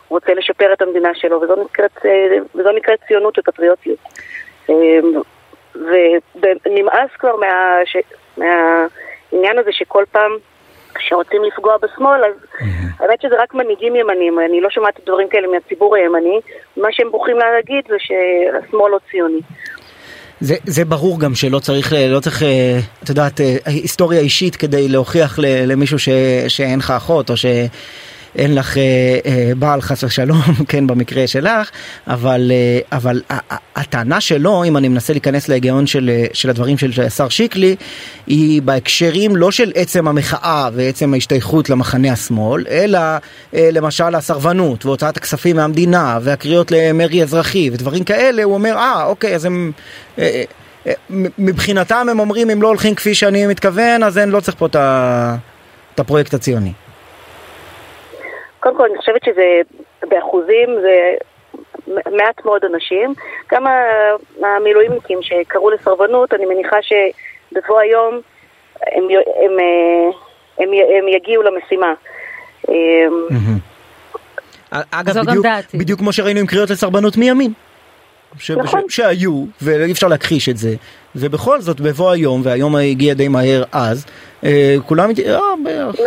רוצה 0.09 0.33
לשפר 0.33 0.73
את 0.73 0.81
המדינה 0.81 1.09
שלו, 1.15 1.41
וזו 1.41 1.55
נקראת, 1.55 2.05
אה, 2.05 2.37
וזו 2.55 2.71
נקראת 2.71 2.99
ציונות 3.07 3.39
ופטריוטיות. 3.39 3.99
אה, 4.69 4.99
ונמאס 6.35 7.09
כבר 7.19 7.35
מה, 7.35 7.79
ש, 7.85 7.97
מהעניין 8.37 9.57
הזה 9.59 9.71
שכל 9.71 10.03
פעם 10.11 10.31
שרוצים 10.99 11.43
לפגוע 11.43 11.77
בשמאל, 11.77 12.23
אז 12.25 12.33
האמת 12.99 13.21
שזה 13.21 13.35
רק 13.41 13.53
מנהיגים 13.53 13.95
ימנים, 13.95 14.39
אני 14.39 14.61
לא 14.61 14.69
שומעת 14.69 14.99
דברים 15.05 15.29
כאלה 15.29 15.47
מהציבור 15.47 15.95
הימני, 15.95 16.39
מה 16.77 16.87
שהם 16.91 17.11
בוחרים 17.11 17.37
להגיד 17.37 17.85
זה 17.87 17.95
שהשמאל 17.99 18.91
לא 18.91 18.99
ציוני. 19.11 19.41
זה, 20.43 20.55
זה 20.65 20.85
ברור 20.85 21.19
גם 21.19 21.35
שלא 21.35 21.59
צריך, 21.59 21.93
לא 22.09 22.19
צריך, 22.19 22.43
אה, 22.43 22.79
את 23.03 23.09
יודעת, 23.09 23.41
היסטוריה 23.65 24.19
אישית 24.19 24.55
כדי 24.55 24.89
להוכיח 24.89 25.39
למישהו 25.41 25.99
ש, 25.99 26.09
שאין 26.47 26.79
לך 26.79 26.91
אחות 26.91 27.29
או 27.29 27.37
ש... 27.37 27.45
אין 28.35 28.55
לך 28.55 28.77
אה, 28.77 28.83
אה, 29.25 29.51
בעל 29.57 29.81
חס 29.81 30.03
ושלום, 30.03 30.41
כן 30.69 30.87
במקרה 30.87 31.27
שלך, 31.27 31.69
אבל, 32.07 32.51
אה, 32.51 32.97
אבל 32.97 33.21
הטענה 33.75 34.21
שלו, 34.21 34.63
אם 34.63 34.77
אני 34.77 34.87
מנסה 34.87 35.13
להיכנס 35.13 35.49
להיגיון 35.49 35.87
של, 35.87 36.09
אה, 36.13 36.25
של 36.33 36.49
הדברים 36.49 36.77
של 36.77 36.91
השר 37.05 37.29
שיקלי, 37.29 37.75
היא 38.27 38.61
בהקשרים 38.61 39.35
לא 39.35 39.51
של 39.51 39.71
עצם 39.75 40.07
המחאה 40.07 40.69
ועצם 40.73 41.13
ההשתייכות 41.13 41.69
למחנה 41.69 42.11
השמאל, 42.11 42.65
אלא 42.69 42.99
אה, 43.53 43.69
למשל 43.71 44.15
הסרבנות 44.15 44.85
והוצאת 44.85 45.17
הכספים 45.17 45.55
מהמדינה 45.55 46.19
והקריאות 46.21 46.71
למרי 46.71 47.23
אזרחי 47.23 47.69
ודברים 47.73 48.03
כאלה, 48.03 48.43
הוא 48.43 48.53
אומר, 48.53 48.75
אה, 48.77 49.05
אוקיי, 49.05 49.35
אז 49.35 49.45
הם... 49.45 49.71
אה, 50.19 50.43
אה, 50.87 50.93
מבחינתם 51.37 52.07
הם 52.11 52.19
אומרים 52.19 52.49
אם 52.49 52.61
לא 52.61 52.67
הולכים 52.67 52.95
כפי 52.95 53.15
שאני 53.15 53.47
מתכוון 53.47 54.03
אז 54.03 54.17
אין 54.17 54.29
לא 54.29 54.39
צריך 54.39 54.57
פה 54.57 54.65
את 54.65 55.99
הפרויקט 55.99 56.33
הציוני. 56.33 56.73
קודם 58.63 58.77
כל, 58.77 58.85
אני 58.85 58.97
חושבת 58.97 59.23
שזה 59.25 59.61
באחוזים 60.01 60.69
זה 60.81 61.15
מעט 61.87 62.45
מאוד 62.45 62.65
אנשים. 62.65 63.13
גם 63.51 63.65
המילואימניקים 64.43 65.19
שקראו 65.21 65.69
לסרבנות, 65.69 66.33
אני 66.33 66.45
מניחה 66.45 66.77
שבבוא 66.81 67.79
היום 67.79 68.19
הם, 68.81 69.03
הם, 69.43 69.57
הם, 70.57 70.69
הם 70.99 71.07
יגיעו 71.07 71.43
למשימה. 71.43 71.93
אגב, 74.91 75.19
בדיוק, 75.27 75.45
בדיוק 75.73 75.99
כמו 75.99 76.13
שראינו 76.13 76.39
עם 76.39 76.45
קריאות 76.45 76.69
לסרבנות 76.69 77.17
מימין. 77.17 77.53
ש... 78.37 78.51
נכון. 78.51 78.81
ש... 78.89 78.95
שהיו, 78.95 79.45
ואי 79.61 79.91
אפשר 79.91 80.07
להכחיש 80.07 80.49
את 80.49 80.57
זה, 80.57 80.69
ובכל 81.15 81.61
זאת 81.61 81.81
בבוא 81.81 82.11
היום, 82.11 82.41
והיום 82.43 82.75
הגיע 82.75 83.13
די 83.13 83.27
מהר 83.27 83.63
אז, 83.71 84.05
אה, 84.43 84.75
כולם, 84.85 85.09
אה, 85.25 85.39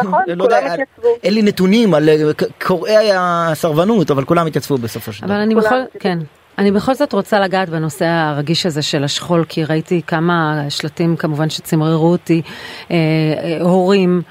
נכון, 0.03 0.21
לא 0.27 0.45
כולם 0.45 0.65
התייצבו. 0.67 1.09
אין 1.23 1.35
לי 1.35 1.43
נתונים 1.43 1.95
על 1.95 2.09
אה, 2.09 2.17
קוראי 2.65 3.09
הסרבנות, 3.15 4.11
אבל 4.11 4.25
כולם 4.25 4.47
התייצבו 4.47 4.79
בסופו 4.79 5.13
של 5.13 5.23
דבר. 5.23 5.35
אבל 5.35 5.43
אני 5.43 5.55
בכל, 5.55 5.75
כן. 6.01 6.19
אני 6.59 6.71
בכל 6.71 6.95
זאת 6.95 7.13
רוצה 7.13 7.41
לגעת 7.41 7.69
בנושא 7.69 8.05
הרגיש 8.05 8.67
הזה 8.67 8.83
של 8.83 9.05
השכול, 9.05 9.45
כי 9.49 9.65
ראיתי 9.65 10.03
כמה 10.07 10.63
שלטים 10.69 11.17
כמובן 11.17 11.51
שצמררו 11.51 12.13
אותי, 12.13 12.43
אה, 12.91 12.97
אה, 12.97 13.59
הורים, 13.61 14.23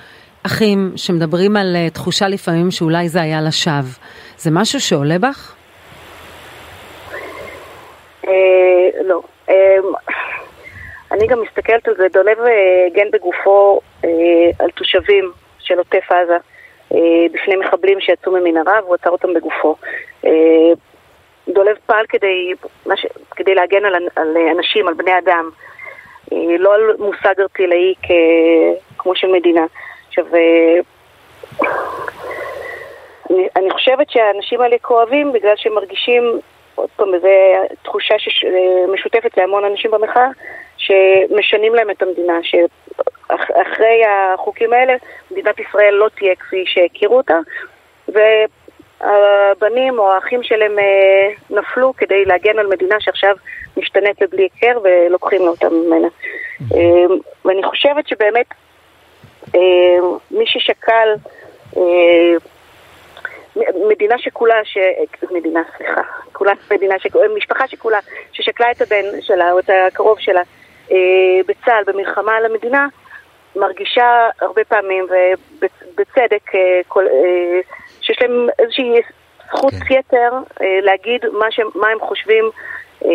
אחים, 0.46 0.92
שמדברים 0.96 1.58
על 1.58 1.76
אה, 1.76 1.90
תחושה 1.90 2.28
לפעמים 2.28 2.72
שאולי 2.72 3.10
זה 3.10 3.22
היה 3.22 3.42
לשווא. 3.42 3.92
זה 4.38 4.52
משהו 4.52 4.82
שעולה 4.82 5.20
בך? 5.20 5.54
אה, 8.28 8.32
לא. 9.06 9.22
אה, 9.50 9.56
אני 11.16 11.28
גם 11.28 11.42
מסתכלת 11.42 11.88
על 11.88 11.96
זה, 11.98 12.08
דולב 12.14 12.40
אה, 12.40 12.86
הגן 12.88 13.12
בגופו 13.12 13.82
על 14.60 14.72
תושבים 14.76 15.32
של 15.60 15.78
עוטף 15.78 16.12
עזה 16.12 16.38
בפני 17.34 17.56
מחבלים 17.56 18.02
שיצאו 18.02 18.32
ממנהרה 18.32 18.80
והוא 18.84 18.96
עצר 18.96 19.10
אותם 19.10 19.34
בגופו. 19.34 19.76
דולב 21.48 21.78
פעל 21.86 22.06
כדי. 22.10 22.54
כדי 23.36 23.56
להגן 23.56 23.86
על, 23.86 23.96
על 24.16 24.38
אנשים, 24.58 24.88
על 24.88 24.94
בני 24.94 25.18
אדם, 25.18 25.50
לא 26.32 26.74
על 26.74 26.82
מושג 27.00 27.34
ארטילאי. 27.40 27.94
כמו 28.98 29.16
של 29.16 29.28
מדינה. 29.28 29.66
עכשיו, 30.08 30.26
אני, 33.30 33.48
אני 33.56 33.72
חושבת 33.72 34.10
שהאנשים 34.10 34.62
האלה 34.62 34.76
כואבים 34.82 35.32
בגלל 35.34 35.54
שהם 35.56 35.74
מרגישים, 35.74 36.40
עוד 36.76 36.90
פעם, 36.96 37.08
זו 37.22 37.28
תחושה 37.84 38.20
שש, 38.20 38.46
משותפת 38.94 39.38
להמון 39.38 39.66
אנשים 39.66 39.92
במחאה, 39.92 40.28
שמשנים 40.86 41.76
להם 41.76 41.90
את 41.90 42.02
המדינה, 42.02 42.40
שאחרי 42.44 44.02
החוקים 44.06 44.74
האלה 44.74 44.94
מדינת 45.32 45.60
ישראל 45.60 45.94
לא 45.94 46.10
תהיה 46.16 46.36
כפי 46.36 46.64
שהכירו 46.66 47.18
אותה, 47.18 47.38
והבנים 48.08 50.00
או 50.00 50.12
האחים 50.12 50.44
שלהם 50.44 50.80
אה, 50.80 51.30
נפלו 51.50 51.94
כדי 51.98 52.26
להגן 52.26 52.60
על 52.60 52.68
מדינה 52.68 52.96
שעכשיו 53.00 53.36
משתנית 53.78 54.22
לבלי 54.22 54.44
היכר 54.44 54.80
ולוקחים 54.84 55.42
אותה 55.42 55.70
ממנה. 55.70 56.08
אה, 56.74 57.16
ואני 57.46 57.64
חושבת 57.64 58.08
שבאמת 58.08 58.46
אה, 59.56 60.00
מי 60.32 60.46
ששקל 60.48 61.16
מדינה 63.90 64.20
שכולה, 64.20 64.56
ש... 64.64 64.78
מדינה, 65.32 65.62
סליחה, 65.78 66.02
כולה 66.32 66.54
מדינה, 66.72 67.00
ש... 67.00 67.08
משפחה 67.38 67.68
שכולה, 67.68 68.00
ששקלה 68.32 68.72
את 68.72 68.82
הבן 68.82 69.22
שלה 69.22 69.52
או 69.52 69.60
את 69.60 69.70
הקרוב 69.70 70.20
שלה 70.20 70.42
בצה"ל, 71.48 71.84
במלחמה 71.88 72.36
על 72.36 72.46
המדינה, 72.46 72.88
מרגישה 73.56 74.30
הרבה 74.42 74.64
פעמים, 74.64 75.06
ובצדק, 75.06 76.56
אה, 76.56 76.82
כל, 76.88 77.04
אה, 77.08 77.60
שיש 78.02 78.18
להם 78.22 78.48
איזושהי 78.60 78.92
זכות 79.48 79.74
כן. 79.88 79.96
יתר 79.96 80.32
אה, 80.62 80.80
להגיד 80.82 81.22
מה, 81.40 81.46
ש... 81.52 81.60
מה 81.76 81.88
הם 81.88 82.00
חושבים 82.00 82.50
אה, 83.06 83.10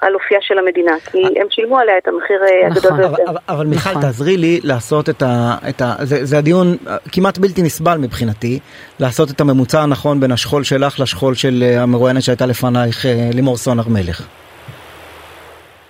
על 0.00 0.14
אופייה 0.14 0.40
של 0.42 0.58
המדינה, 0.58 0.92
כי 1.10 1.18
אה. 1.24 1.42
הם 1.42 1.46
שילמו 1.50 1.78
עליה 1.78 1.98
את 1.98 2.08
המחיר 2.08 2.42
אה, 2.42 2.66
הגדול 2.66 2.92
נכון. 2.92 3.06
ביותר. 3.06 3.30
אבל, 3.30 3.40
אבל 3.48 3.66
מיכל, 3.66 3.90
נכון. 3.90 4.02
תעזרי 4.02 4.36
לי 4.36 4.60
לעשות 4.64 5.08
את 5.08 5.22
ה... 5.22 5.56
את 5.68 5.82
ה 5.82 5.94
זה, 6.02 6.24
זה 6.24 6.38
הדיון 6.38 6.76
כמעט 7.12 7.38
בלתי 7.38 7.62
נסבל 7.62 7.98
מבחינתי, 7.98 8.58
לעשות 9.00 9.30
את 9.30 9.40
הממוצע 9.40 9.80
הנכון 9.82 10.20
בין 10.20 10.32
השכול 10.32 10.64
שלך 10.64 11.00
לשכול 11.00 11.34
של 11.34 11.64
המרואיינת 11.78 12.22
שהייתה 12.22 12.46
לפנייך, 12.46 13.04
לימור 13.34 13.56
סון 13.56 13.78
הר 13.78 13.88
מלך. 13.88 14.26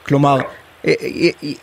כלומר, 0.07 0.36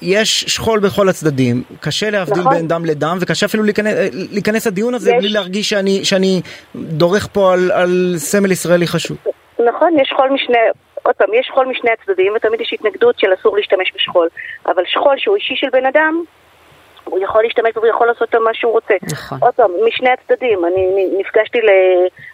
יש 0.02 0.42
שכול 0.42 0.80
בכל 0.80 1.10
הצדדים, 1.10 1.64
קשה 1.80 2.10
להבדיל 2.10 2.40
נכון. 2.40 2.54
בין 2.54 2.68
דם 2.68 2.86
לדם 2.86 3.18
וקשה 3.22 3.46
אפילו 3.46 3.64
להיכנס, 3.64 3.94
להיכנס 4.32 4.68
לדיון 4.68 4.94
הזה 4.94 5.12
יש... 5.12 5.18
בלי 5.18 5.30
להרגיש 5.30 5.70
שאני, 5.70 6.06
שאני 6.06 6.42
דורך 6.76 7.28
פה 7.32 7.54
על, 7.54 7.72
על 7.72 8.14
סמל 8.18 8.52
ישראלי 8.52 8.88
חשוב. 8.88 9.18
נכון, 9.60 10.00
יש 10.02 10.10
שכול 10.10 10.30
משני, 10.30 10.58
עוד 11.04 11.16
פעם, 11.16 11.34
יש 11.34 11.46
שכול 11.48 11.66
משני 11.66 11.90
הצדדים, 11.92 12.34
ותמיד 12.36 12.62
יש 12.62 12.74
התנגדות 12.74 13.20
של 13.20 13.28
אסור 13.40 13.58
להשתמש 13.58 13.92
בשכול. 13.96 14.28
אבל 14.66 14.84
שכול 14.86 15.16
שהוא 15.18 15.36
אישי 15.36 15.56
של 15.56 15.68
בן 15.70 15.86
אדם, 15.86 16.24
הוא 17.04 17.20
יכול 17.24 17.44
להשתמש 17.44 17.72
והוא 17.76 17.88
יכול 17.88 18.08
לעשות 18.08 18.36
מה 18.36 18.54
שהוא 18.54 18.72
רוצה. 18.72 18.94
נכון. 19.12 19.38
עוד 19.42 19.54
פעם, 19.54 19.72
משני 19.88 20.10
הצדדים. 20.10 20.66
אני 20.66 21.08
נפגשתי. 21.18 21.60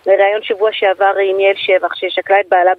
לראיון 0.06 0.42
שבוע 0.44 0.70
שעבר 0.74 1.14
עם 1.30 1.40
יעל 1.40 1.56
שבח, 1.56 1.96
ששקלה 1.96 2.40
את 2.40 2.46
בעלה 2.50 2.72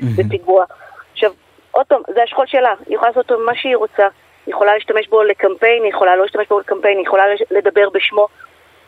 בפיגוע. 0.00 0.64
עכשיו, 1.12 1.32
עוד 1.70 1.86
פעם, 1.86 2.02
זה 2.14 2.22
השכול 2.22 2.46
שלה. 2.46 2.74
היא 2.86 2.94
יכולה 2.94 3.10
לעשות 3.10 3.30
אותו 3.30 3.42
מה 3.44 3.54
שהיא 3.54 3.76
רוצה. 3.76 4.08
היא 4.46 4.54
יכולה 4.54 4.74
להשתמש 4.74 5.08
בו 5.08 5.22
לקמפיין, 5.22 5.82
היא 5.82 5.90
יכולה 5.90 6.16
לא 6.16 6.22
להשתמש 6.22 6.48
בו 6.48 6.60
לקמפיין, 6.60 6.98
היא 6.98 7.06
יכולה 7.06 7.24
לדבר 7.50 7.88
בשמו. 7.88 8.26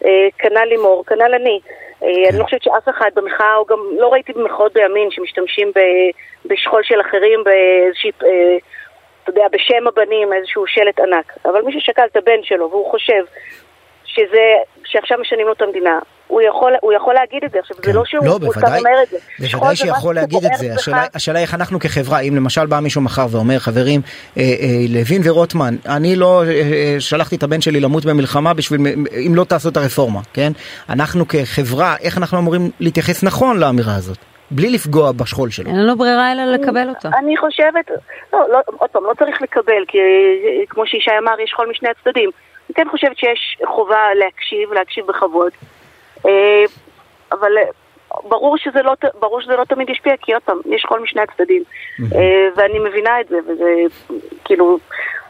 אה, 0.04 0.28
כנ"ל 0.38 0.64
לימור, 0.64 1.04
כנ"ל 1.06 1.34
אני. 1.34 1.60
אה, 2.02 2.28
אני 2.30 2.38
לא 2.38 2.44
חושבת 2.44 2.62
שאף 2.62 2.88
אחד 2.88 3.10
במחאה, 3.14 3.56
או 3.56 3.64
גם 3.64 3.78
לא 3.98 4.12
ראיתי 4.12 4.32
במחאות 4.32 4.72
בימין 4.72 5.10
שמשתמשים 5.10 5.72
בשכול 6.44 6.82
של 6.82 7.00
אחרים 7.00 7.44
באיזושהי, 7.44 8.10
אה, 8.24 8.56
אתה 9.22 9.30
יודע, 9.30 9.46
בשם 9.52 9.88
הבנים, 9.88 10.32
איזשהו 10.32 10.66
שלט 10.66 11.00
ענק. 11.00 11.32
אבל 11.44 11.62
מי 11.62 11.80
ששקל 11.80 12.04
את 12.04 12.16
הבן 12.16 12.42
שלו 12.42 12.70
והוא 12.70 12.90
חושב 12.90 13.24
שזה, 14.14 14.44
שעכשיו 14.84 15.18
משנים 15.20 15.46
לו 15.46 15.52
את 15.52 15.62
המדינה, 15.62 15.98
הוא 16.26 16.42
יכול, 16.42 16.72
הוא 16.80 16.92
יכול 16.92 17.14
להגיד 17.14 17.44
את 17.44 17.50
זה. 17.50 17.58
עכשיו, 17.58 17.76
כן. 17.76 17.82
זה 17.82 17.92
לא 17.92 18.04
שהוא 18.04 18.26
לא, 18.26 18.38
בוודאי, 18.38 18.78
אומר 18.78 19.02
את 19.02 19.08
זה. 19.08 19.18
בוודאי 19.38 19.76
שיכול 19.76 20.14
להגיד 20.14 20.44
את 20.44 20.58
זה. 20.58 20.74
השאלה, 20.74 21.04
השאלה 21.14 21.38
איך 21.38 21.54
אנחנו 21.54 21.80
כחברה, 21.80 22.20
אם 22.20 22.36
למשל 22.36 22.66
בא 22.66 22.80
מישהו 22.80 23.00
מחר 23.00 23.26
ואומר, 23.30 23.58
חברים, 23.58 24.00
אה, 24.36 24.42
אה, 24.42 24.46
לוין 24.88 25.22
ורוטמן, 25.24 25.74
אני 25.88 26.16
לא 26.16 26.42
אה, 26.44 26.50
אה, 26.50 26.96
שלחתי 26.98 27.36
את 27.36 27.42
הבן 27.42 27.60
שלי 27.60 27.80
למות 27.80 28.04
במלחמה 28.04 28.54
בשביל, 28.54 28.80
אם 29.26 29.34
לא 29.34 29.44
תעשו 29.44 29.68
את 29.68 29.76
הרפורמה, 29.76 30.20
כן? 30.34 30.52
אנחנו 30.88 31.24
כחברה, 31.28 31.96
איך 32.00 32.18
אנחנו 32.18 32.38
אמורים 32.38 32.70
להתייחס 32.80 33.24
נכון 33.24 33.58
לאמירה 33.60 33.96
הזאת? 33.96 34.18
בלי 34.50 34.70
לפגוע 34.70 35.12
בשכול 35.12 35.50
שלו. 35.50 35.70
אין 35.70 35.86
לנו 35.86 35.96
ברירה 35.96 36.32
אלא 36.32 36.44
לקבל 36.44 36.88
אותה. 36.88 37.08
אני 37.18 37.36
חושבת, 37.36 37.90
לא, 38.32 38.38
לא, 38.52 38.58
עוד 38.78 38.90
פעם, 38.90 39.04
לא 39.04 39.12
צריך 39.18 39.42
לקבל, 39.42 39.84
כי 39.88 39.98
אה, 39.98 40.66
כמו 40.68 40.86
שישי 40.86 41.10
אמר, 41.22 41.40
יש 41.40 41.50
שכול 41.50 41.70
משני 41.70 41.88
הצדדים. 41.88 42.30
אני 42.70 42.74
כן 42.74 42.90
חושבת 42.90 43.18
שיש 43.18 43.58
חובה 43.66 44.14
להקשיב, 44.14 44.72
להקשיב 44.72 45.06
בכבוד. 45.06 45.52
אה, 46.26 46.64
אבל 47.32 47.58
אה, 47.58 47.64
ברור 48.28 48.58
שזה, 48.58 48.82
לא, 48.82 48.92
ברור 49.20 49.40
שזה 49.40 49.56
לא 49.56 49.64
תמיד 49.64 49.90
ישפיע, 49.90 50.14
כי 50.22 50.32
עוד 50.32 50.42
פעם, 50.42 50.58
יש 50.64 50.84
חול 50.88 51.00
משני 51.00 51.22
הצדדים. 51.22 51.62
אה, 52.14 52.48
ואני 52.56 52.78
מבינה 52.78 53.20
את 53.20 53.28
זה, 53.28 53.36
וזה 53.48 53.70
כאילו... 54.44 54.78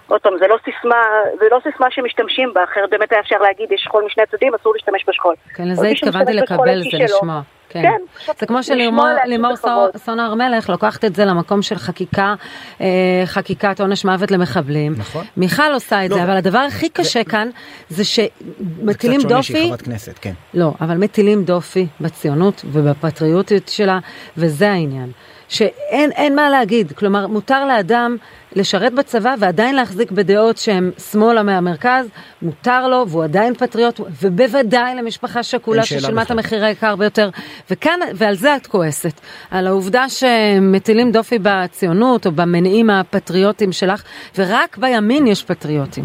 עוד 0.09 0.21
פעם, 0.21 0.33
זה 0.39 0.47
לא 0.47 0.57
סיסמה, 0.65 1.03
זה 1.39 1.47
לא 1.51 1.61
סיסמה 1.63 1.87
שמשתמשים 1.91 2.53
בה, 2.55 2.65
אחרת 2.65 2.91
באמת 2.91 3.13
היה 3.13 3.21
אפשר 3.21 3.39
להגיד, 3.39 3.73
יש 3.73 3.81
שכול 3.81 4.05
משני 4.05 4.23
הצדדים, 4.23 4.55
אסור 4.55 4.73
להשתמש 4.73 5.05
בשכול. 5.09 5.35
כן, 5.55 5.69
לזה 5.69 5.89
התכוונתי 5.89 6.33
לקבל, 6.33 6.83
זה 6.91 6.99
לשמוע. 7.05 7.41
כן. 7.71 7.83
כן. 7.83 8.33
זה 8.41 8.47
כמו 8.47 8.63
שלימור 8.63 9.57
סון 9.97 10.21
הר 10.21 10.35
מלך 10.35 10.69
לוקחת 10.69 11.05
את 11.05 11.15
זה 11.17 11.25
למקום 11.25 11.63
של 11.63 11.79
חקיקה, 11.79 12.35
אה, 12.81 13.23
חקיקת 13.27 13.81
עונש 13.81 14.05
מוות 14.05 14.31
למחבלים. 14.31 14.95
נכון. 14.99 15.25
מיכל 15.37 15.73
עושה 15.75 16.05
את 16.05 16.11
לא, 16.11 16.17
זה, 16.17 16.23
אבל 16.23 16.37
הדבר 16.37 16.59
הכי 16.59 16.89
קשה 16.89 17.25
כאן 17.25 17.49
זה 17.89 18.05
שמטילים 18.05 19.21
דופי... 19.21 19.21
זה 19.21 19.25
קצת 19.25 19.29
שונה 19.29 19.43
שהיא 19.43 19.67
חברת 19.67 19.83
כנסת, 19.83 20.19
כן. 20.21 20.33
לא, 20.55 20.73
אבל 20.81 20.97
מטילים 20.97 21.45
דופי 21.45 21.87
בציונות 22.01 22.65
ובפטריוטיות 22.65 23.69
שלה, 23.69 23.99
וזה 24.37 24.71
העניין. 24.71 25.11
שאין 25.51 26.37
מה 26.37 26.51
להגיד, 26.51 26.93
כלומר 26.93 27.27
מותר 27.27 27.65
לאדם 27.67 28.17
לשרת 28.57 28.93
בצבא 28.93 29.35
ועדיין 29.39 29.77
להחזיק 29.77 30.11
בדעות 30.11 30.57
שהן 30.57 30.91
שמאלה 31.11 31.43
מהמרכז, 31.43 32.11
מותר 32.43 32.89
לו 32.89 33.09
והוא 33.09 33.25
עדיין 33.25 33.55
פטריוט, 33.55 34.01
ובוודאי 34.23 34.95
למשפחה 34.95 35.43
שכולה 35.43 35.83
ששילמה 35.83 36.23
את 36.23 36.31
המחיר 36.31 36.65
היקר 36.65 36.97
ביותר. 36.97 37.29
וכאן, 37.71 38.01
ועל 38.15 38.35
זה 38.35 38.57
את 38.57 38.67
כועסת, 38.67 39.21
על 39.51 39.67
העובדה 39.67 40.09
שמטילים 40.09 41.13
דופי 41.13 41.39
בציונות 41.43 42.27
או 42.27 42.31
במניעים 42.31 42.91
הפטריוטיים 42.91 43.73
שלך, 43.73 44.03
ורק 44.39 44.77
בימין 44.77 45.27
יש 45.27 45.45
פטריוטים. 45.45 46.05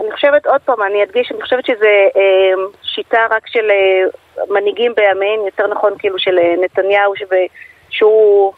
אני 0.00 0.12
חושבת, 0.12 0.46
עוד 0.46 0.60
פעם, 0.64 0.82
אני 0.90 1.02
אדגיש, 1.02 1.32
אני 1.32 1.42
חושבת 1.42 1.66
שזה 1.66 1.94
אה, 2.16 2.64
שיטה 2.82 3.18
רק 3.30 3.46
של 3.46 3.70
אה, 3.70 4.44
מנהיגים 4.48 4.92
בימין, 4.96 5.40
יותר 5.46 5.66
נכון 5.66 5.92
כאילו 5.98 6.18
של 6.18 6.38
אה, 6.38 6.54
נתניהו, 6.64 7.12
שהוא 7.96 8.52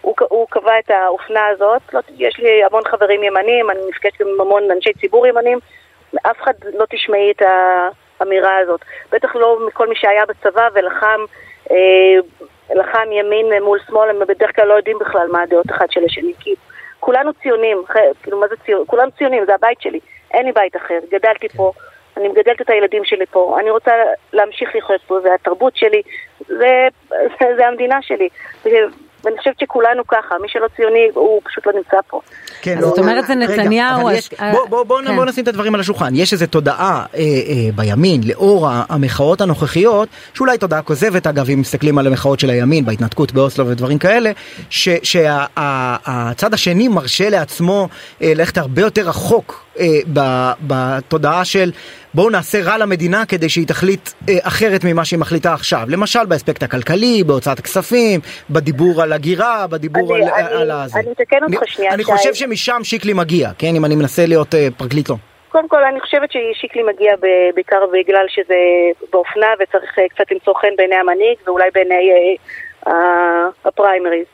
הוא, 0.00 0.14
הוא 0.28 0.46
קבע 0.50 0.78
את 0.78 0.90
האופנה 0.90 1.46
הזאת. 1.46 1.82
לא, 1.92 2.00
יש 2.18 2.38
לי 2.38 2.64
המון 2.64 2.82
חברים 2.84 3.22
ימנים, 3.22 3.70
אני 3.70 3.78
נפגשת 3.88 4.20
עם 4.20 4.40
המון 4.40 4.70
אנשי 4.70 4.92
ציבור 4.92 5.26
ימנים, 5.26 5.58
אף 6.22 6.42
אחד 6.42 6.52
לא 6.74 6.84
תשמעי 6.90 7.30
את 7.30 7.42
האמירה 8.20 8.56
הזאת. 8.56 8.80
בטח 9.12 9.36
לא 9.36 9.66
מכל 9.66 9.88
מי 9.88 9.94
שהיה 9.96 10.26
בצבא 10.26 10.68
ולחם 10.74 11.20
אה, 11.70 11.76
לחם 12.74 13.12
ימין 13.12 13.62
מול 13.62 13.78
שמאל, 13.86 14.10
הם 14.10 14.18
בדרך 14.28 14.56
כלל 14.56 14.68
לא 14.68 14.74
יודעים 14.74 14.98
בכלל 14.98 15.28
מה 15.32 15.42
הדעות 15.42 15.70
אחד 15.70 15.86
של 15.90 16.00
השני. 16.04 16.32
כי 16.40 16.54
כולנו 17.00 17.32
ציונים, 17.32 17.82
כאילו 18.22 18.40
מה 18.40 18.48
זה 18.48 18.54
ציון? 18.64 18.84
כולנו 18.86 19.10
ציונים, 19.10 19.44
זה 19.46 19.54
הבית 19.54 19.80
שלי, 19.80 20.00
אין 20.30 20.46
לי 20.46 20.52
בית 20.52 20.76
אחר, 20.76 20.98
גדלתי 21.10 21.48
פה. 21.48 21.72
אני 22.16 22.28
מגדלת 22.28 22.60
את 22.60 22.70
הילדים 22.70 23.04
שלי 23.04 23.26
פה, 23.26 23.56
אני 23.60 23.70
רוצה 23.70 23.92
להמשיך 24.32 24.76
לחיות 24.76 25.02
פה, 25.06 25.20
זה 25.20 25.34
התרבות 25.34 25.76
שלי, 25.76 26.02
זה, 26.46 26.88
זה, 27.10 27.46
זה 27.56 27.66
המדינה 27.66 28.02
שלי. 28.02 28.28
ואני 29.24 29.38
חושבת 29.38 29.60
שכולנו 29.60 30.06
ככה, 30.06 30.34
מי 30.42 30.48
שלא 30.48 30.66
ציוני 30.76 31.08
הוא 31.14 31.40
פשוט 31.44 31.66
לא 31.66 31.72
נמצא 31.72 31.96
פה. 32.08 32.20
כן, 32.62 32.80
זאת 32.80 32.98
אומרת 32.98 33.26
זה 33.26 33.34
נתניהו. 33.34 34.08
בוא 34.68 35.02
כן. 35.06 35.28
נשים 35.28 35.42
את 35.44 35.48
הדברים 35.48 35.74
על 35.74 35.80
השולחן, 35.80 36.14
יש 36.14 36.32
איזו 36.32 36.46
תודעה 36.46 37.04
אה, 37.14 37.20
אה, 37.20 37.24
בימין 37.74 38.20
לאור 38.24 38.68
המחאות 38.88 39.40
הנוכחיות, 39.40 40.08
שאולי 40.34 40.58
תודעה 40.58 40.82
כוזבת 40.82 41.26
אגב 41.26 41.50
אם 41.50 41.60
מסתכלים 41.60 41.98
על 41.98 42.06
המחאות 42.06 42.40
של 42.40 42.50
הימין 42.50 42.84
בהתנתקות 42.84 43.32
באוסלו 43.32 43.66
ודברים 43.66 43.98
כאלה, 43.98 44.30
שהצד 44.70 46.54
השני 46.54 46.88
מרשה 46.88 47.30
לעצמו 47.30 47.88
אה, 48.22 48.32
ללכת 48.34 48.58
הרבה 48.58 48.82
יותר 48.82 49.08
רחוק 49.08 49.64
בתודעה 50.66 51.44
של 51.44 51.72
בואו 52.14 52.30
נעשה 52.30 52.62
רע 52.62 52.78
למדינה 52.78 53.26
כדי 53.26 53.48
שהיא 53.48 53.66
תחליט 53.66 54.10
אה, 54.28 54.38
אחרת 54.42 54.84
ממה 54.84 55.04
שהיא 55.04 55.18
מחליטה 55.18 55.52
עכשיו. 55.52 55.82
למשל 55.88 56.24
באספקט 56.26 56.62
הכלכלי, 56.62 57.24
בהוצאת 57.24 57.58
הכספים, 57.58 58.20
בדיבור 58.50 59.02
על 59.02 59.12
הגירה, 59.14 59.66
בדיבור 59.70 60.16
אני, 60.16 60.24
על, 60.24 60.30
אני, 60.32 60.62
על 60.62 60.70
הזה. 60.70 60.98
אני 60.98 61.12
אתקן 61.12 61.44
אותך 61.44 61.68
שנייה. 61.68 61.94
אני 61.94 62.04
חושב 62.04 62.34
שמשם 62.34 62.80
שיקלי 62.84 63.12
מגיע, 63.12 63.48
כן? 63.58 63.76
אם 63.76 63.84
אני 63.84 63.96
מנסה 63.96 64.26
להיות 64.26 64.54
אה, 64.54 64.68
פרקליט 64.76 65.08
לא. 65.10 65.16
קודם 65.48 65.68
כל, 65.68 65.84
אני 65.84 66.00
חושבת 66.00 66.28
ששיקלי 66.32 66.82
מגיע 66.82 67.14
בעיקר 67.54 67.86
בגלל 67.92 68.26
שזה 68.28 68.54
באופנה 69.12 69.46
וצריך 69.60 69.98
אה, 69.98 70.08
קצת 70.08 70.32
למצוא 70.32 70.54
חן 70.54 70.76
בעיני 70.76 70.94
המנהיג 70.94 71.38
ואולי 71.46 71.68
בעיני 71.74 72.10
אה, 72.86 72.92
הפריימריז. 73.64 74.26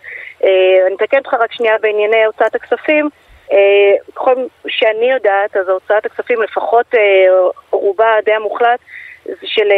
אה, 0.44 0.86
אני 0.86 0.94
אתקן 0.94 1.19
אותך 1.19 1.35
רק 1.35 1.52
שנייה 1.52 1.74
בענייני 1.81 2.24
הוצאת 2.24 2.55
הכספים. 2.55 3.09
אה, 3.52 4.12
ככל 4.15 4.35
שאני 4.69 5.11
יודעת, 5.11 5.57
אז 5.57 5.69
הוצאת 5.69 6.07
הכספים, 6.07 6.43
לפחות 6.43 6.86
אה, 6.94 7.01
רובה 7.70 8.07
די 8.24 8.32
המוחלט, 8.32 8.81
של 9.44 9.69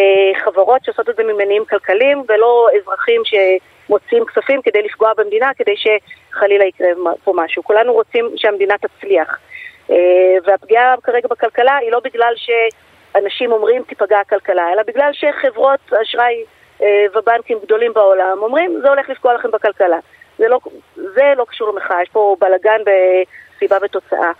חברות 0.45 0.85
שעושות 0.85 1.09
את 1.09 1.17
זה 1.17 1.23
ממניעים 1.23 1.65
כלכליים, 1.65 2.23
ולא 2.29 2.69
אזרחים 2.77 3.23
שמוציאים 3.87 4.25
כספים 4.25 4.63
כדי 4.63 4.83
לפגוע 4.83 5.13
במדינה, 5.17 5.51
כדי 5.57 5.75
שחלילה 5.77 6.65
יקרה 6.65 6.89
פה 7.25 7.33
משהו. 7.37 7.63
כולנו 7.63 7.93
רוצים 7.93 8.31
שהמדינה 8.37 8.75
תצליח. 8.79 9.39
אה, 9.91 9.97
והפגיעה 10.47 10.95
כרגע 11.03 11.29
בכלכלה 11.31 11.77
היא 11.77 11.93
לא 11.93 12.01
בגלל 12.05 12.33
שאנשים 12.37 13.53
אומרים 13.53 13.83
תיפגע 13.83 14.19
הכלכלה, 14.21 14.73
אלא 14.73 14.83
בגלל 14.87 15.11
שחברות 15.13 15.81
אשראי 16.03 16.45
אה, 16.83 17.05
ובנקים 17.15 17.59
גדולים 17.65 17.93
בעולם 17.93 18.39
אומרים 18.43 18.79
זה 18.83 18.89
הולך 18.89 19.09
לפגוע 19.09 19.35
לכם 19.35 19.51
בכלכלה. 19.51 19.99
זה 20.39 20.49
לא, 20.49 20.61
זה 20.97 21.33
לא 21.37 21.45
קשור 21.49 21.73
למחאה, 21.73 22.03
יש 22.03 22.09
פה 22.13 22.37
בלאגן 22.41 22.81
בסיבה 22.87 23.77
ותוצאה. 23.83 24.33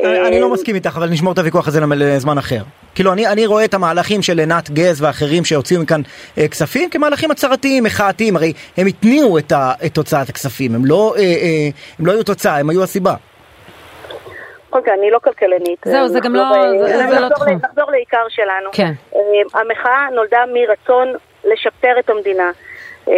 אני 0.00 0.40
לא 0.40 0.46
אה, 0.46 0.52
מסכים 0.52 0.74
איתך, 0.74 0.96
אבל 0.96 1.08
נשמור 1.08 1.32
את 1.32 1.38
הוויכוח 1.38 1.68
הזה 1.68 1.80
לזמן 1.80 2.38
אחר. 2.38 2.60
כאילו, 2.98 3.12
אני, 3.12 3.26
אני 3.26 3.46
רואה 3.46 3.64
את 3.64 3.74
המהלכים 3.74 4.22
של 4.22 4.38
עינת 4.38 4.70
גז 4.70 5.02
ואחרים 5.02 5.44
שהוציאו 5.44 5.80
מכאן 5.82 6.00
אה, 6.38 6.48
כספים 6.48 6.90
כמהלכים 6.90 7.30
הצהרתיים, 7.30 7.84
מחאתיים, 7.84 8.36
הרי 8.36 8.52
הם 8.76 8.86
התניעו 8.86 9.38
את, 9.38 9.52
ה, 9.52 9.72
את 9.86 9.94
תוצאת 9.94 10.28
הכספים, 10.28 10.74
הם 10.74 10.84
לא, 10.84 11.14
אה, 11.16 11.22
אה, 11.22 11.68
הם 11.98 12.06
לא 12.06 12.12
היו 12.12 12.22
תוצאה, 12.24 12.58
הם 12.58 12.70
היו 12.70 12.82
הסיבה. 12.82 13.14
אוקיי, 14.72 14.92
אני 14.94 15.10
לא 15.10 15.18
כלכלנית. 15.18 15.78
זהו, 15.84 16.08
זה 16.08 16.20
גם 16.20 16.34
לא- 16.34 16.42
נחזור, 16.42 16.86
זה- 16.86 16.94
אה, 17.04 17.10
זה 17.10 17.20
לא 17.20 17.28
תחום. 17.28 17.48
נחזור 17.70 17.90
לעיקר 17.90 18.24
שלנו. 18.28 18.70
כן. 18.72 18.92
אה, 19.16 19.20
המחאה 19.60 20.06
נולדה 20.14 20.38
מרצון 20.54 21.08
לשפר 21.44 21.98
את 21.98 22.10
המדינה. 22.10 22.50
אה, 23.08 23.14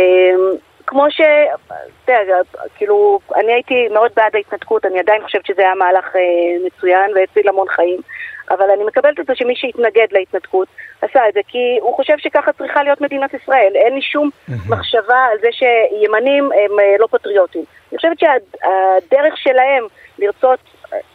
כמו 0.87 1.07
ש... 1.11 1.21
אתה 2.05 2.13
יודע, 2.23 2.37
כאילו, 2.77 3.21
אני 3.37 3.53
הייתי 3.53 3.89
מאוד 3.95 4.11
בעד 4.17 4.35
ההתנתקות, 4.37 4.85
אני 4.85 4.99
עדיין 5.01 5.23
חושבת 5.25 5.47
שזה 5.47 5.63
היה 5.63 5.75
מהלך 5.75 6.05
אה, 6.17 6.21
מצוין 6.67 7.11
והציל 7.17 7.49
המון 7.49 7.67
חיים, 7.69 8.01
אבל 8.51 8.71
אני 8.71 8.85
מקבלת 8.85 9.21
את 9.21 9.27
זה 9.27 9.35
שמי 9.35 9.57
שהתנגד 9.57 10.07
להתנתקות 10.11 10.69
עשה 11.03 11.29
את 11.29 11.35
זה 11.35 11.41
כי 11.49 11.79
הוא 11.81 11.95
חושב 11.95 12.15
שככה 12.19 12.53
צריכה 12.53 12.83
להיות 12.83 13.01
מדינת 13.01 13.35
ישראל. 13.35 13.73
אין 13.75 13.95
לי 13.95 14.03
שום 14.03 14.31
מחשבה 14.69 15.19
על 15.33 15.39
זה 15.41 15.49
שימנים 15.53 16.45
הם 16.45 16.81
אה, 16.81 16.95
לא 16.99 17.07
פטריוטים. 17.11 17.65
אני 17.91 17.97
חושבת 17.97 18.19
שהדרך 18.19 19.37
שלהם 19.37 19.85
לרצות, 20.19 20.61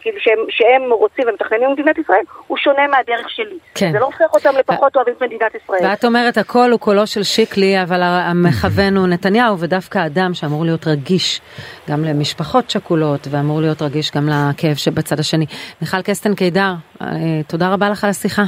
כאילו 0.02 0.20
שהם, 0.20 0.38
שהם 0.50 0.92
רוצים 0.92 1.26
ומתכננים 1.28 1.70
במדינת 1.70 1.98
ישראל, 1.98 2.22
הוא 2.48 2.58
שונה 2.58 2.88
מהדרך 2.88 3.30
שלי. 3.30 3.58
כן. 3.76 3.92
זה 3.92 4.00
לא 4.00 4.06
הופך 4.06 4.34
אותם 4.34 4.50
לפחות 4.60 4.96
אוהבים 4.96 5.14
את 5.18 5.22
מדינת 5.22 5.56
ישראל. 5.56 5.80
ואת 5.84 6.06
אומרת 6.06 6.38
הקול 6.38 6.72
הוא 6.72 6.80
קולו 6.80 7.08
של 7.08 7.24
שיקלי, 7.24 7.82
אבל 7.82 8.02
המכוון 8.04 8.98
הוא 8.98 9.08
נתניהו, 9.08 9.60
ודווקא 9.60 10.06
אדם 10.06 10.34
שאמור 10.34 10.66
להיות 10.66 10.88
רגיש 10.88 11.42
גם 11.90 12.04
למשפחות 12.04 12.70
שכולות, 12.70 13.28
ואמור 13.32 13.62
להיות 13.62 13.82
רגיש 13.82 14.12
גם 14.12 14.30
לכאב 14.30 14.76
שבצד 14.76 15.20
השני. 15.20 15.46
מיכל 15.82 16.02
קסטן 16.02 16.36
קידר, 16.36 16.74
אה, 17.02 17.08
תודה 17.48 17.74
רבה 17.74 17.90
לך 17.90 18.04
על 18.04 18.10
השיחה. 18.10 18.44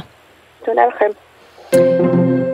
תודה 0.64 0.82
לכם. 0.86 2.47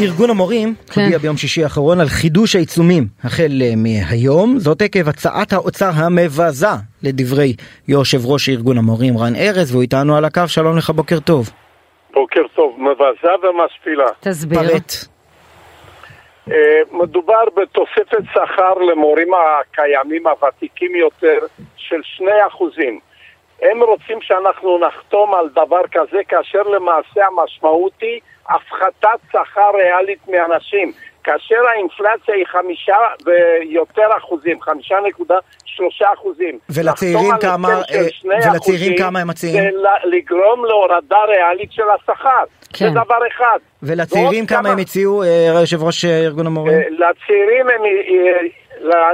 ארגון 0.00 0.30
המורים 0.30 0.74
כן. 0.94 1.00
הודיע 1.00 1.18
ביום 1.18 1.36
שישי 1.36 1.62
האחרון 1.62 2.00
על 2.00 2.06
חידוש 2.06 2.56
העיצומים 2.56 3.04
החל 3.24 3.62
אה, 3.62 3.72
מהיום, 3.76 4.58
זאת 4.58 4.82
עקב 4.82 5.08
הצעת 5.08 5.52
האוצר 5.52 5.90
המבזה 5.94 6.66
לדברי 7.02 7.52
יושב 7.88 8.18
ראש 8.26 8.48
ארגון 8.48 8.78
המורים 8.78 9.18
רן 9.18 9.34
ארז, 9.36 9.72
והוא 9.72 9.82
איתנו 9.82 10.16
על 10.16 10.24
הקו, 10.24 10.42
שלום 10.46 10.76
לך, 10.76 10.90
בוקר 10.90 11.20
טוב. 11.20 11.50
בוקר 12.14 12.42
טוב, 12.54 12.76
מבזה 12.78 13.32
ומשפילה. 13.42 14.06
תסביר. 14.20 14.58
פרט. 14.58 14.92
אה, 16.50 16.80
מדובר 16.92 17.44
בתוספת 17.56 18.24
שכר 18.32 18.74
למורים 18.74 19.28
הקיימים 19.34 20.26
הוותיקים 20.26 20.94
יותר 20.96 21.38
של 21.76 22.00
2%. 22.18 22.24
הם 23.62 23.82
רוצים 23.82 24.18
שאנחנו 24.20 24.78
נחתום 24.78 25.34
על 25.34 25.48
דבר 25.48 25.82
כזה, 25.92 26.18
כאשר 26.28 26.62
למעשה 26.62 27.26
המשמעות 27.26 27.92
היא 28.00 28.20
הפחתת 28.48 29.20
שכר 29.32 29.70
ריאלית 29.74 30.28
מאנשים. 30.28 30.92
כאשר 31.24 31.56
האינפלציה 31.68 32.34
היא 32.34 32.46
חמישה 32.46 32.96
ויותר 33.24 34.08
אחוזים, 34.18 34.60
חמישה 34.60 34.94
נקודה 35.08 35.34
שלושה 35.64 36.06
אחוזים. 36.14 36.58
ולצעירים 36.70 37.30
כמה, 37.40 37.68
אה, 37.68 37.80
ולצעירים 38.24 38.56
אחוזים 38.56 38.96
כמה 38.98 39.20
הם 39.20 39.28
מציעים? 39.28 39.62
זה 39.62 39.70
לגרום 40.04 40.64
להורדה 40.64 41.24
ריאלית 41.28 41.72
של 41.72 41.82
השכר. 41.94 42.44
כן. 42.72 42.84
זה 42.84 42.90
דבר 42.90 43.18
אחד. 43.32 43.58
ולצעירים 43.82 44.44
ועוד 44.44 44.48
כמה 44.48 44.68
הם 44.68 44.78
הציעו, 44.78 45.22
אה, 45.22 45.60
יושב 45.60 45.82
ראש 45.82 46.04
אה, 46.04 46.18
ארגון 46.24 46.46
המורים? 46.46 46.78
לצעירים 46.78 47.68
הם, 47.68 47.82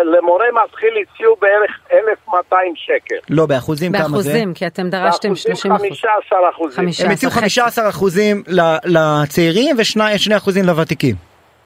למורה 0.05 0.46
מתחיל 0.64 0.88
הציעו 1.02 1.36
בערך 1.40 1.70
1,200 1.92 2.72
שקל. 2.76 3.16
לא, 3.30 3.46
באחוזים 3.46 3.92
כמה 3.92 4.02
זה? 4.02 4.09
באחוזים, 4.09 4.55
כי 4.55 4.66
אתם 4.66 4.90
דרשתם 4.90 5.34
30 5.34 5.72
אחוז. 5.72 5.82
15 5.82 6.51
אחוזים. 6.51 6.76
חמישה. 6.76 7.05
הם 7.05 7.10
הציעו 7.10 7.32
15 7.32 7.64
15 7.64 7.88
אחוזים 7.88 8.42
לצעירים 8.84 9.76
ו-2 9.78 10.36
אחוזים 10.36 10.64
לוותיקים. 10.64 11.14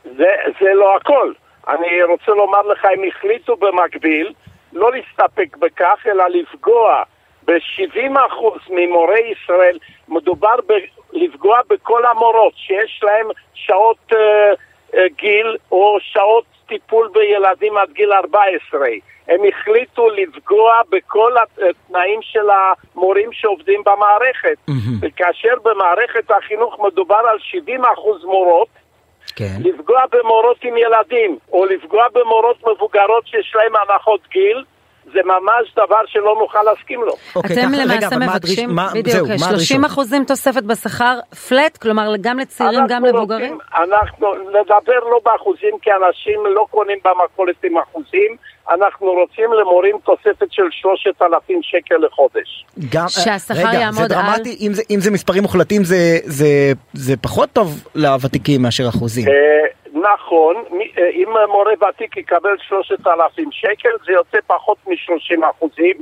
זה, 0.05 0.33
זה 0.61 0.75
לא 0.75 0.97
הכל. 0.97 1.33
אני 1.69 2.03
רוצה 2.03 2.33
לומר 2.33 2.63
לך, 2.63 2.85
הם 2.85 3.03
החליטו 3.09 3.57
במקביל 3.57 4.33
לא 4.73 4.91
להסתפק 4.93 5.57
בכך, 5.57 6.07
אלא 6.07 6.25
לפגוע 6.29 7.03
ב-70% 7.47 8.71
ממורי 8.71 9.33
ישראל. 9.33 9.79
מדובר 10.09 10.57
ב- 10.69 10.89
לפגוע 11.13 11.59
בכל 11.71 12.07
המורות 12.07 12.53
שיש 12.57 13.01
להם 13.03 13.27
שעות 13.55 14.13
אה, 14.13 15.01
גיל 15.17 15.57
או 15.73 15.99
שעות 16.01 16.45
טיפול 16.69 17.11
בילדים 17.15 17.77
עד 17.77 17.91
גיל 17.93 18.13
14. 18.13 18.81
הם 19.29 19.41
החליטו 19.49 20.09
לפגוע 20.09 20.81
בכל 20.91 21.33
התנאים 21.39 22.21
של 22.23 22.49
המורים 22.51 23.33
שעובדים 23.33 23.83
במערכת. 23.87 24.59
וכאשר 25.01 25.55
במערכת 25.63 26.31
החינוך 26.31 26.81
מדובר 26.81 27.23
על 27.31 27.39
70% 27.81 28.25
מורות, 28.25 28.69
כן. 29.37 29.57
לפגוע 29.61 30.01
במורות 30.13 30.65
עם 30.65 30.77
ילדים, 30.77 31.39
או 31.53 31.67
לפגוע 31.67 32.05
במורות 32.13 32.57
מבוגרות 32.67 33.27
שיש 33.27 33.55
להן 33.55 33.73
הנחות 33.83 34.21
גיל, 34.31 34.65
זה 35.13 35.21
ממש 35.25 35.75
דבר 35.77 35.97
שלא 36.07 36.37
נוכל 36.41 36.59
להסכים 36.63 37.01
לו. 37.03 37.13
אוקיי, 37.37 37.57
אתם 37.57 37.73
ככה, 37.73 37.83
רגע, 37.83 37.95
למעשה 37.95 38.17
מה 38.19 38.27
מבקשים, 38.27 38.71
מה- 38.71 38.89
בדיוק, 38.95 39.17
זהו, 39.17 39.27
מה 39.29 39.39
30 39.39 39.49
הדרישות? 39.51 39.85
אחוזים 39.87 40.25
תוספת 40.25 40.63
בשכר 40.63 41.19
פלט, 41.49 41.77
כלומר 41.77 42.13
גם 42.21 42.39
לצעירים, 42.39 42.81
גם 42.89 43.05
אנחנו 43.05 43.07
למבוגרים? 43.07 43.53
רוצים- 43.53 43.59
אנחנו 43.93 44.27
נדבר 44.35 44.99
לא 45.11 45.21
באחוזים, 45.25 45.75
כי 45.83 45.91
אנשים 45.91 46.41
לא 46.55 46.67
קונים 46.71 46.99
במכולת 47.05 47.65
עם 47.65 47.79
אחוזים, 47.79 48.37
אנחנו 48.75 49.07
רוצים 49.07 49.53
למורים 49.61 49.97
תוספת 50.05 50.47
של 50.51 50.63
3,000 50.71 51.61
שקל 51.63 51.95
לחודש. 52.07 52.65
גם, 52.93 53.09
שהשכר 53.09 53.55
רגע, 53.55 53.73
יעמוד 53.79 53.95
זה 54.03 54.09
דרמטי, 54.09 54.57
אם 54.61 54.75
זה, 54.75 54.83
אם 54.91 55.01
זה 55.01 55.11
מספרים 55.11 55.43
מוחלטים 55.43 55.85
זה, 55.85 55.97
זה, 56.25 56.47
זה 56.93 57.17
פחות 57.17 57.49
טוב 57.53 57.85
לוותיקים 57.95 58.63
מאשר 58.63 58.89
אחוזים. 58.89 59.29
אה, 59.29 59.33
נכון, 60.15 60.57
אה, 60.99 61.09
אם 61.11 61.29
מורה 61.49 61.73
ותיק 61.89 62.17
יקבל 62.17 62.57
3,000 62.59 63.49
שקל, 63.53 63.91
זה 64.07 64.13
יוצא 64.13 64.39
פחות 64.47 64.79
מ-30 64.87 65.51
אחוזים, 65.51 65.97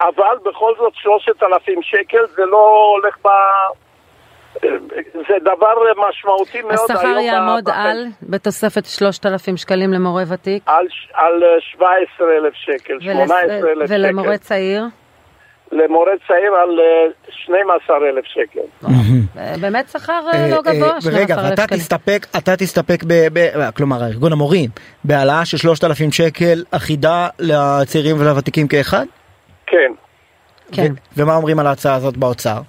אבל 0.00 0.36
בכל 0.44 0.72
זאת 0.78 0.92
3,000 0.94 1.82
שקל 1.82 2.26
זה 2.36 2.42
לא 2.44 2.92
הולך 2.96 3.16
ב... 3.24 3.26
אה, 4.64 4.68
זה 5.28 5.34
דבר 5.40 5.74
משמעותי 6.08 6.62
מאוד 6.62 6.90
השכר 6.90 7.18
יעמוד 7.18 7.68
על, 7.74 8.06
בתוספת 8.22 8.84
3,000 8.84 9.56
שקלים 9.56 9.92
למורה 9.92 10.22
ותיק, 10.32 10.62
על, 10.66 10.86
על 11.14 11.42
אה, 11.44 11.60
17,000 11.60 12.52
שקל, 12.54 12.94
ולס- 12.94 13.02
18,000 13.02 13.86
שקל. 13.86 13.94
ולמורה 14.06 14.38
צעיר, 14.38 14.82
למורה 15.72 16.12
צעיר 16.28 16.54
על 16.54 16.80
אה, 16.80 17.10
12,000 17.30 18.24
שקל. 18.24 18.60
אה, 19.38 19.54
באמת 19.60 19.88
שכר 19.88 20.20
אה, 20.32 20.48
לא 20.50 20.56
אה, 20.56 20.62
גבוה, 20.62 20.94
אה, 20.94 21.00
12,000 21.00 21.22
רגע, 21.22 21.36
ואתה. 21.50 21.66
תסתפק, 21.66 22.26
אתה 22.38 22.56
תסתפק, 22.56 23.04
ב, 23.06 23.12
ב, 23.32 23.70
כלומר, 23.76 23.96
ארגון 24.04 24.32
המורים, 24.32 24.70
בהעלאה 25.04 25.44
של 25.44 25.56
3,000 25.56 26.12
שקל 26.12 26.64
אחידה 26.70 27.28
לצעירים 27.38 28.20
ולוותיקים 28.20 28.68
כאחד? 28.68 29.06
כן, 29.66 29.92
כן. 30.72 30.92
ומה 31.16 31.36
אומרים 31.36 31.58
על 31.58 31.66
ההצעה 31.66 31.94
הזאת 31.94 32.16
באוצר? 32.16 32.60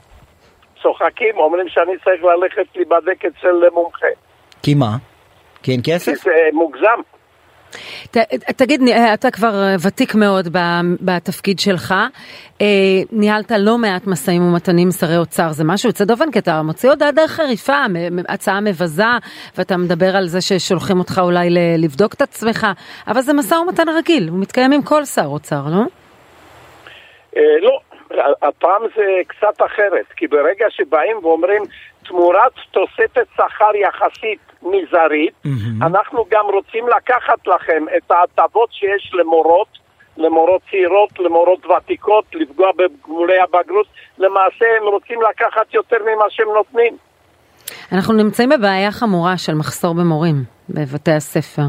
צוחקים, 0.82 1.38
אומרים 1.38 1.70
שאני 1.70 1.92
צריך 2.04 2.24
ללכת 2.24 2.76
להיבדק 2.76 3.26
אצל 3.26 3.70
מומחה. 3.74 4.08
כי 4.64 4.74
מה? 4.74 4.98
כי 5.64 5.72
אין 5.72 5.82
כי 5.82 5.94
כסף? 5.94 6.24
זה 6.24 6.32
מוגזם. 6.54 7.00
ת, 8.12 8.18
תגיד, 8.58 8.82
אה, 8.88 9.14
אתה 9.14 9.32
כבר 9.32 9.64
אה, 9.64 9.76
ותיק 9.88 10.16
מאוד 10.16 10.48
בתפקיד 11.02 11.60
שלך, 11.60 11.94
אה, 12.62 12.66
ניהלת 13.12 13.52
לא 13.60 13.78
מעט 13.78 14.08
משאים 14.08 14.42
ומתנים 14.42 14.88
עם 14.88 14.92
שרי 14.92 15.18
אוצר, 15.18 15.52
זה 15.52 15.64
משהו 15.64 15.90
יוצא 15.90 16.06
דופן, 16.06 16.32
כי 16.32 16.40
אתה 16.40 16.62
מוציא 16.62 16.90
הודעה 16.90 17.12
די 17.12 17.28
חריפה, 17.28 17.78
הצעה 18.30 18.62
מבזה, 18.62 19.04
ואתה 19.58 19.78
מדבר 19.78 20.16
על 20.18 20.28
זה 20.28 20.42
ששולחים 20.42 21.00
אותך 21.00 21.22
אולי 21.24 21.50
לבדוק 21.78 22.14
את 22.14 22.22
עצמך, 22.22 22.68
אבל 23.08 23.22
זה 23.22 23.34
משא 23.34 23.56
ומתן 23.56 23.90
רגיל, 23.90 24.30
הוא 24.30 24.40
מתקיים 24.40 24.72
עם 24.72 24.82
כל 24.82 25.06
שר 25.06 25.26
אוצר, 25.26 25.62
לא? 25.72 25.84
לא, 27.62 27.80
הפעם 28.42 28.82
זה 28.96 29.04
קצת 29.28 29.62
אחרת, 29.66 30.06
כי 30.16 30.28
ברגע 30.28 30.66
שבאים 30.70 31.18
ואומרים 31.22 31.64
תמורת 32.08 32.52
תוספת 32.72 33.28
שכר 33.36 33.76
יחסית 33.76 34.40
מזערית, 34.62 35.34
אנחנו 35.82 36.26
גם 36.30 36.46
רוצים 36.46 36.88
לקחת 36.88 37.48
לכם 37.48 37.86
את 37.98 38.12
ההטבות 38.12 38.70
שיש 38.72 39.12
למורות, 39.14 39.68
למורות 40.18 40.62
צעירות, 40.72 41.20
למורות 41.20 41.66
ותיקות, 41.66 42.26
לפגוע 42.34 42.68
בגמולי 42.78 43.40
הבגרות, 43.40 43.88
למעשה 44.18 44.66
הם 44.82 44.88
רוצים 44.88 45.20
לקחת 45.22 45.74
יותר 45.74 45.98
ממה 46.04 46.26
שהם 46.30 46.48
נותנים. 46.56 46.98
אנחנו 47.92 48.14
נמצאים 48.14 48.50
בבעיה 48.50 48.92
חמורה 48.92 49.38
של 49.38 49.54
מחסור 49.54 49.94
במורים 49.96 50.36
בבתי 50.70 51.12
הספר. 51.12 51.62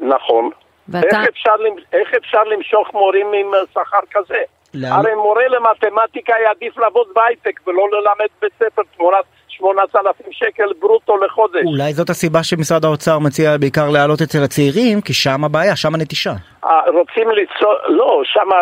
נכון. 0.00 0.50
ואתה- 0.88 1.06
איך 1.06 1.28
אפשר, 1.28 1.50
איך 1.92 2.14
אפשר 2.14 2.44
למשוך 2.44 2.94
מורים 2.94 3.26
עם 3.26 3.54
אה, 3.54 3.58
שכר 3.72 3.98
כזה? 4.10 4.38
לאן- 4.74 4.92
הרי 4.92 5.14
מורה 5.14 5.42
למתמטיקה 5.48 6.32
יעדיף 6.44 6.78
לעבוד 6.78 7.06
בהייטק 7.14 7.60
ולא 7.66 7.82
ללמד 7.92 8.28
בית 8.42 8.52
ספר 8.58 8.82
תמורת 8.96 9.24
8,000 9.58 10.26
שקל 10.30 10.72
ברוטו 10.80 11.16
לחודש. 11.16 11.62
אולי 11.64 11.92
זאת 11.92 12.10
הסיבה 12.10 12.42
שמשרד 12.42 12.84
האוצר 12.84 13.18
מציע 13.18 13.56
בעיקר 13.56 13.90
להעלות 13.90 14.22
אצל 14.22 14.42
הצעירים, 14.42 15.00
כי 15.00 15.14
שם 15.14 15.44
הבעיה, 15.44 15.76
שם 15.76 15.94
הנטישה. 15.94 16.32
אה, 16.64 16.80
רוצים 16.86 17.30
ליצור, 17.30 17.74
לא, 17.88 18.22
שמה, 18.24 18.56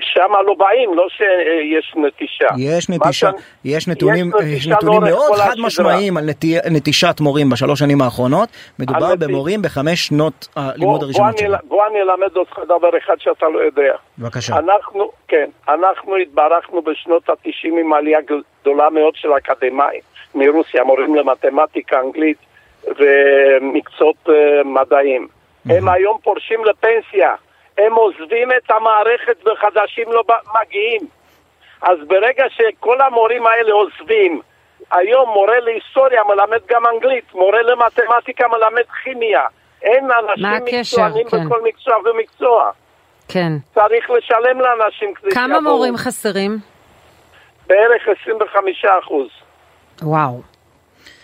שמה 0.00 0.42
לא 0.42 0.54
באים, 0.54 0.94
לא 0.94 1.06
שיש 1.08 1.92
נטישה. 1.96 2.46
יש 2.58 2.88
נטישה, 2.88 3.12
שאני- 3.12 3.32
יש 3.64 3.88
נתונים, 3.88 4.26
יש 4.26 4.44
יש 4.44 4.66
נטישה 4.66 4.70
נתונים 4.74 5.02
לאורך 5.04 5.28
מאוד 5.28 5.40
חד. 5.40 5.54
משמעיים 5.58 6.16
על 6.16 6.24
נטי- 6.24 6.58
נטישת 6.70 7.20
מורים 7.20 7.50
בשלוש 7.50 7.78
שנים 7.78 8.02
האחרונות. 8.02 8.48
מדובר 8.78 9.14
במורים 9.18 9.62
בחמש 9.62 10.06
שנות 10.06 10.48
הלימוד 10.56 11.02
הראשונות 11.02 11.38
שלהם. 11.38 11.60
בוא 11.68 11.86
אני 11.86 12.00
אלמד 12.02 12.36
אותך 12.36 12.58
דבר 12.64 12.88
אחד 12.98 13.14
שאתה 13.18 13.46
לא 13.48 13.58
יודע. 13.58 13.94
בבקשה. 14.18 14.56
אנחנו, 14.58 15.10
כן, 15.28 15.50
אנחנו 15.68 16.16
התברכנו 16.16 16.82
בשנות 16.82 17.28
ה-90 17.28 17.48
עם 17.80 17.92
עלייה 17.92 18.18
גדולה 18.62 18.90
מאוד 18.90 19.14
של 19.16 19.28
אקדמאים 19.36 20.00
מרוסיה, 20.34 20.84
מורים 20.84 21.14
למתמטיקה, 21.14 22.00
אנגלית 22.00 22.36
ומקצועות 22.88 24.16
uh, 24.26 24.30
מדעיים. 24.64 25.28
הם 25.66 25.88
היום 25.88 26.18
פורשים 26.22 26.60
לפנסיה, 26.64 27.34
הם 27.78 27.94
עוזבים 27.94 28.52
את 28.52 28.70
המערכת 28.70 29.46
וחדשים 29.46 30.12
לא 30.12 30.22
מגיעים. 30.60 31.00
אז 31.82 31.98
ברגע 32.06 32.44
שכל 32.50 33.00
המורים 33.00 33.46
האלה 33.46 33.72
עוזבים, 33.72 34.40
היום 34.90 35.28
מורה 35.28 35.60
להיסטוריה 35.60 36.22
מלמד 36.24 36.60
גם 36.68 36.86
אנגלית, 36.86 37.34
מורה 37.34 37.62
למתמטיקה 37.62 38.48
מלמד 38.48 38.82
כימיה. 39.02 39.42
אין 39.82 40.08
אנשים? 40.10 40.78
מקצוענים 40.78 41.28
כן. 41.28 41.46
בכל 41.46 41.62
מקצוע 41.62 41.94
ומקצוע. 41.96 42.70
כן. 43.28 43.52
צריך 43.74 44.10
לשלם 44.10 44.60
לאנשים 44.60 45.14
כדי 45.14 45.30
כמה 45.30 45.54
שיבואו. 45.54 45.62
מורים 45.74 45.96
חסרים? 45.96 46.58
בערך 47.66 48.08
25 48.22 48.84
אחוז. 48.84 49.28
וואו. 50.02 50.40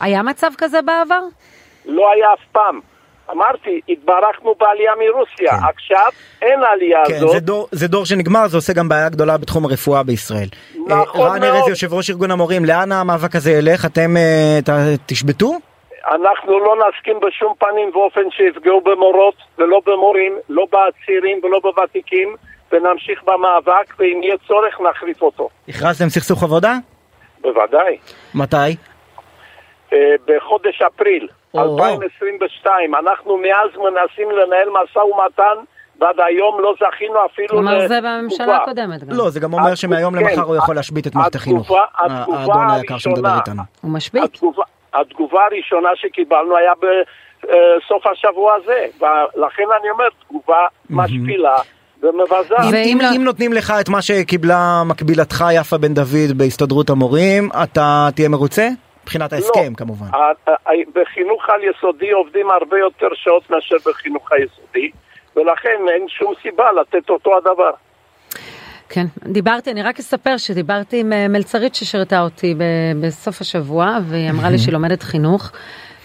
היה 0.00 0.22
מצב 0.22 0.50
כזה 0.58 0.82
בעבר? 0.82 1.20
לא 1.84 2.12
היה 2.12 2.32
אף 2.32 2.44
פעם. 2.52 2.80
אמרתי, 3.30 3.80
התברכנו 3.88 4.54
בעלייה 4.60 4.92
מרוסיה. 4.98 5.50
כן. 5.50 5.66
עכשיו 5.76 6.06
אין 6.42 6.60
עלייה 6.72 7.02
כן, 7.06 7.14
הזאת. 7.14 7.30
זה 7.30 7.40
דור, 7.40 7.68
זה 7.72 7.88
דור 7.88 8.04
שנגמר, 8.06 8.48
זה 8.48 8.56
עושה 8.56 8.72
גם 8.72 8.88
בעיה 8.88 9.08
גדולה 9.08 9.36
בתחום 9.38 9.64
הרפואה 9.64 10.02
בישראל. 10.02 10.48
נכון 10.86 11.20
אה, 11.20 11.32
רן 11.32 11.40
מאוד. 11.40 11.54
ארז, 11.54 11.68
יושב 11.68 11.92
ראש 11.94 12.10
ארגון 12.10 12.30
המורים, 12.30 12.64
לאן 12.64 12.92
המאבק 12.92 13.36
הזה 13.36 13.50
ילך? 13.52 13.84
אתם 13.84 14.16
אה, 14.16 14.58
ת- 14.64 14.98
תשבתו? 15.06 15.52
אנחנו 16.14 16.58
לא 16.60 16.74
נסכים 16.76 17.16
בשום 17.20 17.54
פנים 17.58 17.90
ואופן 17.96 18.20
שיפגעו 18.30 18.80
במורות 18.80 19.34
ולא 19.58 19.80
במורים, 19.86 20.32
לא 20.48 20.66
בצעירים 20.66 21.40
ולא 21.44 21.60
בוותיקים, 21.62 22.36
ונמשיך 22.72 23.22
במאבק, 23.24 23.94
ואם 23.98 24.20
יהיה 24.22 24.36
צורך 24.48 24.80
נחריף 24.90 25.22
אותו. 25.22 25.48
הכרזתם 25.68 26.08
סכסוך 26.08 26.42
עבודה? 26.42 26.74
בוודאי. 27.40 27.96
מתי? 28.34 28.56
אה, 29.92 29.98
בחודש 30.26 30.82
אפריל 30.82 31.28
2022, 31.56 32.94
אנחנו 32.94 33.36
מאז 33.38 33.70
מנסים 33.76 34.30
לנהל 34.30 34.68
משא 34.82 34.98
ומתן, 34.98 35.64
ועד 36.00 36.14
היום 36.26 36.60
לא 36.60 36.74
זכינו 36.80 37.14
אפילו 37.32 37.48
כלומר 37.48 37.78
זה 37.78 37.94
לתגובה. 37.94 38.18
בממשלה 38.18 38.56
הקודמת 38.56 39.04
גם. 39.04 39.16
לא, 39.16 39.30
זה 39.30 39.40
גם 39.40 39.52
אומר 39.54 39.74
שמהיום 39.74 40.14
כן, 40.18 40.20
למחר 40.24 40.42
הוא 40.42 40.56
יכול 40.56 40.74
להשבית 40.74 41.06
את 41.06 41.14
מערכת 41.14 41.34
החינוך. 41.34 41.70
האדון 41.98 42.70
היקר 42.70 42.98
שמדבר. 42.98 43.36
איתנו. 43.36 43.62
הוא 43.80 43.90
משבית. 43.90 44.22
התגובה, 44.94 45.40
הראשונה 45.50 45.88
שקיבלנו 45.94 46.56
היה 46.56 46.72
בסוף 46.78 48.06
השבוע 48.06 48.54
הזה, 48.54 48.86
ולכן 49.36 49.62
אני 49.80 49.90
אומר, 49.90 50.04
תגובה 50.28 50.58
משפילה 50.90 51.56
ומבזה. 52.02 52.54
אם- 52.64 52.72
ואם 52.72 52.88
אם 52.92 52.98
לא- 53.00 53.16
אם 53.16 53.24
נותנים 53.24 53.52
לך 53.52 53.74
את 53.80 53.88
מה 53.88 54.02
שקיבלה 54.02 54.82
מקבילתך 54.86 55.44
יפה 55.54 55.78
בן 55.78 55.94
דוד 55.94 56.32
בהסתדרות 56.36 56.90
המורים, 56.90 57.48
אתה 57.62 58.08
תהיה 58.14 58.28
מרוצה? 58.28 58.68
מבחינת 59.04 59.32
ההסכם 59.32 59.70
לא. 59.70 59.76
כמובן. 59.76 60.06
בחינוך 60.94 61.48
על 61.48 61.60
יסודי 61.70 62.10
עובדים 62.10 62.50
הרבה 62.50 62.78
יותר 62.78 63.06
שעות 63.14 63.50
מאשר 63.50 63.76
בחינוך 63.86 64.32
היסודי, 64.32 64.90
ולכן 65.36 65.78
אין 65.94 66.08
שום 66.08 66.32
סיבה 66.42 66.64
לתת 66.72 67.10
אותו 67.10 67.36
הדבר. 67.36 67.70
כן, 68.88 69.04
דיברתי, 69.24 69.70
אני 69.70 69.82
רק 69.82 69.98
אספר 69.98 70.36
שדיברתי 70.36 71.00
עם 71.00 71.12
אה, 71.12 71.28
מלצרית 71.28 71.74
ששירתה 71.74 72.20
אותי 72.20 72.54
ב- 72.54 73.06
בסוף 73.06 73.40
השבוע, 73.40 73.98
והיא 74.08 74.30
אמרה 74.30 74.50
לי 74.50 74.58
שהיא 74.58 74.72
לומדת 74.78 75.02
חינוך, 75.02 75.52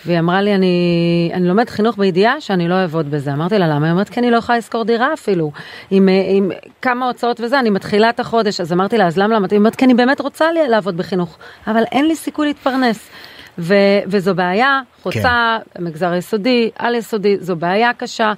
והיא 0.06 0.20
אמרה 0.20 0.42
לי, 0.42 0.56
אני, 0.56 1.32
אני 1.34 1.48
לומדת 1.48 1.70
חינוך 1.70 1.98
בידיעה 1.98 2.42
שאני 2.42 2.68
לא 2.68 2.76
אעבוד 2.76 3.12
בזה. 3.12 3.34
אמרתי 3.34 3.58
לה, 3.60 3.68
למה? 3.68 3.86
היא 3.86 3.92
אומרת, 3.92 4.10
כי 4.10 4.20
אני 4.20 4.32
לא 4.32 4.38
יכולה 4.38 4.58
לשכור 4.58 4.84
דירה 4.84 5.14
אפילו, 5.14 5.52
עם, 5.92 6.10
אה, 6.10 6.14
עם 6.30 6.52
כמה 6.82 7.08
הוצאות 7.08 7.42
וזה, 7.42 7.60
אני 7.60 7.70
מתחילה 7.70 8.10
את 8.10 8.20
החודש, 8.20 8.62
אז 8.62 8.74
אמרתי 8.74 8.98
לה, 8.98 9.08
אז 9.08 9.18
למה? 9.18 9.36
למה? 9.36 9.48
היא 9.52 9.58
אומרת, 9.58 9.76
כי 9.76 9.86
אני 9.86 9.94
באמת 9.94 10.22
רוצה 10.22 10.46
לעבוד 10.70 10.98
בחינוך, 10.98 11.38
אבל 11.68 11.84
אין 11.92 12.08
לי 12.08 12.16
סיכוי 12.16 12.48
להתפרנס. 12.48 13.10
ו, 13.62 13.74
וזו 14.08 14.36
בעיה 14.36 14.82
חוצה 15.04 15.58
המגזר 15.76 16.12
היסודי, 16.12 16.70
על 16.80 16.96
יסודי, 16.96 17.38
זו 17.40 17.56
בעיה 17.56 17.92
קשה. 17.98 18.34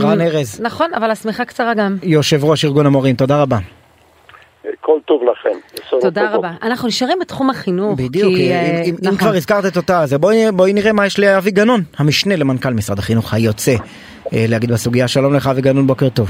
רן 0.00 0.20
ארז. 0.20 0.60
נכון, 0.60 0.94
אבל 0.94 1.10
השמיכה 1.10 1.44
קצרה 1.44 1.74
גם. 1.74 1.96
יושב 2.02 2.44
ראש 2.44 2.64
ארגון 2.64 2.86
המורים, 2.86 3.14
תודה 3.14 3.42
רבה. 3.42 3.58
כל 4.80 4.98
טוב 5.04 5.22
לכם. 5.22 5.58
תודה. 6.00 6.30
רבה. 6.34 6.50
אנחנו 6.62 6.88
נשארים 6.88 7.18
בתחום 7.20 7.50
החינוך. 7.50 7.98
בדיוק, 8.00 8.34
כי, 8.34 8.46
אם- 8.46 8.52
אה, 8.52 8.82
אם- 8.84 8.94
אם 8.94 9.06
נכון. 9.06 9.18
כבר 9.18 9.34
הזכרת 9.34 9.66
את 9.66 9.76
אותה, 9.76 10.00
אז 10.02 10.14
בואי 10.14 10.52
בואי 10.52 10.72
נראה 10.72 10.92
מה 10.92 11.06
יש 11.06 11.18
לאבי 11.18 11.50
גנון, 11.50 11.80
המשנה 11.98 12.36
למנכ"ל 12.36 12.70
משרד 12.74 12.98
החינוך 12.98 13.34
היוצא, 13.34 13.74
אה, 14.32 14.44
להגיד 14.48 14.72
בסוגיה. 14.72 15.08
שלום 15.08 15.34
לך 15.34 15.46
אבי 15.46 15.60
גנון, 15.60 15.86
בוקר 15.86 16.08
טוב. 16.08 16.28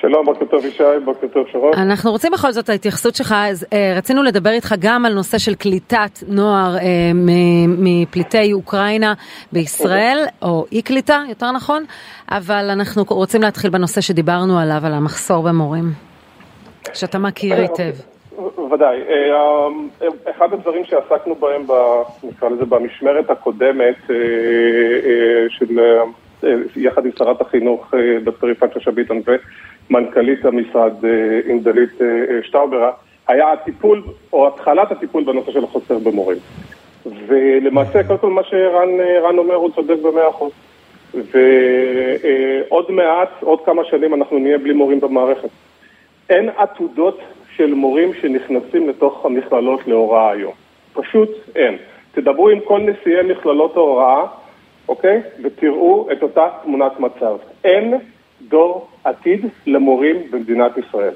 שלום, 0.00 0.26
בוקר 0.26 0.44
טוב 0.50 0.64
ישי, 0.64 0.82
בוקר 1.04 1.26
טוב 1.34 1.46
שרון. 1.52 1.72
אנחנו 1.74 2.10
רוצים 2.10 2.32
בכל 2.32 2.52
זאת 2.52 2.68
ההתייחסות 2.68 3.14
שלך, 3.14 3.34
אז, 3.38 3.66
אה, 3.72 3.94
רצינו 3.96 4.22
לדבר 4.22 4.50
איתך 4.50 4.74
גם 4.78 5.04
על 5.06 5.14
נושא 5.14 5.38
של 5.38 5.54
קליטת 5.54 6.18
נוער 6.28 6.76
אה, 6.78 6.82
מ- 7.14 8.02
מפליטי 8.02 8.52
אוקראינה 8.52 9.14
בישראל, 9.52 10.18
או 10.42 10.66
אי 10.72 10.82
קליטה, 10.82 11.22
יותר 11.28 11.52
נכון, 11.52 11.84
אבל 12.30 12.70
אנחנו 12.70 13.04
רוצים 13.08 13.42
להתחיל 13.42 13.70
בנושא 13.70 14.00
שדיברנו 14.00 14.58
עליו, 14.58 14.80
על 14.84 14.92
המחסור 14.94 15.42
במורים, 15.42 15.92
שאתה 16.94 17.18
מכיר 17.18 17.56
היטב. 17.56 17.92
ודאי. 18.72 19.00
אה, 19.08 19.36
אה, 20.02 20.08
אחד 20.30 20.52
הדברים 20.52 20.84
שעסקנו 20.84 21.34
בהם, 21.34 21.62
נקרא 22.22 22.48
לזה, 22.48 22.64
במשמרת 22.64 23.30
הקודמת, 23.30 23.96
אה, 24.10 24.16
אה, 25.04 25.46
של, 25.48 25.80
אה, 25.80 26.54
יחד 26.76 27.04
עם 27.06 27.12
שרת 27.18 27.40
החינוך 27.40 27.94
אה, 27.94 28.18
דוקטור 28.24 28.50
יפעת 28.50 28.72
שאשא 28.74 28.90
ביטון 28.90 29.22
ומנכ"לית 29.90 30.44
המשרד 30.44 31.04
אה, 31.04 31.40
עם 31.46 31.60
דלית 31.60 32.02
אה, 32.02 32.06
אה, 32.06 32.42
שטאוברה, 32.42 32.90
היה 33.28 33.52
הטיפול, 33.52 34.02
או 34.32 34.48
התחלת 34.48 34.92
הטיפול 34.92 35.24
בנושא 35.24 35.52
של 35.52 35.64
החוסר 35.64 35.98
במורים. 35.98 36.38
ולמעשה, 37.26 38.04
קודם 38.04 38.18
כל 38.18 38.30
מה 38.30 38.42
שרן 38.44 39.00
אה, 39.00 39.20
רן 39.20 39.38
אומר 39.38 39.54
הוא 39.54 39.70
צודק 39.74 39.96
במאה 40.02 40.28
אחוז. 40.28 40.52
ועוד 41.14 42.90
מעט, 42.90 43.28
עוד 43.40 43.58
כמה 43.64 43.82
שנים 43.84 44.14
אנחנו 44.14 44.38
נהיה 44.38 44.58
בלי 44.58 44.72
מורים 44.72 45.00
במערכת. 45.00 45.48
אין 46.32 46.48
עתודות 46.56 47.20
של 47.56 47.74
מורים 47.74 48.14
שנכנסים 48.14 48.88
לתוך 48.88 49.26
המכללות 49.26 49.86
להוראה 49.86 50.30
היום. 50.30 50.52
פשוט 50.92 51.30
אין. 51.56 51.76
תדברו 52.12 52.48
עם 52.48 52.60
כל 52.60 52.80
נשיאי 52.80 53.22
מכללות 53.22 53.76
ההוראה, 53.76 54.26
אוקיי? 54.88 55.20
ותראו 55.42 56.08
את 56.12 56.22
אותה 56.22 56.48
תמונת 56.62 57.00
מצב. 57.00 57.36
אין 57.64 57.94
דור 58.48 58.88
עתיד 59.04 59.46
למורים 59.66 60.16
במדינת 60.30 60.72
ישראל. 60.78 61.14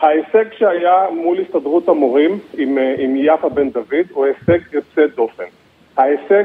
ההישג 0.00 0.44
שהיה 0.58 1.06
מול 1.10 1.40
הסתדרות 1.40 1.88
המורים 1.88 2.38
עם, 2.58 2.78
אה, 2.78 2.94
עם 2.98 3.16
יפה 3.16 3.48
בן 3.48 3.70
דוד 3.70 4.06
הוא 4.12 4.26
הישג 4.26 4.58
יוצא 4.72 5.06
דופן. 5.16 5.44
ההישג, 5.96 6.44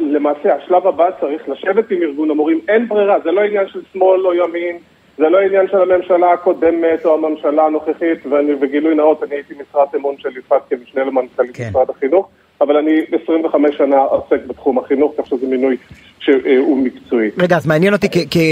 למעשה 0.00 0.54
השלב 0.54 0.86
הבא 0.86 1.10
צריך 1.20 1.48
לשבת 1.48 1.90
עם 1.90 2.02
ארגון 2.02 2.30
המורים, 2.30 2.60
אין 2.68 2.88
ברירה, 2.88 3.20
זה 3.20 3.30
לא 3.30 3.40
עניין 3.40 3.68
של 3.68 3.80
שמאל 3.92 4.26
או 4.26 4.34
ימין, 4.34 4.78
זה 5.18 5.28
לא 5.28 5.38
עניין 5.38 5.66
של 5.68 5.76
הממשלה 5.76 6.32
הקודמת 6.32 7.04
או 7.04 7.14
הממשלה 7.14 7.66
הנוכחית, 7.66 8.26
ואני, 8.30 8.52
וגילוי 8.60 8.94
נאות, 8.94 9.22
אני 9.22 9.34
הייתי 9.34 9.54
משרת 9.54 9.94
אמון 9.94 10.14
של 10.18 10.36
יפעת 10.38 10.62
כמשנה 10.70 11.04
למנכ"לית 11.04 11.56
כן. 11.56 11.68
משרד 11.70 11.90
החינוך, 11.90 12.28
אבל 12.60 12.76
אני 12.76 13.00
25 13.22 13.76
שנה 13.76 13.98
עוסק 13.98 14.46
בתחום 14.46 14.78
החינוך, 14.78 15.12
כך 15.18 15.26
שזה 15.26 15.46
מינוי 15.46 15.76
שהוא 16.20 16.78
מקצועי. 16.78 17.30
רגע, 17.38 17.56
אז 17.56 17.66
מעניין 17.66 17.92
אותי 17.94 18.06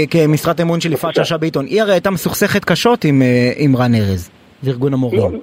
כמשרת 0.09 0.59
אמון 0.61 0.81
של 0.81 0.93
יפעת 0.93 1.15
שאשא 1.15 1.37
ביטון, 1.37 1.65
היא 1.65 1.81
הרי 1.81 1.91
הייתה 1.91 2.11
מסוכסכת 2.11 2.65
קשות 2.65 3.05
עם, 3.05 3.21
אה, 3.21 3.51
עם 3.57 3.75
רן 3.75 3.95
ארז. 3.95 4.29
וארגון 4.63 4.93
המורים. 4.93 5.39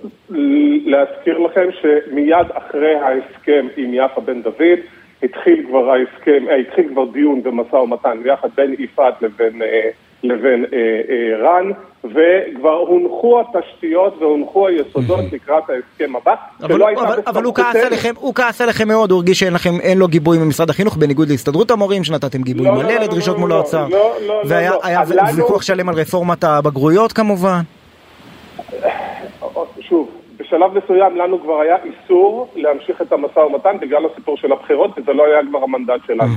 להזכיר 0.87 1.39
לכם 1.39 1.67
שמיד 1.81 2.47
אחרי 2.53 2.95
ההסכם 2.95 3.67
עם 3.77 3.91
יפה 3.95 4.21
בן 4.21 4.43
דוד, 4.43 4.79
התחיל 5.23 5.67
כבר 5.69 5.91
ההסכם, 5.91 6.49
אה, 6.51 6.57
התחיל 6.57 6.89
כבר 6.89 7.05
דיון 7.13 7.41
ומשא 7.45 7.77
ומתן 7.77 8.19
ביחד 8.23 8.49
בין 8.57 8.75
יפעת 8.79 9.23
לבין, 9.23 9.63
אה, 9.63 9.89
לבין 10.25 10.65
אה, 10.73 10.79
אה, 10.79 11.49
רן, 11.49 11.71
וכבר 12.05 12.73
הונחו 12.89 13.41
התשתיות 13.41 14.17
והונחו 14.21 14.67
היסודות 14.69 15.21
לקראת 15.33 15.63
ההסכם 15.71 16.17
הבא. 16.17 16.35
אבל, 16.63 16.83
הייתה 16.83 17.03
אבל, 17.03 17.21
אבל 17.27 17.45
הוא, 17.45 17.55
כעס. 17.55 17.77
עליכם, 17.77 18.15
הוא 18.19 18.35
כעס 18.35 18.61
עליכם 18.61 18.89
מאוד, 18.89 19.11
הוא 19.11 19.17
הרגיש 19.19 19.41
שאין 19.41 19.53
לכם, 19.55 19.71
אין 19.83 19.99
לו 19.99 20.09
גיבוי 20.09 20.39
ממשרד 20.39 20.71
החינוך, 20.71 20.97
בניגוד 20.97 21.29
להסתדרות 21.29 21.71
המורים, 21.71 22.05
שנתתם 22.05 22.43
גיבוי 22.43 22.67
לא, 22.67 22.73
לא, 22.75 22.83
מלא 22.83 22.93
לא, 22.95 23.01
לדרישות 23.01 23.35
לא, 23.35 23.41
מול 23.41 23.51
לא, 23.51 23.55
האוצר. 23.55 23.89
לא, 23.89 23.99
לא, 23.99 24.27
לא, 24.27 24.43
והיה 24.47 24.71
לא. 24.71 24.81
היה 24.83 25.01
לנו- 25.15 25.37
ויכוח 25.37 25.63
שלם 25.63 25.89
על 25.89 25.95
רפורמת 25.95 26.45
הבגרויות 26.45 27.13
כמובן. 27.13 27.61
שוב, 29.81 30.09
בשלב 30.41 30.71
מסוים 30.85 31.17
לנו 31.17 31.43
כבר 31.43 31.61
היה 31.61 31.77
איסור 31.85 32.49
להמשיך 32.57 33.03
את 33.03 33.13
המשא 33.13 33.39
ומתן 33.39 33.77
בגלל 33.81 34.07
הסיפור 34.13 34.37
של 34.37 34.53
הבחירות, 34.53 34.91
וזה 34.99 35.13
לא 35.13 35.25
היה 35.27 35.41
כבר 35.51 35.59
המנדט 35.63 36.01
שלנו, 36.07 36.33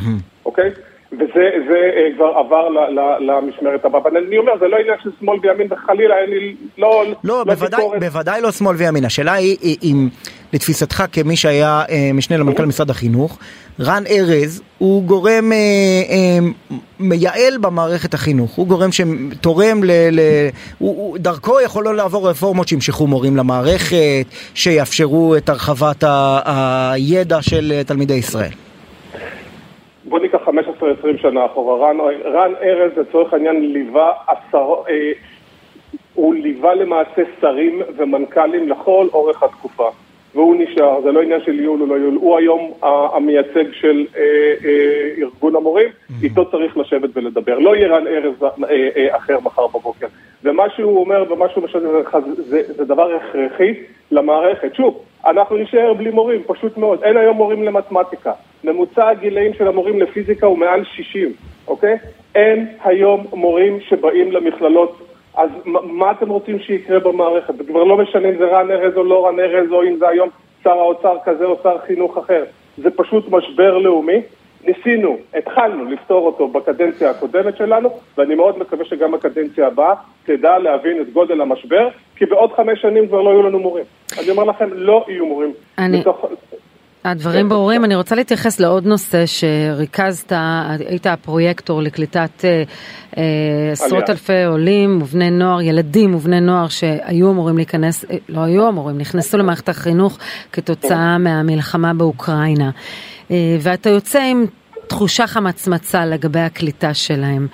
אוקיי? 0.46 0.70
וזה 1.12 1.50
זה, 1.70 1.92
אה, 1.96 2.08
כבר 2.16 2.26
עבר 2.26 2.70
ל, 2.70 2.78
ל, 2.78 3.32
למשמרת 3.32 3.86
הבאה. 3.86 4.02
אבל 4.02 4.18
אני 4.18 4.38
אומר, 4.38 4.52
זה 4.60 4.68
לא 4.68 4.78
עניין 4.78 4.98
של 5.04 5.10
שמאל 5.20 5.40
וימין, 5.42 5.68
וחלילה, 5.74 6.18
אין 6.18 6.30
לי, 6.30 6.56
לא... 6.78 7.04
לא, 7.24 7.44
בוודאי, 7.44 7.80
ביקורת. 7.80 8.00
בוודאי 8.00 8.42
לא 8.42 8.52
שמאל 8.52 8.76
וימין. 8.76 9.06
השאלה 9.06 9.34
היא, 9.34 9.78
אם 9.84 10.08
לתפיסתך 10.54 11.04
כמי 11.12 11.36
שהיה 11.36 11.84
אה, 11.90 12.12
משנה 12.14 12.38
למנכ"ל 12.38 12.66
משרד 12.66 12.90
החינוך, 12.90 13.40
רן 13.80 14.04
ארז 14.10 14.62
הוא 14.78 15.04
גורם 15.04 15.52
אה, 15.52 15.58
אה, 16.10 16.40
מייעל 17.00 17.58
במערכת 17.62 18.14
החינוך, 18.14 18.56
הוא 18.56 18.68
גורם 18.68 18.90
שתורם 18.92 19.84
ל... 19.84 19.92
ל 20.12 20.20
הוא, 20.78 20.96
הוא, 20.98 21.18
דרכו 21.18 21.62
יכול 21.62 21.84
לא 21.84 21.96
לעבור 21.96 22.30
רפורמות 22.30 22.68
שימשכו 22.68 23.08
מורים 23.08 23.38
למערכת, 23.38 24.26
שיאפשרו 24.54 25.36
את 25.38 25.50
הרחבת 25.50 26.04
ה, 26.04 26.92
הידע 26.94 27.42
של 27.42 27.72
אה, 27.72 27.84
תלמידי 27.84 28.14
ישראל. 28.14 28.52
בוא 30.06 30.20
ניקח 30.20 30.40
15-20 30.82 30.86
שנה 31.22 31.46
אחורה. 31.46 31.90
רן, 31.90 31.98
רן 32.26 32.54
ארז, 32.62 32.92
לצורך 32.98 33.34
העניין, 33.34 33.74
ליווה 33.74 34.12
עשר... 34.28 34.74
אה, 34.90 35.12
הוא 36.14 36.36
ליווה 36.36 36.76
למעשה 36.76 37.22
שרים 37.42 37.82
ומנכ"לים 37.98 38.70
לכל 38.70 39.08
אורך 39.14 39.44
התקופה. 39.44 39.90
והוא 40.36 40.56
נשאר, 40.60 41.02
זה 41.02 41.12
לא 41.12 41.22
עניין 41.22 41.42
של 41.46 41.60
ייעול 41.60 41.82
או 41.82 41.88
לא 41.88 41.96
ייעול, 41.96 42.16
הוא 42.16 42.38
היום 42.38 42.72
המייצג 43.16 43.74
של 43.74 44.06
אה, 44.18 44.22
אה, 44.66 45.14
ארגון 45.18 45.56
המורים, 45.56 45.90
איתו 46.24 46.52
צריך 46.52 46.78
לשבת 46.78 47.10
ולדבר. 47.14 47.60
לא 47.60 47.76
יהיה 47.76 47.88
רן 47.88 48.08
ארז 48.08 48.44
אה, 48.44 48.90
אה, 48.98 49.18
אחר 49.18 49.40
מחר 49.44 49.68
בבוקר. 49.68 50.08
ומה 50.44 50.64
שהוא 50.76 51.00
אומר 51.00 51.24
ומה 51.30 51.50
שהוא 51.50 51.64
משדר 51.64 51.98
לך 51.98 52.18
זה, 52.26 52.44
זה, 52.44 52.74
זה 52.74 52.86
דבר 52.86 53.16
הכרחי 53.16 53.74
למערכת. 54.12 54.76
שוב, 54.76 55.04
אנחנו 55.26 55.58
נישאר 55.58 55.94
בלי 55.94 56.12
מורים, 56.12 56.42
פשוט 56.48 56.78
מאוד. 56.78 57.04
אין 57.04 57.18
היום 57.18 57.38
מורים 57.38 57.64
למתמטיקה. 57.64 58.32
ממוצע 58.64 59.08
הגילאים 59.10 59.54
של 59.54 59.68
המורים 59.68 60.00
לפיזיקה 60.00 60.46
הוא 60.48 60.58
מעל 60.58 60.84
60, 60.84 61.34
אוקיי? 61.68 61.98
אין 62.36 62.68
היום 62.84 63.26
מורים 63.34 63.80
שבאים 63.82 64.32
למכללות 64.32 65.00
אז 65.38 65.50
מה- 65.66 66.12
אתם 66.12 66.30
רוצים 66.30 66.60
שיקרה 66.60 67.00
במערכת? 67.00 67.56
זה 67.58 67.64
כבר 67.64 67.84
לא 67.84 67.98
משנה 67.98 68.30
אם 68.30 68.38
זה 68.38 68.46
רן 68.46 68.72
ארז 68.72 68.98
או 68.98 69.04
לא 69.04 69.28
רן 69.28 69.40
ארז, 69.40 69.72
או 69.72 69.84
אם 69.84 69.96
זה 70.00 70.08
היום 70.10 70.30
שר 70.64 70.70
האוצר 70.70 71.18
כזה 71.26 71.46
או 71.46 71.56
שר 71.64 71.78
חינוך 71.88 72.18
אחר. 72.18 72.44
זה 72.78 72.90
פשוט 72.92 73.26
משבר 73.32 73.78
לאומי. 73.78 74.22
ניסינו, 74.64 75.18
התחלנו 75.36 75.86
לפתור 75.92 76.26
אותו 76.26 76.48
בקדנציה 76.48 77.10
הקודמת 77.10 77.58
שלנו, 77.58 77.90
ואני 78.18 78.36
מאוד 78.36 78.60
מקווה 78.60 78.86
שגם 78.86 79.14
הקדנציה 79.14 79.68
הבאה 79.68 79.94
תדע 80.26 80.58
להבין 80.58 81.02
את 81.02 81.14
גודל 81.14 81.42
המשבר, 81.42 81.88
כי 82.16 82.26
בעוד 82.26 82.52
חמש 82.54 82.82
שנים 82.82 83.08
כבר 83.08 83.22
לא 83.22 83.30
יהיו 83.30 83.44
לנו 83.44 83.60
מורים. 83.60 83.86
אני 84.20 84.30
אומר 84.30 84.44
לכם, 84.44 84.70
לא 84.74 85.06
יהיו 85.08 85.26
מורים. 85.26 85.52
אני- 85.78 86.00
בתוך... 86.02 86.26
הדברים 87.12 87.50
ברורים, 87.50 87.86
אני 87.86 87.96
רוצה 87.96 88.16
להתייחס 88.16 88.60
לעוד 88.60 88.86
נושא 88.86 89.24
שריכזת, 89.26 90.32
היית 90.90 91.08
הפרויקטור 91.08 91.82
לקליטת 91.82 92.30
אה, 92.44 92.64
אה, 93.18 93.24
עשרות. 93.72 94.10
אלפי 94.10 94.44
עולים 94.44 95.02
ובני 95.02 95.32
נוער, 95.32 95.62
ילדים 95.62 96.16
ובני 96.16 96.42
נוער 96.42 96.68
שהיו 96.68 97.32
אמורים 97.32 97.58
להיכנס, 97.58 98.06
אה, 98.06 98.18
לא 98.30 98.40
היו 98.40 98.70
אמורים, 98.70 98.98
נכנסו 98.98 99.38
למערכת 99.38 99.70
החינוך 99.70 100.18
כתוצאה 100.52 101.18
מהמלחמה 101.18 101.94
באוקראינה. 101.94 102.70
אה, 103.32 103.58
ואתה 103.62 103.90
יוצא 103.90 104.22
עם 104.22 104.46
תחושה 104.88 105.28
חמצמצה 105.28 106.06
לגבי 106.06 106.40
הקליטה 106.40 106.94
שלהם. 106.94 107.48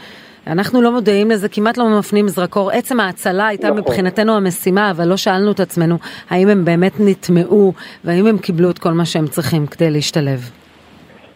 אנחנו 0.47 0.81
לא 0.81 0.91
מודעים 0.91 1.31
לזה, 1.31 1.49
כמעט 1.49 1.77
לא 1.77 1.99
מפנים 1.99 2.27
זרקור. 2.27 2.71
עצם 2.71 2.99
ההצלה 2.99 3.47
הייתה 3.47 3.67
נכון. 3.67 3.79
מבחינתנו 3.79 4.37
המשימה, 4.37 4.91
אבל 4.91 5.07
לא 5.07 5.17
שאלנו 5.17 5.51
את 5.51 5.59
עצמנו 5.59 5.95
האם 6.29 6.47
הם 6.47 6.65
באמת 6.65 6.91
נטמעו 6.99 7.73
והאם 8.03 8.27
הם 8.27 8.37
קיבלו 8.37 8.69
את 8.69 8.79
כל 8.79 8.91
מה 8.91 9.05
שהם 9.05 9.27
צריכים 9.27 9.67
כדי 9.67 9.89
להשתלב. 9.91 10.39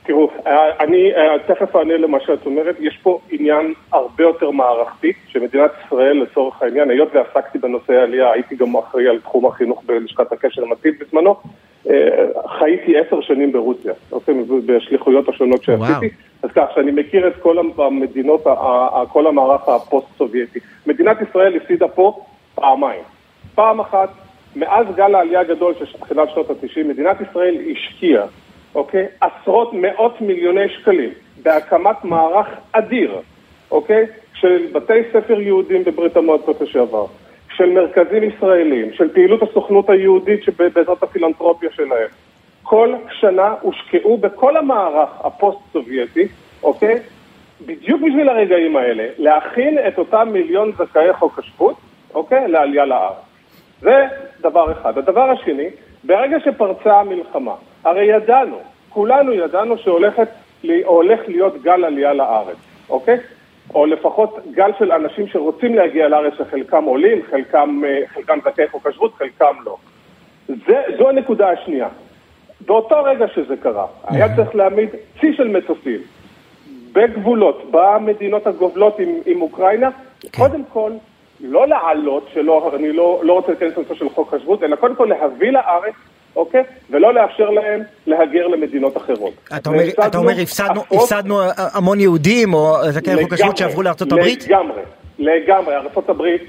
תראו, 0.04 0.30
אה, 0.48 0.52
אני 0.80 1.12
אה, 1.16 1.40
תכף 1.48 1.76
אענה 1.76 1.98
למה 1.98 2.18
שאת 2.26 2.46
אומרת. 2.46 2.76
יש 2.80 3.00
פה 3.04 3.20
עניין 3.32 3.74
הרבה 3.92 4.24
יותר 4.24 4.52
מערכתי, 4.52 5.14
שמדינת 5.28 5.72
ישראל, 5.86 6.24
לצורך 6.24 6.62
העניין, 6.62 6.90
היות 6.90 7.10
ועסקתי 7.16 7.58
בנושא 7.58 7.94
העלייה, 7.94 8.32
הייתי 8.32 8.56
גם 8.56 8.78
אחראי 8.78 9.08
על 9.08 9.20
תחום 9.20 9.46
החינוך 9.46 9.84
בלשכת 9.86 10.32
הקשר 10.32 10.62
עם 10.62 10.72
עתיד 10.72 10.94
בזמנו, 11.00 11.36
חייתי 12.60 12.98
עשר 12.98 13.22
שנים 13.22 13.52
ברוסיה, 13.52 13.94
אוקיי, 14.12 14.36
בשליחויות 14.66 15.30
השונות 15.30 15.64
שעשיתי. 15.64 16.10
אז 16.44 16.50
כך 16.56 16.66
שאני 16.76 16.92
מכיר 16.92 17.28
את 17.28 17.34
כל 17.36 17.58
המדינות, 17.78 18.44
כל 19.12 19.28
המערך 19.28 19.70
הפוסט-סובייטי. 19.70 20.60
מדינת 20.88 21.18
ישראל 21.30 21.56
הפסידה 21.56 21.88
פה 21.88 22.20
פעמיים. 22.56 23.02
פעם 23.56 23.80
אחת, 23.80 24.10
מאז 24.56 24.86
גל 24.96 25.16
העלייה 25.16 25.40
הגדול 25.40 25.74
של 25.80 25.98
תחילת 26.00 26.30
שנות 26.30 26.50
ה-90, 26.50 26.88
מדינת 26.88 27.18
ישראל 27.22 27.58
השקיעה, 27.72 28.26
אוקיי, 28.76 29.06
עשרות 29.22 29.74
מאות 29.74 30.22
מיליוני 30.22 30.70
שקלים 30.70 31.10
בהקמת 31.44 32.04
מערך 32.04 32.48
אדיר, 32.72 33.16
אוקיי, 33.72 34.06
של 34.34 34.68
בתי 34.74 34.94
ספר 35.14 35.42
יהודים 35.42 35.84
בברית 35.84 36.18
המועצות 36.18 36.62
לשעבר, 36.62 37.06
של 37.58 37.70
מרכזים 37.70 38.24
ישראלים, 38.24 38.94
של 38.94 39.14
פעילות 39.14 39.42
הסוכנות 39.44 39.90
היהודית 39.90 40.44
שבעזרת 40.44 41.04
הפילנטרופיה 41.04 41.70
שלהם. 41.72 42.08
כל 42.64 42.94
שנה 43.20 43.54
הושקעו 43.62 44.18
בכל 44.18 44.58
המערך 44.58 45.10
הפוסט-סובייטי, 45.24 46.28
אוקיי? 46.64 46.96
בדיוק 47.66 48.02
בשביל 48.02 48.30
הרגעים 48.30 48.76
האלה, 48.76 49.08
להכין 49.18 49.78
את 49.88 49.98
אותם 49.98 50.30
מיליון 50.32 50.72
זכאי 50.78 51.14
חוק 51.14 51.40
השבות, 51.40 51.76
אוקיי? 52.14 52.48
לעלייה 52.48 52.86
לארץ. 52.86 53.16
זה 53.82 54.06
דבר 54.42 54.72
אחד. 54.72 54.98
הדבר 54.98 55.30
השני, 55.32 55.70
ברגע 56.04 56.38
שפרצה 56.46 57.00
המלחמה, 57.00 57.54
הרי 57.84 58.06
ידענו, 58.06 58.58
כולנו 58.90 59.34
ידענו 59.34 59.78
שהולכת, 59.78 60.28
הולך 60.86 61.20
להיות 61.28 61.62
גל 61.62 61.86
עלייה 61.86 62.14
לארץ, 62.14 62.58
אוקיי? 62.90 63.18
או 63.76 63.86
לפחות 63.86 64.40
גל 64.52 64.72
של 64.80 64.92
אנשים 64.92 65.28
שרוצים 65.28 65.76
להגיע 65.76 66.08
לארץ, 66.08 66.34
שחלקם 66.38 66.84
עולים, 66.84 67.22
חלקם, 67.30 67.82
אה, 67.86 68.08
חלקם 68.08 68.40
זכאי 68.46 68.68
חוק 68.68 68.88
השבות, 68.88 69.14
חלקם 69.14 69.56
לא. 69.66 69.78
זה, 70.48 70.82
זו 70.98 71.10
הנקודה 71.10 71.50
השנייה. 71.50 71.88
באותו 72.66 73.04
רגע 73.04 73.26
שזה 73.36 73.58
קרה, 73.58 73.86
היה 74.08 74.36
צריך 74.36 74.56
להעמיד 74.56 74.90
צי 75.22 75.34
של 75.34 75.48
מטוסים 75.48 76.00
בגבולות, 76.92 77.72
במדינות 77.72 78.48
הגובלות 78.48 79.00
עם, 79.00 79.10
עם 79.26 79.42
אוקראינה, 79.42 79.90
קודם 80.36 80.64
כל, 80.74 80.92
לא 81.42 81.68
לעלות, 81.68 82.28
שלא, 82.34 82.72
אני 82.76 82.92
לא, 82.92 83.22
לא 83.24 83.34
רוצה 83.34 83.52
להיכנס 83.52 83.78
לנושא 83.78 83.96
של 83.96 84.10
חוק 84.10 84.34
השבות, 84.34 84.64
אלא 84.64 84.76
קודם 84.76 84.96
כל 84.96 85.06
להביא 85.06 85.52
לארץ, 85.52 85.94
אוקיי? 86.38 86.64
ולא 86.90 87.14
לאפשר 87.14 87.50
להם 87.50 87.82
להגר 88.08 88.48
למדינות 88.48 88.98
אחרות. 88.98 89.34
אתה 89.58 89.70
אומר, 89.70 89.80
והפסדנו 89.80 90.08
אתה 90.08 90.18
אומר 90.18 90.34
הפסדנו, 90.42 90.82
עשרות- 90.82 91.02
הפסדנו 91.04 91.40
המון 91.74 92.00
יהודים 92.00 92.54
או 92.54 92.76
זכאי 92.92 93.24
חוק 93.24 93.34
השבות 93.34 93.58
שעברו 93.58 93.82
לארצות 93.84 94.12
הברית? 94.12 94.44
לגמרי, 94.48 94.82
לגמרי. 95.20 95.76
ארצות 95.76 96.10
הברית, 96.10 96.42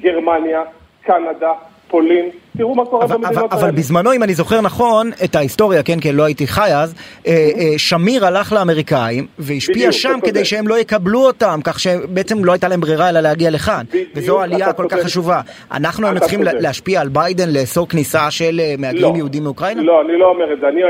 גרמניה, 0.00 0.62
קנדה, 1.02 1.52
פולין, 1.88 2.30
תראו 2.56 2.74
מה 2.74 2.84
קורה 2.84 3.04
אבל, 3.04 3.16
במדינות 3.16 3.52
האלה. 3.52 3.62
אבל 3.62 3.70
בזמנו, 3.70 4.12
אם 4.12 4.22
אני 4.22 4.34
זוכר 4.34 4.60
נכון, 4.60 5.10
את 5.24 5.34
ההיסטוריה, 5.34 5.82
כן, 5.82 6.00
כי 6.00 6.12
לא 6.12 6.22
הייתי 6.22 6.46
חי 6.46 6.70
אז, 6.74 6.94
אה, 7.26 7.32
אה, 7.32 7.78
שמיר 7.78 8.26
הלך 8.26 8.52
לאמריקאים 8.52 9.26
והשפיע 9.38 9.92
שם 9.92 10.18
כדי. 10.22 10.44
שהם 10.44 10.68
לא 10.68 10.78
יקבלו 10.78 11.26
אותם, 11.26 11.60
כך 11.64 11.80
שבעצם 11.80 12.44
לא 12.44 12.52
הייתה 12.52 12.68
להם 12.68 12.80
ברירה 12.80 13.08
אלא 13.08 13.20
להגיע 13.20 13.50
לכאן. 13.50 13.84
בדיוק, 13.88 14.08
וזו 14.14 14.40
עלייה 14.40 14.72
כל 14.72 14.86
כך. 14.88 14.98
חשובה. 14.98 15.40
אנחנו 15.72 16.06
היינו 16.06 16.20
צריכים. 16.20 16.40
להשפיע 16.42 17.00
על 17.00 17.08
ביידן 17.08 17.48
לאסור 17.52 17.88
כניסה 17.88 18.30
של 18.30 18.60
אה, 18.60 18.74
מהגרים 18.78 19.16
יהודים 19.16 19.42
מאוקראינה? 19.42 19.82
לא, 19.82 20.00
אני 20.00 20.18
לא 20.18 20.26
אומר 20.28 20.52
את 20.52 20.60
זה. 20.60 20.68
אני, 20.68 20.80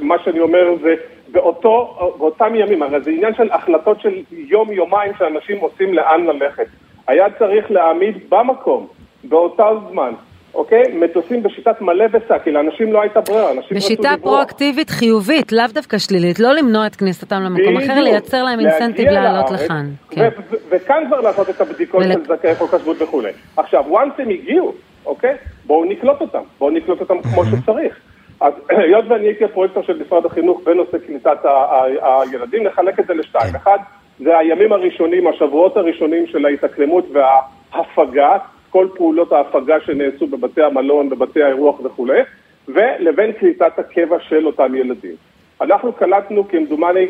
מה 0.00 0.14
שאני 0.24 0.40
אומר 0.40 0.76
זה, 0.82 0.94
באותו, 1.28 1.98
באותם 2.18 2.54
ימים, 2.54 2.82
הרי 2.82 3.00
זה 3.00 3.10
עניין 3.10 3.34
של 3.34 3.52
החלטות 3.52 4.00
של 4.00 4.14
יום-יומיים 4.30 5.12
שאנשים 5.18 5.58
עושים 5.58 5.94
לאן 5.94 6.26
ללכת. 6.26 6.66
היה 7.06 7.26
צריך 7.38 7.70
להעמיד 7.70 8.14
במקום, 8.28 8.86
באותו 9.28 9.80
זמן, 9.90 10.12
אוקיי? 10.54 10.82
מטוסים 10.94 11.42
בשיטת 11.42 11.80
מלא 11.80 12.04
ושק, 12.12 12.40
כי 12.44 12.50
לאנשים 12.50 12.92
לא 12.92 13.00
הייתה 13.02 13.20
ברירה, 13.20 13.50
אנשים 13.50 13.76
רצו 13.76 13.86
בשיטה 13.86 14.12
לברוח. 14.12 14.22
פרואקטיבית 14.34 14.90
חיובית, 14.90 15.52
לאו 15.52 15.64
דווקא 15.74 15.98
שלילית, 15.98 16.38
לא 16.40 16.52
למנוע 16.52 16.86
את 16.86 16.96
כניסתם 16.96 17.42
למקום 17.42 17.76
אחר. 17.76 18.00
לייצר 18.00 18.42
להם 18.42 18.60
אינסנטיב 18.60 19.08
לעלות 19.08 19.50
לכאן. 19.50 19.86
כן. 20.10 20.28
וכאן 20.68 21.04
כבר 21.08 21.20
לעשות 21.20 21.50
את 21.50 21.60
הבדיקות 21.60 22.02
של 22.12 22.24
זכאי 22.36 22.54
חוק 22.54 22.74
השבות 22.74 23.02
וכולי. 23.02 23.30
עכשיו, 23.56 23.84
once 23.92 24.22
הם 24.22 24.28
הגיעו, 24.30 24.72
אוקיי? 25.06 25.34
בואו 25.66 25.84
נקלוט 25.84 26.20
אותם, 26.20 26.42
בואו 26.58 26.70
נקלוט 26.70 27.00
אותם 27.00 27.22
כמו 27.22 27.42
שצריך. 27.44 27.96
אז 28.40 28.52
היות 28.78 29.04
ואני 29.08 29.26
הייתי 29.26 29.44
הפרויקטור 29.44 29.82
של 29.82 30.02
משרד 30.06 30.26
החינוך 30.26 30.60
בנושא 30.64 30.98
קליטת 31.06 31.44
ה- 31.44 31.82
הילדים, 32.02 32.64
נחלק 32.66 33.00
את 33.00 33.06
זה 33.06 33.14
לשתיים. 33.14 33.54
אחד, 33.56 33.78
זה 34.20 34.38
הימים 34.38 34.72
הראשונים, 34.72 35.26
השבועות 35.26 35.76
הראשונים 35.76 36.26
של 36.26 36.46
ההתאקלמות 36.46 37.04
וההפגה, 37.12 38.36
כל 38.74 38.86
פעולות 38.94 39.32
ההפגה 39.32 39.80
שנעשו 39.80 40.26
בבתי 40.26 40.62
המלון, 40.62 41.08
בבתי 41.08 41.42
האירוח 41.42 41.80
וכולי, 41.84 42.20
ולבין 42.68 43.32
קליטת 43.32 43.78
הקבע 43.78 44.16
של 44.28 44.46
אותם 44.46 44.74
ילדים. 44.74 45.14
אנחנו 45.60 45.92
קלטנו 45.92 46.48
כמדומני 46.48 47.06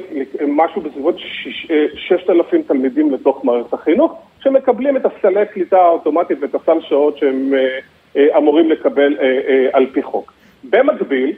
משהו 0.48 0.82
בסביבות 0.82 1.18
שיש- 1.18 1.66
אה, 1.70 1.86
6,000 1.96 2.62
תלמידים 2.62 3.10
לתוך 3.10 3.44
מערכת 3.44 3.72
החינוך, 3.72 4.22
שמקבלים 4.42 4.96
את 4.96 5.06
הסלי 5.06 5.46
קליטה 5.52 5.78
האוטומטית 5.78 6.38
ואת 6.40 6.54
הסל 6.54 6.80
שעות 6.80 7.18
שהם 7.18 7.54
אה, 7.54 7.78
אה, 8.16 8.38
אמורים 8.38 8.70
לקבל 8.70 9.16
על 9.72 9.86
פי 9.92 10.02
חוק. 10.02 10.32
במקביל, 10.64 11.32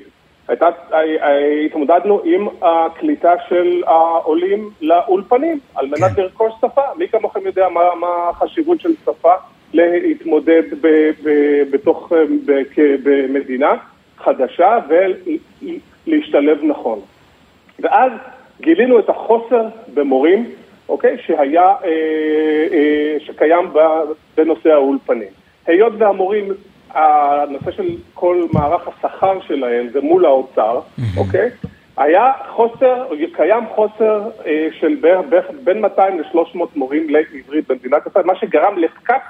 הייתה, 0.49 0.67
התמודדנו 1.67 2.21
עם 2.25 2.49
הקליטה 2.63 3.33
של 3.49 3.83
העולים 3.87 4.71
לאולפנים, 4.81 5.59
על 5.75 5.87
מנת 5.87 6.17
כן. 6.17 6.23
לרכוש 6.23 6.53
שפה. 6.61 6.83
מי 6.99 7.09
כמוכם 7.09 7.41
יודע 7.47 7.69
מה, 7.69 7.81
מה 8.01 8.29
החשיבות 8.31 8.81
של 8.81 8.93
שפה 9.05 9.33
להתמודד 9.73 10.63
ב, 10.81 11.11
ב, 11.23 11.31
בתוך, 11.71 12.13
ב, 12.45 12.63
במדינה 13.03 13.73
חדשה 14.17 14.79
ולהשתלב 14.89 16.59
נכון. 16.63 17.01
ואז 17.81 18.13
גילינו 18.61 18.99
את 18.99 19.09
החוסר 19.09 19.67
במורים, 19.95 20.51
אוקיי, 20.89 21.17
שהיה, 21.27 21.63
אה, 21.63 21.89
אה, 22.73 23.17
שקיים 23.21 23.69
בנושא 24.37 24.69
האולפנים. 24.69 25.29
היות 25.67 25.93
והמורים, 25.99 26.49
הנושא 26.91 27.71
של 27.71 27.89
כל 28.15 28.47
מערך 28.53 28.89
השכר 28.89 29.41
שלהם 29.41 29.89
זה 29.93 30.01
מול 30.01 30.27
האוצר, 30.27 30.81
אוקיי? 31.17 31.51
היה 31.97 32.33
חוסר, 32.49 33.05
קיים 33.33 33.65
חוסר 33.75 34.23
אה, 34.47 34.69
של 34.81 34.97
בין 35.65 35.81
200 35.81 36.21
ל-300 36.21 36.59
מורים 36.77 37.11
לעברית 37.11 37.69
במדינת 37.69 38.07
ישראל, 38.07 38.25
מה 38.25 38.37
שגרם 38.37 38.79
לפקק 38.79 39.23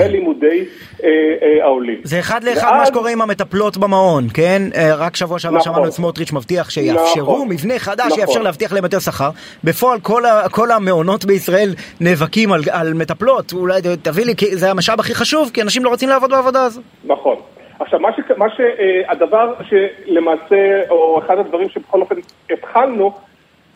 בלימודי 0.00 0.64
אה, 1.04 1.08
אה, 1.42 1.64
העולים. 1.64 2.00
זה 2.04 2.18
אחד 2.18 2.44
לאחד 2.44 2.62
ואז- 2.68 2.76
מה 2.80 2.86
שקורה 2.86 3.10
עם 3.10 3.20
המטפלות 3.22 3.76
במעון, 3.76 4.26
כן? 4.34 4.62
אה, 4.74 4.94
רק 4.94 5.16
שבוע 5.16 5.38
שעבר 5.38 5.56
נכון. 5.56 5.72
שמענו 5.72 5.86
את 5.88 5.92
סמוטריץ' 5.92 6.32
מבטיח 6.32 6.70
שיאפשרו 6.70 7.34
נכון. 7.34 7.48
מבנה 7.48 7.78
חדש 7.78 8.06
נכון. 8.06 8.18
שיאפשר 8.18 8.42
להבטיח 8.42 8.72
להם 8.72 8.84
יותר 8.84 8.98
שכר. 8.98 9.30
בפועל 9.64 10.00
כל 10.00 10.24
ה- 10.24 10.48
כל 10.50 10.70
המעונות 10.70 11.24
בישראל 11.24 11.70
נאבקים 12.00 12.52
על- 12.52 12.62
על 12.70 12.94
מטפלות. 12.94 13.52
אולי 13.52 13.80
תביא 14.02 14.24
לי, 14.24 14.34
זה 14.52 14.70
המשאב 14.70 15.00
הכי 15.00 15.14
חשוב, 15.14 15.50
כי 15.54 15.62
אנשים 15.62 15.84
לא 15.84 15.88
רוצים 15.88 16.08
לעבוד 16.08 16.30
בעבודה 16.30 16.62
הזו. 16.64 16.80
נכון. 17.04 17.36
עכשיו, 17.80 18.00
מה, 18.00 18.08
ש... 18.12 18.20
מה 18.36 18.46
ש... 18.50 18.60
אה, 18.60 19.12
הדבר 19.12 19.54
שלמעשה, 19.68 20.56
או 20.90 21.20
אחד 21.26 21.38
הדברים 21.38 21.68
שבכל 21.68 22.00
אופן 22.00 22.14
התחלנו, 22.50 23.12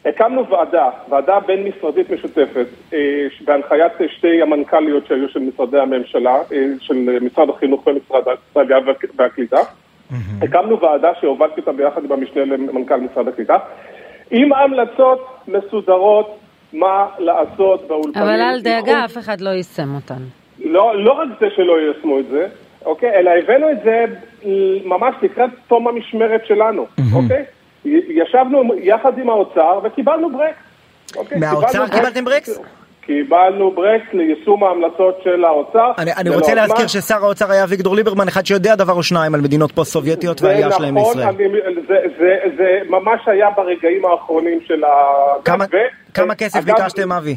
הקמנו 0.07 0.49
ועדה, 0.49 0.89
ועדה 1.09 1.41
בין-משרדית 1.41 2.11
משותפת, 2.11 2.67
אה, 2.93 2.99
בהנחיית 3.45 3.93
שתי 4.09 4.43
המנכ"ליות 4.43 5.07
שהיו 5.07 5.29
של 5.29 5.41
משרדי 5.41 5.79
הממשלה, 5.79 6.35
אה, 6.53 6.65
של 6.81 6.95
משרד 7.23 7.51
החינוך 7.51 7.87
ומשרד 7.87 8.23
העלייה 8.57 8.79
וה- 8.87 8.93
והקליטה. 9.17 9.57
הקמנו 10.43 10.81
ועדה 10.81 11.11
שהובלתי 11.21 11.61
אותה 11.61 11.73
ביחד 11.73 12.05
עם 12.05 12.13
המשנה 12.13 12.45
למנכ"ל 12.45 12.97
משרד 12.97 13.29
הקליטה, 13.29 13.57
עם 14.31 14.53
המלצות 14.53 15.27
מסודרות 15.49 16.39
מה 16.73 17.07
לעשות 17.19 17.89
באולפנים. 17.89 18.25
אבל 18.25 18.41
אל 18.41 18.61
דאגה, 18.61 19.05
אף 19.05 19.19
אחד 19.19 19.41
לא 19.41 19.51
יישם 19.51 19.95
אותן. 19.95 20.23
לא, 20.65 21.05
לא 21.05 21.13
רק 21.13 21.29
זה 21.41 21.47
שלא 21.57 21.81
יישמו 21.81 22.19
את 22.19 22.27
זה, 22.29 22.47
אוקיי? 22.85 23.11
אלא 23.15 23.31
הבאנו 23.31 23.71
את 23.71 23.77
זה 23.85 24.05
ממש 24.85 25.15
לקראת 25.23 25.51
תום 25.69 25.89
המשמרת 25.89 26.47
שלנו, 26.47 26.87
אוקיי? 27.15 27.45
ישבנו 28.09 28.75
יחד 28.79 29.19
עם 29.19 29.31
האוצר 29.31 29.81
וקיבלנו 29.85 30.31
ברקס. 30.33 30.57
אוקיי? 31.17 31.39
מהאוצר 31.39 31.69
קיבלנו 31.69 31.91
קיבלתם 31.91 32.25
ברקס? 32.25 32.61
קיבלנו 33.01 33.71
ברקס 33.71 34.05
ליישום 34.13 34.65
ההמלצות 34.65 35.21
של 35.25 35.45
האוצר. 35.45 35.93
אני, 35.99 36.11
אני 36.13 36.31
רוצה 36.31 36.55
לא 36.55 36.61
להזכיר 36.61 36.85
הזמן. 36.85 37.01
ששר 37.01 37.25
האוצר 37.25 37.53
היה 37.53 37.65
אביגדור 37.65 37.97
ליברמן, 37.97 38.29
אחד 38.29 38.47
שיודע 38.47 38.75
דבר 38.75 38.93
או 38.93 39.03
שניים 39.03 39.35
על 39.35 39.41
מדינות 39.41 39.73
פוסט-סובייטיות 39.73 40.43
והעלייה 40.43 40.73
שלהם 40.73 40.99
נכון, 40.99 41.19
לישראל. 41.19 41.35
אני, 41.35 41.75
זה, 41.89 41.97
זה, 42.19 42.37
זה 42.57 42.79
ממש 42.89 43.21
היה 43.27 43.51
ברגעים 43.57 44.05
האחרונים 44.05 44.59
של 44.67 44.85
ה... 44.85 44.89
כמה, 45.45 45.65
ו- 45.73 46.15
כמה 46.15 46.35
כסף 46.35 46.57
אגב, 46.57 46.67
ביקשתם, 46.67 47.13
אבי? 47.13 47.37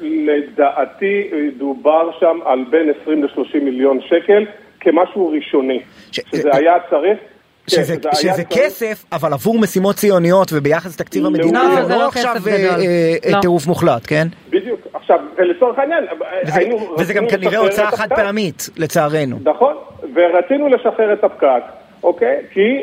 לדעתי 0.00 1.30
דובר 1.58 2.10
שם 2.20 2.38
על 2.44 2.64
בין 2.70 2.92
20 3.02 3.24
ל-30 3.24 3.64
מיליון 3.64 3.98
שקל 4.00 4.44
כמשהו 4.80 5.28
ראשוני. 5.36 5.80
ש- 6.12 6.20
שזה 6.30 6.50
היה 6.52 6.74
צריך... 6.90 7.18
כן, 7.66 7.76
שזה, 7.76 7.94
זה 8.02 8.08
היה 8.12 8.34
שזה 8.34 8.44
כסף, 8.44 9.04
אבל 9.12 9.32
עבור 9.32 9.58
משימות 9.58 9.96
ציוניות 9.96 10.48
וביחס 10.52 10.94
לתקציב 10.94 11.26
המדינה, 11.26 11.64
לא, 11.64 11.82
זה 11.82 11.94
לא 11.94 11.98
לא 11.98 12.08
עכשיו 12.08 12.36
אה. 12.46 12.52
אה, 12.52 12.76
אה, 13.24 13.30
לא. 13.30 13.40
טירוף 13.40 13.66
מוחלט, 13.66 14.02
כן? 14.06 14.28
בדיוק. 14.50 14.80
עכשיו, 14.94 15.18
ולצורך 15.36 15.78
העניין, 15.78 16.04
וזה, 16.46 16.58
היינו... 16.58 16.94
וזה 16.98 17.14
גם 17.14 17.28
כנראה 17.28 17.58
הוצאה 17.58 17.90
חד 17.90 18.04
הפקק. 18.04 18.16
פעמית, 18.16 18.68
לצערנו. 18.76 19.38
נכון, 19.44 19.74
ורצינו 20.14 20.68
לשחרר 20.68 21.12
את 21.12 21.24
הפקק, 21.24 21.62
אוקיי? 22.02 22.36
כי 22.52 22.82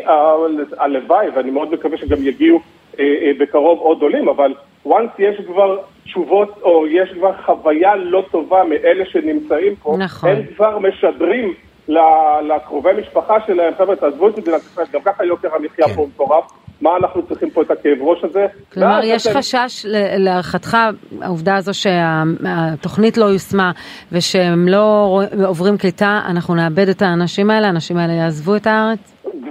הלוואי, 0.78 1.28
ואני 1.36 1.52
מאוד 1.52 1.74
מקווה 1.74 1.98
שגם 1.98 2.18
יגיעו 2.28 2.60
אה, 3.00 3.06
אה, 3.22 3.32
בקרוב 3.40 3.80
עוד 3.80 4.02
עולים, 4.02 4.30
אבל 4.30 4.54
once 4.88 5.20
יש 5.20 5.42
כבר 5.48 5.78
תשובות, 6.04 6.60
או 6.62 6.88
יש 6.88 7.10
כבר 7.14 7.32
חוויה 7.46 7.96
לא 7.96 8.24
טובה 8.32 8.64
מאלה 8.64 9.06
שנמצאים 9.06 9.76
פה, 9.76 9.96
נכון. 10.00 10.30
הם 10.30 10.42
כבר 10.56 10.80
משדרים 10.80 11.54
לקרובי 11.88 12.90
משפחה 13.02 13.34
שלהם, 13.48 13.74
חבר'ה, 13.78 13.96
תעזבו 13.96 14.30
את 14.30 14.38
מדינת 14.38 14.62
ישראל, 14.62 14.88
גם 14.94 15.00
ככה 15.06 15.26
יוקר 15.26 15.48
המחיה 15.56 15.96
פה 15.96 16.08
מטורף, 16.16 16.44
מה 16.82 16.90
אנחנו 17.02 17.22
צריכים 17.28 17.50
פה 17.50 17.62
את 17.62 17.72
הכאב 17.72 17.98
ראש 18.02 18.24
הזה? 18.24 18.46
כלומר, 18.74 19.00
יש 19.04 19.28
אתם- 19.28 19.38
חשש 19.40 19.86
ל- 19.86 20.18
להערכתך, 20.24 20.78
העובדה 21.22 21.56
הזו 21.56 21.72
שהתוכנית 21.74 23.18
לא 23.18 23.26
יושמה 23.26 23.72
ושהם 24.12 24.68
לא 24.68 25.20
עוברים 25.48 25.78
קליטה, 25.78 26.22
אנחנו 26.28 26.56
נאבד 26.56 26.90
את 26.90 27.02
האנשים 27.02 27.50
האלה, 27.50 27.68
האנשים 27.68 27.98
האלה 27.98 28.14
יעזבו 28.14 28.56
את 28.56 28.68
הארץ? 28.68 29.00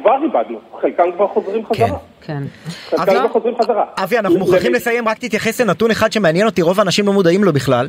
כבר 0.00 0.12
איבדנו, 0.24 0.58
חלקם 0.80 1.04
כבר 1.16 1.26
חוזרים 1.28 1.66
חזרה. 1.66 1.98
כן. 2.20 2.42
חלקם 2.90 3.02
אבי- 3.02 3.18
כבר 3.18 3.28
חוזרים 3.28 3.54
חזרה. 3.62 3.84
אבי, 4.02 4.18
אנחנו 4.18 4.38
מוכרחים 4.38 4.74
לסיים, 4.74 5.08
רק 5.08 5.18
תתייחס 5.18 5.60
לנתון 5.60 5.90
אחד 5.90 6.12
שמעניין 6.12 6.46
אותי, 6.46 6.62
רוב 6.62 6.78
האנשים 6.78 7.06
לא 7.06 7.12
מודעים 7.12 7.44
לו 7.44 7.52
בכלל. 7.52 7.88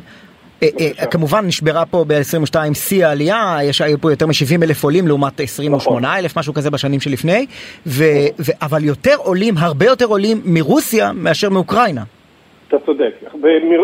אה, 0.62 0.68
אה, 0.80 1.06
כמובן 1.06 1.46
נשברה 1.46 1.86
פה 1.86 2.04
ב-22 2.08 2.74
שיא 2.74 3.06
העלייה, 3.06 3.56
יש 3.62 3.80
היו 3.80 3.98
פה 4.00 4.12
יותר 4.12 4.26
מ-70 4.26 4.64
אלף 4.64 4.84
עולים 4.84 5.08
לעומת 5.08 5.40
28 5.40 6.18
אלף, 6.18 6.38
משהו 6.38 6.54
כזה 6.54 6.70
בשנים 6.70 7.00
שלפני, 7.00 7.46
ו- 7.86 8.04
ו- 8.38 8.52
אבל 8.62 8.84
יותר 8.84 9.14
עולים, 9.18 9.54
הרבה 9.58 9.86
יותר 9.86 10.04
עולים 10.04 10.40
מרוסיה 10.44 11.12
מאשר 11.14 11.50
מאוקראינה. 11.50 12.02
אתה 12.68 12.76
צודק. 12.86 13.14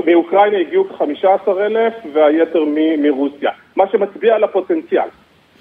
מאוקראינה 0.07 0.59
הגיעו 0.59 0.85
כ-15 0.89 1.51
אלף 1.61 1.95
והיתר 2.15 2.65
מרוסיה, 2.99 3.51
מה 3.77 3.85
שמצביע 3.93 4.35
על 4.35 4.45
הפוטנציאל. 4.45 5.09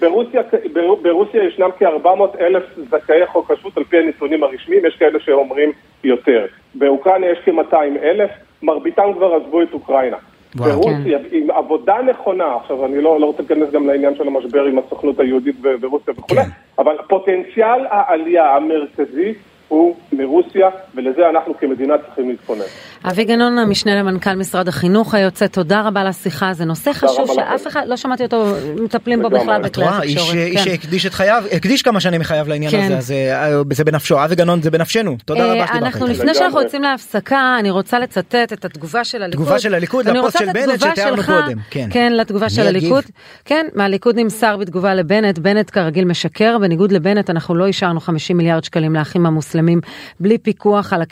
ברוסיה, 0.00 0.40
בר- 0.72 0.94
ברוסיה 1.02 1.44
ישנם 1.44 1.68
כ-400 1.78 2.40
אלף 2.40 2.62
זכאי 2.90 3.26
חוק 3.26 3.50
השבות 3.50 3.76
על 3.78 3.84
פי 3.84 3.96
הנתונים 3.96 4.42
הרשמיים, 4.42 4.86
יש 4.86 4.96
כאלה 4.96 5.18
שאומרים 5.20 5.72
יותר. 6.04 6.46
באוקראינה 6.74 7.26
יש 7.26 7.38
כ-200 7.44 7.76
אלף, 8.02 8.30
מרביתם 8.62 9.12
כבר 9.16 9.34
עזבו 9.34 9.62
את 9.62 9.68
אוקראינה. 9.72 10.16
ברוסיה, 10.54 11.18
עם 11.32 11.50
עבודה 11.50 11.96
נכונה, 12.10 12.56
עכשיו 12.56 12.86
אני 12.86 13.02
לא, 13.02 13.20
לא 13.20 13.26
רוצה 13.26 13.42
להיכנס 13.42 13.70
גם 13.70 13.86
לעניין 13.86 14.14
של 14.16 14.26
המשבר 14.26 14.64
עם 14.64 14.78
הסוכנות 14.78 15.20
היהודית 15.20 15.56
ברוסיה 15.80 16.14
וכו', 16.16 16.34
כן. 16.34 16.42
אבל 16.78 16.96
פוטנציאל 17.08 17.86
העלייה 17.90 18.56
המרכזי 18.56 19.34
הוא 19.68 19.96
מרוסיה, 20.12 20.68
ולזה 20.94 21.28
אנחנו 21.30 21.54
כמדינה 21.58 21.98
צריכים 21.98 22.28
להתכונן. 22.28 22.64
אבי 23.10 23.24
גנון, 23.24 23.58
המשנה 23.58 23.94
למנכ"ל 23.94 24.34
משרד 24.34 24.68
החינוך 24.68 25.14
היוצא, 25.14 25.46
תודה 25.46 25.82
רבה 25.82 26.00
על 26.00 26.06
השיחה, 26.06 26.52
זה 26.52 26.64
נושא 26.64 26.92
חשוב 26.92 27.30
שאף. 27.34 27.66
אחד, 27.66 27.82
לא 27.86 27.96
שמעתי 27.96 28.22
אותו, 28.22 28.54
מטפלים 28.82 29.22
בו. 29.22 29.30
בכלל 29.30 29.62
בכלי 29.62 29.84
איש 29.84 30.16
התקשורת. 30.16 30.34
איש 30.34 30.58
כן. 30.58 30.64
שהקדיש 30.64 31.06
את 31.06 31.14
חייו, 31.14 31.44
הקדיש 31.52 31.82
כמה 31.82 32.00
שנים 32.00 32.20
מחייו 32.20 32.48
לעניין 32.48 32.70
כן. 32.70 32.84
הזה, 32.84 32.96
אז 32.96 33.10
אה, 33.10 33.62
זה 33.72 33.84
בנפשו. 33.84 34.24
אבי 34.24 34.34
גנון 34.34 34.62
זה 34.62 34.70
בנפשנו. 34.70 35.16
תודה 35.24 35.40
אה, 35.40 35.46
רבה 35.46 35.66
שדיברת 35.66 35.82
אנחנו. 35.82 36.06
לפני 36.06 36.34
שאנחנו. 36.34 36.60
יוצאים 36.60 36.82
להפסקה, 36.82 37.56
אני 37.58 37.70
רוצה 37.70 37.98
לצטט 37.98 38.52
את 38.52 38.64
התגובה 38.64 39.04
של 39.04 39.22
הליכוד. 39.22 39.44
תגובה 39.44 39.58
של 39.58 39.74
הליכוד 39.74 40.08
לפוסט 40.08 40.38
של 40.38 40.52
בנט 40.52 40.80
שתיארנו 40.80 41.22
קודם, 41.22 41.58
כן. 41.70 41.88
כן, 41.90 42.12
לתגובה 42.12 42.50
של? 42.50 42.66
הליכוד. 42.66 43.04
כן, 43.44 43.66
מהליכוד 43.74 44.16
נמסר 44.18 44.56
בתגובה 44.56 44.94
לבנט, 44.94 45.38
בנט 45.38 45.70
כרגיל 45.70 46.04
משקר, 46.04 46.58
בניגוד 46.60 46.92
לבנט 46.92 47.30
אנחנו 47.30 47.54
לא 47.54 47.66
אישרנו 47.66 48.00
50 48.00 48.36
מיליארד 48.36 48.64
שקלים 48.64 48.94
לאחים 48.94 49.26
המוסלמים 49.26 49.80
בלי 50.20 50.38
פיקוח 50.38 50.92
על. 50.92 51.02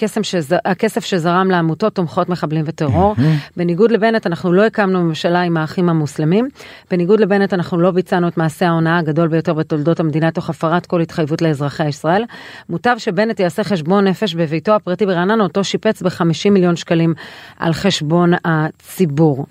הכסף 0.64 1.04
שזרם 1.04 1.50
לעמותות 1.50 1.81
עמותות 1.82 1.94
תומכות 1.94 2.28
מחבלים 2.28 2.64
וטרור. 2.66 3.14
בניגוד 3.56 3.90
לבנט 3.90 4.26
אנחנו 4.26 4.52
לא 4.52 4.66
הקמנו 4.66 5.02
ממשלה 5.02 5.40
עם 5.40 5.56
האחים 5.56 5.88
המוסלמים. 5.88 6.48
בניגוד 6.90 7.20
לבנט 7.20 7.54
אנחנו 7.54 7.80
לא 7.80 7.90
ביצענו 7.90 8.28
את 8.28 8.36
מעשה 8.36 8.68
ההונאה 8.68 8.98
הגדול 8.98 9.28
ביותר 9.28 9.54
בתולדות 9.54 10.00
המדינה 10.00 10.30
תוך 10.30 10.50
הפרת 10.50 10.86
כל 10.86 11.00
התחייבות 11.00 11.42
לאזרחי 11.42 11.88
ישראל. 11.88 12.24
מוטב 12.68 12.94
שבנט 12.98 13.40
יעשה 13.40 13.64
חשבון 13.64 14.08
נפש 14.08 14.34
בביתו 14.34 14.74
הפרטי 14.74 15.06
ברעננה 15.06 15.44
אותו 15.44 15.64
שיפץ 15.64 16.02
ב-50 16.02 16.50
מיליון 16.50 16.76
שקלים 16.76 17.14
על 17.58 17.72
חשבון 17.72 18.32
הציבור. 18.44 19.46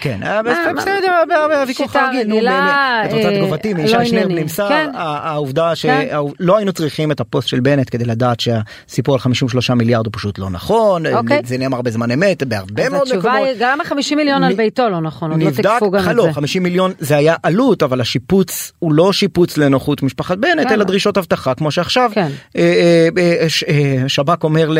כן, 0.00 0.20
בסדר, 0.76 1.22
הוויכוח 1.60 1.96
הרגיל, 1.96 2.28
נו. 2.28 2.38
את 3.06 3.12
רוצה 3.12 3.30
תגובתי 3.36 3.74
מישי 3.74 3.96
ענייני. 3.96 4.42
נמסר, 4.42 4.86
העובדה 4.94 5.72
כן. 5.82 6.08
שלא 6.40 6.56
היינו 6.56 6.72
צריכים 6.72 7.12
את 7.12 7.20
הפוסט 7.20 7.48
של 7.48 7.60
בנט 7.60 7.88
כדי 7.90 8.04
לדעת 8.04 8.40
שהסיפור 8.40 9.14
על 9.14 9.20
53 9.20 9.70
מיליארד 9.70 10.06
הוא 10.06 10.12
פשוט 10.16 10.38
לא 10.38 10.50
נכון, 10.50 11.06
אוקיי. 11.06 11.40
זה 11.44 11.58
נאמר 11.58 11.71
בזמן 11.80 12.10
אמת 12.10 12.42
בהרבה 12.42 12.82
אז 12.86 12.92
מאוד 12.92 13.02
התשובה 13.02 13.18
מקומות. 13.30 13.46
היא 13.46 13.54
גם 13.58 13.80
ה-50 13.80 14.16
מיליון 14.16 14.44
על 14.44 14.54
ביתו 14.54 14.88
לא 14.88 15.00
נכון, 15.00 15.30
עוד 15.30 15.42
לא 15.42 15.50
תקפו 15.50 15.90
גם 15.90 16.10
את 16.10 16.16
זה. 16.22 16.32
50 16.32 16.62
מיליון 16.62 16.92
זה 16.98 17.16
היה 17.16 17.34
עלות 17.42 17.82
אבל 17.82 18.00
השיפוץ 18.00 18.72
הוא 18.78 18.92
לא 18.92 19.12
שיפוץ 19.12 19.56
לנוחות 19.58 20.02
משפחת 20.02 20.38
בנט 20.38 20.66
כן. 20.68 20.74
אלא 20.74 20.84
דרישות 20.84 21.18
אבטחה 21.18 21.54
כמו 21.54 21.70
שעכשיו 21.70 22.10
כן. 22.14 22.28
אה, 22.56 22.62
אה, 23.18 23.38
אה, 23.42 23.48
ש- 23.48 23.64
שב"כ 24.06 24.44
אומר 24.44 24.68
ל- 24.70 24.78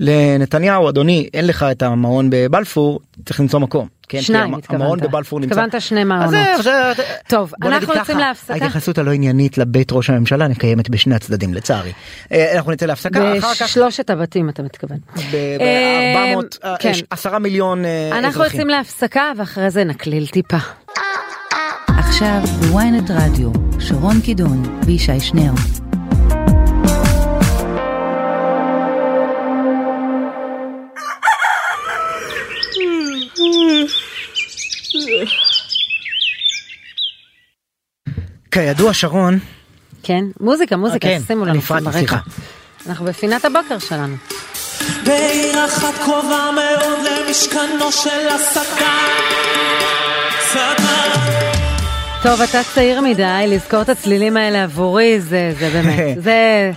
לנתניהו 0.00 0.88
אדוני 0.88 1.28
אין 1.34 1.46
לך 1.46 1.66
את 1.70 1.82
המעון 1.82 2.28
בבלפור 2.30 3.00
צריך 3.24 3.40
למצוא 3.40 3.60
מקום. 3.60 3.88
כן, 4.08 4.20
שניים 4.20 4.54
התכוונת. 4.54 4.80
המעון 4.82 5.00
בבלפור 5.00 5.40
נמצא. 5.40 5.54
התכוונת 5.60 5.80
שני 5.82 6.00
אז 6.00 6.06
מעונות. 6.06 6.30
זה- 6.30 6.54
זה- 6.62 7.02
טוב, 7.28 7.52
אנחנו 7.62 7.94
יוצאים 7.94 8.18
להפסקה. 8.18 8.52
ההתייחסות 8.54 8.98
הלא 8.98 9.12
עניינית 9.12 9.58
לבית 9.58 9.92
ראש 9.92 10.10
הממשלה 10.10 10.48
נקיימת 10.48 10.90
בשני 10.90 11.14
הצדדים 11.14 11.54
לצערי. 11.54 11.92
אה, 12.32 12.52
אנחנו 12.56 12.72
נצא 12.72 12.86
להפסקה 12.86 13.38
אחר 13.38 13.54
כך 13.54 13.62
בשלושת 13.62 14.10
הבתים 14.10 14.48
אתה 14.48 14.62
מתכוון. 14.62 14.98
ב-400 15.16 16.58
אה, 16.64 16.76
כן. 16.78 16.92
10 17.10 17.38
מיליון 17.38 17.84
אה, 17.84 18.08
אנחנו 18.12 18.28
אזרחים. 18.28 18.44
יוצאים 18.44 18.68
להפסקה 18.68 19.32
ואחרי 19.36 19.70
זה 19.70 19.84
נקליל 19.84 20.26
טיפה. 20.26 20.56
עכשיו 21.88 22.40
בוויינט 22.60 23.10
רדיו, 23.10 23.50
שרון 23.78 24.20
קידון 24.20 24.80
וישי 24.86 25.20
שנר. 25.20 25.52
כידוע 38.50 38.94
שרון 38.94 39.38
כן, 40.02 40.24
מוזיקה, 40.40 40.76
מוזיקה, 40.76 41.08
אה, 41.08 41.18
כן, 41.18 41.24
שימו 41.26 41.44
לנו 41.44 41.58
הפרעתי, 41.58 41.84
ברקע. 41.84 42.16
אנחנו 42.86 43.04
בפינת 43.04 43.44
הבוקר 43.44 43.78
שלנו. 43.78 44.16
בעיר 45.04 45.64
אחת 45.64 45.94
קרובה 46.04 46.50
מאוד 46.54 46.98
למשכנו 47.06 47.92
של 47.92 48.28
השטן. 48.28 49.06
שטן. 50.52 51.20
טוב, 52.22 52.40
אתה 52.40 52.60
צעיר 52.74 53.00
מדי, 53.00 53.44
לזכור 53.48 53.82
את 53.82 53.88
הצלילים 53.88 54.36
האלה 54.36 54.64
עבורי, 54.64 55.20
זה, 55.20 55.52
זה 55.58 55.70
באמת, 55.70 56.16
זה, 56.24 56.70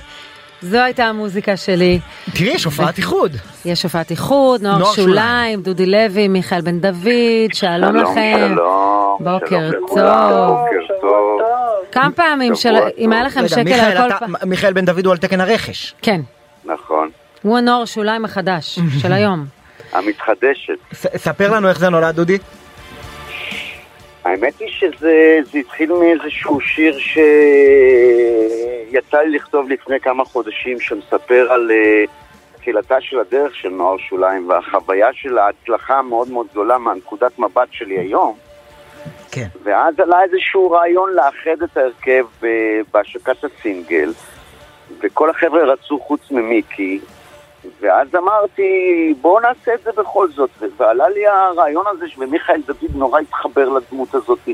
זו 0.62 0.78
הייתה 0.78 1.06
המוזיקה 1.06 1.58
שלי. 1.58 2.00
תראי 2.34 2.50
יש 2.50 2.66
הופעת 2.66 2.98
איחוד. 2.98 3.36
יש 3.66 3.84
הופעת 3.84 4.12
איחוד, 4.12 4.62
נוער 4.62 4.78
נוער 4.78 4.94
שוליים, 4.94 5.62
דודי 5.62 5.86
לוי, 5.86 6.28
מיכאל 6.28 6.62
בן 6.62 6.80
דוד, 6.80 7.54
שלום 7.54 7.96
לכם. 7.96 8.48
שלום. 8.54 9.18
בוקר 9.20 9.72
שלום 9.72 9.88
טוב. 9.88 9.98
בוקר 9.98 10.94
טוב. 11.02 11.42
כמה 11.92 12.12
פעמים, 12.12 12.56
של... 12.56 12.76
אם 12.98 13.12
היה. 13.12 13.24
לכם 13.24 13.48
שקל 13.48 13.74
על 13.74 14.10
כל 14.10 14.18
פעם, 14.20 14.34
מיכאל 14.46 14.74
בן 14.74 14.86
דוד 14.86 15.06
הוא 15.06 15.12
על 15.12 15.18
תקן 15.18 15.42
הרכש. 15.42 15.96
כן, 16.02 16.22
נכון. 16.66 17.10
הוא 17.42 17.58
הנוער 17.58 17.86
שוליים 17.86 18.26
החדש 18.26 18.80
של 19.02 19.14
היום. 19.14 19.46
המתחדשת. 19.94 20.74
ספר 21.18 21.52
לנו 21.52 21.70
איך 21.70 21.80
זה 21.80 21.90
נולד 21.90 22.16
דודי. 22.16 22.38
האמת 24.26 24.60
היא 24.60 24.70
שזה 24.70 25.40
זה 25.52 25.60
התחיל 25.60 25.94
מאיזשהו 25.94 26.62
שיר 26.62 26.98
שיצא 28.90 29.18
לי 29.18 29.38
לכתוב 29.38 29.70
לפני 29.70 30.00
כמה 30.00 30.26
חודשים 30.26 30.80
שמספר 30.80 31.52
על 31.52 31.72
אה, 31.72 32.04
תחילתה 32.56 33.02
של 33.02 33.20
הדרך 33.20 33.56
של 33.56 33.70
נוער 33.70 33.98
שוליים 33.98 34.50
והחוויה 34.50 35.08
של 35.14 35.38
ההצלחה 35.38 36.00
המאוד 36.00 36.30
מאוד 36.30 36.48
גדולה 36.52 36.78
מהנקודת 36.78 37.40
מבט 37.40 37.68
שלי 37.72 38.00
היום. 38.00 38.36
כן. 39.32 39.48
ואז 39.64 40.00
עלה 40.00 40.24
איזשהו 40.24 40.72
רעיון 40.72 41.14
לאחד 41.14 41.64
את 41.64 41.78
ההרכב 41.78 42.26
אה, 42.44 42.80
בהשקת 42.94 43.44
הסינגל, 43.44 44.14
וכל 45.04 45.30
החבר'ה 45.30 45.64
רצו 45.64 46.00
חוץ 46.00 46.32
ממיקי, 46.32 47.00
ואז 47.80 48.08
אמרתי, 48.16 48.64
בואו 49.22 49.40
נעשה 49.40 49.74
את 49.74 49.84
זה 49.84 49.92
בכל 49.98 50.28
זאת, 50.32 50.50
ועלה 50.78 51.10
לי 51.10 51.28
הרעיון 51.28 51.86
הזה 51.88 52.08
שמיכאל 52.08 52.62
דוד 52.68 52.96
נורא 52.96 53.20
התחבר 53.20 53.70
לדמות 53.70 54.16
הזאת 54.16 54.50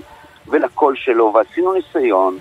ולקול 0.48 0.96
שלו, 0.96 1.32
ועשינו 1.36 1.74
ניסיון, 1.74 2.38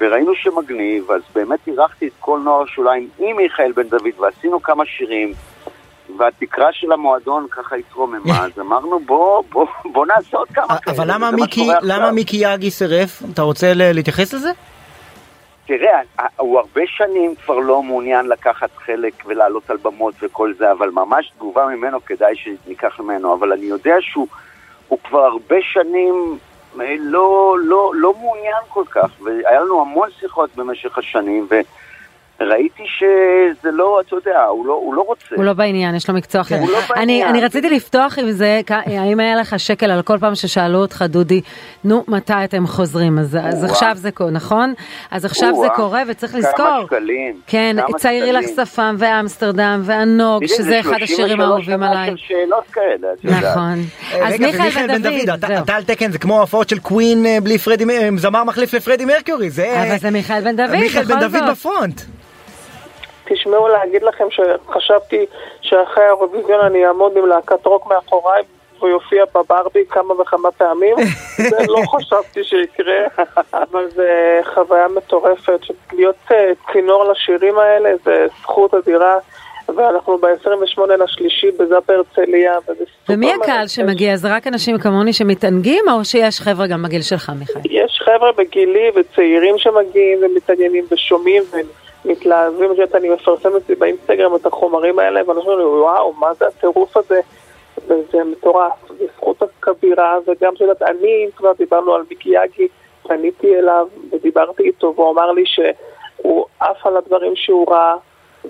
וראינו 0.00 0.34
שמגניב, 0.34 1.10
אז 1.10 1.22
באמת 1.34 1.58
אירחתי 1.66 2.06
את 2.06 2.12
כל 2.20 2.40
נוער 2.44 2.62
השוליים 2.62 3.08
עם 3.18 3.36
מיכאל 3.36 3.72
בן 3.72 3.88
דוד, 3.88 4.20
ועשינו 4.20 4.62
כמה 4.62 4.86
שירים, 4.86 5.32
והתקרה 6.18 6.68
של 6.72 6.92
המועדון 6.92 7.46
ככה 7.50 7.76
התרוממה, 7.76 8.44
אז 8.44 8.58
אמרנו 8.66 9.00
בוא, 9.06 9.42
בוא, 9.52 9.66
בוא 9.92 10.06
נעשה 10.06 10.36
עוד 10.36 10.48
כמה 10.48 10.78
כאלה. 10.78 10.96
אבל 10.96 11.14
למה 11.14 11.30
מיקי, 11.30 11.68
למה. 11.82 12.10
מיקי 12.10 12.36
יאגי 12.36 12.70
סירף? 12.70 13.22
אתה 13.34 13.42
רוצה 13.42 13.72
להתייחס 13.74 14.34
לזה? 14.34 14.50
תראה, 15.66 16.00
הוא 16.36 16.58
הרבה 16.58 16.80
שנים 16.86 17.34
כבר 17.34 17.58
לא 17.58 17.82
מעוניין 17.82 18.26
לקחת 18.26 18.70
חלק 18.76 19.12
ולעלות 19.26 19.70
על 19.70 19.76
במות 19.76 20.14
וכל 20.22 20.54
זה, 20.58 20.72
אבל 20.72 20.90
ממש 20.90 21.32
תגובה 21.36 21.66
ממנו 21.66 22.04
כדאי 22.04 22.36
שניקח 22.36 23.00
ממנו, 23.00 23.34
אבל 23.34 23.52
אני 23.52 23.64
יודע 23.64 23.96
שהוא 24.00 24.26
הוא 24.88 24.98
כבר 25.04 25.24
הרבה 25.24 25.56
שנים 25.60 26.38
אה, 26.80 26.94
לא, 26.98 27.56
לא, 27.64 27.92
לא 27.94 28.14
מעוניין 28.14 28.62
כל 28.68 28.84
כך, 28.90 29.10
והיה 29.22 29.60
לנו 29.60 29.80
המון 29.80 30.08
שיחות 30.20 30.56
במשך 30.56 30.98
השנים, 30.98 31.46
וראיתי 32.42 32.82
שזה 32.98 33.70
לא, 33.72 34.00
אתה 34.06 34.16
יודע, 34.16 34.44
הוא 34.44 34.66
לא, 34.66 34.72
הוא 34.72 34.94
לא 34.94 35.04
רוצה. 35.06 35.22
הוא 35.34 35.44
לא 35.44 35.52
בעניין, 35.52 35.94
יש 35.94 36.08
לו 36.08 36.14
מקצוע 36.14 36.40
אחר. 36.40 36.58
הוא 36.58 36.70
לא 36.70 36.78
אני, 36.78 36.86
בעניין. 36.96 37.28
אני 37.28 37.40
רציתי 37.40 37.70
לפתוח 37.70 38.18
עם 38.18 38.30
זה, 38.30 38.60
האם 38.86 39.20
היה 39.20 39.36
לך 39.36 39.60
שקל 39.60 39.90
על 39.90 40.02
כל 40.02 40.18
פעם 40.20 40.34
ששאלו 40.34 40.78
אותך, 40.78 41.04
דודי, 41.08 41.40
נו, 41.84 42.04
מתי 42.08 42.32
אתם 42.44 42.66
חוזרים? 42.66 43.18
אז, 43.18 43.38
אז. 43.42 43.64
עכשיו 43.64 43.92
זה 43.94 44.10
קורה, 44.10 44.30
נכון? 44.30 44.74
אז 45.10 45.24
עכשיו 45.24 45.54
זה. 45.62 45.68
קורה 45.76 46.02
וצריך 46.08 46.32
כמה 46.32 46.40
לזכור. 46.40 46.86
שקלים, 46.86 47.40
כן, 47.46 47.76
כמה 47.86 47.98
צעירי 47.98 48.32
לך. 48.32 48.44
שפם 48.56 48.96
ואמסטרדם 48.98 49.80
והנוג, 49.84 50.46
שזה 50.46 50.62
זה 50.62 50.80
אחד 50.80 50.88
33 50.98 51.10
השירים 51.12 51.40
האהובים 51.40 51.82
עליי. 51.82 52.10
של 52.10 52.16
שאלות 52.16 52.64
כאלה, 52.72 53.08
את 53.18 53.24
יודעת. 53.24 53.42
נכון. 53.44 53.78
אה, 54.12 54.28
אז 54.28 54.40
מיכאל 54.40 54.86
בן 54.88 55.02
דוד, 55.02 55.30
אתה- 55.44 55.74
על 55.76 55.82
תקן 55.84 56.10
זה 56.12 56.18
כמו 56.18 56.38
ההופעות 56.38 56.68
של 56.68 56.78
קווין 56.78 57.26
אה, 57.26 57.38
בלי 57.42 57.58
פרדי, 57.58 57.84
מ- 57.84 58.18
זמר 58.18 58.44
מחליף 58.44 58.74
לפרדי 58.74 59.04
מרקיורי, 59.04 59.50
זה... 59.50 59.82
אבל 59.88 59.98
זה 59.98 60.10
מיכאל 60.10 60.40
בן 60.40 60.56
דוד, 60.56 60.70
מיכאל 60.76 61.02
בן 61.04 61.16
בכל 61.16 61.28
דוד 61.28 61.40
זאת. 61.46 61.50
בפרונט. 61.50 62.00
תשמעו 63.24 63.68
להגיד 63.68 64.02
לכם 64.02 64.24
שחשבתי 64.30 65.26
שאחרי 65.60 66.04
האירוויזיון 66.04 66.60
אני 66.60 66.86
אעמוד 66.86 67.16
עם 67.16 67.26
להקת 67.26 67.66
רוק 67.66 67.86
מאחוריי 67.86 68.42
ויופיע 68.82 69.24
בברבי 69.34 69.84
כמה 69.88 70.20
וכמה 70.20 70.50
פעמים. 70.50 70.96
זה 71.50 71.56
לא 71.68 71.82
חשבתי 71.86 72.44
שיקרה, 72.44 73.26
אבל 73.52 73.88
זה 73.90 74.40
חוויה 74.54 74.88
מטורפת. 74.88 75.60
להיות 75.92 76.16
אה, 76.30 76.50
צינור 76.72 77.04
לשירים 77.04 77.58
האלה 77.58 77.90
זה 78.04 78.26
זכות 78.42 78.74
אדירה. 78.74 79.18
ואנחנו 79.76 80.18
ב-28 80.18 80.80
לשלישי 81.04 81.50
בזאפ 81.50 81.90
הרצליה, 81.90 82.58
וזה 82.62 82.84
סופר 82.98 83.12
ומי 83.12 83.32
הקהל. 83.32 83.68
שמגיע? 83.68 84.16
זה 84.16 84.34
רק 84.34 84.46
אנשים 84.46 84.78
כמוני 84.78 85.12
שמתענגים, 85.12 85.84
או 85.90 86.04
שיש 86.04 86.40
חבר'ה 86.40 86.66
גם 86.66 86.82
בגיל 86.82 87.02
שלך, 87.02 87.32
מיכאל? 87.38 87.60
יש 87.70 88.02
חבר'ה 88.04 88.32
בגילי 88.32 88.90
וצעירים 88.96 89.58
שמגיעים 89.58 90.18
ומתעניינים 90.22 90.84
ושומעים 90.90 91.42
ומתלהבים. 92.04 92.72
את 92.72 92.78
יודעת, 92.78 92.94
אני 92.94 93.08
מפרסמת 93.08 93.68
לי 93.68 93.74
באינסטגרם 93.74 94.36
את 94.36 94.46
החומרים 94.46 94.98
האלה, 94.98 95.20
ואנשים 95.26 95.50
אומרים 95.50 95.58
לי, 95.58 95.80
וואו, 95.80 96.12
מה 96.12 96.34
זה 96.34 96.46
הטירוף 96.46 96.96
הזה? 96.96 97.20
וזה 97.86 98.24
מטורף, 98.24 98.72
זו 98.88 99.04
זכות 99.16 99.36
כבירה, 99.62 100.18
וגם 100.26 100.56
שאת 100.56 100.82
אני, 100.82 101.24
אם 101.24 101.30
כבר 101.36 101.52
דיברנו 101.58 101.94
על 101.94 102.02
מיקי 102.10 102.28
יאגי, 102.30 102.68
פניתי 103.02 103.56
אליו 103.58 103.86
ודיברתי 104.12 104.62
איתו, 104.62 104.92
והוא 104.96 105.10
אמר 105.12 105.32
לי 105.32 105.42
שהוא 105.46 106.46
עף 106.60 106.86
על 106.86 106.96
הדברים 106.96 107.36
שהוא 107.36 107.72
ראה. 107.72 107.94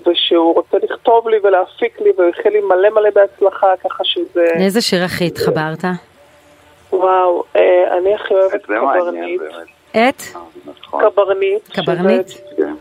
ושהוא 0.07 0.53
רוצה 0.55 0.77
לכתוב 0.83 1.29
לי 1.29 1.37
ולהפיק 1.43 2.01
לי, 2.01 2.11
ואיחל 2.17 2.49
לי 2.49 2.61
מלא 2.61 2.89
מלא 2.89 3.09
בהצלחה, 3.09 3.67
ככה 3.83 4.03
שזה... 4.03 4.45
לאיזה 4.59 4.81
שיר 4.81 5.03
הכי 5.03 5.27
התחברת? 5.27 5.83
וואו, 6.93 7.43
אה, 7.55 7.97
אני 7.97 8.15
הכי 8.15 8.33
אוהבת 8.33 8.65
קברניט. 8.65 9.41
באמת. 9.41 10.09
את? 10.09 10.21
קברניט. 10.99 11.69
קברניט? 11.73 12.27
שזה- 12.27 12.41
כן. 12.57 12.73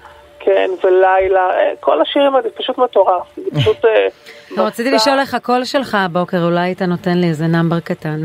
כן, 0.44 0.70
ולילה, 0.84 1.50
אה, 1.50 1.72
כל 1.80 2.00
השירים 2.00 2.34
האלה, 2.34 2.42
זה 2.42 2.48
פשוט 2.56 2.78
מטורף. 2.78 3.36
זה 3.36 3.60
פשוט... 3.60 3.84
אה, 3.84 4.06
לא, 4.56 4.62
רציתי. 4.62 4.90
לשאול 4.90 5.18
איך 5.18 5.34
הקול 5.34 5.64
שלך 5.64 5.94
הבוקר, 5.94 6.44
אולי 6.44 6.60
היית 6.60 6.82
נותן 6.82 7.18
לי 7.18 7.26
איזה 7.26 7.46
number 7.46 7.80
קטן 7.80 8.22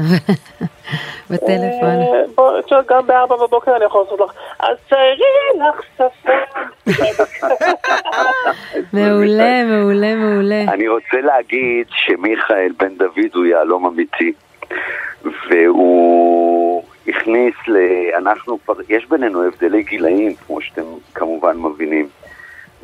בטלפון. 1.29 2.01
אה, 2.01 2.21
בוא, 2.35 2.51
גם 2.89 3.07
בארבע 3.07 3.35
בבוקר 3.35 3.75
אני 3.75 3.85
יכול 3.85 4.01
לעשות 4.03 4.19
לך, 4.19 4.31
אז 4.59 4.77
ציירי 4.89 5.59
לך 5.59 5.81
שפם. 5.95 6.31
מעולה, 8.93 9.63
מעולה, 9.63 10.15
מעולה. 10.15 10.63
אני 10.67 10.87
רוצה 10.87 11.17
להגיד 11.23 11.87
שמיכאל 11.89 12.71
בן 12.79 12.95
דוד 12.97 13.35
הוא 13.35 13.45
יהלום 13.45 13.85
אמיתי, 13.85 14.33
והוא 15.23 16.56
הכניס 17.07 17.55
ל... 17.67 17.77
אנחנו 18.17 18.59
כבר, 18.65 18.73
יש 18.89 19.05
בינינו 19.09 19.43
הבדלי 19.43 19.83
גילאים, 19.83 20.35
כמו 20.35 20.61
שאתם 20.61 20.83
כמובן 21.13 21.57
מבינים, 21.57 22.07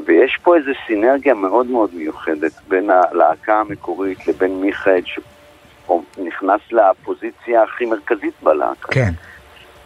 ויש 0.06 0.38
פה 0.44 0.58
איזו 0.58 0.72
סינרגיה 0.88 1.34
מאוד 1.34 1.68
מאוד 1.68 1.90
מיוחדת 1.94 2.52
בין 2.68 2.90
הלהקה 2.90 3.60
המקורית 3.60 4.28
לבין 4.28 4.62
מיכאל, 4.62 5.02
שנכנס 5.06 6.62
לפוזיציה 6.72 7.64
הכי 7.64 7.86
מרכזית 7.86 8.34
בלהקה. 8.44 8.91
כן. 8.91 9.12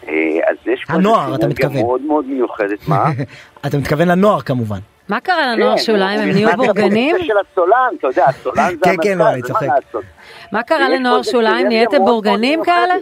אה, 0.07 0.39
אז 0.49 0.55
יש 0.65 0.85
פה 0.85 0.93
הנוער, 0.93 1.25
איזו 1.25 1.35
אתה 1.35 1.47
סינרגיה 1.47 1.65
מתכוון. 1.67 1.81
מאוד 1.81 2.01
מאוד 2.01 2.25
מיוחדת, 2.25 2.87
מה? 2.87 3.05
אתה 3.67 3.77
מתכוון 3.77 4.07
לנוער 4.07 4.41
כמובן. 4.41 4.79
מה 5.09 5.19
קרה 5.19 5.55
לנוער 5.55 5.77
כן, 5.77 5.83
שוליים? 5.83 6.19
הוא 6.19 6.27
הם 6.27 6.33
נהיו 6.33 6.49
בורגנים? 6.57 7.15
לפוזיציה 7.15 7.35
של 7.35 7.51
הסולן, 7.51 7.95
אתה 7.99 8.07
יודע, 8.07 8.25
הסולן 8.25 8.69
זה 8.69 8.85
כן, 8.85 8.95
כן, 9.03 9.17
לא, 9.17 9.23
אני 9.23 9.33
המרכז, 9.33 9.47
צוחק. 9.47 9.67
מה 9.67 9.75
לעשות? 9.75 10.03
מה 10.51 10.63
קרה 10.63 10.89
לנוער 10.89 11.23
שוליים? 11.23 11.55
סינרגיה 11.57 11.69
נהייתם 11.69 12.05
בורגנים. 12.05 12.63
כאלה? 12.63 12.93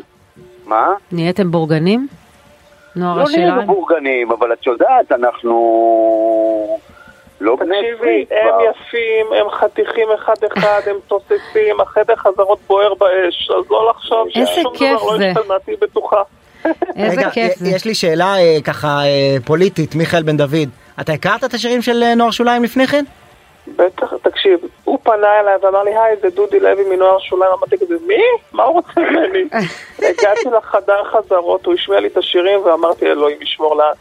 מה? 0.65 0.93
נהייתם 1.11 1.51
בורגנים? 1.51 2.07
נוער 2.95 3.17
לא 3.17 3.23
נהיינו? 3.31 3.65
בורגנים, 3.65 4.31
אבל 4.31 4.53
את 4.53 4.65
יודעת, 4.65 5.11
אנחנו 5.11 6.79
לא 7.41 7.55
בני 7.55 7.75
תקשיבי, 7.77 8.25
עשרים 8.25 8.47
הם 8.47 8.49
כבר. 8.49 8.71
יפים, 8.87 9.25
הם 9.39 9.49
חתיכים 9.49 10.07
אחד-אחד, 10.15 10.81
הם 10.85 10.95
תוססים, 11.07 11.81
החדר 11.81 12.15
חזרות 12.15 12.59
בוער 12.67 12.93
באש, 12.93 13.49
אז 13.59 13.71
לא 13.71 13.89
לחשוב 13.89 14.27
ששום 14.29 14.73
דבר 14.75 15.11
לא 15.11 15.17
זה. 15.17 15.27
השתנה, 15.27 15.55
תהיי 15.65 15.75
בטוחה. 15.81 16.21
איזה 16.95 17.21
רגע, 17.21 17.29
כיף 17.29 17.57
זה. 17.57 17.69
יש 17.69 17.85
לי 17.85 17.95
שאלה 17.95 18.37
אה, 18.37 18.57
ככה 18.63 18.87
אה, 18.87 19.37
פוליטית, 19.45 19.95
מיכאל 19.95 20.23
בן 20.23 20.37
דוד. 20.37 20.69
אתה 21.01 21.13
הכרת 21.13 21.43
את 21.43 21.53
השירים 21.53 21.81
של 21.81 22.03
אה, 22.03 22.15
נוער 22.15 22.31
שוליים 22.31 22.63
לפני 22.63 22.87
כן? 22.87 23.05
בטח, 23.67 24.13
תקשיב, 24.21 24.59
הוא 24.83 24.99
פנה 25.03 25.39
אליי 25.39 25.55
ואמר 25.61 25.83
לי, 25.83 25.97
היי, 25.97 26.15
זה 26.21 26.29
דודי 26.29 26.59
לוי 26.59 26.95
מנוער 26.95 27.19
שוליים, 27.19 27.51
אמרתי 27.53 27.77
כזה, 27.77 27.95
מי? 28.07 28.23
מה 28.53 28.63
הוא 28.63 28.73
רוצה 28.73 29.01
ממני? 29.01 29.43
הגעתי 30.09 30.49
לחדר 30.57 31.03
חזרות, 31.03 31.65
הוא 31.65 31.73
השמיע 31.73 31.99
לי 31.99 32.07
את 32.07 32.17
השירים 32.17 32.65
ואמרתי, 32.65 33.05
אלוהים 33.05 33.41
ישמור 33.41 33.75
לה. 33.75 33.91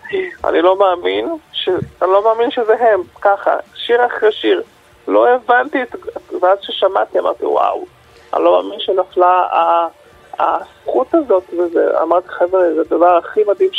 אני 0.45 0.63
לא 0.63 0.79
מאמין, 0.79 1.29
ש... 1.53 1.69
אני 2.03 2.11
לא 2.11 2.25
מאמין 2.25 2.51
שזה 2.51 2.75
הם, 2.75 3.01
ככה, 3.21 3.57
שיר 3.75 4.07
אחרי 4.07 4.33
שיר. 4.33 4.63
לא 5.09 5.29
הבנתי 5.29 5.83
את... 5.83 5.97
ואז 6.41 6.59
ששמעתי 6.63 7.19
אמרתי, 7.19 7.47
וואו, 7.47 7.85
אני 8.35 8.45
לא 8.45 8.63
מאמין 8.63 8.81
שנפלה 8.81 9.47
הזכות 10.39 11.15
הזאת, 11.15 11.45
וזה, 11.59 12.03
אמרתי, 12.03 12.29
חבר'ה, 12.29 12.75
זה 12.75 12.81
הדבר 12.81 13.17
הכי 13.17 13.41
מדהים 13.49 13.71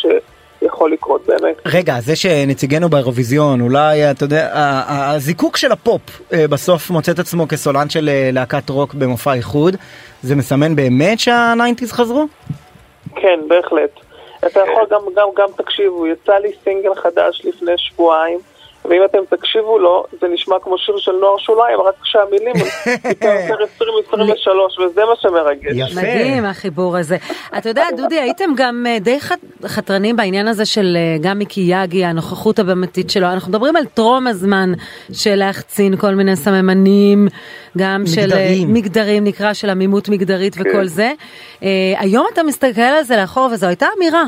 שיכול 0.59 0.91
לקרות, 0.91 1.21
באמת. 1.27 1.55
רגע, 1.65 1.99
זה 1.99 2.15
שנציגנו 2.15 2.89
באירוויזיון, 2.89 3.61
אולי, 3.61 4.11
אתה 4.11 4.23
יודע, 4.23 4.49
הזיקוק 4.87 5.57
של 5.57 5.71
הפופ 5.71 6.01
אה, 6.33 6.47
בסוף 6.47 6.89
מוצא 6.89 7.11
את 7.11 7.19
עצמו 7.19 7.47
כסולן 7.47 7.89
של 7.89 8.09
אה, 8.09 8.29
להקת 8.33 8.69
רוק 8.69 8.93
במופע 8.93 9.33
איחוד, 9.33 9.75
זה 10.23 10.35
מסמן 10.35 10.75
באמת 10.75 11.19
שה 11.19 11.39
nineties 11.39 11.91
חזרו? 11.91 12.25
כן, 13.15 13.39
בהחלט. 13.47 13.99
אתה 14.47 14.59
יכול 14.59 14.85
גם, 14.91 15.01
גם, 15.15 15.27
גם 15.37 15.47
תקשיבו, 15.57 16.07
יצא 16.07 16.33
לי 16.33 16.51
סינגל 16.63 16.95
חדש 16.95 17.41
לפני 17.45 17.71
שבועיים, 17.77 18.39
ואם 18.89 19.01
אתם 19.05 19.35
תקשיבו 19.37 19.79
לו, 19.79 20.03
זה 20.21 20.27
נשמע 20.33 20.55
כמו 20.63 20.77
שיר 20.77 20.95
של 20.97 21.11
נוער 21.11 21.37
שוליים, 21.37 21.79
רק 21.81 21.93
שהמילים 22.03 22.53
הם 22.55 22.61
טיפה 23.09 23.25
יותר 23.49 23.63
2023, 23.63 24.79
וזה 24.79 25.01
מה 25.05 25.13
שמרגש. 25.21 25.95
מדהים 25.95 26.45
החיבור 26.45 26.97
הזה. 26.97 27.17
אתה 27.57 27.69
יודע, 27.69 27.85
דודי, 27.97 28.19
הייתם 28.19 28.49
גם 28.57 28.85
אה, 28.89 28.99
די 28.99 29.19
חת- 29.19 29.39
חתרנים 29.65 30.15
בעניין 30.15 30.47
הזה 30.47 30.65
של 30.65 30.97
אה, 30.99 31.17
גם 31.21 31.37
מיקי 31.37 31.61
יגי, 31.69 32.05
הנוכחות 32.05 32.59
הבמתית 32.59 33.09
שלו. 33.09 33.27
אנחנו 33.27 33.49
מדברים 33.49 33.75
על 33.75 33.85
טרום 33.85 34.27
הזמן 34.27 34.73
של 35.13 35.35
להחצין 35.35 35.95
כל 35.97 36.15
מיני 36.15 36.35
סממנים, 36.35 37.27
גם 37.77 38.03
של 38.05 38.21
אה, 38.21 38.25
מגדריים. 38.27 38.73
מגדרים, 38.73 39.23
נקרא, 39.23 39.53
של 39.53 39.69
עמימות 39.69 40.09
מגדרית 40.09 40.55
כן. 40.55 40.61
וכל 40.69 40.85
זה. 40.85 41.11
אה, 41.63 41.69
היום 41.97 42.25
אתה 42.33 42.43
מסתכל 42.43 42.81
על 42.81 43.03
זה 43.03 43.17
לאחור, 43.17 43.49
וזו 43.51 43.67
הייתה 43.67 43.85
אמירה. 43.97 44.23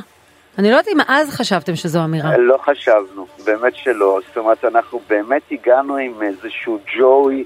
אני 0.57 0.71
לא 0.71 0.77
יודעת 0.77 0.87
אם 0.87 0.97
אז 1.07 1.29
חשבתם 1.29 1.75
שזו 1.75 2.03
אמירה. 2.03 2.37
לא 2.37 2.57
חשבנו, 2.57 3.27
באמת 3.45 3.75
שלא. 3.75 4.19
זאת 4.27 4.37
אומרת, 4.37 4.65
אנחנו 4.65 5.01
באמת 5.09 5.41
הגענו 5.51 5.97
עם 5.97 6.21
איזשהו 6.21 6.79
ג'וי 6.97 7.43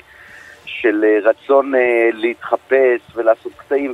של 0.66 1.04
אה, 1.04 1.30
רצון 1.30 1.76
אה, 1.76 2.10
להתחפש 2.14 3.02
ולעשות 3.16 3.52
קטעים, 3.58 3.94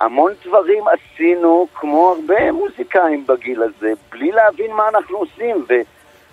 והמון 0.00 0.32
דברים 0.46 0.84
עשינו, 0.88 1.66
כמו 1.74 2.14
הרבה 2.18 2.52
מוזיקאים 2.52 3.26
בגיל 3.26 3.62
הזה, 3.62 3.92
בלי 4.12 4.32
להבין 4.32 4.72
מה 4.72 4.88
אנחנו 4.88 5.18
עושים, 5.18 5.66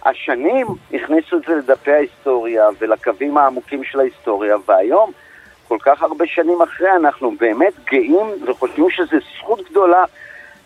והשנים 0.05 0.67
הכניסו 0.93 1.37
את 1.37 1.41
זה 1.47 1.55
לדפי 1.55 1.91
ההיסטוריה 1.91 2.67
ולקווים 2.79 3.37
העמוקים 3.37 3.83
של 3.83 3.99
ההיסטוריה, 3.99 4.55
והיום, 4.65 5.11
כל 5.67 5.77
כך 5.81 6.03
הרבה 6.03 6.25
שנים 6.27 6.61
אחרי, 6.61 6.91
אנחנו 6.95 7.33
באמת 7.39 7.73
גאים 7.91 8.27
וחושבים 8.47 8.89
שזו 8.89 9.17
זכות 9.37 9.69
גדולה 9.69 10.03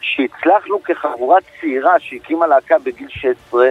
שהצלחנו 0.06 0.84
כחבורה 0.84 1.38
צעירה 1.62 1.94
שהקימה 2.00 2.48
להקה 2.48 2.76
בגיל 2.84 3.08
16, 3.10 3.70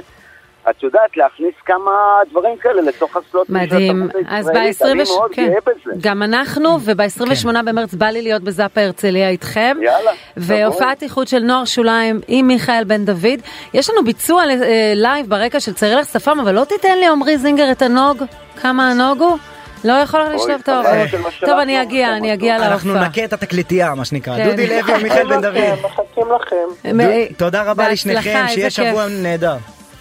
את 0.71 0.83
יודעת, 0.83 1.17
להכניס 1.17 1.55
כמה 1.65 2.19
דברים 2.31 2.57
כאלה 2.57 2.83
לתוך 2.83 3.17
הסלוטים 3.17 3.57
של 3.57 3.63
מדהים. 3.65 4.03
התרבות 4.03 4.27
אז 4.29 4.49
הישראלית, 4.49 4.81
ב-20... 4.81 4.87
אני 4.87 5.03
מאוד 5.03 5.31
גאה 5.37 5.61
בזה. 5.67 5.91
גם 6.01 6.23
אנחנו, 6.23 6.79
וב-28 6.85 7.63
במרץ 7.65 7.95
בא 7.95 8.07
לי 8.07 8.23
להיות 8.23 8.43
בזאפה 8.43 8.81
הרצליה 8.81 9.29
איתכם. 9.29 9.77
יאללה, 9.83 10.11
והופעת 10.37 11.03
איחוד 11.03 11.29
של 11.29 11.39
נוער 11.39 11.65
שוליים 11.65 12.21
עם 12.29 12.47
מיכאל 12.47 12.85
בן 12.85 13.05
דוד. 13.05 13.41
יש 13.75 13.91
לנו 13.91 14.05
ביצוע 14.05 14.43
אה, 14.43 14.93
לייב 14.95 15.27
ברקע 15.29 15.61
של 15.61 15.73
צרילך 15.73 16.07
שפם, 16.07 16.41
אבל 16.41 16.55
לא 16.55 16.65
תיתן 16.65 16.99
לי 16.99 17.07
עמרי 17.07 17.39
זינגר 17.39 17.71
את 17.73 17.83
הנוג? 17.83 18.23
כמה 18.63 18.91
הנוג 18.91 19.23
הוא? 19.23 19.39
לא 19.85 19.93
יכולה 19.93 20.29
לשלב 20.31 20.61
טוב. 20.65 20.85
טוב, 21.41 21.59
אני 21.59 21.83
אגיע, 21.83 22.17
אני 22.17 22.35
אגיע 22.35 22.57
אנחנו 22.57 22.95
להופעה. 22.95 23.09
נכה 23.09 23.25
את 23.25 23.33
התקליטייה, 23.33 23.95
מה 23.95 24.05
שנקרא. 24.05 24.37
כן. 24.37 24.51
דודי 24.51 24.67
לוי 24.67 24.95
ומיכאל 25.01 25.29
בן 25.29 25.41
דוד. 25.41 25.55
מחכים 25.85 26.25
לכם. 26.37 26.97
תודה 27.37 27.63
רבה 27.63 27.89
לשניכם, 27.89 28.45
שיהיה. 28.49 28.71
שבוע 28.71 29.07
נהדר. 29.09 29.57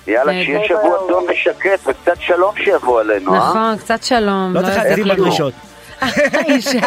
יאללה. 0.08 0.32
שיהיה 0.46 0.68
שבוע 0.68 0.98
טוב 1.08 1.26
ושקט 1.30 1.88
וקצת 1.88 2.22
שלום 2.22 2.56
שיבוא 2.64 3.00
עלינו, 3.02 3.34
אה? 3.34 3.38
נכון, 3.38 3.78
קצת 3.78 4.04
שלום. 4.04 4.54
לא 4.54 4.62
צריך 4.62 4.72
יזיק 4.76 4.88
להגזים 4.88 5.06
לנו. 5.06 5.24
בדרישות. 5.24 5.54
ישי. 6.58 6.80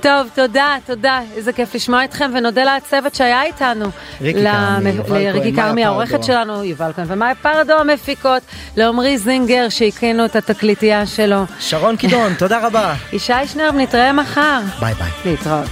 טוב, 0.00 0.28
תודה, 0.34 0.76
תודה. 0.86 1.20
איזה 1.36 1.52
כיף 1.52 1.74
לשמוע 1.74 2.04
אתכם, 2.04 2.30
ונודה 2.34 2.76
לצוות 2.76 3.14
שהיה 3.14 3.42
איתנו. 3.42 3.86
ריקי 4.20 5.52
כרמי, 5.56 5.84
העורכת 5.84 6.24
שלנו, 6.24 6.64
יובל 6.64 6.92
כהן 6.96 7.06
ומאי 7.08 7.34
פרדו 7.42 7.72
המפיקות, 7.72 8.42
לעמרי 8.76 9.18
זינגר 9.18 9.68
שהקרינו 9.68 10.24
את 10.24 10.36
התקליטייה 10.36 11.06
שלו. 11.06 11.44
שרון 11.60 11.96
קידון, 11.96 12.34
תודה 12.34 12.66
רבה. 12.66 12.94
ישי 13.12 13.32
שנרב, 13.46 13.74
נתראה 13.74 14.12
מחר. 14.12 14.60
ביי 14.80 14.94
ביי. 14.94 15.10
להתראות. 15.24 15.68